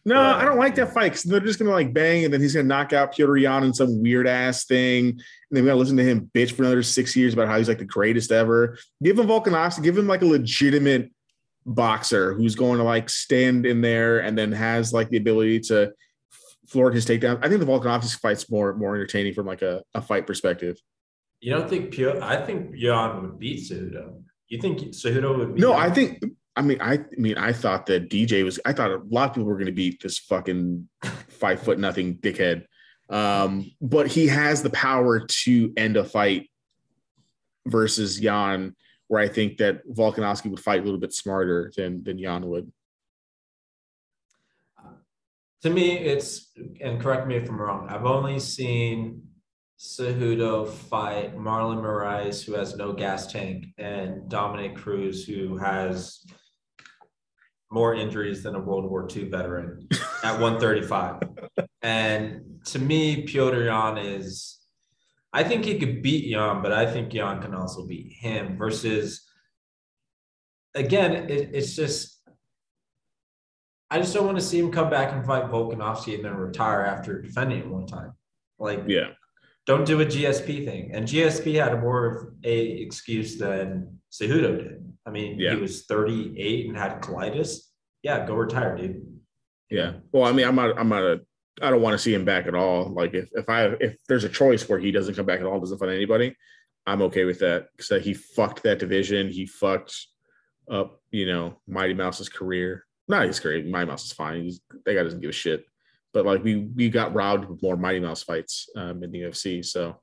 No, 0.08 0.22
I 0.22 0.46
don't 0.46 0.58
like 0.58 0.76
that 0.76 0.94
fight 0.94 1.12
because 1.12 1.24
they're 1.24 1.42
just 1.42 1.60
gonna 1.60 1.72
like 1.72 1.94
bang 1.94 2.24
and 2.24 2.34
then 2.34 2.40
he's 2.40 2.54
gonna 2.54 2.66
knock 2.66 2.94
out 2.94 3.14
Petr 3.14 3.42
Yan 3.42 3.66
in 3.66 3.74
some 3.74 4.02
weird 4.02 4.26
ass 4.26 4.64
thing. 4.64 5.10
And 5.10 5.22
then 5.52 5.64
we 5.64 5.68
gotta 5.68 5.80
listen 5.80 5.98
to 5.98 6.04
him 6.04 6.32
bitch 6.34 6.54
for 6.54 6.64
another 6.64 6.82
six 6.82 7.14
years 7.14 7.34
about 7.34 7.50
how 7.50 7.58
he's 7.58 7.68
like 7.68 7.80
the 7.80 7.84
greatest 7.84 8.32
ever. 8.32 8.78
Give 9.04 9.20
him 9.20 9.28
Volkanovski, 9.28 9.84
give 9.84 9.98
him 9.98 10.08
like 10.08 10.22
a 10.22 10.26
legitimate 10.26 11.12
boxer 11.66 12.34
who's 12.34 12.56
going 12.56 12.78
to 12.78 12.86
like 12.86 13.10
stand 13.10 13.66
in 13.66 13.82
there 13.82 14.20
and 14.20 14.38
then 14.38 14.54
has 14.54 14.94
like 14.94 15.10
the 15.10 15.18
ability 15.18 15.60
to 15.60 15.92
floor 16.70 16.90
his 16.90 17.06
takedown. 17.06 17.44
I 17.44 17.50
think 17.50 17.60
the 17.60 17.66
Volkanovski 17.66 18.18
fight's 18.18 18.50
more 18.50 18.78
more 18.78 18.96
entertaining 18.96 19.34
from 19.34 19.46
like 19.46 19.62
a, 19.62 19.84
a 19.94 20.02
fight 20.02 20.26
perspective. 20.26 20.78
You 21.42 21.54
don't 21.54 21.70
think 21.70 21.94
Pio? 21.94 22.18
I 22.22 22.38
think 22.46 22.72
Yan 22.76 23.24
would 23.24 23.40
beat 23.40 23.70
Cejudo. 23.70 24.24
You 24.48 24.62
think 24.62 24.80
Cejudo 24.80 25.38
would 25.38 25.56
beat? 25.56 25.62
No, 25.62 25.72
Yan? 25.72 25.82
I 25.82 25.94
think 25.94 26.24
I 26.58 26.62
mean 26.62 26.82
I, 26.82 26.94
I 26.94 27.06
mean 27.18 27.38
I 27.38 27.54
thought 27.54 27.86
that 27.86 28.10
DJ 28.10 28.44
was 28.44 28.60
I 28.66 28.74
thought 28.74 28.92
a 28.92 29.02
lot 29.10 29.30
of 29.30 29.36
people 29.36 29.46
were 29.46 29.58
gonna 29.58 29.72
beat 29.72 30.02
this 30.02 30.18
fucking 30.18 30.90
five 31.30 31.62
foot 31.62 31.80
nothing 31.80 32.18
dickhead. 32.18 32.66
Um, 33.10 33.72
but 33.80 34.08
he 34.08 34.28
has 34.28 34.62
the 34.62 34.70
power 34.72 35.26
to 35.26 35.74
end 35.78 35.96
a 35.96 36.04
fight 36.04 36.50
versus 37.66 38.20
Yan, 38.20 38.76
where 39.08 39.22
I 39.22 39.28
think 39.28 39.58
that 39.58 39.88
Volkanovski 39.88 40.50
would 40.50 40.60
fight 40.60 40.82
a 40.82 40.84
little 40.84 41.00
bit 41.00 41.14
smarter 41.14 41.72
than 41.78 42.04
than 42.04 42.18
Yan 42.18 42.48
would. 42.48 42.72
To 45.62 45.70
me, 45.70 45.98
it's 45.98 46.52
and 46.82 47.00
correct 47.00 47.28
me 47.28 47.36
if 47.36 47.50
I'm 47.50 47.62
wrong. 47.62 47.88
I've 47.90 48.06
only 48.06 48.40
seen 48.40 49.22
Cejudo 49.80 50.68
fight 50.68 51.38
Marlon 51.38 51.82
Moraes, 51.82 52.44
who 52.44 52.54
has 52.54 52.76
no 52.76 52.94
gas 52.94 53.32
tank, 53.32 53.68
and 53.78 54.30
Dominick 54.30 54.76
Cruz, 54.76 55.26
who 55.26 55.58
has 55.58 56.26
more 57.72 57.94
injuries 57.96 58.44
than 58.44 58.56
a 58.56 58.60
World 58.60 58.90
War 58.90 59.08
II 59.14 59.26
veteran 59.30 59.88
at 60.24 60.40
135. 60.40 61.22
and 61.82 62.42
to 62.66 62.80
me, 62.80 63.26
Petr 63.26 63.66
Yan 63.66 63.98
is, 63.98 64.60
I 65.34 65.44
think 65.44 65.66
he 65.66 65.78
could 65.78 66.02
beat 66.02 66.26
Yan, 66.26 66.62
but 66.62 66.72
I 66.72 66.86
think 66.92 67.14
Yan 67.14 67.42
can 67.42 67.54
also 67.54 67.86
beat 67.86 68.14
him 68.14 68.58
versus, 68.58 69.26
again, 70.76 71.30
it, 71.30 71.50
it's 71.54 71.76
just, 71.76 72.16
I 73.90 74.00
just 74.00 74.14
don't 74.14 74.26
want 74.26 74.38
to 74.38 74.44
see 74.44 74.60
him 74.60 74.72
come 74.72 74.90
back 74.90 75.14
and 75.14 75.26
fight 75.26 75.46
Volkanovski 75.46 76.16
and 76.16 76.26
then 76.26 76.36
retire 76.36 76.82
after 76.82 77.22
defending 77.22 77.60
it 77.60 77.68
one 77.70 77.88
time. 77.88 78.14
Like, 78.60 78.84
Yeah. 78.88 79.12
don't 79.66 79.86
do 79.86 80.02
a 80.02 80.06
GSP 80.06 80.66
thing. 80.66 80.92
And 80.94 81.08
GSP 81.08 81.56
had 81.64 81.80
more 81.82 82.06
of 82.06 82.34
a 82.44 82.58
excuse 82.82 83.38
than 83.38 84.00
Cejudo 84.12 84.58
did. 84.58 84.94
I 85.08 85.10
mean, 85.10 85.40
Yeah. 85.40 85.56
he 85.56 85.62
was 85.62 85.86
38 85.86 86.68
and 86.68 86.78
had 86.78 87.02
colitis. 87.02 87.62
Yeah, 88.04 88.28
go 88.28 88.36
retire, 88.36 88.76
dude. 88.78 89.20
Yeah. 89.70 89.94
Well, 90.12 90.26
I 90.26 90.34
mean, 90.34 90.46
I'm 90.46 90.56
not 90.56 90.78
I'm 90.78 90.90
not 90.90 91.04
a 91.04 91.22
I 91.62 91.72
don't 91.72 91.82
want 91.82 91.94
to 91.94 91.98
see 91.98 92.14
him 92.14 92.26
back 92.26 92.46
at 92.46 92.56
all. 92.56 92.90
Like 92.90 93.14
if 93.14 93.30
if 93.34 93.50
I 93.50 93.66
if 93.80 93.98
there's 94.08 94.26
a 94.26 94.30
choice 94.30 94.68
where 94.68 94.80
he 94.80 94.92
doesn't 94.92 95.16
come 95.16 95.26
back 95.26 95.40
at 95.40 95.46
all, 95.46 95.60
doesn't 95.60 95.78
fight 95.78 95.90
anybody, 95.90 96.36
I'm 96.86 97.02
okay 97.04 97.26
with 97.26 97.40
that. 97.40 97.68
Because 97.76 98.04
he 98.04 98.14
fucked 98.14 98.64
that 98.64 98.80
division. 98.80 99.30
He 99.30 99.46
fucked 99.46 99.96
up, 100.70 101.02
you 101.12 101.26
know, 101.26 101.58
Mighty 101.68 101.94
Mouse's 101.94 102.30
career. 102.30 102.86
Not 103.08 103.26
he's 103.26 103.40
great. 103.40 103.66
Mighty 103.66 103.88
Mouse 103.90 104.06
is 104.06 104.12
fine. 104.12 104.44
He's, 104.44 104.60
that 104.86 104.94
guy 104.94 105.04
doesn't 105.04 105.22
give 105.22 105.30
a 105.30 105.34
shit. 105.34 105.66
But 106.14 106.26
like 106.26 106.44
we 106.44 106.70
we 106.76 106.90
got 106.90 107.14
robbed 107.14 107.46
with 107.46 107.64
more 107.64 107.78
Mighty 107.78 108.00
Mouse 108.00 108.24
fights 108.24 108.70
um, 108.76 109.04
in 109.04 109.12
the 109.12 109.22
UFC. 109.22 109.66
So, 109.66 110.00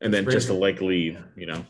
and 0.00 0.12
then 0.14 0.28
just 0.28 0.46
to 0.48 0.54
like 0.54 0.80
leave, 0.80 1.22
you 1.36 1.46
know. 1.46 1.64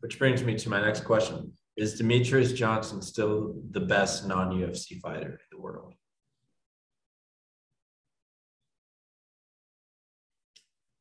Which 0.00 0.18
brings 0.18 0.42
me 0.42 0.56
to 0.56 0.68
my 0.68 0.80
next 0.80 1.04
question. 1.04 1.52
Is 1.76 2.00
Demetrious 2.00 2.54
Johnson 2.54 3.00
still 3.00 3.54
the 3.70 3.80
best 3.80 4.26
non-UFC 4.26 5.00
fighter 5.00 5.30
in 5.30 5.38
the 5.50 5.60
world? 5.60 5.94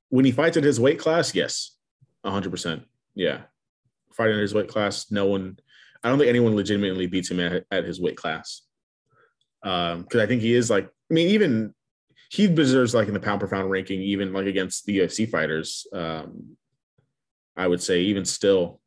When 0.10 0.26
he 0.26 0.32
fights 0.32 0.58
at 0.58 0.64
his 0.64 0.80
weight 0.80 1.00
class, 1.00 1.34
yes, 1.36 1.78
hundred 2.26 2.52
percent. 2.52 2.84
Yeah, 3.16 3.42
fighting 4.14 4.36
at 4.36 4.42
his 4.42 4.54
weight 4.54 4.68
class, 4.68 5.12
no 5.12 5.26
one. 5.26 5.58
I 6.04 6.10
don't 6.10 6.18
think 6.18 6.30
anyone 6.30 6.56
legitimately 6.56 7.08
beats 7.08 7.32
him 7.32 7.40
at, 7.40 7.66
at 7.72 7.86
his 7.86 8.02
weight 8.02 8.18
class. 8.18 8.62
Um, 9.64 10.04
because 10.04 10.22
I 10.22 10.26
think 10.26 10.42
he 10.42 10.54
is 10.54 10.70
like. 10.70 10.86
I 10.86 11.14
mean, 11.14 11.30
even 11.30 11.74
he 12.30 12.48
deserves 12.48 12.94
like 12.94 13.08
in 13.08 13.14
the 13.14 13.20
pound 13.20 13.42
per 13.42 13.48
pound 13.48 13.70
ranking, 13.70 14.02
even 14.02 14.34
like 14.34 14.48
against 14.48 14.86
the 14.86 15.00
UFC 15.00 15.30
fighters. 15.30 15.86
Um, 15.94 16.58
I 17.56 17.68
would 17.68 17.82
say 17.82 18.02
even 18.02 18.26
still, 18.26 18.81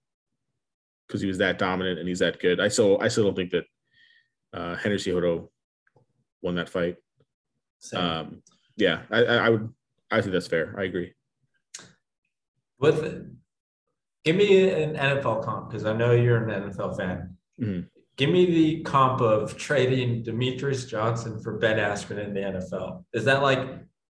because 1.14 1.22
he 1.22 1.28
was 1.28 1.38
that 1.38 1.58
dominant 1.58 2.00
and 2.00 2.08
he's 2.08 2.18
that 2.18 2.40
good. 2.40 2.58
I 2.58 2.66
still 2.66 3.00
I 3.00 3.06
still 3.06 3.22
don't 3.22 3.36
think 3.36 3.52
that 3.52 3.66
uh, 4.52 4.74
Henry 4.74 4.98
Cejudo 4.98 5.48
won 6.42 6.56
that 6.56 6.68
fight. 6.68 6.96
Same. 7.78 8.00
Um, 8.00 8.42
yeah, 8.76 9.02
I, 9.12 9.22
I, 9.22 9.36
I 9.36 9.48
would. 9.50 9.72
I 10.10 10.20
think 10.20 10.32
that's 10.32 10.48
fair. 10.48 10.74
I 10.76 10.82
agree. 10.82 11.14
With 12.80 13.30
give 14.24 14.34
me 14.34 14.68
an 14.70 14.96
NFL 14.96 15.44
comp 15.44 15.70
because 15.70 15.86
I 15.86 15.92
know 15.92 16.10
you're 16.10 16.48
an 16.48 16.70
NFL 16.72 16.96
fan. 16.96 17.36
Mhm. 17.60 17.86
Give 18.16 18.30
me 18.30 18.46
the 18.46 18.82
comp 18.82 19.20
of 19.20 19.56
trading 19.56 20.24
Demetrious 20.24 20.88
Johnson 20.88 21.40
for 21.40 21.58
Ben 21.58 21.78
Askren 21.78 22.24
in 22.24 22.34
the 22.34 22.40
NFL. 22.40 23.04
Is 23.12 23.24
that 23.26 23.40
like 23.40 23.60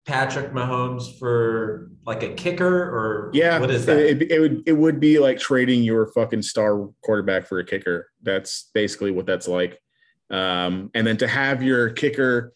Patrick 0.10 0.54
Mahomes 0.54 1.20
for 1.20 1.92
like 2.04 2.24
a 2.24 2.34
kicker 2.34 2.66
or 2.68 3.30
Yeah, 3.32 3.60
What 3.60 3.70
is 3.70 3.86
that? 3.86 4.00
It, 4.00 4.24
it, 4.32 4.40
would 4.40 4.64
it 4.66 4.74
would 4.74 5.00
be 5.00 5.20
like 5.20 5.38
trading 5.38 5.84
your 5.84 6.08
fucking 6.08 6.42
star 6.42 6.90
quarterback 7.04 7.46
for 7.46 7.60
a 7.60 7.64
kicker. 7.64 8.10
That's 8.24 8.72
basically 8.74 9.12
what 9.12 9.28
that's 9.28 9.48
like. 9.48 9.80
Um, 10.32 10.90
and 10.96 11.06
then 11.06 11.18
to 11.18 11.28
have 11.28 11.62
your 11.62 11.92
kicker 11.92 12.54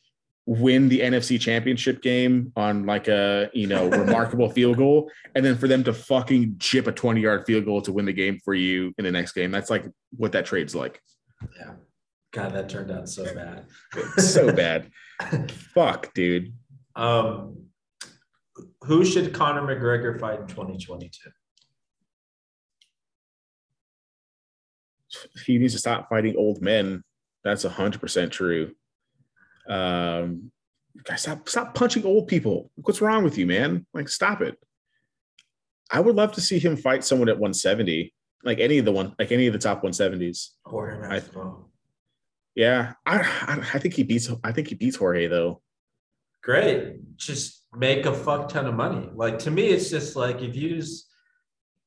win 0.48 0.90
the 0.90 1.02
NFC 1.02 1.40
Championship 1.40 2.02
game 2.02 2.52
on 2.56 2.88
like 2.88 3.08
a 3.08 3.52
you 3.54 3.68
know 3.68 3.88
remarkable 4.00 4.50
field 4.50 4.78
goal, 4.78 5.12
and 5.36 5.46
then 5.46 5.56
for 5.56 5.68
them 5.68 5.84
to 5.84 5.94
fucking 5.94 6.56
chip 6.58 6.88
a 6.88 6.92
twenty 6.92 7.22
yard 7.22 7.46
field 7.46 7.66
goal 7.66 7.84
to 7.84 7.94
win 7.94 8.06
the 8.06 8.14
game 8.14 8.40
for 8.44 8.56
you 8.56 8.96
in 8.98 9.06
the 9.06 9.12
next 9.12 9.34
game. 9.34 9.52
That's 9.52 9.70
like 9.70 9.86
what 10.18 10.32
that 10.32 10.48
trade's 10.48 10.74
like. 10.74 11.00
yeah. 11.60 11.74
God, 12.32 12.54
that 12.54 12.68
turned 12.68 12.90
out 12.90 13.08
so 13.08 13.32
bad. 13.36 13.68
so 14.18 14.52
bad. 14.52 14.90
Fuck, 15.52 16.14
dude. 16.16 16.52
Um, 16.96 17.68
who 18.82 19.04
should 19.06 19.34
Conor 19.34 19.62
McGregor 19.62 20.20
fight 20.20 20.40
in 20.42 20.48
2022? 20.48 21.30
he 25.46 25.58
needs 25.58 25.74
to 25.74 25.80
stop 25.80 26.10
fighting 26.10 26.36
old 26.38 26.62
men. 26.62 27.04
That's 27.44 27.64
hundred 27.64 28.02
percent 28.02 28.32
true. 28.32 28.74
Um, 29.68 30.52
guys, 31.04 31.22
stop 31.22 31.48
stop 31.50 31.76
punching 31.76 32.06
old 32.06 32.28
people. 32.28 32.72
What's 32.76 33.02
wrong 33.02 33.24
with 33.24 33.38
you, 33.38 33.46
man? 33.46 33.86
Like, 33.94 34.10
stop 34.10 34.42
it. 34.42 34.58
I 35.92 36.00
would 36.00 36.16
love 36.16 36.32
to 36.34 36.42
see 36.42 36.60
him 36.60 36.76
fight 36.76 37.04
someone 37.04 37.30
at 37.30 37.36
170, 37.36 38.14
like 38.44 38.60
any 38.60 38.80
of 38.80 38.86
the 38.86 38.92
one, 38.92 39.14
like 39.20 39.32
any 39.32 39.46
of 39.48 39.54
the 39.54 39.60
top 39.60 39.84
170s. 39.84 40.50
Jorge 40.66 40.96
I- 41.08 41.20
Masvidal. 41.20 41.66
Yeah, 42.56 42.94
I, 43.06 43.20
I 43.20 43.60
I 43.74 43.80
think 43.80 43.96
he 43.96 44.04
beats 44.04 44.30
I 44.44 44.52
think 44.52 44.68
he 44.68 44.76
beats 44.76 44.96
Jorge 44.96 45.28
though. 45.28 45.62
Great. 46.44 47.16
Just 47.16 47.66
make 47.74 48.06
a 48.06 48.14
fuck 48.14 48.50
ton 48.50 48.66
of 48.66 48.76
money. 48.76 49.10
Like 49.14 49.40
to 49.40 49.52
me, 49.52 49.68
it's 49.68 49.90
just 49.90 50.16
like 50.16 50.42
if 50.42 50.56
you 50.56 50.76
just 50.76 51.10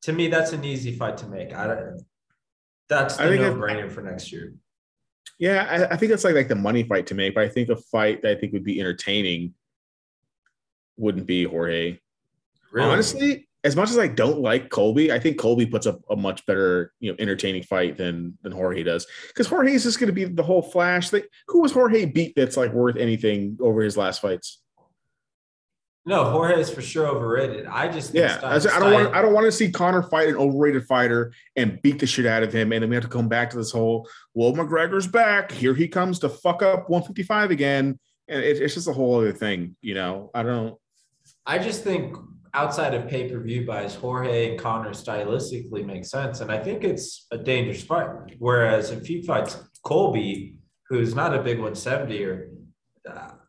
to 0.03 0.13
me, 0.13 0.29
that's 0.29 0.53
an 0.53 0.65
easy 0.65 0.97
fight 0.97 1.19
to 1.19 1.27
make. 1.27 1.55
I 1.55 1.67
don't 1.67 2.05
that's 2.89 3.19
I 3.19 3.25
the 3.25 3.31
think 3.31 3.43
no 3.43 3.55
brainer 3.55 3.91
for 3.91 4.03
next 4.03 4.33
year. 4.33 4.55
Yeah, 5.39 5.67
I, 5.69 5.95
I 5.95 5.97
think 5.97 6.13
it's 6.13 6.25
like 6.25 6.35
like 6.35 6.49
the 6.49 6.55
money 6.55 6.85
fight 6.85 7.07
to 7.09 7.15
make, 7.15 7.35
but 7.35 7.45
I 7.45 7.49
think 7.49 7.69
a 7.69 7.77
fight 7.77 8.23
that 8.23 8.37
I 8.37 8.41
think 8.41 8.53
would 8.53 8.65
be 8.65 8.81
entertaining 8.81 9.55
wouldn't 10.97 11.27
be 11.27 11.45
Jorge. 11.45 11.99
Really? 12.73 12.91
Honestly, 12.91 13.46
as 13.67 13.77
much 13.77 13.91
as 13.91 13.99
I 13.99 14.07
don't 14.07 14.41
like 14.41 14.71
Colby, 14.71 15.13
I 15.13 15.19
think 15.19 15.39
Colby 15.39 15.67
puts 15.67 15.87
up 15.87 16.01
a 16.09 16.17
much 16.17 16.47
better, 16.47 16.93
you 17.01 17.11
know, 17.11 17.17
entertaining 17.19 17.65
fight 17.65 17.97
than 17.97 18.39
than 18.43 18.53
Jorge 18.53 18.83
does. 18.83 19.07
Because 19.29 19.47
Jorge 19.47 19.73
is 19.73 19.83
just 19.83 19.99
going 19.99 20.07
to 20.09 20.13
be 20.13 20.25
the 20.25 20.43
whole 20.43 20.63
flash 20.63 21.11
thing. 21.11 21.25
Who 21.49 21.63
was 21.63 21.73
Jorge 21.73 22.05
beat 22.05 22.35
that's 22.37 22.57
like 22.57 22.73
worth 22.73 22.97
anything 22.97 23.59
over 23.61 23.83
his 23.83 23.97
last 23.97 24.23
fights? 24.23 24.63
no, 26.09 26.23
Jorge 26.31 26.61
is 26.61 26.71
for 26.71 26.83
sure 26.83 27.09
overrated. 27.09 27.67
I 27.67 27.89
just 27.89 28.13
think 28.13 28.23
Yeah, 28.23 28.39
I, 28.41 28.55
I 28.55 28.79
don't 28.79 28.93
want. 28.93 29.15
I 29.15 29.21
don't 29.21 29.35
want 29.35 29.47
to 29.47 29.53
see 29.53 29.73
Conor 29.73 30.05
fight 30.05 30.29
an 30.29 30.37
overrated 30.37 30.87
fighter 30.87 31.33
and 31.57 31.83
beat 31.83 31.99
the 31.99 32.07
shit 32.07 32.27
out 32.27 32.45
of 32.45 32.53
him, 32.53 32.71
and 32.71 32.81
then 32.81 32.89
we 32.89 32.95
have 32.95 33.03
to 33.03 33.11
come 33.11 33.29
back 33.29 33.51
to 33.51 33.57
this 33.57 33.73
whole. 33.73 34.09
Well, 34.33 34.53
McGregor's 34.53 35.09
back. 35.09 35.51
Here 35.51 35.75
he 35.75 35.89
comes 35.89 36.21
to 36.21 36.29
fuck 36.29 36.63
up 36.63 36.89
155 36.89 37.51
again, 37.51 37.99
and 38.29 38.41
it, 38.41 38.63
it's 38.63 38.75
just 38.75 38.87
a 38.87 38.93
whole 38.93 39.19
other 39.19 39.33
thing. 39.33 39.75
You 39.81 39.95
know, 39.95 40.31
I 40.33 40.45
don't. 40.45 40.77
I 41.45 41.59
just 41.59 41.83
think 41.83 42.17
outside 42.57 42.95
of 42.95 43.07
pay 43.07 43.29
per 43.29 43.39
view 43.41 43.67
buys, 43.67 43.95
Jorge 43.95 44.51
and 44.51 44.59
Conor 44.59 44.91
stylistically 44.91 45.85
make 45.85 46.05
sense, 46.05 46.41
and 46.41 46.51
I 46.51 46.59
think 46.59 46.83
it's 46.83 47.27
a 47.31 47.39
dangerous 47.39 47.85
fight. 47.85 48.09
Whereas 48.39 48.91
if 48.91 49.07
he 49.07 49.23
fights 49.23 49.59
Colby, 49.85 50.59
who's 50.89 51.15
not 51.15 51.35
a 51.35 51.43
big 51.43 51.59
170 51.59 52.25
or 52.25 52.51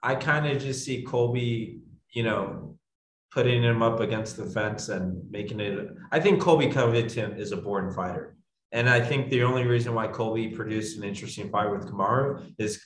I 0.04 0.16
kind 0.16 0.46
of 0.46 0.62
just 0.62 0.86
see 0.86 1.04
Colby, 1.04 1.80
you 2.14 2.24
know, 2.24 2.78
putting 3.32 3.64
him 3.64 3.82
up 3.82 4.00
against 4.00 4.38
the 4.38 4.46
fence 4.46 4.90
and 4.90 5.30
making 5.32 5.60
it. 5.60 5.90
I 6.12 6.20
think 6.20 6.42
Colby 6.42 6.68
Covington 6.68 7.34
is 7.34 7.52
a 7.52 7.58
born 7.58 7.92
fighter. 7.92 8.36
And 8.72 8.90
I 8.90 9.00
think 9.00 9.30
the 9.30 9.44
only 9.44 9.66
reason 9.66 9.94
why 9.94 10.08
Colby 10.08 10.50
produced 10.50 10.98
an 10.98 11.04
interesting 11.04 11.50
fight 11.50 11.72
with 11.72 11.88
Kamaru 11.88 12.54
is, 12.60 12.84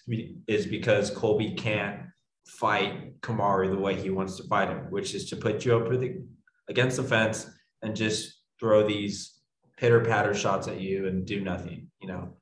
is 0.48 0.66
because 0.66 1.10
Colby 1.10 1.56
can't 1.56 2.04
fight 2.46 3.22
Kamaru 3.22 3.70
the 3.70 3.78
way 3.80 3.96
he 3.96 4.10
wants 4.10 4.38
to 4.38 4.44
fight 4.48 4.70
him, 4.70 4.90
which 4.90 5.14
is 5.16 5.30
to 5.30 5.36
put 5.36 5.66
you 5.66 5.76
up 5.78 5.90
the, 5.90 6.22
against 6.70 6.98
the 6.98 7.04
fence 7.04 7.50
and 7.82 7.96
just 7.96 8.42
throw 8.60 8.86
these 8.88 9.40
pitter 9.78 10.02
patter 10.02 10.34
shots 10.34 10.68
at 10.68 10.80
you 10.80 11.08
and 11.08 11.26
do 11.26 11.42
nothing. 11.42 11.88
You 12.02 12.08
know, 12.10 12.38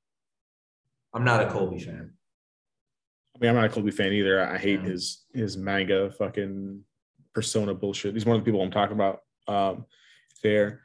I'm 1.13 1.23
not 1.23 1.41
a 1.45 1.49
Colby 1.49 1.79
fan. 1.79 2.13
I 3.35 3.39
mean, 3.39 3.49
I'm 3.49 3.55
not 3.55 3.65
a 3.65 3.69
Colby 3.69 3.91
fan 3.91 4.11
either. 4.13 4.41
I 4.45 4.57
hate 4.57 4.81
Yeah. 4.81 4.87
his 4.89 5.25
his 5.33 5.57
MAGA 5.57 6.11
fucking 6.11 6.83
persona 7.33 7.73
bullshit. 7.73 8.13
He's 8.13 8.25
one 8.25 8.35
of 8.35 8.41
the 8.43 8.45
people 8.45 8.61
I'm 8.61 8.71
talking 8.71 8.95
about. 8.95 9.19
Um, 9.47 9.85
there. 10.43 10.81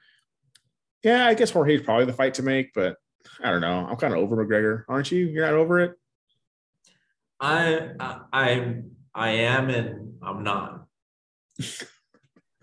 Yeah, 1.03 1.27
I 1.27 1.35
guess 1.35 1.51
Jorge's 1.51 1.83
probably 1.83 2.07
the 2.07 2.13
fight 2.13 2.35
to 2.35 2.43
make, 2.43 2.73
but 2.75 2.97
I 3.43 3.51
don't 3.51 3.61
know. 3.61 3.87
I'm 3.89 3.97
kind 3.97 4.15
of 4.15 4.21
over 4.21 4.37
McGregor, 4.37 4.85
aren't 4.89 5.11
you? 5.13 5.27
You're 5.27 5.45
not 5.45 5.55
over 5.55 5.81
it. 5.81 5.95
I, 7.41 7.91
I 8.01 8.21
I'm 8.33 8.94
I 9.15 9.31
am 9.31 9.71
and 9.71 10.15
I'm 10.23 10.43
not. 10.43 10.87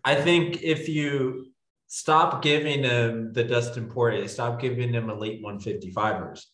I 0.03 0.15
think 0.15 0.63
if 0.63 0.89
you 0.89 1.47
stop 1.87 2.41
giving 2.41 2.83
him 2.83 3.33
the 3.33 3.43
Dustin 3.43 3.89
Poirier, 3.89 4.27
stop 4.27 4.59
giving 4.59 4.93
him 4.93 5.09
elite 5.09 5.43
155ers, 5.43 6.45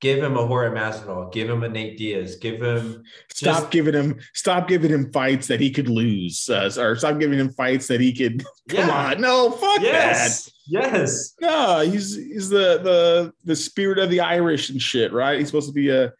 give 0.00 0.22
him 0.22 0.36
a 0.36 0.46
Jorge 0.46 0.76
Masvidal, 0.76 1.32
give 1.32 1.48
him 1.48 1.62
a 1.64 1.68
Nate 1.68 1.96
Diaz, 1.96 2.36
give 2.36 2.60
him 2.62 3.02
Stop 3.32 3.54
Just- 3.56 3.70
giving 3.72 3.94
him. 3.94 4.20
Stop 4.34 4.68
giving 4.68 4.90
him 4.90 5.10
fights 5.10 5.48
that 5.48 5.58
he 5.60 5.70
could 5.70 5.88
lose, 5.88 6.48
uh, 6.48 6.70
or 6.78 6.94
stop 6.94 7.18
giving 7.18 7.38
him 7.40 7.50
fights 7.50 7.88
that 7.88 8.00
he 8.00 8.12
could. 8.12 8.44
Come 8.68 8.90
on, 8.90 9.20
no, 9.20 9.50
fuck 9.50 9.80
yes, 9.80 10.48
yes. 10.68 11.32
that. 11.40 11.46
No, 11.50 11.80
he's 11.80 12.14
he's 12.14 12.48
the 12.48 12.78
the 12.82 13.32
the 13.44 13.56
spirit 13.56 13.98
of 13.98 14.10
the 14.10 14.20
Irish 14.20 14.70
and 14.70 14.80
shit, 14.80 15.12
right? 15.12 15.38
He's 15.38 15.48
supposed 15.48 15.68
to 15.68 15.74
be 15.74 15.88
a. 15.90 16.12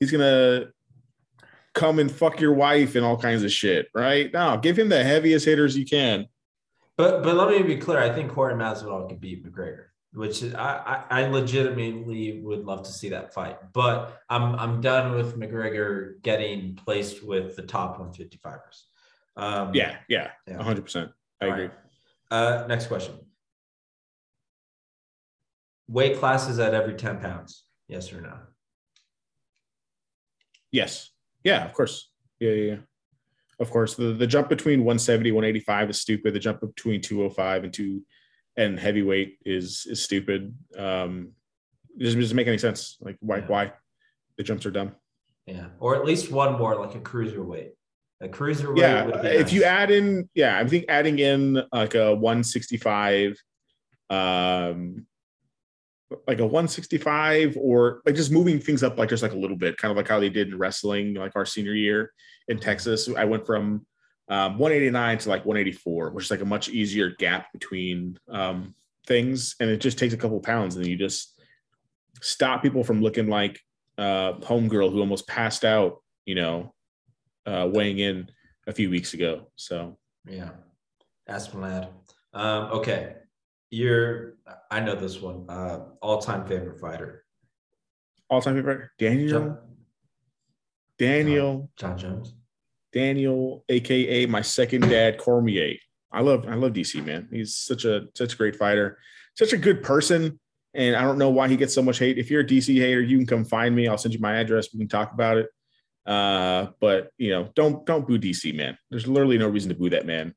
He's 0.00 0.10
gonna 0.10 0.66
come 1.74 1.98
and 1.98 2.10
fuck 2.10 2.40
your 2.40 2.54
wife 2.54 2.94
and 2.94 3.04
all 3.04 3.16
kinds 3.16 3.42
of 3.44 3.52
shit, 3.52 3.86
right? 3.94 4.32
Now 4.32 4.56
give 4.56 4.78
him 4.78 4.88
the 4.88 5.02
heaviest 5.04 5.44
hitters 5.46 5.76
you 5.76 5.84
can. 5.86 6.26
But 6.96 7.22
but 7.22 7.36
let 7.36 7.48
me 7.50 7.62
be 7.62 7.76
clear. 7.80 7.98
I 8.00 8.12
think 8.12 8.32
Jorge 8.32 8.54
Masvidal 8.56 9.08
could 9.08 9.20
beat 9.20 9.44
McGregor, 9.46 9.84
which 10.12 10.42
is, 10.42 10.54
I, 10.54 11.04
I 11.10 11.22
I 11.22 11.28
legitimately 11.28 12.40
would 12.42 12.64
love 12.64 12.82
to 12.84 12.90
see 12.92 13.10
that 13.10 13.32
fight. 13.32 13.58
But 13.72 14.20
I'm 14.28 14.54
I'm 14.56 14.80
done 14.80 15.12
with 15.12 15.38
McGregor 15.38 16.20
getting 16.22 16.74
placed 16.74 17.22
with 17.24 17.54
the 17.54 17.62
top 17.62 17.98
155ers. 18.00 18.82
Um, 19.36 19.72
Yeah, 19.74 19.96
yeah, 20.08 20.30
Yeah. 20.48 20.60
hundred 20.62 20.82
percent. 20.82 21.12
I 21.40 21.46
All 21.46 21.52
agree. 21.52 21.64
right. 21.66 21.74
Uh, 22.30 22.66
next 22.68 22.88
question. 22.88 23.14
Weight 25.86 26.18
classes 26.18 26.58
at 26.58 26.74
every 26.74 26.94
10 26.94 27.20
pounds. 27.20 27.64
Yes 27.86 28.12
or 28.12 28.20
no? 28.20 28.36
Yes. 30.70 31.10
Yeah, 31.44 31.64
of 31.64 31.72
course. 31.72 32.10
Yeah, 32.40 32.50
yeah, 32.50 32.72
yeah. 32.72 32.78
Of 33.60 33.70
course. 33.70 33.94
The 33.94 34.12
the 34.12 34.26
jump 34.26 34.48
between 34.48 34.80
170, 34.80 35.32
185 35.32 35.90
is 35.90 36.00
stupid. 36.00 36.34
The 36.34 36.38
jump 36.38 36.60
between 36.60 37.00
205 37.00 37.64
and 37.64 37.72
two 37.72 38.02
and 38.56 38.78
heavyweight 38.78 39.38
is 39.44 39.86
is 39.88 40.02
stupid. 40.02 40.54
Um 40.76 41.32
it 41.98 42.04
doesn't, 42.04 42.20
doesn't 42.20 42.36
make 42.36 42.46
any 42.46 42.58
sense. 42.58 42.96
Like 43.00 43.16
why 43.20 43.38
Yeah. 43.38 43.46
why? 43.46 43.72
The 44.36 44.44
jumps 44.44 44.66
are 44.66 44.70
dumb. 44.70 44.92
Yeah, 45.46 45.68
or 45.80 45.96
at 45.96 46.04
least 46.04 46.30
one 46.30 46.58
more, 46.58 46.76
like 46.76 46.94
a 46.94 47.00
cruiserweight. 47.00 47.70
A 48.20 48.28
cruiserweight. 48.28 48.78
Yeah, 48.78 49.06
would 49.06 49.22
be 49.22 49.28
if 49.28 49.52
you 49.52 49.64
add 49.64 49.90
in, 49.90 50.28
yeah, 50.34 50.58
I 50.58 50.66
think 50.68 50.84
adding 50.88 51.18
in 51.18 51.62
like 51.72 51.94
a 51.94 52.14
165, 52.14 53.36
um, 54.10 55.06
like 56.26 56.40
a 56.40 56.44
165, 56.44 57.56
or 57.60 58.00
like 58.06 58.14
just 58.14 58.32
moving 58.32 58.58
things 58.58 58.82
up 58.82 58.98
like 58.98 59.08
just 59.08 59.22
like 59.22 59.32
a 59.32 59.38
little 59.38 59.56
bit, 59.56 59.76
kind 59.76 59.90
of 59.90 59.96
like 59.96 60.08
how 60.08 60.20
they 60.20 60.30
did 60.30 60.48
in 60.48 60.58
wrestling, 60.58 61.14
like 61.14 61.36
our 61.36 61.44
senior 61.44 61.74
year 61.74 62.12
in 62.48 62.58
Texas. 62.58 63.08
I 63.16 63.24
went 63.24 63.46
from 63.46 63.86
um, 64.28 64.58
189 64.58 65.18
to 65.18 65.28
like 65.28 65.44
184, 65.44 66.10
which 66.10 66.26
is 66.26 66.30
like 66.30 66.40
a 66.40 66.46
much 66.46 66.68
easier 66.68 67.10
gap 67.10 67.52
between 67.52 68.18
um, 68.30 68.74
things, 69.06 69.56
and 69.60 69.70
it 69.70 69.78
just 69.78 69.98
takes 69.98 70.14
a 70.14 70.18
couple 70.18 70.40
pounds, 70.40 70.76
and 70.76 70.86
you 70.86 70.96
just 70.96 71.40
stop 72.20 72.62
people 72.62 72.84
from 72.84 73.00
looking 73.02 73.28
like 73.28 73.60
uh, 73.96 74.34
homegirl 74.34 74.92
who 74.92 75.00
almost 75.00 75.26
passed 75.26 75.64
out, 75.64 76.02
you 76.24 76.34
know, 76.34 76.74
uh, 77.46 77.68
weighing 77.70 77.98
in 77.98 78.28
a 78.66 78.72
few 78.72 78.90
weeks 78.90 79.14
ago. 79.14 79.50
So 79.56 79.98
Yeah. 80.26 80.50
Aspen 81.26 81.60
Ladd. 81.60 81.88
Um, 82.32 82.64
okay. 82.72 83.16
You're 83.70 84.34
I 84.70 84.80
know 84.80 84.94
this 84.94 85.20
one. 85.20 85.44
Uh 85.48 85.80
all-time 86.00 86.46
favorite 86.46 86.80
fighter. 86.80 87.24
all 88.30 88.40
time 88.40 88.56
favorite 88.56 88.90
Daniel, 88.98 89.28
Jon, 89.28 89.58
Daniel, 90.98 91.70
Jon 91.76 91.98
Jones. 91.98 92.34
Daniel, 92.92 93.64
aka 93.68 94.26
my 94.26 94.40
second 94.40 94.82
dad, 94.82 95.18
Cormier. 95.18 95.76
I 96.10 96.22
love 96.22 96.46
I 96.48 96.54
love 96.54 96.72
DC 96.72 97.04
man. 97.04 97.28
He's 97.30 97.56
such 97.56 97.84
a 97.84 98.06
such 98.14 98.34
a 98.34 98.36
great 98.36 98.56
fighter, 98.56 98.98
such 99.36 99.52
a 99.52 99.58
good 99.58 99.82
person. 99.82 100.40
And 100.74 100.96
I 100.96 101.02
don't 101.02 101.18
know 101.18 101.30
why 101.30 101.48
he 101.48 101.56
gets 101.56 101.74
so 101.74 101.82
much 101.82 101.98
hate. 101.98 102.18
If 102.18 102.30
you're 102.30 102.42
a 102.42 102.46
DC 102.46 102.74
hater, 102.78 103.00
you 103.00 103.16
can 103.16 103.26
come 103.26 103.44
find 103.44 103.74
me. 103.74 103.88
I'll 103.88 103.98
send 103.98 104.14
you 104.14 104.20
my 104.20 104.36
address. 104.36 104.68
We 104.72 104.78
can 104.78 104.88
talk 104.88 105.12
about 105.12 105.38
it. 105.38 105.48
Uh, 106.06 106.68
but 106.80 107.10
you 107.18 107.30
know, 107.30 107.50
don't 107.54 107.84
don't 107.84 108.06
boo 108.06 108.18
DC 108.18 108.54
man. 108.54 108.78
There's 108.90 109.06
literally 109.06 109.38
no 109.38 109.48
reason 109.48 109.68
to 109.70 109.74
boo 109.74 109.90
that 109.90 110.06
man. 110.06 110.34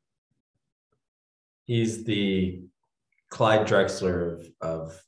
He's 1.66 2.04
the 2.04 2.64
Clyde 3.32 3.66
Drexler 3.68 4.34
of 4.34 4.46
of, 4.62 5.04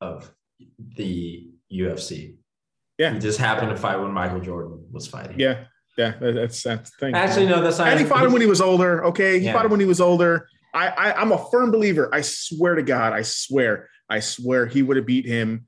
of 0.00 0.34
the 0.96 1.50
UFC. 1.72 2.36
Yeah. 2.98 3.14
He 3.14 3.18
just 3.18 3.38
happened 3.38 3.70
to 3.70 3.76
fight 3.76 3.96
when 3.96 4.12
Michael 4.12 4.40
Jordan 4.40 4.86
was 4.92 5.08
fighting. 5.08 5.40
Yeah, 5.40 5.64
yeah, 5.98 6.12
that's 6.20 6.62
that's 6.62 6.90
the 6.90 6.96
thing. 7.00 7.14
Actually, 7.14 7.46
no, 7.46 7.60
that's 7.60 7.78
not 7.78 7.88
and 7.88 7.98
he 7.98 8.06
fought 8.06 8.24
him 8.24 8.32
when 8.32 8.42
he 8.42 8.46
was 8.46 8.60
older. 8.60 9.04
Okay, 9.06 9.40
he 9.40 9.46
Yeah. 9.46 9.54
fought 9.54 9.64
him 9.64 9.70
when 9.72 9.80
he 9.80 9.86
was 9.86 10.00
older. 10.00 10.46
I, 10.74 10.88
I 10.88 11.20
I'm 11.20 11.32
a 11.32 11.50
firm 11.50 11.70
believer. 11.70 12.08
I 12.14 12.20
swear 12.20 12.76
to 12.76 12.82
God, 12.82 13.12
I 13.12 13.22
swear, 13.22 13.88
I 14.08 14.20
swear, 14.20 14.66
he 14.66 14.82
would 14.82 14.96
have 14.96 15.06
beat 15.06 15.26
him. 15.26 15.66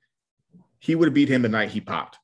He 0.79 0.95
would 0.95 1.07
have 1.09 1.15
beat 1.15 1.31
him 1.31 1.43
the 1.43 1.49
night 1.49 1.71
he 1.71 1.81
popped 1.81 2.19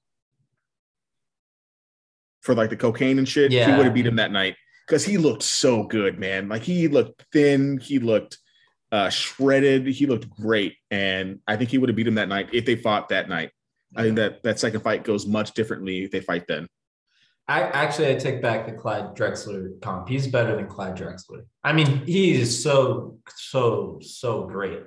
for 2.42 2.54
like 2.54 2.70
the 2.70 2.76
cocaine 2.76 3.18
and 3.18 3.28
shit. 3.28 3.50
He 3.50 3.58
would 3.58 3.86
have 3.86 3.94
beat 3.94 4.06
him 4.06 4.16
that 4.16 4.32
night 4.32 4.56
because 4.86 5.04
he 5.04 5.16
looked 5.16 5.42
so 5.42 5.84
good, 5.84 6.18
man. 6.18 6.48
Like 6.48 6.62
he 6.62 6.88
looked 6.88 7.24
thin. 7.32 7.78
He 7.78 7.98
looked 7.98 8.38
uh, 8.92 9.08
shredded. 9.08 9.86
He 9.86 10.06
looked 10.06 10.28
great, 10.30 10.76
and 10.90 11.40
I 11.46 11.56
think 11.56 11.70
he 11.70 11.78
would 11.78 11.88
have 11.88 11.96
beat 11.96 12.08
him 12.08 12.16
that 12.16 12.28
night 12.28 12.48
if 12.52 12.64
they 12.64 12.76
fought 12.76 13.08
that 13.10 13.28
night. 13.28 13.50
I 13.96 14.02
think 14.02 14.16
that 14.16 14.42
that 14.44 14.60
second 14.60 14.80
fight 14.80 15.04
goes 15.04 15.26
much 15.26 15.52
differently 15.52 16.04
if 16.04 16.10
they 16.10 16.20
fight 16.20 16.46
then. 16.46 16.68
I 17.48 17.62
actually 17.62 18.10
I 18.10 18.14
take 18.14 18.40
back 18.40 18.66
the 18.66 18.72
Clyde 18.72 19.16
Drexler 19.16 19.80
comp. 19.80 20.08
He's 20.08 20.28
better 20.28 20.54
than 20.54 20.68
Clyde 20.68 20.96
Drexler. 20.96 21.42
I 21.64 21.72
mean, 21.72 22.06
he 22.06 22.40
is 22.40 22.62
so 22.62 23.18
so 23.34 23.98
so 24.00 24.46
great. 24.46 24.80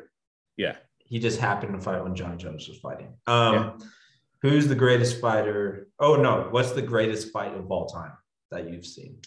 Yeah. 0.56 0.78
He 1.00 1.20
just 1.20 1.42
happened 1.42 1.74
to 1.74 1.80
fight 1.82 2.02
when 2.02 2.16
Jon 2.16 2.38
Jones 2.38 2.70
was 2.70 2.78
fighting. 2.78 3.14
Um, 3.28 3.80
who's 4.42 4.68
the 4.68 4.76
greatest 4.76 5.20
fighter? 5.20 5.90
Oh 6.00 6.16
no, 6.16 6.48
what's 6.52 6.72
the 6.72 6.82
greatest 6.82 7.34
fight 7.34 7.54
of 7.54 7.70
all 7.70 7.86
time 7.86 8.14
that 8.50 8.70
you've 8.70 8.86
seen? 8.86 9.18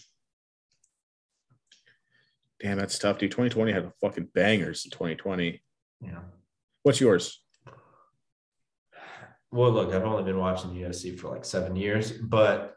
Damn, 2.59 2.77
that's 2.77 2.97
tough, 2.97 3.19
dude. 3.19 3.31
2020 3.31 3.71
had 3.71 3.91
fucking 4.01 4.29
bangers 4.33 4.85
in 4.85 4.91
2020. 4.91 5.61
Yeah. 6.01 6.19
What's 6.83 6.99
yours? 6.99 7.41
Well, 9.51 9.71
look, 9.71 9.93
I've 9.93 10.03
only 10.03 10.23
been 10.23 10.39
watching 10.39 10.73
the 10.73 10.81
UFC 10.81 11.17
for 11.17 11.29
like 11.29 11.45
seven 11.45 11.75
years, 11.75 12.11
but 12.11 12.73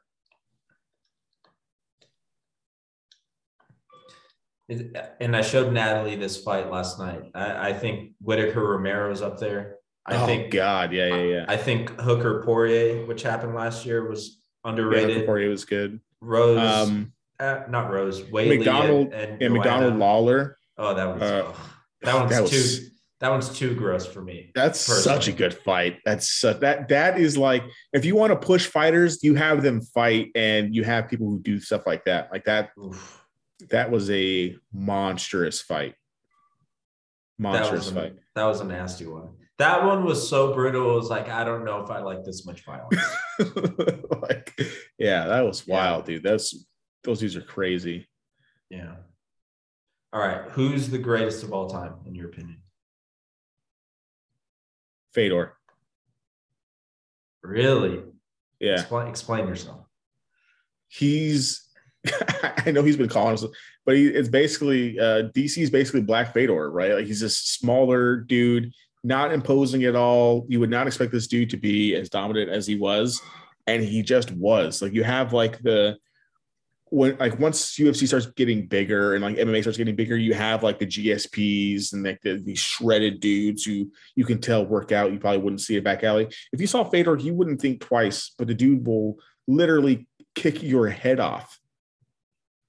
and 5.20 5.36
I 5.36 5.42
showed 5.42 5.72
Natalie 5.72 6.16
this 6.16 6.42
fight 6.42 6.70
last 6.70 6.98
night. 6.98 7.22
I, 7.34 7.70
I 7.70 7.72
think 7.72 8.12
Whitaker 8.20 8.60
Romero's 8.60 9.20
up 9.20 9.38
there. 9.38 9.76
I 10.06 10.16
oh 10.16 10.26
think 10.26 10.52
God, 10.52 10.92
yeah, 10.92 11.08
yeah, 11.08 11.22
yeah. 11.22 11.44
I 11.48 11.56
think 11.56 11.90
Hooker 12.00 12.42
Poirier, 12.44 13.04
which 13.06 13.22
happened 13.22 13.54
last 13.54 13.84
year, 13.84 14.08
was 14.08 14.40
yeah 14.64 14.70
underrated. 14.70 15.26
Poirier 15.26 15.50
was 15.50 15.64
good. 15.64 16.00
Rose, 16.20 16.58
Um, 16.58 17.12
uh, 17.40 17.64
not 17.68 17.90
Rose, 17.90 18.22
Whaley 18.30 18.58
MacDonald- 18.58 19.12
and, 19.12 19.14
and 19.14 19.40
yeah, 19.40 19.48
Joanna. 19.48 19.54
MacDonald 19.58 19.96
Lawler. 19.96 20.56
Oh, 20.78 20.94
that 20.94 21.06
was 21.14 21.22
uh, 21.22 21.52
that 22.02 22.14
one's 22.14 22.30
that 22.30 22.42
was- 22.42 22.50
too 22.80 22.86
that 23.20 23.28
one's 23.30 23.50
too 23.58 23.74
gross 23.74 24.06
for 24.06 24.22
me. 24.22 24.50
That's 24.54 24.86
Personally. 24.88 25.02
such 25.18 25.28
a 25.28 25.32
good 25.32 25.52
fight. 25.52 25.98
That's 26.06 26.26
su- 26.26 26.54
that 26.54 26.88
that 26.88 27.20
is 27.20 27.36
like 27.36 27.62
if 27.92 28.06
you 28.06 28.16
want 28.16 28.32
to 28.32 28.36
push 28.46 28.66
fighters, 28.66 29.22
you 29.22 29.34
have 29.34 29.62
them 29.62 29.82
fight, 29.82 30.28
and 30.34 30.74
you 30.74 30.84
have 30.84 31.08
people 31.08 31.28
who 31.28 31.38
do 31.40 31.60
stuff 31.60 31.86
like 31.86 32.04
that. 32.06 32.30
Like 32.32 32.44
that. 32.46 32.70
Oof. 32.82 33.18
That 33.68 33.90
was 33.90 34.10
a 34.10 34.56
monstrous 34.72 35.60
fight. 35.60 35.94
That 37.38 37.42
Monstrous 37.42 37.86
was, 37.86 37.90
a, 37.90 37.94
fight. 37.94 38.16
that 38.34 38.44
was 38.46 38.60
a 38.60 38.64
nasty 38.64 39.04
one. 39.06 39.28
That 39.58 39.84
one 39.84 40.04
was 40.06 40.26
so 40.26 40.54
brutal. 40.54 40.92
It 40.92 40.94
was 40.94 41.10
like, 41.10 41.28
I 41.28 41.44
don't 41.44 41.66
know 41.66 41.82
if 41.82 41.90
I 41.90 42.00
like 42.00 42.24
this 42.24 42.46
much 42.46 42.64
violence. 42.64 43.02
like, 44.22 44.58
yeah, 44.98 45.26
that 45.26 45.42
was 45.42 45.64
Yeah. 45.66 45.74
wild, 45.74 46.06
dude. 46.06 46.22
That's 46.22 46.54
those 47.04 47.20
dudes 47.20 47.36
are 47.36 47.42
crazy. 47.42 48.08
yeah. 48.68 48.94
All 50.12 50.20
right. 50.20 50.42
Who's 50.50 50.90
the 50.90 50.98
greatest 50.98 51.44
of 51.44 51.52
all 51.52 51.70
time, 51.70 51.94
in 52.04 52.16
your 52.16 52.26
opinion? 52.26 52.60
Fedor. 55.14 55.54
Really? 57.42 58.02
Yeah. 58.58 58.74
Explain, 58.74 59.06
explain 59.08 59.46
yourself. 59.46 59.86
he's 60.88 61.68
I 62.66 62.70
know 62.70 62.82
he's 62.82 62.96
been 62.96 63.08
calling 63.08 63.34
us, 63.34 63.44
but 63.86 63.96
he, 63.96 64.08
it's 64.08 64.28
basically 64.28 64.98
uh 64.98 65.28
DC's 65.34 65.70
basically 65.70 66.02
Black 66.02 66.32
Fedor, 66.34 66.70
right? 66.70 66.92
Like 66.94 67.06
he's 67.06 67.20
this 67.20 67.36
smaller 67.36 68.16
dude, 68.16 68.72
not 69.04 69.32
imposing 69.32 69.84
at 69.84 69.94
all. 69.96 70.44
You 70.48 70.60
would 70.60 70.70
not 70.70 70.86
expect 70.86 71.12
this 71.12 71.26
dude 71.28 71.50
to 71.50 71.56
be 71.56 71.94
as 71.94 72.08
dominant 72.08 72.50
as 72.50 72.66
he 72.66 72.76
was, 72.76 73.20
and 73.66 73.82
he 73.82 74.02
just 74.02 74.30
was. 74.32 74.82
Like 74.82 74.92
you 74.92 75.04
have 75.04 75.32
like 75.32 75.62
the 75.62 75.98
when 76.90 77.16
like 77.18 77.38
once 77.38 77.76
UFC 77.76 78.06
starts 78.06 78.26
getting 78.26 78.66
bigger 78.66 79.14
and 79.14 79.22
like 79.22 79.36
MMA 79.36 79.62
starts 79.62 79.78
getting 79.78 79.94
bigger, 79.94 80.16
you 80.16 80.34
have 80.34 80.62
like 80.62 80.78
the 80.78 80.86
GSPs 80.86 81.92
and 81.92 82.02
like 82.02 82.20
the, 82.22 82.34
these 82.36 82.58
shredded 82.58 83.20
dudes 83.20 83.64
who 83.64 83.90
you 84.16 84.24
can 84.24 84.40
tell 84.40 84.66
work 84.66 84.90
out. 84.90 85.12
You 85.12 85.20
probably 85.20 85.38
wouldn't 85.38 85.60
see 85.60 85.76
a 85.76 85.82
back 85.82 86.02
alley. 86.02 86.28
If 86.52 86.60
you 86.60 86.66
saw 86.66 86.84
Fedor, 86.84 87.16
you 87.16 87.32
wouldn't 87.32 87.60
think 87.60 87.80
twice, 87.80 88.32
but 88.36 88.48
the 88.48 88.54
dude 88.54 88.86
will 88.86 89.18
literally 89.46 90.08
kick 90.34 90.62
your 90.62 90.88
head 90.88 91.20
off. 91.20 91.58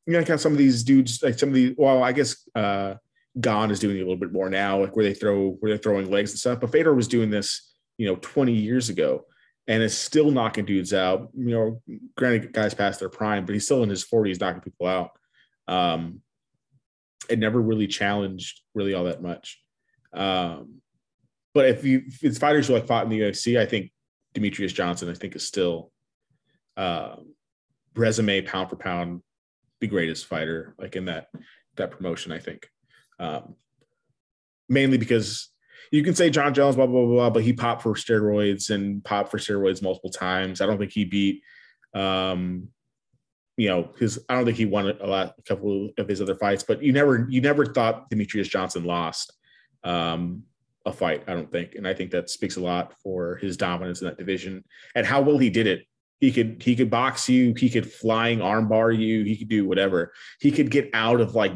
You 0.05 0.13
know, 0.13 0.19
kind 0.19 0.31
of 0.31 0.41
some 0.41 0.51
of 0.51 0.59
these 0.59 0.83
dudes, 0.83 1.21
like 1.23 1.39
some 1.39 1.49
of 1.49 1.55
the, 1.55 1.73
well, 1.77 2.03
I 2.03 2.11
guess 2.11 2.47
uh 2.55 2.95
Gane 3.39 3.71
is 3.71 3.79
doing 3.79 3.95
it 3.95 4.01
a 4.01 4.03
little 4.03 4.17
bit 4.17 4.33
more 4.33 4.49
now, 4.49 4.81
like 4.81 4.95
where 4.95 5.05
they 5.05 5.13
throw, 5.13 5.51
where 5.51 5.71
they're 5.71 5.77
throwing 5.77 6.11
legs 6.11 6.31
and 6.31 6.39
stuff. 6.39 6.59
But 6.59 6.71
Fedor 6.71 6.93
was 6.93 7.07
doing 7.07 7.29
this, 7.29 7.73
you 7.97 8.05
know, 8.05 8.17
20 8.17 8.51
years 8.53 8.89
ago 8.89 9.25
and 9.71 9.81
is 9.81 9.97
still 9.97 10.31
knocking 10.31 10.65
dudes 10.65 10.93
out. 10.93 11.29
You 11.33 11.49
know, 11.49 11.81
granted, 12.17 12.51
guys 12.51 12.73
past 12.73 12.99
their 12.99 13.07
prime, 13.07 13.45
but 13.45 13.53
he's 13.53 13.63
still 13.63 13.83
in 13.83 13.89
his 13.89 14.03
40s 14.03 14.37
knocking 14.37 14.59
people 14.59 14.85
out. 14.85 15.11
Um, 15.65 16.19
it 17.29 17.39
never 17.39 17.61
really 17.61 17.87
challenged 17.87 18.59
really 18.73 18.93
all 18.93 19.05
that 19.05 19.21
much. 19.21 19.63
Um, 20.11 20.81
but 21.53 21.69
if 21.69 21.85
you 21.85 22.03
if 22.05 22.21
it's 22.21 22.37
fighters 22.37 22.67
who 22.67 22.73
like 22.73 22.85
fought 22.85 23.05
in 23.05 23.09
the 23.09 23.21
UFC, 23.21 23.57
I 23.57 23.65
think 23.65 23.93
Demetrious 24.35 24.73
Johnson, 24.73 25.09
I 25.09 25.13
think, 25.13 25.37
is 25.37 25.47
still 25.47 25.93
uh, 26.75 27.15
resume 27.95 28.41
pound 28.41 28.69
for 28.69 28.75
pound 28.75 29.21
the 29.79 29.87
greatest 29.87 30.25
fighter 30.25 30.75
like 30.77 30.97
in 30.97 31.05
that 31.05 31.27
that 31.77 31.91
promotion. 31.91 32.33
I 32.33 32.39
think 32.39 32.67
um, 33.19 33.55
mainly 34.67 34.97
because 34.97 35.47
you 35.91 36.03
can 36.03 36.15
say 36.15 36.29
Jon 36.29 36.53
Jones, 36.53 36.77
blah, 36.77 36.87
blah, 36.87 37.05
blah, 37.05 37.15
blah, 37.15 37.29
but 37.29 37.43
he 37.43 37.51
popped 37.51 37.83
for 37.83 37.93
steroids 37.93 38.69
and 38.69 39.03
popped 39.03 39.29
for 39.29 39.37
steroids 39.37 39.83
multiple 39.83 40.09
times. 40.09 40.61
I 40.61 40.65
don't 40.65 40.77
think 40.77 40.91
he 40.91 41.03
beat, 41.03 41.43
um, 41.93 42.69
you 43.57 43.67
know, 43.67 43.91
his, 43.99 44.23
I 44.29 44.35
don't 44.35 44.45
think 44.45 44.57
he 44.57 44.65
won 44.65 44.87
a 44.87 45.05
lot, 45.05 45.35
a 45.37 45.41
couple 45.43 45.89
of 45.97 46.07
his 46.07 46.21
other 46.21 46.35
fights, 46.35 46.63
but 46.63 46.81
you 46.81 46.93
never, 46.93 47.27
you 47.29 47.41
never 47.41 47.65
thought 47.65 48.09
Demetrious 48.09 48.49
Johnson 48.49 48.85
lost 48.85 49.33
um, 49.83 50.43
a 50.85 50.93
fight, 50.93 51.25
I 51.27 51.33
don't 51.33 51.51
think. 51.51 51.75
And 51.75 51.85
I 51.85 51.93
think 51.93 52.11
that 52.11 52.29
speaks 52.29 52.55
a 52.55 52.61
lot 52.61 52.93
for 53.03 53.35
his 53.35 53.57
dominance 53.57 54.01
in 54.01 54.07
that 54.07 54.17
division 54.17 54.63
and 54.95 55.05
how 55.05 55.21
well 55.21 55.37
he 55.37 55.49
did 55.49 55.67
it. 55.67 55.85
He 56.21 56.31
could, 56.31 56.63
he 56.63 56.75
could 56.75 56.89
box 56.89 57.27
you. 57.27 57.53
He 57.57 57.69
could 57.69 57.91
flying 57.91 58.39
armbar 58.39 58.97
you. 58.97 59.25
He 59.25 59.35
could 59.35 59.49
do 59.49 59.67
whatever. 59.67 60.13
He 60.39 60.51
could 60.51 60.71
get 60.71 60.89
out 60.93 61.19
of 61.19 61.35
like 61.35 61.51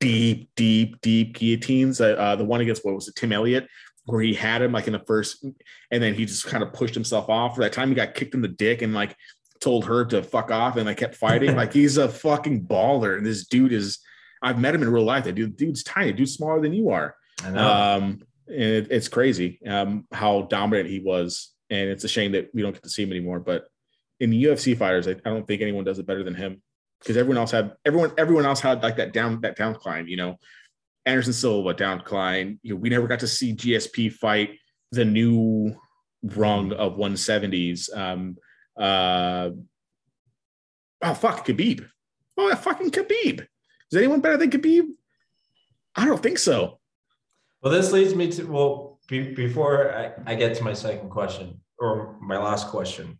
deep, 0.00 0.50
deep, 0.56 1.00
deep 1.00 1.34
guillotines. 1.34 2.00
Uh, 2.00 2.14
uh, 2.18 2.36
the 2.36 2.44
one 2.44 2.60
against 2.60 2.84
what 2.84 2.94
was 2.94 3.06
it, 3.06 3.14
Tim 3.14 3.32
Elliott, 3.32 3.68
where 4.06 4.22
he 4.22 4.34
had 4.34 4.62
him 4.62 4.72
like 4.72 4.86
in 4.86 4.94
the 4.94 5.04
first, 5.06 5.44
and 5.44 6.02
then 6.02 6.14
he 6.14 6.24
just 6.24 6.46
kind 6.46 6.62
of 6.62 6.72
pushed 6.72 6.94
himself 6.94 7.28
off. 7.28 7.54
For 7.54 7.60
that 7.60 7.72
time, 7.72 7.88
he 7.88 7.94
got 7.94 8.14
kicked 8.14 8.34
in 8.34 8.42
the 8.42 8.48
dick 8.48 8.82
and 8.82 8.92
like 8.94 9.14
told 9.60 9.84
her 9.84 10.06
to 10.06 10.22
fuck 10.22 10.50
off 10.50 10.76
and 10.76 10.88
I 10.88 10.94
kept 10.94 11.14
fighting. 11.14 11.54
like 11.56 11.72
he's 11.72 11.98
a 11.98 12.08
fucking 12.08 12.64
baller. 12.64 13.16
And 13.16 13.24
this 13.24 13.46
dude 13.46 13.72
is, 13.72 13.98
I've 14.42 14.58
met 14.58 14.74
him 14.74 14.82
in 14.82 14.90
real 14.90 15.04
life. 15.04 15.24
That 15.24 15.34
dude, 15.34 15.56
dude's 15.56 15.84
tiny, 15.84 16.12
dude's 16.12 16.34
smaller 16.34 16.60
than 16.60 16.72
you 16.72 16.90
are. 16.90 17.14
I 17.44 17.50
know. 17.50 17.70
Um, 17.70 18.22
and 18.48 18.62
it, 18.62 18.88
it's 18.90 19.08
crazy 19.08 19.60
um, 19.66 20.06
how 20.10 20.42
dominant 20.42 20.88
he 20.88 20.98
was. 20.98 21.52
And 21.68 21.88
it's 21.88 22.04
a 22.04 22.08
shame 22.08 22.32
that 22.32 22.50
we 22.52 22.62
don't 22.62 22.72
get 22.72 22.82
to 22.82 22.90
see 22.90 23.02
him 23.02 23.10
anymore. 23.10 23.38
But 23.38 23.66
in 24.18 24.30
the 24.30 24.44
UFC 24.44 24.76
fighters, 24.76 25.06
I, 25.06 25.12
I 25.12 25.30
don't 25.30 25.46
think 25.46 25.62
anyone 25.62 25.84
does 25.84 25.98
it 25.98 26.06
better 26.06 26.24
than 26.24 26.34
him 26.34 26.62
because 27.00 27.16
everyone 27.16 27.38
else 27.38 27.50
had 27.50 27.72
everyone 27.84 28.12
everyone 28.18 28.46
else 28.46 28.60
had 28.60 28.82
like 28.82 28.96
that 28.96 29.12
down 29.12 29.40
that 29.40 29.56
down 29.56 29.74
climb. 29.74 30.06
You 30.06 30.16
know, 30.16 30.36
Anderson 31.06 31.32
Silva 31.32 31.74
down 31.74 32.00
climb. 32.00 32.58
You 32.62 32.74
know, 32.74 32.80
we 32.80 32.88
never 32.88 33.06
got 33.06 33.20
to 33.20 33.26
see 33.26 33.54
GSP 33.54 34.12
fight 34.12 34.58
the 34.92 35.04
new 35.04 35.76
rung 36.22 36.72
of 36.72 36.96
170s. 36.96 37.96
Um, 37.96 38.36
uh, 38.78 39.50
oh 41.02 41.14
fuck, 41.14 41.46
Khabib. 41.46 41.86
Oh, 42.36 42.48
that 42.48 42.62
fucking 42.62 42.90
Khabib. 42.90 43.40
Is 43.40 43.98
anyone 43.98 44.20
better 44.20 44.36
than 44.36 44.50
Khabib? 44.50 44.88
I 45.96 46.06
don't 46.06 46.22
think 46.22 46.38
so. 46.38 46.78
Well, 47.62 47.72
this 47.72 47.92
leads 47.92 48.14
me 48.14 48.30
to 48.32 48.44
well, 48.44 48.98
be, 49.08 49.34
before 49.34 49.94
I, 49.94 50.12
I 50.26 50.34
get 50.34 50.56
to 50.56 50.64
my 50.64 50.72
second 50.72 51.10
question 51.10 51.60
or 51.78 52.16
my 52.20 52.38
last 52.38 52.68
question, 52.68 53.18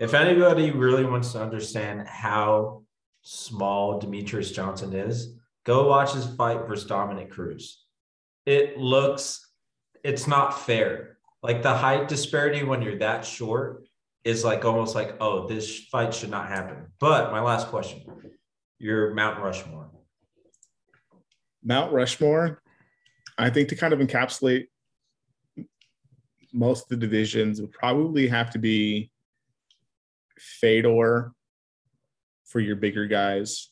if 0.00 0.14
anybody 0.14 0.70
really 0.70 1.04
wants 1.04 1.32
to 1.32 1.42
understand 1.42 2.06
how 2.06 2.82
small 3.30 4.00
Demetrious 4.00 4.54
Johnson 4.54 4.94
is, 4.94 5.34
go 5.64 5.86
watch 5.86 6.14
his 6.14 6.26
fight 6.34 6.66
versus 6.66 6.86
Dominick 6.86 7.30
Cruz. 7.30 7.84
It 8.46 8.78
looks, 8.78 9.50
it's 10.02 10.26
not 10.26 10.58
fair. 10.58 11.18
Like 11.42 11.62
the 11.62 11.74
height 11.74 12.08
disparity 12.08 12.62
when 12.62 12.80
you're 12.80 12.98
that 13.00 13.26
short 13.26 13.84
is 14.24 14.44
like 14.44 14.64
almost 14.64 14.94
like, 14.94 15.16
oh, 15.20 15.46
this 15.46 15.80
fight 15.92 16.14
should 16.14 16.30
not 16.30 16.48
happen. 16.48 16.86
But 16.98 17.30
my 17.30 17.40
last 17.40 17.68
question, 17.68 18.02
your 18.78 19.12
Mount 19.12 19.40
Rushmore. 19.40 19.90
Mount 21.62 21.92
Rushmore, 21.92 22.62
I 23.36 23.50
think 23.50 23.68
to 23.68 23.76
kind 23.76 23.92
of 23.92 23.98
encapsulate 23.98 24.68
most 26.54 26.84
of 26.84 26.88
the 26.88 26.96
divisions 26.96 27.60
would 27.60 27.72
probably 27.72 28.26
have 28.26 28.48
to 28.52 28.58
be 28.58 29.10
Fedor 30.38 31.34
for 32.48 32.60
your 32.60 32.76
bigger 32.76 33.06
guys. 33.06 33.68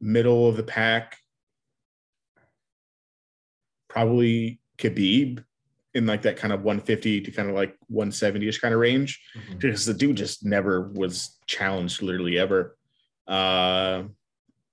Middle 0.00 0.48
of 0.48 0.56
the 0.56 0.62
pack, 0.62 1.16
probably 3.88 4.60
Khabib 4.78 5.44
in 5.94 6.06
like 6.06 6.22
that 6.22 6.36
kind 6.36 6.52
of 6.52 6.62
150 6.62 7.20
to 7.22 7.30
kind 7.30 7.48
of 7.48 7.54
like 7.54 7.76
170ish 7.90 8.60
kind 8.60 8.74
of 8.74 8.80
range 8.80 9.20
Mhm. 9.36 9.60
because 9.60 9.86
the 9.86 9.94
dude 9.94 10.16
just 10.16 10.44
never 10.44 10.88
was 10.90 11.38
challenged 11.46 12.02
literally 12.02 12.38
ever. 12.38 12.76
Uh 13.26 14.04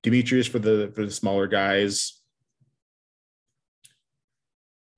Demetrious 0.04 0.50
for 0.50 0.58
the 0.58 0.92
for 0.96 1.06
the 1.06 1.12
smaller 1.12 1.46
guys. 1.48 2.20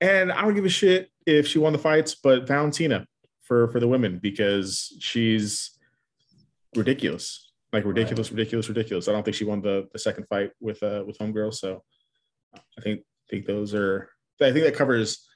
And 0.00 0.32
I 0.32 0.40
don't 0.42 0.54
give 0.54 0.64
a 0.64 0.70
shit 0.70 1.10
if 1.26 1.46
she 1.46 1.58
won 1.58 1.74
the 1.74 1.78
fights, 1.78 2.14
but 2.14 2.48
Valentina 2.48 3.06
for 3.42 3.68
for 3.68 3.80
the 3.80 3.86
women 3.88 4.18
because 4.18 4.96
she's 5.00 5.73
ridiculous. 6.76 7.52
Like 7.72 7.84
ridiculous, 7.84 8.30
ridiculous, 8.30 8.68
ridiculous. 8.68 9.08
I 9.08 9.12
don't 9.12 9.24
think 9.24 9.34
she 9.36 9.44
won 9.44 9.60
the 9.60 9.88
the 9.92 9.98
second 9.98 10.26
fight 10.28 10.50
with 10.60 10.82
uh 10.82 11.02
with 11.06 11.18
homegirl. 11.18 11.52
So 11.54 11.82
I 12.54 12.80
think 12.82 13.00
think 13.30 13.46
those 13.46 13.74
are 13.74 14.10
I 14.40 14.52
think 14.52 14.64
that 14.64 14.74
covers 14.76 15.26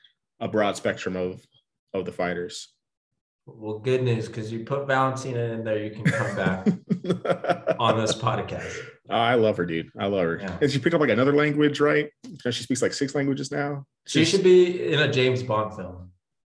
a 0.41 0.47
broad 0.49 0.77
spectrum 0.77 1.17
of 1.17 1.41
of 1.93 2.05
the 2.05 2.13
fighters. 2.13 2.73
Well, 3.47 3.79
good 3.79 4.03
news 4.03 4.27
because 4.29 4.53
you 4.53 4.65
put 4.65 4.87
Valentina 4.87 5.41
in 5.41 5.65
there, 5.65 5.83
you 5.83 5.91
can 5.91 6.05
come 6.05 6.37
back 6.37 6.67
on 7.81 7.99
this 7.99 8.15
podcast. 8.15 8.77
Oh, 9.11 9.15
I 9.17 9.35
love 9.37 9.57
her, 9.57 9.65
dude. 9.65 9.89
I 9.99 10.07
love 10.07 10.25
her. 10.27 10.39
Yeah. 10.39 10.59
And 10.61 10.71
she 10.71 10.79
picked 10.79 10.95
up 10.95 11.01
like 11.01 11.09
another 11.11 11.33
language, 11.33 11.81
right? 11.81 12.11
She 12.45 12.63
speaks 12.63 12.83
like 12.83 12.93
six 12.93 13.15
languages 13.15 13.51
now. 13.51 13.87
She 14.07 14.19
She's- 14.21 14.29
should 14.29 14.45
be 14.45 14.93
in 14.93 14.99
a 15.01 15.11
James 15.11 15.43
Bond 15.43 15.75
film. 15.75 16.11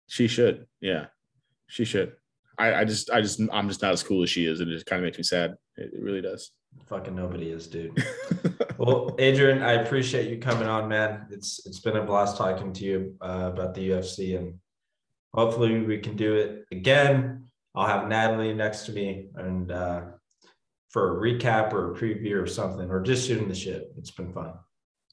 She 0.09 0.27
should. 0.27 0.67
Yeah, 0.81 1.07
she 1.69 1.85
should. 1.85 2.15
I, 2.59 2.74
I 2.74 2.85
just, 2.85 3.11
I 3.11 3.20
just, 3.20 3.41
I'm 3.53 3.69
just 3.69 3.83
not 3.83 3.93
as 3.93 4.03
cool 4.03 4.23
as 4.23 4.31
she 4.31 4.47
is, 4.47 4.61
and 4.61 4.70
it 4.70 4.74
just 4.74 4.87
kind 4.87 5.01
of 5.01 5.05
makes 5.05 5.19
me 5.19 5.24
sad. 5.24 5.57
It, 5.77 5.93
it 5.95 6.03
really 6.03 6.23
does. 6.23 6.51
Fucking 6.87 7.15
nobody 7.15 7.51
is, 7.51 7.66
dude. 7.66 7.97
Well, 8.78 9.16
Adrian, 9.19 9.62
I 9.62 9.73
appreciate 9.73 10.31
you 10.31 10.39
coming 10.39 10.69
on, 10.69 10.89
man. 10.89 11.27
It's 11.31 11.65
it's 11.66 11.81
been 11.81 11.97
a 11.97 12.05
blast 12.05 12.37
talking 12.37 12.74
to 12.74 12.85
you 12.85 13.15
uh, 13.23 13.51
about 13.53 13.74
the 13.74 13.91
UFC, 13.91 14.39
and 14.39 14.59
hopefully 15.33 15.81
we 15.81 15.99
can 15.99 16.15
do 16.15 16.35
it 16.35 16.66
again. 16.70 17.45
I'll 17.74 17.87
have 17.87 18.09
Natalie 18.09 18.53
next 18.53 18.85
to 18.87 18.93
me, 18.93 19.28
and 19.35 19.70
uh, 19.70 20.03
for 20.91 21.16
a 21.16 21.20
recap 21.20 21.73
or 21.73 21.93
a 21.93 21.97
preview 21.97 22.43
or 22.43 22.47
something, 22.47 22.91
or 22.91 23.03
just 23.03 23.27
shooting 23.27 23.49
the 23.49 23.55
shit. 23.55 23.91
It's 23.97 24.11
been 24.11 24.33
fun. 24.33 24.53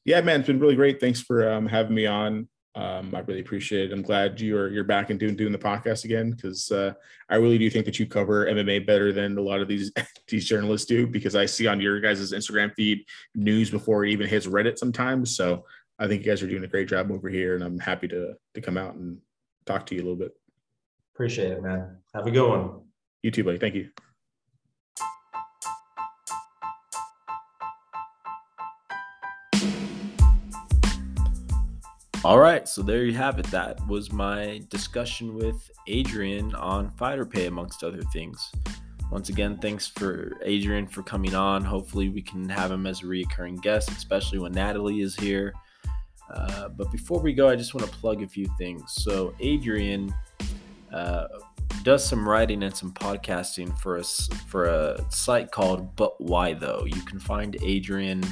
yeah, 0.03 0.19
man, 0.19 0.41
it's 0.41 0.47
been 0.47 0.59
really 0.59 0.75
great. 0.75 0.99
Thanks 0.99 1.21
for 1.21 1.49
um, 1.49 1.65
having 1.65 1.95
me 1.95 2.05
on. 2.05 2.49
Um, 2.75 3.13
I 3.13 3.19
really 3.19 3.41
appreciate 3.41 3.91
it. 3.91 3.93
I'm 3.93 4.01
glad 4.01 4.41
you're 4.41 4.69
you're 4.69 4.83
back 4.83 5.11
and 5.11 5.19
doing 5.19 5.35
doing 5.35 5.51
the 5.51 5.59
podcast 5.59 6.05
again 6.05 6.31
because 6.31 6.71
uh, 6.71 6.93
I 7.29 7.35
really 7.35 7.59
do 7.59 7.69
think 7.69 7.85
that 7.85 7.99
you 7.99 8.07
cover 8.07 8.47
MMA 8.47 8.87
better 8.87 9.13
than 9.13 9.37
a 9.37 9.41
lot 9.41 9.61
of 9.61 9.67
these 9.67 9.91
these 10.27 10.45
journalists 10.45 10.87
do 10.87 11.05
because 11.05 11.35
I 11.35 11.45
see 11.45 11.67
on 11.67 11.79
your 11.79 11.99
guys' 11.99 12.31
Instagram 12.31 12.73
feed 12.73 13.05
news 13.35 13.69
before 13.69 14.05
it 14.05 14.11
even 14.11 14.27
hits 14.27 14.47
Reddit 14.47 14.79
sometimes. 14.79 15.35
So 15.35 15.65
I 15.99 16.07
think 16.07 16.25
you 16.25 16.31
guys 16.31 16.41
are 16.41 16.47
doing 16.47 16.63
a 16.63 16.67
great 16.67 16.87
job 16.87 17.11
over 17.11 17.29
here, 17.29 17.53
and 17.53 17.63
I'm 17.63 17.77
happy 17.77 18.07
to 18.07 18.33
to 18.55 18.61
come 18.61 18.77
out 18.77 18.95
and 18.95 19.19
talk 19.65 19.85
to 19.87 19.95
you 19.95 20.01
a 20.01 20.05
little 20.05 20.17
bit. 20.17 20.31
Appreciate 21.13 21.51
it, 21.51 21.61
man. 21.61 21.97
Have 22.15 22.25
a 22.25 22.31
good 22.31 22.49
one. 22.49 22.81
You 23.21 23.29
too, 23.29 23.43
buddy. 23.43 23.59
Thank 23.59 23.75
you. 23.75 23.89
All 32.25 32.39
right, 32.39 32.69
so 32.69 32.81
there 32.81 33.03
you 33.03 33.11
have 33.15 33.37
it. 33.37 33.47
That 33.47 33.85
was 33.85 34.13
my 34.13 34.61
discussion 34.69 35.35
with 35.35 35.69
Adrian 35.87 36.55
on 36.55 36.89
Fighter 36.91 37.25
Pay, 37.25 37.47
amongst 37.47 37.83
other 37.83 38.01
things. 38.13 38.49
Once 39.11 39.27
again, 39.27 39.57
thanks 39.57 39.87
for 39.87 40.31
Adrian 40.41 40.87
for 40.87 41.03
coming 41.03 41.35
on. 41.35 41.65
Hopefully, 41.65 42.07
we 42.07 42.21
can 42.21 42.47
have 42.47 42.71
him 42.71 42.87
as 42.87 43.03
a 43.03 43.07
recurring 43.07 43.57
guest, 43.57 43.91
especially 43.91 44.39
when 44.39 44.53
Natalie 44.53 45.01
is 45.01 45.17
here. 45.17 45.53
Uh, 46.33 46.69
but 46.69 46.89
before 46.93 47.19
we 47.19 47.33
go, 47.33 47.49
I 47.49 47.57
just 47.57 47.73
want 47.73 47.91
to 47.91 47.97
plug 47.97 48.23
a 48.23 48.27
few 48.27 48.47
things. 48.57 48.83
So, 48.87 49.35
Adrian 49.41 50.15
uh, 50.93 51.27
does 51.83 52.05
some 52.07 52.27
writing 52.27 52.63
and 52.63 52.73
some 52.73 52.93
podcasting 52.93 53.77
for 53.79 53.97
us 53.97 54.29
for 54.47 54.67
a 54.67 55.05
site 55.11 55.51
called 55.51 55.93
But 55.97 56.21
Why 56.21 56.53
Though. 56.53 56.85
You 56.85 57.01
can 57.01 57.19
find 57.19 57.57
Adrian 57.61 58.23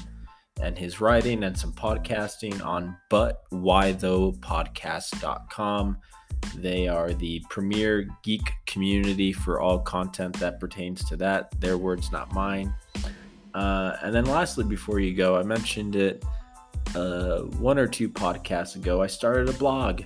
and 0.62 0.78
his 0.78 1.02
writing 1.02 1.44
and 1.44 1.58
some 1.58 1.74
podcasting 1.74 2.64
on 2.66 2.96
butwhythoughpodcast.com. 3.10 5.98
They 6.56 6.88
are 6.88 7.14
the 7.14 7.44
premier 7.50 8.08
geek 8.24 8.54
community 8.66 9.34
for 9.34 9.60
all 9.60 9.80
content 9.80 10.40
that 10.40 10.60
pertains 10.60 11.04
to 11.06 11.16
that. 11.18 11.60
Their 11.60 11.78
words, 11.78 12.12
not 12.12 12.34
mine. 12.34 12.74
Uh, 13.54 13.98
and 14.02 14.16
then, 14.16 14.26
lastly, 14.26 14.64
before 14.64 15.00
you 15.00 15.16
go, 15.16 15.38
I 15.38 15.44
mentioned 15.44 15.96
it 15.96 16.26
uh, 16.96 17.42
one 17.60 17.78
or 17.78 17.88
two 17.88 18.10
podcasts 18.10 18.76
ago. 18.76 19.02
I 19.02 19.08
started 19.08 19.50
a 19.50 19.54
blog. 19.54 20.04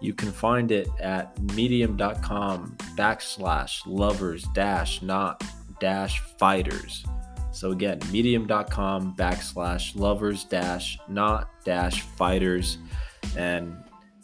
You 0.00 0.14
can 0.14 0.32
find 0.32 0.72
it 0.72 0.88
at 1.00 1.40
medium.com 1.54 2.76
backslash 2.96 3.82
lovers 3.86 4.44
dash 4.54 5.00
not 5.00 5.42
dash 5.78 6.20
fighters. 6.38 7.04
So 7.52 7.70
again, 7.70 8.00
medium.com 8.10 9.14
backslash 9.16 9.94
lovers 9.94 10.44
dash 10.44 10.98
not 11.08 11.50
dash 11.64 12.02
fighters. 12.02 12.78
And 13.36 13.76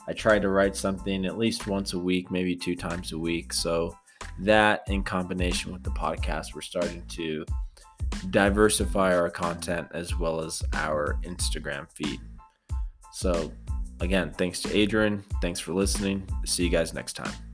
I 0.09 0.12
try 0.12 0.38
to 0.38 0.48
write 0.48 0.74
something 0.74 1.26
at 1.26 1.38
least 1.38 1.66
once 1.66 1.92
a 1.92 1.98
week, 1.98 2.30
maybe 2.30 2.56
two 2.56 2.74
times 2.74 3.12
a 3.12 3.18
week. 3.18 3.52
So 3.52 3.96
that 4.40 4.82
in 4.88 5.02
combination 5.02 5.72
with 5.72 5.82
the 5.82 5.90
podcast, 5.90 6.55
we're 6.55 6.62
starting 6.62 7.05
to 7.09 7.44
diversify 8.30 9.14
our 9.14 9.30
content 9.30 9.88
as 9.92 10.18
well 10.18 10.40
as 10.40 10.62
our 10.72 11.18
Instagram 11.22 11.90
feed. 11.92 12.20
So 13.12 13.52
again, 14.00 14.32
thanks 14.32 14.60
to 14.62 14.76
Adrian. 14.76 15.24
Thanks 15.42 15.60
for 15.60 15.72
listening. 15.72 16.26
See 16.44 16.64
you 16.64 16.70
guys 16.70 16.94
next 16.94 17.14
time. 17.14 17.47